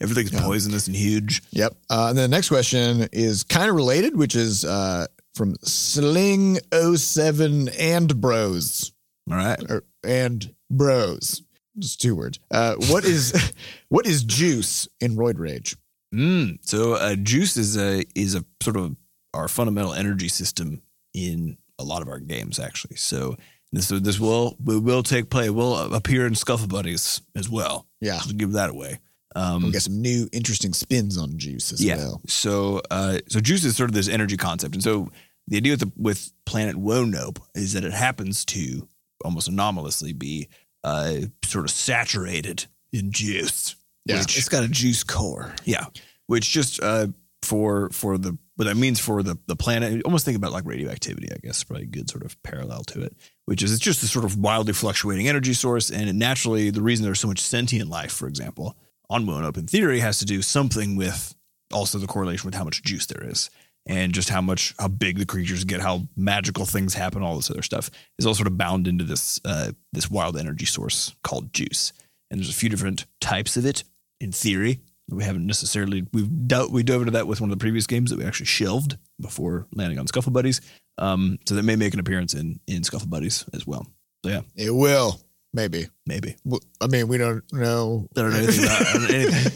Everything's 0.00 0.32
poisonous 0.32 0.88
and 0.88 0.96
huge. 0.96 1.40
yep. 1.52 1.76
Uh, 1.88 2.06
and 2.08 2.18
then 2.18 2.28
the 2.30 2.36
next 2.36 2.48
question 2.48 3.06
is 3.12 3.44
kind 3.44 3.70
of 3.70 3.76
related, 3.76 4.16
which 4.16 4.34
is 4.34 4.64
uh, 4.64 5.06
from 5.34 5.54
Sling07 5.58 7.74
and 7.78 8.20
Bros. 8.20 8.92
All 9.30 9.36
right. 9.36 9.62
Or, 9.70 9.84
and 10.02 10.52
Bros. 10.70 11.42
Just 11.78 12.00
two 12.00 12.16
words. 12.16 12.40
Uh, 12.50 12.74
what 12.88 13.04
is 13.04 13.52
what 13.88 14.06
is 14.06 14.24
juice 14.24 14.88
in 15.00 15.16
Roid 15.16 15.38
Rage? 15.38 15.76
Mm. 16.12 16.58
So 16.62 16.94
uh, 16.94 17.14
juice 17.14 17.56
is 17.56 17.76
a 17.76 18.04
is 18.14 18.34
a 18.34 18.44
sort 18.62 18.76
of 18.76 18.96
our 19.32 19.46
fundamental 19.46 19.92
energy 19.92 20.28
system 20.28 20.82
in 21.14 21.56
a 21.78 21.84
lot 21.84 22.02
of 22.02 22.08
our 22.08 22.18
games, 22.18 22.58
actually. 22.58 22.96
So 22.96 23.36
this 23.72 23.88
this 23.88 24.18
will 24.18 24.56
will 24.60 25.02
take 25.02 25.30
play 25.30 25.50
will 25.50 25.76
appear 25.94 26.26
in 26.26 26.34
Scuffle 26.34 26.66
Buddies 26.68 27.22
as 27.36 27.48
well. 27.48 27.86
Yeah. 28.00 28.18
So 28.20 28.32
give 28.32 28.52
that 28.52 28.70
away. 28.70 29.00
Um, 29.36 29.62
We 29.62 29.70
got 29.70 29.82
some 29.82 30.00
new 30.02 30.28
interesting 30.32 30.72
spins 30.72 31.16
on 31.16 31.38
juice 31.38 31.72
as 31.72 31.84
yeah. 31.84 31.96
well. 31.98 32.20
So 32.26 32.82
uh, 32.90 33.18
so 33.28 33.38
juice 33.40 33.64
is 33.64 33.76
sort 33.76 33.90
of 33.90 33.94
this 33.94 34.08
energy 34.08 34.36
concept, 34.36 34.74
and 34.74 34.82
so 34.82 35.10
the 35.46 35.56
idea 35.56 35.72
with 35.74 35.80
the, 35.80 35.92
with 35.96 36.32
Planet 36.46 36.76
Woanope 36.76 37.38
is 37.54 37.72
that 37.74 37.84
it 37.84 37.92
happens 37.92 38.44
to 38.46 38.88
almost 39.24 39.48
anomalously 39.48 40.12
be 40.12 40.48
uh, 40.84 41.14
sort 41.44 41.64
of 41.64 41.70
saturated 41.70 42.66
in 42.92 43.12
juice. 43.12 43.76
Yeah. 44.04 44.18
which- 44.20 44.36
It's 44.38 44.48
got 44.48 44.64
a 44.64 44.68
juice 44.68 45.04
core. 45.04 45.54
yeah, 45.64 45.86
which 46.26 46.50
just 46.50 46.82
uh, 46.82 47.08
for 47.42 47.90
for 47.90 48.18
the 48.18 48.36
what 48.56 48.64
that 48.66 48.76
means 48.76 48.98
for 49.00 49.22
the 49.22 49.36
the 49.46 49.56
planet. 49.56 50.02
Almost 50.04 50.24
think 50.24 50.36
about 50.36 50.52
like 50.52 50.64
radioactivity. 50.66 51.28
I 51.32 51.36
guess 51.42 51.62
probably 51.64 51.84
a 51.84 51.88
good 51.88 52.10
sort 52.10 52.24
of 52.24 52.40
parallel 52.42 52.82
to 52.84 53.02
it, 53.02 53.16
which 53.50 53.64
is 53.64 53.72
it's 53.72 53.82
just 53.82 54.00
a 54.04 54.06
sort 54.06 54.24
of 54.24 54.38
wildly 54.38 54.72
fluctuating 54.72 55.26
energy 55.26 55.52
source, 55.52 55.90
and 55.90 56.16
naturally 56.16 56.70
the 56.70 56.80
reason 56.80 57.04
there's 57.04 57.18
so 57.18 57.26
much 57.26 57.40
sentient 57.40 57.90
life, 57.90 58.12
for 58.12 58.28
example, 58.28 58.76
on 59.10 59.24
Moon 59.24 59.44
in 59.44 59.66
theory, 59.66 59.98
has 59.98 60.20
to 60.20 60.24
do 60.24 60.40
something 60.40 60.94
with 60.94 61.34
also 61.72 61.98
the 61.98 62.06
correlation 62.06 62.46
with 62.46 62.54
how 62.54 62.62
much 62.62 62.80
juice 62.84 63.06
there 63.06 63.28
is. 63.28 63.50
And 63.86 64.12
just 64.12 64.28
how 64.28 64.40
much, 64.40 64.72
how 64.78 64.86
big 64.86 65.18
the 65.18 65.26
creatures 65.26 65.64
get, 65.64 65.80
how 65.80 66.06
magical 66.14 66.64
things 66.64 66.94
happen, 66.94 67.22
all 67.22 67.34
this 67.34 67.50
other 67.50 67.62
stuff 67.62 67.90
is 68.20 68.26
all 68.26 68.34
sort 68.34 68.46
of 68.46 68.56
bound 68.56 68.86
into 68.86 69.02
this 69.02 69.40
uh, 69.44 69.72
this 69.92 70.08
wild 70.08 70.36
energy 70.36 70.66
source 70.66 71.16
called 71.24 71.52
juice. 71.52 71.92
And 72.30 72.38
there's 72.38 72.50
a 72.50 72.54
few 72.54 72.68
different 72.68 73.06
types 73.20 73.56
of 73.56 73.66
it 73.66 73.82
in 74.20 74.30
theory. 74.30 74.78
We 75.08 75.24
haven't 75.24 75.46
necessarily 75.46 76.06
we've 76.12 76.46
dealt 76.46 76.70
we 76.70 76.84
dove 76.84 77.00
into 77.00 77.12
that 77.12 77.26
with 77.26 77.40
one 77.40 77.50
of 77.50 77.58
the 77.58 77.60
previous 77.60 77.88
games 77.88 78.10
that 78.10 78.18
we 78.20 78.24
actually 78.24 78.46
shelved 78.46 78.96
before 79.20 79.66
landing 79.72 79.98
on 79.98 80.06
Scuffle 80.06 80.30
Buddies. 80.30 80.60
Um, 81.00 81.38
so 81.46 81.54
that 81.54 81.62
may 81.64 81.76
make 81.76 81.94
an 81.94 82.00
appearance 82.00 82.34
in 82.34 82.60
in 82.66 82.84
Scuffle 82.84 83.08
Buddies 83.08 83.44
as 83.52 83.66
well. 83.66 83.86
So 84.24 84.30
yeah, 84.30 84.42
It 84.54 84.70
will, 84.70 85.18
maybe. 85.54 85.88
maybe. 86.06 86.36
Well, 86.44 86.60
I 86.80 86.86
mean, 86.88 87.08
we 87.08 87.16
don't 87.18 87.42
know. 87.52 88.06
I 88.16 88.20
don't 88.20 88.30
know 88.32 88.36
anything 88.38 88.64
about 88.64 89.10
anything. 89.10 89.52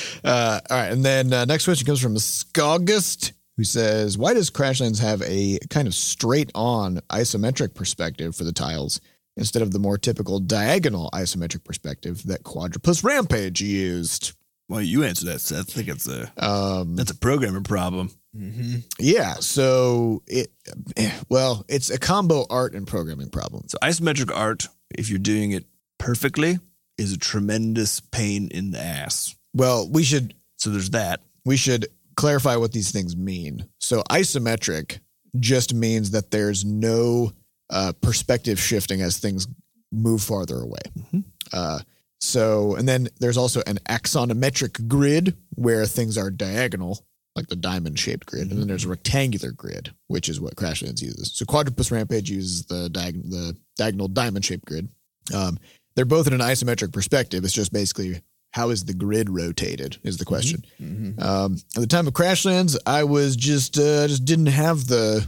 Uh, 0.24 0.58
all 0.70 0.78
right, 0.78 0.90
and 0.90 1.04
then 1.04 1.30
uh, 1.34 1.44
next 1.44 1.66
question 1.66 1.84
comes 1.84 2.00
from 2.00 2.14
Skogust, 2.14 3.32
who 3.58 3.64
says, 3.64 4.16
"Why 4.16 4.32
does 4.32 4.50
Crashlands 4.50 4.98
have 5.00 5.20
a 5.20 5.58
kind 5.68 5.86
of 5.86 5.94
straight-on 5.94 7.00
isometric 7.10 7.74
perspective 7.74 8.34
for 8.34 8.44
the 8.44 8.52
tiles 8.52 9.02
instead 9.36 9.60
of 9.60 9.72
the 9.72 9.78
more 9.78 9.98
typical 9.98 10.38
diagonal 10.40 11.10
isometric 11.12 11.62
perspective 11.64 12.22
that 12.26 12.42
Quadropus 12.42 13.04
Rampage 13.04 13.60
used?" 13.60 14.32
Well, 14.68 14.80
you 14.80 15.04
answer 15.04 15.26
that, 15.26 15.40
Seth. 15.40 15.70
I 15.70 15.72
think 15.82 15.88
it's 15.88 16.08
a 16.08 16.32
Um, 16.36 16.96
that's 16.96 17.10
a 17.10 17.16
programmer 17.16 17.60
problem. 17.60 18.10
Mm-hmm. 18.36 18.78
yeah, 18.98 19.34
so 19.34 20.22
it, 20.26 20.50
eh, 20.96 21.12
well, 21.28 21.64
it's 21.68 21.88
a 21.90 21.98
combo 21.98 22.46
art 22.50 22.74
and 22.74 22.84
programming 22.86 23.28
problem. 23.30 23.64
So 23.68 23.78
isometric 23.82 24.34
art, 24.34 24.66
if 24.90 25.08
you're 25.08 25.20
doing 25.20 25.52
it 25.52 25.66
perfectly, 25.98 26.58
is 26.98 27.12
a 27.12 27.16
tremendous 27.18 28.00
pain 28.00 28.48
in 28.48 28.72
the 28.72 28.80
ass. 28.80 29.36
Well, 29.54 29.88
we 29.88 30.02
should 30.02 30.34
So 30.56 30.70
there's 30.70 30.90
that. 30.90 31.20
we 31.44 31.56
should 31.56 31.86
clarify 32.16 32.56
what 32.56 32.72
these 32.72 32.90
things 32.90 33.16
mean. 33.16 33.66
So 33.80 34.02
isometric 34.10 34.98
just 35.38 35.74
means 35.74 36.10
that 36.12 36.30
there's 36.30 36.64
no 36.64 37.32
uh, 37.70 37.92
perspective 38.00 38.58
shifting 38.60 39.00
as 39.00 39.18
things 39.18 39.46
move 39.92 40.22
farther 40.22 40.58
away. 40.60 40.80
Mhm. 40.98 41.24
Uh, 41.52 41.78
so, 42.20 42.74
and 42.76 42.88
then 42.88 43.08
there's 43.20 43.36
also 43.36 43.62
an 43.66 43.78
axonometric 43.88 44.88
grid 44.88 45.36
where 45.54 45.86
things 45.86 46.16
are 46.16 46.30
diagonal, 46.30 47.04
like 47.36 47.48
the 47.48 47.56
diamond 47.56 47.98
shaped 47.98 48.26
grid, 48.26 48.50
and 48.50 48.60
then 48.60 48.68
there's 48.68 48.84
a 48.84 48.88
rectangular 48.88 49.52
grid, 49.52 49.92
which 50.06 50.28
is 50.28 50.40
what 50.40 50.56
Crashlands 50.56 51.02
uses. 51.02 51.32
So 51.34 51.44
Quadropus 51.44 51.90
Rampage 51.90 52.30
uses 52.30 52.66
the 52.66 52.88
diag- 52.88 53.30
the 53.30 53.56
diagonal 53.76 54.08
diamond 54.08 54.44
shaped 54.44 54.64
grid. 54.64 54.88
Um, 55.34 55.58
they're 55.96 56.04
both 56.04 56.26
in 56.26 56.32
an 56.32 56.40
isometric 56.40 56.92
perspective. 56.92 57.44
It's 57.44 57.52
just 57.52 57.72
basically 57.72 58.22
how 58.52 58.70
is 58.70 58.84
the 58.84 58.94
grid 58.94 59.28
rotated 59.28 59.98
is 60.04 60.16
the 60.16 60.24
question. 60.24 60.64
Mm-hmm. 60.80 61.20
Um, 61.20 61.56
at 61.74 61.80
the 61.80 61.86
time 61.86 62.06
of 62.06 62.14
Crashlands, 62.14 62.76
I 62.86 63.04
was 63.04 63.36
just 63.36 63.78
uh, 63.78 64.06
just 64.06 64.24
didn't 64.24 64.46
have 64.46 64.86
the 64.86 65.26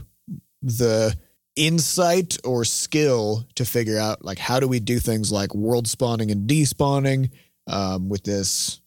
the 0.61 1.15
insight 1.57 2.37
or 2.45 2.63
skill 2.63 3.45
to 3.55 3.65
figure 3.65 3.97
out 3.97 4.23
like 4.23 4.37
how 4.37 4.59
do 4.59 4.67
we 4.67 4.79
do 4.79 4.99
things 4.99 5.31
like 5.31 5.53
world 5.53 5.87
spawning 5.87 6.31
and 6.31 6.47
despawning 6.49 7.31
um, 7.67 8.07
with 8.07 8.23
this 8.23 8.79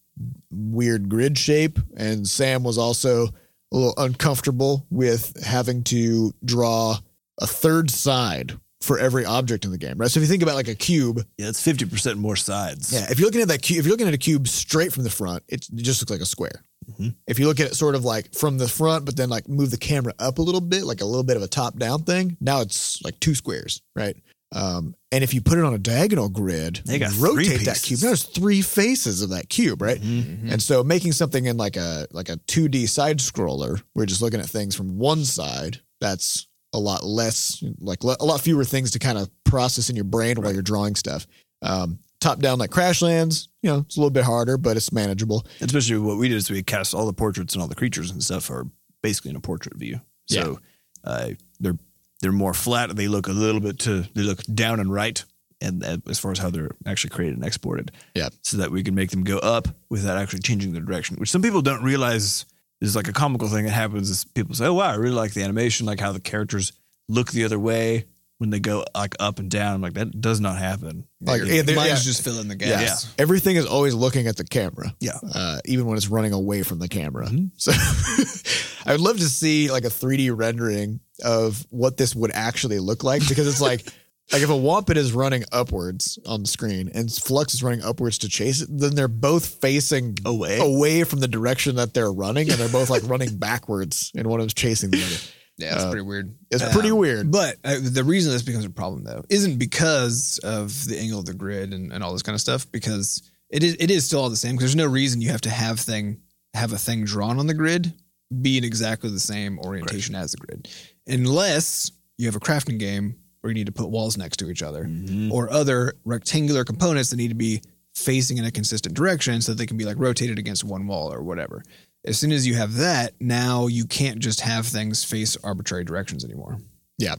weird 0.50 1.08
grid 1.08 1.36
shape. 1.36 1.78
And 1.96 2.26
Sam 2.26 2.62
was 2.62 2.78
also 2.78 3.26
a 3.26 3.76
little 3.76 3.94
uncomfortable 3.98 4.86
with 4.90 5.42
having 5.44 5.82
to 5.84 6.32
draw 6.44 6.96
a 7.40 7.46
third 7.46 7.90
side 7.90 8.58
for 8.80 8.98
every 8.98 9.24
object 9.26 9.64
in 9.66 9.70
the 9.72 9.78
game, 9.78 9.98
right? 9.98 10.10
So 10.10 10.18
if 10.20 10.22
you 10.22 10.28
think 10.28 10.42
about 10.42 10.54
like 10.54 10.68
a 10.68 10.74
cube, 10.74 11.18
Yeah, 11.36 11.48
it's 11.48 11.62
fifty 11.62 11.84
percent 11.84 12.18
more 12.18 12.36
sides. 12.36 12.92
yeah, 12.92 13.06
if 13.10 13.18
you're 13.18 13.26
looking 13.28 13.42
at 13.42 13.48
that 13.48 13.60
cube, 13.62 13.78
if 13.80 13.84
you're 13.84 13.92
looking 13.92 14.08
at 14.08 14.14
a 14.14 14.18
cube 14.18 14.48
straight 14.48 14.92
from 14.92 15.04
the 15.04 15.10
front, 15.10 15.42
it, 15.48 15.66
it 15.68 15.76
just 15.82 16.00
looks 16.00 16.10
like 16.10 16.20
a 16.22 16.26
square. 16.26 16.62
Mhm. 16.98 17.14
If 17.26 17.38
you 17.38 17.46
look 17.46 17.60
at 17.60 17.68
it 17.68 17.74
sort 17.76 17.94
of 17.94 18.04
like 18.04 18.34
from 18.34 18.58
the 18.58 18.68
front, 18.68 19.04
but 19.04 19.16
then 19.16 19.28
like 19.28 19.48
move 19.48 19.70
the 19.70 19.76
camera 19.78 20.12
up 20.18 20.38
a 20.38 20.42
little 20.42 20.60
bit, 20.60 20.84
like 20.84 21.00
a 21.00 21.04
little 21.06 21.22
bit 21.24 21.36
of 21.36 21.42
a 21.42 21.48
top 21.48 21.78
down 21.78 22.02
thing, 22.04 22.36
now 22.40 22.60
it's 22.60 23.02
like 23.02 23.18
two 23.20 23.34
squares, 23.34 23.82
right? 23.96 24.16
Um, 24.52 24.96
and 25.12 25.22
if 25.22 25.32
you 25.32 25.40
put 25.40 25.58
it 25.58 25.64
on 25.64 25.74
a 25.74 25.78
diagonal 25.78 26.28
grid, 26.28 26.80
They 26.84 26.98
got 26.98 27.12
and 27.12 27.20
rotate 27.20 27.64
that 27.66 27.80
cube. 27.82 28.00
Now 28.02 28.08
there's 28.08 28.24
three 28.24 28.62
faces 28.62 29.22
of 29.22 29.30
that 29.30 29.48
cube, 29.48 29.80
right? 29.80 30.00
Mhm. 30.02 30.50
And 30.52 30.60
so 30.62 30.82
making 30.82 31.12
something 31.12 31.44
in 31.46 31.56
like 31.56 31.76
a 31.76 32.08
like 32.10 32.28
a 32.28 32.36
2D 32.48 32.86
side 32.88 33.18
scroller, 33.18 33.80
we're 33.94 34.06
just 34.06 34.22
looking 34.22 34.40
at 34.40 34.50
things 34.50 34.74
from 34.74 34.98
one 34.98 35.24
side. 35.24 35.80
That's 36.00 36.48
a 36.72 36.78
lot 36.80 37.04
less, 37.04 37.62
like 37.80 38.02
le- 38.04 38.16
a 38.20 38.24
lot 38.24 38.40
fewer 38.40 38.64
things 38.64 38.90
to 38.92 38.98
kind 38.98 39.18
of 39.18 39.28
process 39.44 39.88
in 39.90 39.94
your 39.96 40.04
brain 40.04 40.40
while 40.40 40.52
you're 40.52 40.62
drawing 40.62 40.94
stuff. 40.96 41.26
Um, 41.62 41.98
top 42.20 42.38
down 42.38 42.58
like 42.58 42.70
Crashlands, 42.70 43.48
you 43.62 43.70
know, 43.70 43.78
it's 43.78 43.96
a 43.96 44.00
little 44.00 44.10
bit 44.10 44.24
harder, 44.24 44.56
but 44.56 44.76
it's 44.76 44.92
manageable. 44.92 45.46
Especially 45.60 45.98
what 45.98 46.18
we 46.18 46.28
did 46.28 46.36
is 46.36 46.50
we 46.50 46.62
cast 46.62 46.94
all 46.94 47.06
the 47.06 47.12
portraits 47.12 47.54
and 47.54 47.62
all 47.62 47.68
the 47.68 47.74
creatures 47.74 48.10
and 48.10 48.22
stuff 48.22 48.50
are 48.50 48.66
basically 49.02 49.30
in 49.30 49.36
a 49.36 49.40
portrait 49.40 49.76
view. 49.76 50.00
So 50.26 50.60
uh, 51.02 51.30
they're 51.58 51.76
they're 52.20 52.32
more 52.32 52.54
flat. 52.54 52.94
They 52.94 53.08
look 53.08 53.26
a 53.26 53.32
little 53.32 53.60
bit 53.60 53.80
to 53.80 54.04
they 54.14 54.22
look 54.22 54.42
down 54.44 54.78
and 54.78 54.92
right, 54.92 55.24
and 55.60 55.84
uh, 55.84 55.98
as 56.08 56.18
far 56.18 56.30
as 56.30 56.38
how 56.38 56.50
they're 56.50 56.70
actually 56.86 57.10
created 57.10 57.36
and 57.36 57.44
exported. 57.44 57.90
Yeah. 58.14 58.28
So 58.42 58.58
that 58.58 58.70
we 58.70 58.82
can 58.82 58.94
make 58.94 59.10
them 59.10 59.24
go 59.24 59.38
up 59.38 59.68
without 59.88 60.18
actually 60.18 60.40
changing 60.40 60.72
their 60.72 60.82
direction, 60.82 61.16
which 61.16 61.30
some 61.30 61.42
people 61.42 61.62
don't 61.62 61.82
realize 61.82 62.44
is 62.80 62.94
like 62.94 63.08
a 63.08 63.12
comical 63.12 63.48
thing 63.48 63.64
that 63.64 63.72
happens. 63.72 64.10
Is 64.10 64.24
people 64.24 64.54
say, 64.54 64.66
"Oh 64.66 64.74
wow, 64.74 64.92
I 64.92 64.94
really 64.94 65.14
like 65.14 65.32
the 65.32 65.42
animation, 65.42 65.86
like 65.86 66.00
how 66.00 66.12
the 66.12 66.20
characters 66.20 66.72
look 67.08 67.32
the 67.32 67.44
other 67.44 67.58
way." 67.58 68.06
When 68.40 68.48
they 68.48 68.58
go 68.58 68.84
like 68.94 69.14
up 69.20 69.38
and 69.38 69.50
down, 69.50 69.74
I'm 69.74 69.82
like 69.82 69.92
that 69.92 70.18
does 70.18 70.40
not 70.40 70.56
happen. 70.56 71.06
Like, 71.20 71.40
Your 71.42 71.46
yeah, 71.48 71.60
there- 71.62 71.76
mind's 71.76 72.04
yeah. 72.06 72.10
just 72.10 72.24
filling 72.24 72.48
the 72.48 72.56
gas. 72.56 72.68
Yeah. 72.70 72.84
gaps. 72.86 73.14
Everything 73.18 73.56
is 73.56 73.66
always 73.66 73.92
looking 73.92 74.26
at 74.28 74.36
the 74.38 74.44
camera. 74.44 74.94
Yeah. 74.98 75.18
Uh, 75.34 75.60
even 75.66 75.84
when 75.84 75.98
it's 75.98 76.08
running 76.08 76.32
away 76.32 76.62
from 76.62 76.78
the 76.78 76.88
camera. 76.88 77.26
Mhm. 77.26 77.50
So 77.58 77.70
I 78.86 78.92
would 78.92 79.00
love 79.02 79.18
to 79.18 79.28
see 79.28 79.70
like 79.70 79.84
a 79.84 79.88
3D 79.90 80.30
rendering 80.34 81.00
of 81.22 81.66
what 81.68 81.98
this 81.98 82.14
would 82.16 82.30
actually 82.32 82.78
look 82.78 83.04
like 83.04 83.28
because 83.28 83.46
it's 83.46 83.60
like 83.60 83.84
like 84.32 84.40
if 84.42 84.48
a 84.48 84.56
Wampet 84.56 84.96
is 84.96 85.12
running 85.12 85.44
upwards 85.52 86.18
on 86.24 86.40
the 86.42 86.48
screen 86.48 86.90
and 86.94 87.12
Flux 87.12 87.52
is 87.52 87.62
running 87.62 87.82
upwards 87.82 88.16
to 88.18 88.28
chase 88.30 88.62
it, 88.62 88.68
then 88.70 88.94
they're 88.94 89.06
both 89.08 89.44
facing 89.60 90.16
Away. 90.24 90.58
away 90.58 91.04
from 91.04 91.20
the 91.20 91.28
direction 91.28 91.76
that 91.76 91.92
they're 91.92 92.12
running 92.12 92.48
and 92.48 92.58
they're 92.58 92.68
both 92.70 92.88
like 92.88 93.02
running 93.06 93.36
backwards 93.38 94.12
and 94.16 94.26
one 94.26 94.40
of 94.40 94.44
them's 94.44 94.54
chasing 94.54 94.90
the 94.92 95.02
other. 95.04 95.16
Yeah, 95.60 95.74
it's 95.74 95.84
Uh, 95.84 95.90
pretty 95.90 96.04
weird. 96.06 96.34
It's 96.50 96.64
pretty 96.72 96.90
Um, 96.90 96.98
weird. 96.98 97.30
But 97.30 97.56
uh, 97.64 97.76
the 97.80 98.04
reason 98.04 98.32
this 98.32 98.42
becomes 98.42 98.64
a 98.64 98.70
problem, 98.70 99.04
though, 99.04 99.22
isn't 99.28 99.58
because 99.58 100.38
of 100.42 100.86
the 100.86 100.98
angle 100.98 101.20
of 101.20 101.26
the 101.26 101.34
grid 101.34 101.72
and, 101.74 101.92
and 101.92 102.02
all 102.02 102.12
this 102.12 102.22
kind 102.22 102.34
of 102.34 102.40
stuff. 102.40 102.70
Because 102.72 103.22
it 103.50 103.62
is 103.62 103.76
it 103.78 103.90
is 103.90 104.04
still 104.06 104.20
all 104.20 104.30
the 104.30 104.36
same. 104.36 104.52
Because 104.56 104.70
there's 104.70 104.76
no 104.76 104.86
reason 104.86 105.20
you 105.20 105.30
have 105.30 105.40
to 105.42 105.50
have 105.50 105.78
thing 105.80 106.20
have 106.54 106.72
a 106.72 106.78
thing 106.78 107.04
drawn 107.04 107.38
on 107.38 107.46
the 107.46 107.54
grid 107.54 107.92
be 108.40 108.56
in 108.58 108.64
exactly 108.64 109.10
the 109.10 109.20
same 109.20 109.58
orientation 109.60 110.14
as 110.14 110.32
the 110.32 110.36
grid, 110.38 110.68
unless 111.14 111.90
you 112.16 112.26
have 112.26 112.36
a 112.36 112.40
crafting 112.40 112.78
game 112.78 113.16
where 113.40 113.50
you 113.50 113.54
need 113.54 113.66
to 113.66 113.72
put 113.72 113.88
walls 113.90 114.16
next 114.16 114.36
to 114.38 114.50
each 114.50 114.62
other 114.62 114.84
Mhm. 114.84 115.30
or 115.30 115.50
other 115.50 115.94
rectangular 116.04 116.64
components 116.64 117.10
that 117.10 117.16
need 117.16 117.28
to 117.28 117.34
be 117.34 117.60
facing 117.94 118.38
in 118.38 118.44
a 118.44 118.50
consistent 118.50 118.94
direction 118.94 119.40
so 119.40 119.52
that 119.52 119.58
they 119.58 119.66
can 119.66 119.76
be 119.76 119.84
like 119.84 119.98
rotated 119.98 120.38
against 120.38 120.62
one 120.62 120.86
wall 120.86 121.12
or 121.12 121.22
whatever. 121.22 121.62
As 122.04 122.18
soon 122.18 122.32
as 122.32 122.46
you 122.46 122.54
have 122.54 122.74
that, 122.76 123.12
now 123.20 123.66
you 123.66 123.84
can't 123.84 124.18
just 124.20 124.40
have 124.40 124.66
things 124.66 125.04
face 125.04 125.36
arbitrary 125.44 125.84
directions 125.84 126.24
anymore. 126.24 126.58
Yeah. 126.98 127.16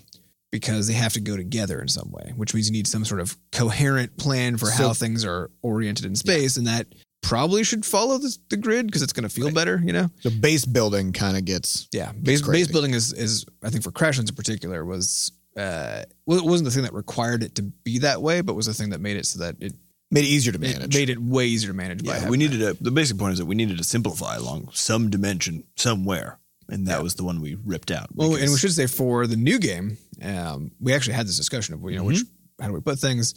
because 0.52 0.86
they 0.88 0.94
have 0.94 1.14
to 1.14 1.22
go 1.22 1.38
together 1.38 1.82
in 1.82 1.88
some 1.88 2.12
way, 2.12 2.34
which 2.36 2.54
means 2.54 2.68
you 2.68 2.74
need 2.74 2.86
some 2.86 3.06
sort 3.06 3.22
of 3.22 3.38
coherent 3.54 4.18
plan 4.18 4.58
for 4.58 4.66
So- 4.66 4.88
how 4.90 4.94
things 4.94 5.24
are 5.24 5.50
oriented 5.62 6.06
in 6.06 6.14
space, 6.16 6.58
and 6.58 6.68
that 6.68 6.88
probably 7.22 7.64
should 7.64 7.86
follow 7.86 8.18
the, 8.18 8.38
the 8.50 8.58
grid 8.58 8.88
because 8.88 9.02
it's 9.02 9.14
going 9.14 9.24
to 9.24 9.30
feel 9.30 9.50
better, 9.52 9.80
you 9.86 9.94
know. 9.94 10.10
So 10.20 10.30
base 10.30 10.66
building 10.66 11.14
kind 11.14 11.38
of 11.38 11.46
gets 11.46 11.88
Yeah, 11.94 12.12
base, 12.12 12.42
crazy. 12.42 12.64
base 12.66 12.72
building 12.72 12.94
is 12.94 13.14
is 13.14 13.46
I 13.64 13.70
think 13.70 13.84
for 13.84 13.92
Crashlands 13.92 14.30
in 14.30 14.36
particular 14.36 14.84
was 14.84 15.32
uh 15.56 16.04
well, 16.26 16.38
it 16.40 16.44
wasn't 16.46 16.66
the 16.66 16.72
thing 16.72 16.84
that 16.84 16.94
required 16.94 17.44
it 17.44 17.56
to 17.56 17.62
be 17.64 18.00
that 18.00 18.22
way, 18.22 18.42
but 18.42 18.54
was 18.56 18.66
the 18.66 18.74
thing 18.74 18.90
that 18.90 19.00
made 19.00 19.16
it 19.18 19.26
so 19.28 19.40
that 19.40 19.56
it, 19.62 19.74
made 20.12 20.26
it 20.26 20.28
easier 20.28 20.52
to 20.52 20.60
it 20.60 20.62
manage. 20.62 20.94
made 20.94 21.10
it 21.10 21.20
way 21.20 21.48
easier 21.48 21.72
to 21.72 21.76
manage. 21.76 22.04
Yeah, 22.04 22.30
we 22.30 22.38
needed 22.38 22.62
a. 22.62 22.74
The 22.74 22.92
basic 22.92 23.18
point 23.18 23.34
is 23.34 23.40
that 23.40 23.46
we 23.46 23.56
needed 23.56 23.78
to 23.78 23.84
simplify 23.84 24.36
along 24.36 24.70
some 24.74 25.10
dimension 25.10 25.64
somewhere, 25.76 26.40
and 26.70 26.88
that 26.88 27.02
was 27.02 27.16
the 27.16 27.24
one 27.24 27.42
we 27.42 27.56
ripped 27.56 27.90
out. 27.92 28.10
Well, 28.14 28.36
and 28.36 28.52
we 28.52 28.58
should 28.58 28.74
say 28.74 28.88
for 28.88 29.26
the 29.26 29.38
new 29.38 29.58
game, 29.58 29.98
um, 30.22 30.72
we 30.80 30.94
actually 30.94 31.14
had 31.16 31.28
this 31.28 31.38
discussion 31.38 31.74
of 31.74 31.84
you 31.90 31.98
know 31.98 32.04
which 32.04 32.18
Mm-hmm. 32.20 32.62
how 32.64 32.68
do 32.68 32.74
we 32.74 32.82
put 32.82 33.00
things, 33.00 33.34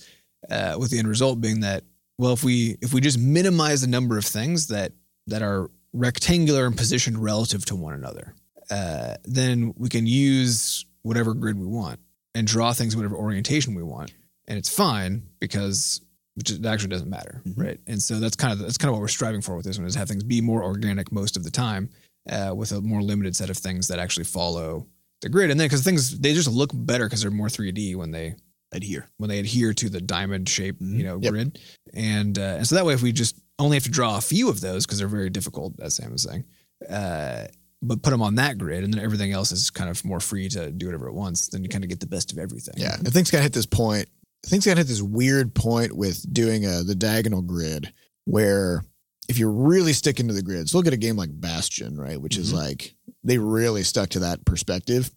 uh, 0.50 0.76
with 0.78 0.90
the 0.90 0.98
end 0.98 1.08
result 1.08 1.40
being 1.40 1.60
that 1.60 1.84
well 2.18 2.32
if 2.32 2.44
we 2.44 2.76
if 2.82 2.92
we 2.92 3.00
just 3.00 3.18
minimize 3.18 3.80
the 3.80 3.86
number 3.88 4.18
of 4.18 4.24
things 4.24 4.66
that 4.68 4.92
that 5.28 5.42
are 5.42 5.70
rectangular 5.92 6.66
and 6.66 6.76
positioned 6.76 7.16
relative 7.22 7.64
to 7.66 7.76
one 7.76 7.94
another, 7.94 8.34
uh, 8.70 9.14
then 9.24 9.72
we 9.76 9.88
can 9.88 10.06
use 10.06 10.84
whatever 11.02 11.34
grid 11.34 11.58
we 11.58 11.66
want 11.66 12.00
and 12.34 12.46
draw 12.46 12.72
things 12.72 12.96
whatever 12.96 13.14
orientation 13.16 13.74
we 13.74 13.82
want, 13.82 14.12
and 14.48 14.58
it's 14.58 14.68
fine 14.68 15.22
because 15.38 16.00
which 16.34 16.50
it 16.50 16.64
actually 16.66 16.88
doesn't 16.88 17.08
matter, 17.10 17.42
Mhm. 17.46 17.52
right? 17.56 17.80
And 17.86 18.02
so 18.02 18.18
that's 18.20 18.36
kind 18.36 18.52
of 18.52 18.58
that's 18.58 18.76
kind 18.78 18.88
of 18.88 18.94
what 18.94 19.00
we're 19.00 19.08
striving 19.08 19.40
for 19.40 19.56
with 19.56 19.64
this 19.64 19.78
one 19.78 19.86
is 19.86 19.94
have 19.94 20.08
things 20.08 20.24
be 20.24 20.40
more 20.40 20.62
organic 20.64 21.12
most 21.12 21.36
of 21.36 21.44
the 21.44 21.50
time, 21.50 21.90
uh, 22.28 22.52
with 22.56 22.72
a 22.72 22.80
more 22.80 23.02
limited 23.02 23.36
set 23.36 23.50
of 23.50 23.56
things 23.56 23.88
that 23.88 23.98
actually 23.98 24.24
follow 24.24 24.86
the 25.20 25.28
grid. 25.28 25.50
And 25.50 25.58
then 25.60 25.66
because 25.66 25.82
things 25.84 26.18
they 26.18 26.34
just 26.34 26.48
look 26.48 26.70
better 26.74 27.06
because 27.06 27.22
they're 27.22 27.30
more 27.30 27.48
3D 27.48 27.94
when 27.94 28.10
they 28.10 28.34
adhere. 28.72 29.08
when 29.18 29.28
they 29.30 29.38
adhere 29.38 29.72
to 29.72 29.88
the 29.88 30.00
diamond 30.00 30.48
shape, 30.48 30.80
Mhm. 30.80 30.96
you 30.98 31.04
know, 31.04 31.18
Yep. 31.22 31.30
grid. 31.32 31.58
And 31.92 32.36
uh, 32.38 32.56
and 32.58 32.66
so 32.66 32.74
that 32.74 32.84
way, 32.84 32.94
if 32.94 33.02
we 33.02 33.12
just 33.12 33.36
only 33.60 33.76
have 33.76 33.84
to 33.84 33.90
draw 33.90 34.18
a 34.18 34.20
few 34.20 34.48
of 34.48 34.60
those 34.60 34.84
because 34.84 34.98
they're 34.98 35.06
very 35.06 35.30
difficult, 35.30 35.78
as 35.80 35.94
Sam 35.94 36.10
was 36.10 36.22
saying, 36.22 36.44
uh, 36.90 37.46
but 37.82 38.02
put 38.02 38.10
them 38.10 38.22
on 38.22 38.34
that 38.36 38.58
grid, 38.58 38.82
and 38.82 38.92
then 38.92 39.00
everything 39.00 39.30
else 39.30 39.52
is 39.52 39.70
kind 39.70 39.88
of 39.90 40.04
more 40.04 40.18
free 40.18 40.48
to 40.48 40.72
do 40.72 40.86
whatever 40.86 41.06
it 41.06 41.12
wants. 41.14 41.48
Then 41.48 41.62
you 41.62 41.68
kind 41.68 41.84
of 41.84 41.90
get 41.90 42.00
the 42.00 42.06
best 42.06 42.32
of 42.32 42.38
everything. 42.38 42.74
Yeah, 42.76 42.96
and 42.96 43.12
things 43.12 43.30
kind 43.30 43.40
of 43.40 43.44
hit 43.44 43.52
this 43.52 43.66
point. 43.66 44.08
Things 44.44 44.66
of 44.66 44.76
hit 44.78 44.86
this 44.86 45.02
weird 45.02 45.54
point 45.54 45.92
with 45.96 46.32
doing 46.32 46.64
a, 46.66 46.82
the 46.82 46.94
diagonal 46.94 47.42
grid, 47.42 47.92
where 48.24 48.84
if 49.28 49.38
you're 49.38 49.50
really 49.50 49.92
sticking 49.92 50.28
to 50.28 50.34
the 50.34 50.42
grids, 50.42 50.74
look 50.74 50.86
at 50.86 50.92
a 50.92 50.98
game 50.98 51.16
like 51.16 51.30
Bastion, 51.32 51.98
right? 51.98 52.20
Which 52.20 52.36
is 52.36 52.52
Mhm. 52.52 52.56
like 52.56 52.94
they 53.22 53.38
really 53.38 53.82
stuck 53.82 54.10
to 54.10 54.18
that 54.20 54.44
perspective, 54.44 55.10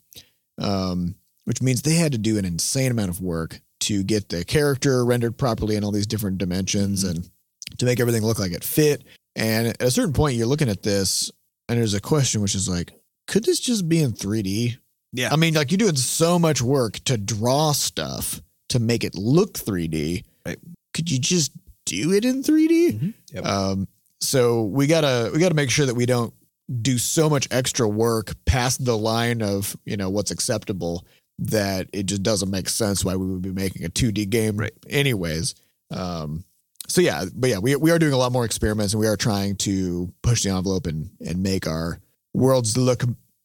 um, 0.60 1.16
which 1.46 1.62
means 1.62 1.82
they 1.82 1.96
had 1.96 2.14
to 2.14 2.18
do 2.18 2.38
an 2.38 2.46
insane 2.46 2.92
amount 2.92 3.10
of 3.10 3.22
work 3.22 3.60
to 3.82 4.04
get 4.04 4.30
the 4.30 4.44
character 4.46 5.04
rendered 5.06 5.38
properly 5.38 5.76
in 5.76 5.84
all 5.84 5.92
these 5.92 6.08
different 6.08 6.38
dimensions 6.38 7.04
Mhm. 7.04 7.10
and 7.10 7.30
to 7.78 7.86
make 7.86 8.00
everything 8.00 8.24
look 8.24 8.40
like 8.40 8.54
it 8.54 8.64
fit. 8.64 9.04
And 9.36 9.68
at 9.68 9.82
a 9.82 9.92
certain 9.92 10.14
point, 10.14 10.36
you're 10.38 10.48
looking 10.48 10.70
at 10.70 10.84
this, 10.84 11.30
and 11.70 11.78
there's 11.78 11.94
a 11.94 12.00
question 12.00 12.42
which 12.42 12.56
is 12.56 12.68
like, 12.68 12.94
could 13.28 13.44
this 13.46 13.60
just 13.60 13.88
be 13.90 14.00
in 14.00 14.14
3D? 14.14 14.78
Yeah. 15.14 15.32
I 15.32 15.36
mean, 15.36 15.54
like 15.54 15.70
you're 15.72 15.78
doing 15.78 15.96
so 15.98 16.40
much 16.40 16.62
work 16.62 17.00
to 17.06 17.18
draw 17.18 17.72
stuff 17.74 18.42
to 18.70 18.80
make 18.80 19.04
it 19.04 19.16
look 19.16 19.54
3D. 19.54 20.24
Right. 20.46 20.58
Could 20.94 21.10
you 21.12 21.20
just 21.20 21.52
do 21.86 22.12
it 22.14 22.26
in 22.26 22.44
3D? 22.44 22.92
Mhm. 23.00 23.14
Yep. 23.34 23.46
Um, 23.46 23.88
so 24.20 24.64
we 24.64 24.88
gotta 24.88 25.30
we 25.34 25.40
gotta 25.40 25.56
make 25.56 25.70
sure 25.70 25.86
that 25.86 25.96
we 25.96 26.06
don't 26.06 26.34
do 26.82 26.98
so 26.98 27.30
much 27.30 27.48
extra 27.52 27.88
work 27.88 28.34
past 28.46 28.84
the 28.84 28.98
line 28.98 29.42
of 29.42 29.78
you 29.86 29.96
know 29.96 30.10
what's 30.10 30.32
acceptable 30.32 31.06
that 31.40 31.88
it 31.94 32.08
just 32.08 32.24
doesn't 32.24 32.50
make 32.50 32.68
sense 32.68 33.06
why 33.06 33.16
we 33.16 33.28
would 33.28 33.42
be 33.44 33.52
making 33.52 33.86
a 33.86 33.90
2D 33.90 34.26
game 34.30 34.58
Right. 34.58 34.74
anyways. 34.90 35.54
Um, 35.92 36.44
so 36.90 37.00
yeah, 37.00 37.26
but 37.36 37.50
yeah, 37.50 37.60
we 37.60 37.76
we 37.76 37.92
are 37.92 38.00
doing 38.00 38.14
a 38.14 38.18
lot 38.18 38.32
more 38.32 38.44
experiments 38.44 38.94
and 38.94 39.00
we 39.00 39.08
are 39.08 39.16
trying 39.18 39.56
to 39.58 40.12
push 40.24 40.44
the 40.44 40.50
envelope 40.50 40.88
and 40.88 41.10
and 41.26 41.44
make 41.44 41.68
our 41.68 42.00
worlds 42.34 42.76
look 42.76 43.04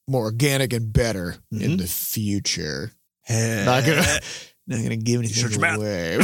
more 0.08 0.24
organic 0.24 0.72
and 0.72 0.92
better 0.92 1.36
in 1.52 1.72
Mhm. 1.72 1.78
the 1.78 1.86
future. 1.86 2.92
Not 3.30 3.84
gonna 3.84 4.20
not 4.72 4.82
gonna 4.82 4.96
give 4.96 5.20
anything 5.20 5.50
Shut 5.50 5.52
your 5.52 5.74
away. 5.74 6.16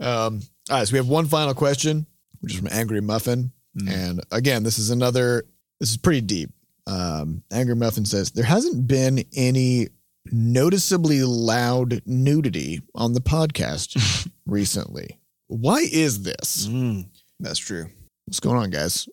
um, 0.00 0.40
all 0.70 0.78
right, 0.78 0.86
so 0.88 0.92
we 0.92 0.98
have 0.98 1.08
one 1.08 1.26
final 1.26 1.54
question, 1.54 2.06
which 2.40 2.52
is 2.54 2.58
from 2.58 2.68
Angry 2.70 3.00
Muffin, 3.00 3.52
Mm. 3.78 3.90
and 3.92 4.20
again, 4.30 4.62
this 4.62 4.78
is 4.78 4.88
another. 4.90 5.44
This 5.80 5.90
is 5.90 5.98
pretty 5.98 6.22
deep. 6.22 6.48
Um, 6.86 7.42
Angry 7.52 7.76
Muffin 7.76 8.06
says 8.06 8.30
there 8.30 8.42
hasn't 8.44 8.88
been 8.88 9.22
any 9.36 9.88
noticeably 10.32 11.22
loud 11.24 12.00
nudity 12.06 12.80
on 12.94 13.12
the 13.12 13.20
podcast 13.20 14.30
recently. 14.46 15.18
Why 15.48 15.84
is 15.92 16.22
this? 16.22 16.66
Mm. 16.68 17.10
that's 17.38 17.58
true. 17.58 17.90
What's 18.24 18.40
going 18.40 18.56
on, 18.56 18.70
guys? 18.70 19.06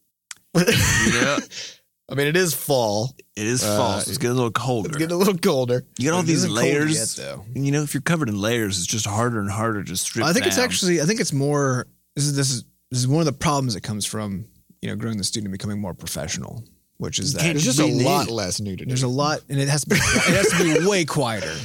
Yeah, 0.56 1.40
I 2.14 2.16
mean, 2.16 2.28
it 2.28 2.38
is 2.38 2.54
fall. 2.54 3.16
it 3.36 3.48
is 3.48 3.64
Uh, 3.64 3.76
false. 3.76 4.08
It's 4.08 4.20
getting 4.20 4.34
a 4.34 4.36
little 4.36 4.52
colder. 4.52 4.90
It's 4.90 4.98
getting 5.00 5.16
a 5.16 5.18
little 5.18 5.36
colder. 5.38 5.84
you 5.98 6.10
got 6.10 6.16
all 6.16 6.22
these 6.24 6.48
layers. 6.48 6.96
yet, 7.18 7.26
though. 7.26 7.44
And 7.56 7.66
you 7.66 7.72
know, 7.72 7.82
if 7.82 7.94
you're 7.96 8.02
covered 8.02 8.30
in 8.30 8.40
layers, 8.40 8.78
it's 8.78 8.86
just 8.88 9.08
harder 9.08 9.40
and 9.40 9.50
harder 9.50 9.84
to 9.84 9.98
strip. 9.98 10.24
I 10.26 10.32
think 10.32 10.46
it's 10.46 10.60
actually. 10.60 11.02
I 11.02 11.06
think 11.06 11.20
it's 11.20 11.34
more. 11.34 11.88
This 12.16 12.26
is 12.26 12.36
this 12.36 12.52
is 12.52 12.64
this 12.92 13.00
is 13.00 13.08
one 13.08 13.20
of 13.22 13.26
the 13.26 13.34
problems 13.34 13.74
that 13.74 13.82
comes 13.82 14.06
from 14.06 14.46
you 14.84 14.90
know 14.90 14.96
growing 14.96 15.18
the 15.18 15.24
student 15.24 15.48
and 15.48 15.52
becoming 15.52 15.82
more 15.82 15.96
professional, 15.96 16.64
which 16.98 17.18
is 17.18 17.34
that 17.34 17.42
There's 17.42 17.64
just 17.64 17.80
a 17.80 17.86
lot 17.88 18.30
less 18.30 18.60
nudity. 18.62 18.86
there's 18.86 19.02
a 19.02 19.08
lot, 19.08 19.40
and 19.50 19.60
it 19.60 19.68
has 19.68 19.82
to 19.84 19.90
be 19.90 19.96
it 19.96 20.36
has 20.36 20.50
to 20.50 20.80
be 20.82 20.88
way 20.88 21.06
quieter. 21.06 21.56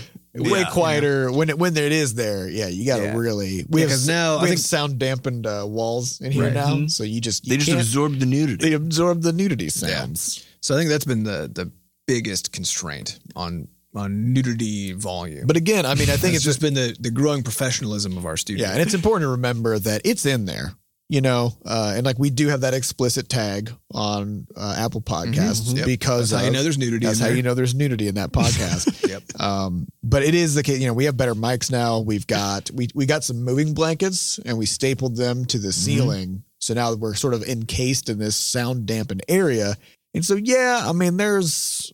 Way 0.43 0.61
Yeah. 0.61 0.71
quieter 0.71 1.31
when 1.33 1.49
it 1.51 1.59
when 1.59 1.77
it 1.77 1.93
is 1.93 2.15
there. 2.15 2.49
Yeah, 2.49 2.69
you 2.69 2.85
got 2.87 2.99
to 2.99 3.05
Yeah. 3.05 3.17
really. 3.17 3.65
We 3.69 3.81
Yeah, 3.81 3.89
have 3.89 3.99
'cause 3.99 4.07
now 4.09 4.33
we 4.37 4.39
I 4.39 4.41
have 4.41 4.49
think- 4.51 4.61
sound 4.61 4.99
dampened 4.99 5.47
uh, 5.47 5.65
walls 5.67 6.21
in 6.21 6.33
here 6.33 6.45
Right. 6.45 6.55
now, 6.55 6.75
Mhm. 6.75 6.91
so 6.91 7.05
you 7.05 7.21
just 7.21 7.45
you 7.47 7.51
They 7.51 7.57
just 7.59 7.71
absorb 7.71 8.19
the 8.19 8.27
nudity. 8.27 8.69
they 8.69 8.75
absorb 8.75 9.23
the 9.23 9.33
nudity 9.33 9.69
sounds. 9.69 10.41
So 10.61 10.75
I 10.75 10.79
think 10.79 10.91
that's 10.91 11.05
been 11.05 11.25
the 11.25 11.51
the 11.53 11.71
biggest 12.07 12.53
constraint 12.53 13.19
on 13.37 13.69
on 13.95 14.33
nudity 14.33 14.93
volume. 14.93 15.47
But 15.47 15.57
again, 15.57 15.85
I 15.87 15.95
mean, 15.95 16.11
I 16.11 16.17
think 16.17 16.35
it's 16.35 16.37
it's 16.37 16.45
just 16.45 16.61
been 16.61 16.75
the 16.75 16.95
the 17.01 17.11
growing 17.11 17.43
professionalism 17.43 18.17
of 18.17 18.27
our 18.27 18.37
students. 18.37 18.63
yeah, 18.69 18.73
and 18.73 18.81
it's 18.83 18.95
important 18.95 19.25
to 19.25 19.29
remember 19.31 19.79
that 19.79 20.03
it's 20.05 20.25
in 20.27 20.45
there. 20.45 20.75
You 21.11 21.23
know, 21.23 21.57
uh, 21.65 21.95
and 21.97 22.05
like 22.05 22.19
we 22.19 22.29
do 22.29 22.49
have 22.49 22.61
that 22.61 22.75
explicit 22.75 23.31
tag 23.31 23.73
on 23.95 24.47
uh, 24.55 24.75
Apple 24.79 25.01
Podcasts 25.01 25.71
Mhm. 25.73 25.77
Yep. 25.79 25.87
because 25.87 26.29
that's 26.31 26.43
how 26.43 26.47
you 26.47 26.53
know 26.53 26.63
there's 26.63 26.77
nudity. 26.77 27.07
that's 27.07 27.19
in 27.19 27.23
how 27.23 27.29
there. 27.29 27.37
you 27.39 27.43
know 27.43 27.55
there's 27.55 27.75
nudity 27.75 28.09
in 28.09 28.17
that 28.17 28.31
podcast. 28.33 28.95
Yep. 29.09 29.23
Um, 29.41 29.89
but 30.03 30.23
it 30.23 30.35
is 30.35 30.55
the 30.55 30.63
case. 30.63 30.79
You 30.81 30.87
know, 30.87 30.93
we 30.93 31.07
have 31.07 31.17
better 31.17 31.35
mics 31.35 31.71
now. 31.73 32.01
We've 32.01 32.27
got 32.27 32.71
we 32.73 32.89
we 32.95 33.07
got 33.07 33.25
some 33.25 33.43
moving 33.43 33.73
blankets 33.73 34.39
and 34.45 34.59
we 34.59 34.67
stapled 34.67 35.17
them 35.17 35.47
to 35.47 35.59
the 35.59 35.73
ceiling. 35.73 36.43
So 36.59 36.75
now 36.75 36.93
we're 36.95 37.15
sort 37.15 37.33
of 37.33 37.43
encased 37.45 38.11
in 38.11 38.19
this 38.19 38.37
sound 38.37 38.85
dampened 38.85 39.23
area. 39.29 39.77
And 40.13 40.23
so 40.25 40.35
yeah, 40.35 40.83
I 40.85 40.93
mean, 40.93 41.17
there's 41.17 41.91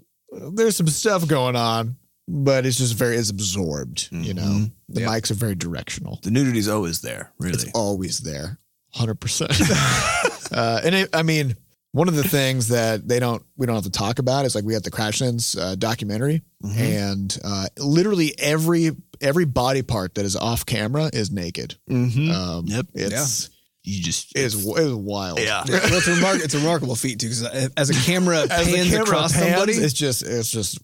there's 0.55 0.77
some 0.77 0.89
stuff 0.89 1.29
going 1.29 1.55
on, 1.55 1.95
but 2.27 2.67
it's 2.67 2.79
just 2.79 2.95
very 2.95 3.17
it's 3.17 3.31
absorbed. 3.31 4.09
You 4.11 4.35
know, 4.35 4.43
Mhm. 4.43 4.73
the 4.89 5.03
Yeah. 5.03 5.07
mics 5.07 5.31
are 5.31 5.35
very 5.35 5.55
directional. 5.55 6.19
The 6.25 6.33
nudity's 6.33 6.67
always 6.69 7.01
there, 7.01 7.33
really. 7.39 7.55
It's 7.55 7.67
always 7.75 8.19
there, 8.19 8.59
hundred 8.95 9.21
percent. 9.21 9.53
Uh, 10.53 10.81
and 10.85 10.95
it, 10.95 11.09
I 11.13 11.23
mean, 11.25 11.57
one 11.93 12.07
of 12.07 12.15
the 12.15 12.23
things 12.23 12.69
that 12.69 13.09
they 13.09 13.19
don't 13.19 13.43
we 13.57 13.67
don't 13.67 13.75
have 13.75 13.85
to 13.85 13.91
talk 13.91 14.21
about 14.21 14.45
is 14.45 14.55
like 14.55 14.63
we 14.63 14.75
have 14.75 14.85
the 14.85 14.91
Crashlands 14.91 15.59
uh, 15.59 15.75
documentary, 15.75 16.43
Mhm. 16.63 16.77
and 16.79 17.39
uh, 17.43 17.67
literally 17.79 18.35
every 18.39 18.91
every 19.21 19.47
body 19.47 19.83
part 19.83 20.15
that 20.15 20.25
is 20.25 20.37
off 20.37 20.65
camera 20.65 21.11
is 21.13 21.33
naked. 21.33 21.75
Mhm. 21.91 22.31
Um, 22.33 22.67
Yep. 22.67 22.87
It's 22.95 23.49
you 23.83 24.01
just 24.03 24.37
it 24.37 24.43
is 24.43 24.65
it 24.65 24.79
is 24.79 24.95
wild. 24.95 25.41
yeah. 25.41 25.65
Yeah, 25.67 25.81
well, 25.85 25.95
it's 25.95 26.07
a 26.07 26.15
remark- 26.15 26.41
it's 26.45 26.55
a 26.55 26.59
remarkable 26.59 26.95
feat 26.95 27.19
too, 27.19 27.29
because 27.31 27.43
as 27.77 27.91
a 27.91 27.95
camera 27.95 28.43
As 28.43 28.49
pans 28.51 28.67
the 28.69 28.75
camera 28.91 29.03
across 29.03 29.33
pans, 29.33 29.45
somebody, 29.51 29.73
it's 29.73 29.95
just 29.95 30.23
it's 30.23 30.51
just 30.51 30.79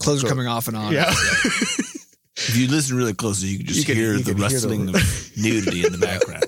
clothes 0.00 0.24
are 0.24 0.28
coming 0.28 0.48
off 0.48 0.66
and 0.68 0.76
on. 0.76 0.92
Yeah. 0.92 1.10
If 1.10 2.56
you 2.56 2.66
listen 2.66 2.96
really 2.96 3.14
closely, 3.14 3.50
you 3.50 3.58
can 3.58 3.66
just 3.66 3.78
You 3.78 3.84
can- 3.84 3.96
hear 3.96 4.12
you 4.14 4.18
the 4.18 4.32
can 4.34 4.38
hear 4.38 4.48
the- 4.48 4.54
rustling 4.54 4.88
of 4.88 5.30
nudity 5.36 5.84
in 5.86 5.92
the 5.92 5.98
background. 5.98 6.44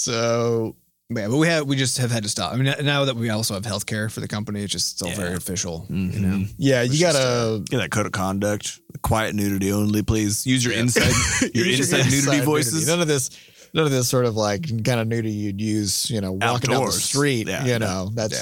So 0.00 0.76
Yeah, 1.14 1.28
but 1.28 1.36
we 1.38 1.46
have 1.48 1.66
we 1.66 1.76
just 1.76 1.98
have 1.98 2.10
had 2.10 2.22
to 2.22 2.28
stop. 2.28 2.52
I 2.52 2.56
mean, 2.56 2.72
now 2.84 3.04
that 3.04 3.16
we 3.16 3.30
also 3.30 3.54
have 3.54 3.64
healthcare 3.64 4.10
for 4.10 4.20
the 4.20 4.28
company, 4.28 4.62
it's 4.62 4.72
just 4.72 4.88
still 4.90 5.08
Yeah. 5.08 5.16
very 5.16 5.34
official. 5.34 5.86
Mhm. 5.90 6.14
You 6.14 6.20
know, 6.20 6.44
yeah, 6.56 6.82
you 6.82 6.90
It's 6.90 6.98
just, 6.98 7.12
gotta 7.18 7.62
Get 7.68 7.78
that 7.78 7.90
code 7.90 8.06
of 8.06 8.12
conduct. 8.12 8.78
Quiet 9.02 9.34
nudity 9.34 9.72
only, 9.72 10.02
please. 10.02 10.46
Use 10.46 10.64
your 10.64 10.74
inside 10.74 11.10
your 11.54 11.66
use 11.66 11.80
inside 11.92 12.10
nudity 12.10 12.44
voices. 12.44 12.86
None 12.86 13.00
of 13.00 13.08
this. 13.08 13.30
None 13.74 13.84
of 13.86 13.90
this 13.92 14.08
sort 14.08 14.24
of 14.24 14.36
like 14.36 14.62
kind 14.84 15.00
of 15.00 15.06
nudity 15.08 15.30
you'd 15.30 15.60
use, 15.60 16.10
you 16.10 16.20
know, 16.20 16.32
walking 16.32 16.70
down 16.70 16.86
the 16.86 16.92
street. 16.92 17.46
Yeah. 17.48 17.64
you 17.64 17.78
know, 17.78 18.10
that's 18.14 18.34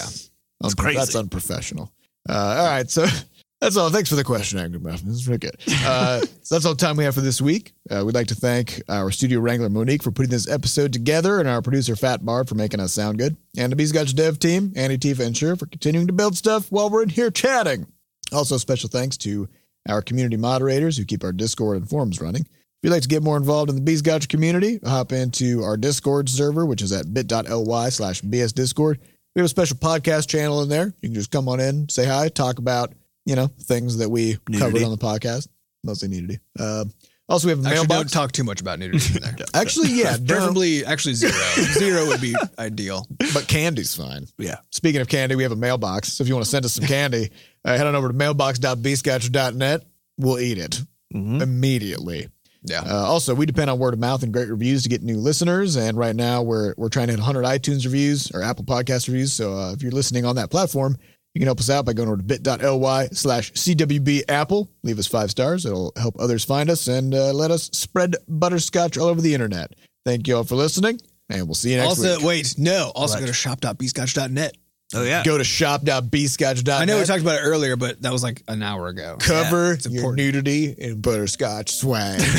Yeah. 0.63 0.69
unpro- 0.69 0.77
crazy. 0.77 0.99
that's 0.99 1.15
unprofessional. 1.15 1.93
Uh, 2.29 2.33
all 2.33 2.67
right, 2.67 2.91
so 2.91 3.07
that's 3.61 3.77
all. 3.77 3.91
Thanks 3.91 4.09
for 4.09 4.17
the 4.17 4.25
question, 4.25 4.59
Angry 4.59 4.81
Muffin. 4.81 5.09
This 5.09 5.17
is 5.17 5.29
really 5.29 5.39
good. 5.39 5.57
Uh, 5.85 6.21
so 6.43 6.55
that's 6.55 6.65
all 6.65 6.75
the 6.75 6.81
time 6.81 6.97
we 6.97 7.05
have 7.05 7.15
for 7.15 7.21
this 7.21 7.41
week. 7.41 7.73
Uh, 7.91 8.03
we'd 8.05 8.15
like 8.15 8.29
to 8.29 8.35
thank 8.35 8.83
our 8.89 9.11
studio 9.11 9.41
wrangler 9.41 9.69
Monique 9.69 10.03
for 10.03 10.11
putting 10.11 10.31
this 10.31 10.49
episode 10.49 10.93
together, 10.93 11.41
and 11.41 11.49
our 11.49 11.63
producer 11.63 11.97
Fat 11.97 12.25
Bard 12.25 12.49
for 12.49 12.55
making 12.55 12.81
us 12.81 12.93
sound 12.93 13.19
good, 13.19 13.37
and 13.57 13.73
the 13.73 13.77
Bscotch 13.77 14.15
Dev 14.15 14.39
team, 14.39 14.73
Andy 14.77 14.99
and 15.23 15.37
Sure 15.37 15.57
for 15.57 15.67
continuing 15.67 16.07
to 16.07 16.13
build 16.13 16.37
stuff 16.37 16.71
while 16.71 16.91
we're 16.91 17.03
in 17.03 17.09
here 17.09 17.31
chatting. 17.31 17.87
Also, 18.33 18.59
special 18.59 18.89
thanks 18.89 19.17
to 19.19 19.49
our 19.89 20.03
community 20.03 20.37
moderators 20.37 20.97
who 20.97 21.05
keep 21.05 21.25
our 21.25 21.33
Discord 21.33 21.79
and 21.79 21.89
forums 21.89 22.21
running. 22.21 22.43
If 22.43 22.85
you'd 22.85 22.93
like 22.93 23.03
to 23.03 23.09
get 23.09 23.25
more 23.25 23.37
involved 23.37 23.71
in 23.71 23.83
the 23.83 23.93
Bscotch 23.93 24.29
community, 24.29 24.79
hop 24.85 25.11
into 25.13 25.65
our 25.65 25.77
Discord 25.77 26.29
server, 26.29 26.65
which 26.65 26.83
is 26.83 26.93
at 26.93 27.13
bit.ly 27.13 27.89
slash 27.89 28.23
bsdiscord. 28.23 28.99
We 29.35 29.41
have 29.41 29.47
a 29.47 29.49
special 29.49 29.77
podcast 29.77 30.29
channel 30.29 30.63
in 30.63 30.69
there. 30.69 30.93
You 31.01 31.09
can 31.09 31.15
just 31.15 31.31
come 31.33 31.49
on 31.49 31.59
in, 31.59 31.89
say 31.89 32.07
hi, 32.07 32.29
talk 32.29 32.59
about, 32.59 32.93
you 33.29 33.37
know, 33.37 33.49
things 33.61 33.99
that 33.99 34.09
we 34.09 34.39
covered 34.59 34.83
on 34.83 34.91
the 34.91 34.97
podcast. 34.97 35.49
Mostly 35.85 36.09
nudity. 36.09 36.39
Uh, 36.59 36.87
also, 37.29 37.47
we 37.47 37.51
have 37.51 37.59
a 37.59 37.69
Actually, 37.69 37.75
mailbox. 37.89 38.11
don't 38.13 38.23
talk 38.23 38.33
too 38.33 38.43
much 38.43 38.61
about 38.63 38.79
nudity 38.79 39.15
in 39.17 39.21
there. 39.23 39.37
Actually, 39.55 39.91
yeah. 39.91 40.17
Preferably, 40.17 40.87
actually 40.87 41.13
zero. 41.13 41.33
zero 41.79 42.07
would 42.07 42.23
be 42.23 42.35
ideal. 42.59 43.07
but 43.35 43.47
candy's 43.47 43.95
fine. 43.95 44.27
Yeah. 44.39 44.57
Speaking 44.71 45.03
of 45.03 45.09
candy, 45.09 45.35
we 45.37 45.43
have 45.43 45.53
a 45.53 45.57
mailbox. 45.57 46.15
So 46.15 46.23
if 46.23 46.29
you 46.29 46.35
want 46.35 46.47
to 46.47 46.51
send 46.51 46.65
us 46.65 46.73
some 46.73 46.87
candy, 46.87 47.31
uh, 47.67 47.77
head 47.77 47.87
on 47.87 47.95
over 47.95 48.09
to 48.09 48.15
mailbox.bscotch.net. 48.15 49.83
We'll 50.19 50.39
eat 50.41 50.57
it 50.59 50.81
Mhm. 51.15 51.43
immediately. 51.43 52.29
Yeah. 52.65 52.81
Uh, 52.81 53.05
also, 53.05 53.35
we 53.35 53.47
depend 53.47 53.71
on 53.71 53.79
word 53.79 53.95
of 53.95 54.01
mouth 54.01 54.23
and 54.23 54.33
great 54.33 54.49
reviews 54.49 54.83
to 54.83 54.89
get 54.89 55.03
new 55.03 55.19
listeners. 55.19 55.77
And 55.77 55.97
right 55.97 56.17
now, 56.17 56.43
we're 56.43 56.75
we're 56.77 56.89
trying 56.89 57.07
to 57.07 57.13
hit 57.13 57.21
100 57.21 57.45
iTunes 57.45 57.85
reviews 57.85 58.31
or 58.33 58.43
Apple 58.43 58.65
Podcast 58.65 59.07
reviews. 59.07 59.33
So 59.33 59.53
uh, 59.57 59.73
if 59.75 59.83
you're 59.83 59.93
listening 59.93 60.25
on 60.25 60.37
that 60.37 60.51
platform, 60.51 60.97
you 61.35 61.41
can 61.41 61.47
help 61.47 61.61
us 61.61 61.71
out 61.71 61.85
by 61.85 61.93
going 61.93 62.09
over 62.09 62.17
to 62.19 62.23
bit.ly 62.23 63.07
slash 63.13 63.53
CWB 63.53 64.23
Apple. 64.29 64.69
Leave 64.83 64.99
us 64.99 65.07
five 65.07 65.31
stars. 65.31 65.65
It'll 65.67 65.93
help 65.97 66.17
others 66.19 66.45
find 66.45 66.69
us 66.71 66.89
and 66.89 67.15
uh, 67.15 67.33
let 67.33 67.51
us 67.51 67.71
spread 67.73 68.17
butterscotch 68.29 68.97
all 68.99 69.09
over 69.09 69.21
the 69.21 69.35
internet. 69.35 69.75
Thank 70.05 70.27
you 70.27 70.37
all 70.39 70.45
for 70.45 70.55
listening, 70.57 71.01
and 71.29 71.47
we'll 71.47 71.55
see 71.55 71.71
you 71.73 71.77
next 71.77 71.97
time. 71.97 72.07
also, 72.07 72.17
week. 72.19 72.27
wait, 72.27 72.55
no. 72.59 72.91
Also, 72.95 73.15
What? 73.15 73.21
go 73.21 73.27
to 73.27 73.33
shop.bscotch.net. 73.33 74.57
Oh 74.95 75.03
yeah. 75.05 75.23
Go 75.23 75.37
to 75.37 75.45
shop.bscotch.net. 75.45 76.81
I 76.81 76.87
know 76.87 76.99
we 76.99 77.05
talked 77.05 77.21
about 77.21 77.35
it 77.41 77.43
earlier, 77.45 77.77
but 77.77 78.01
that 78.01 78.11
was 78.11 78.23
like 78.23 78.43
an 78.49 78.63
hour 78.63 78.89
ago. 78.89 79.19
cover 79.21 79.73
it's 79.75 79.85
your 79.87 79.97
important. 79.97 80.19
nudity 80.27 80.73
in 80.79 81.01
butterscotch 81.03 81.73
swag. 81.73 82.21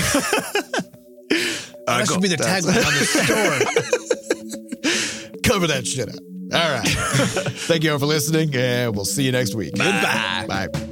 That 1.87 2.07
should 2.07 2.21
be 2.21 2.27
the 2.27 2.35
tagline 2.37 2.85
on 2.85 2.93
the 2.93 3.05
store. 5.33 5.41
cover 5.43 5.65
that 5.67 5.87
shit 5.87 6.07
up. 6.09 6.15
All 6.51 6.59
right. 6.59 6.87
Thank 6.87 7.83
you 7.83 7.91
all 7.91 7.99
for 7.99 8.05
listening, 8.07 8.55
and 8.55 8.95
we'll 8.95 9.05
see 9.05 9.23
you 9.23 9.31
next 9.31 9.53
week. 9.53 9.73
Goodbye. 9.73 10.45
Bye. 10.47 10.88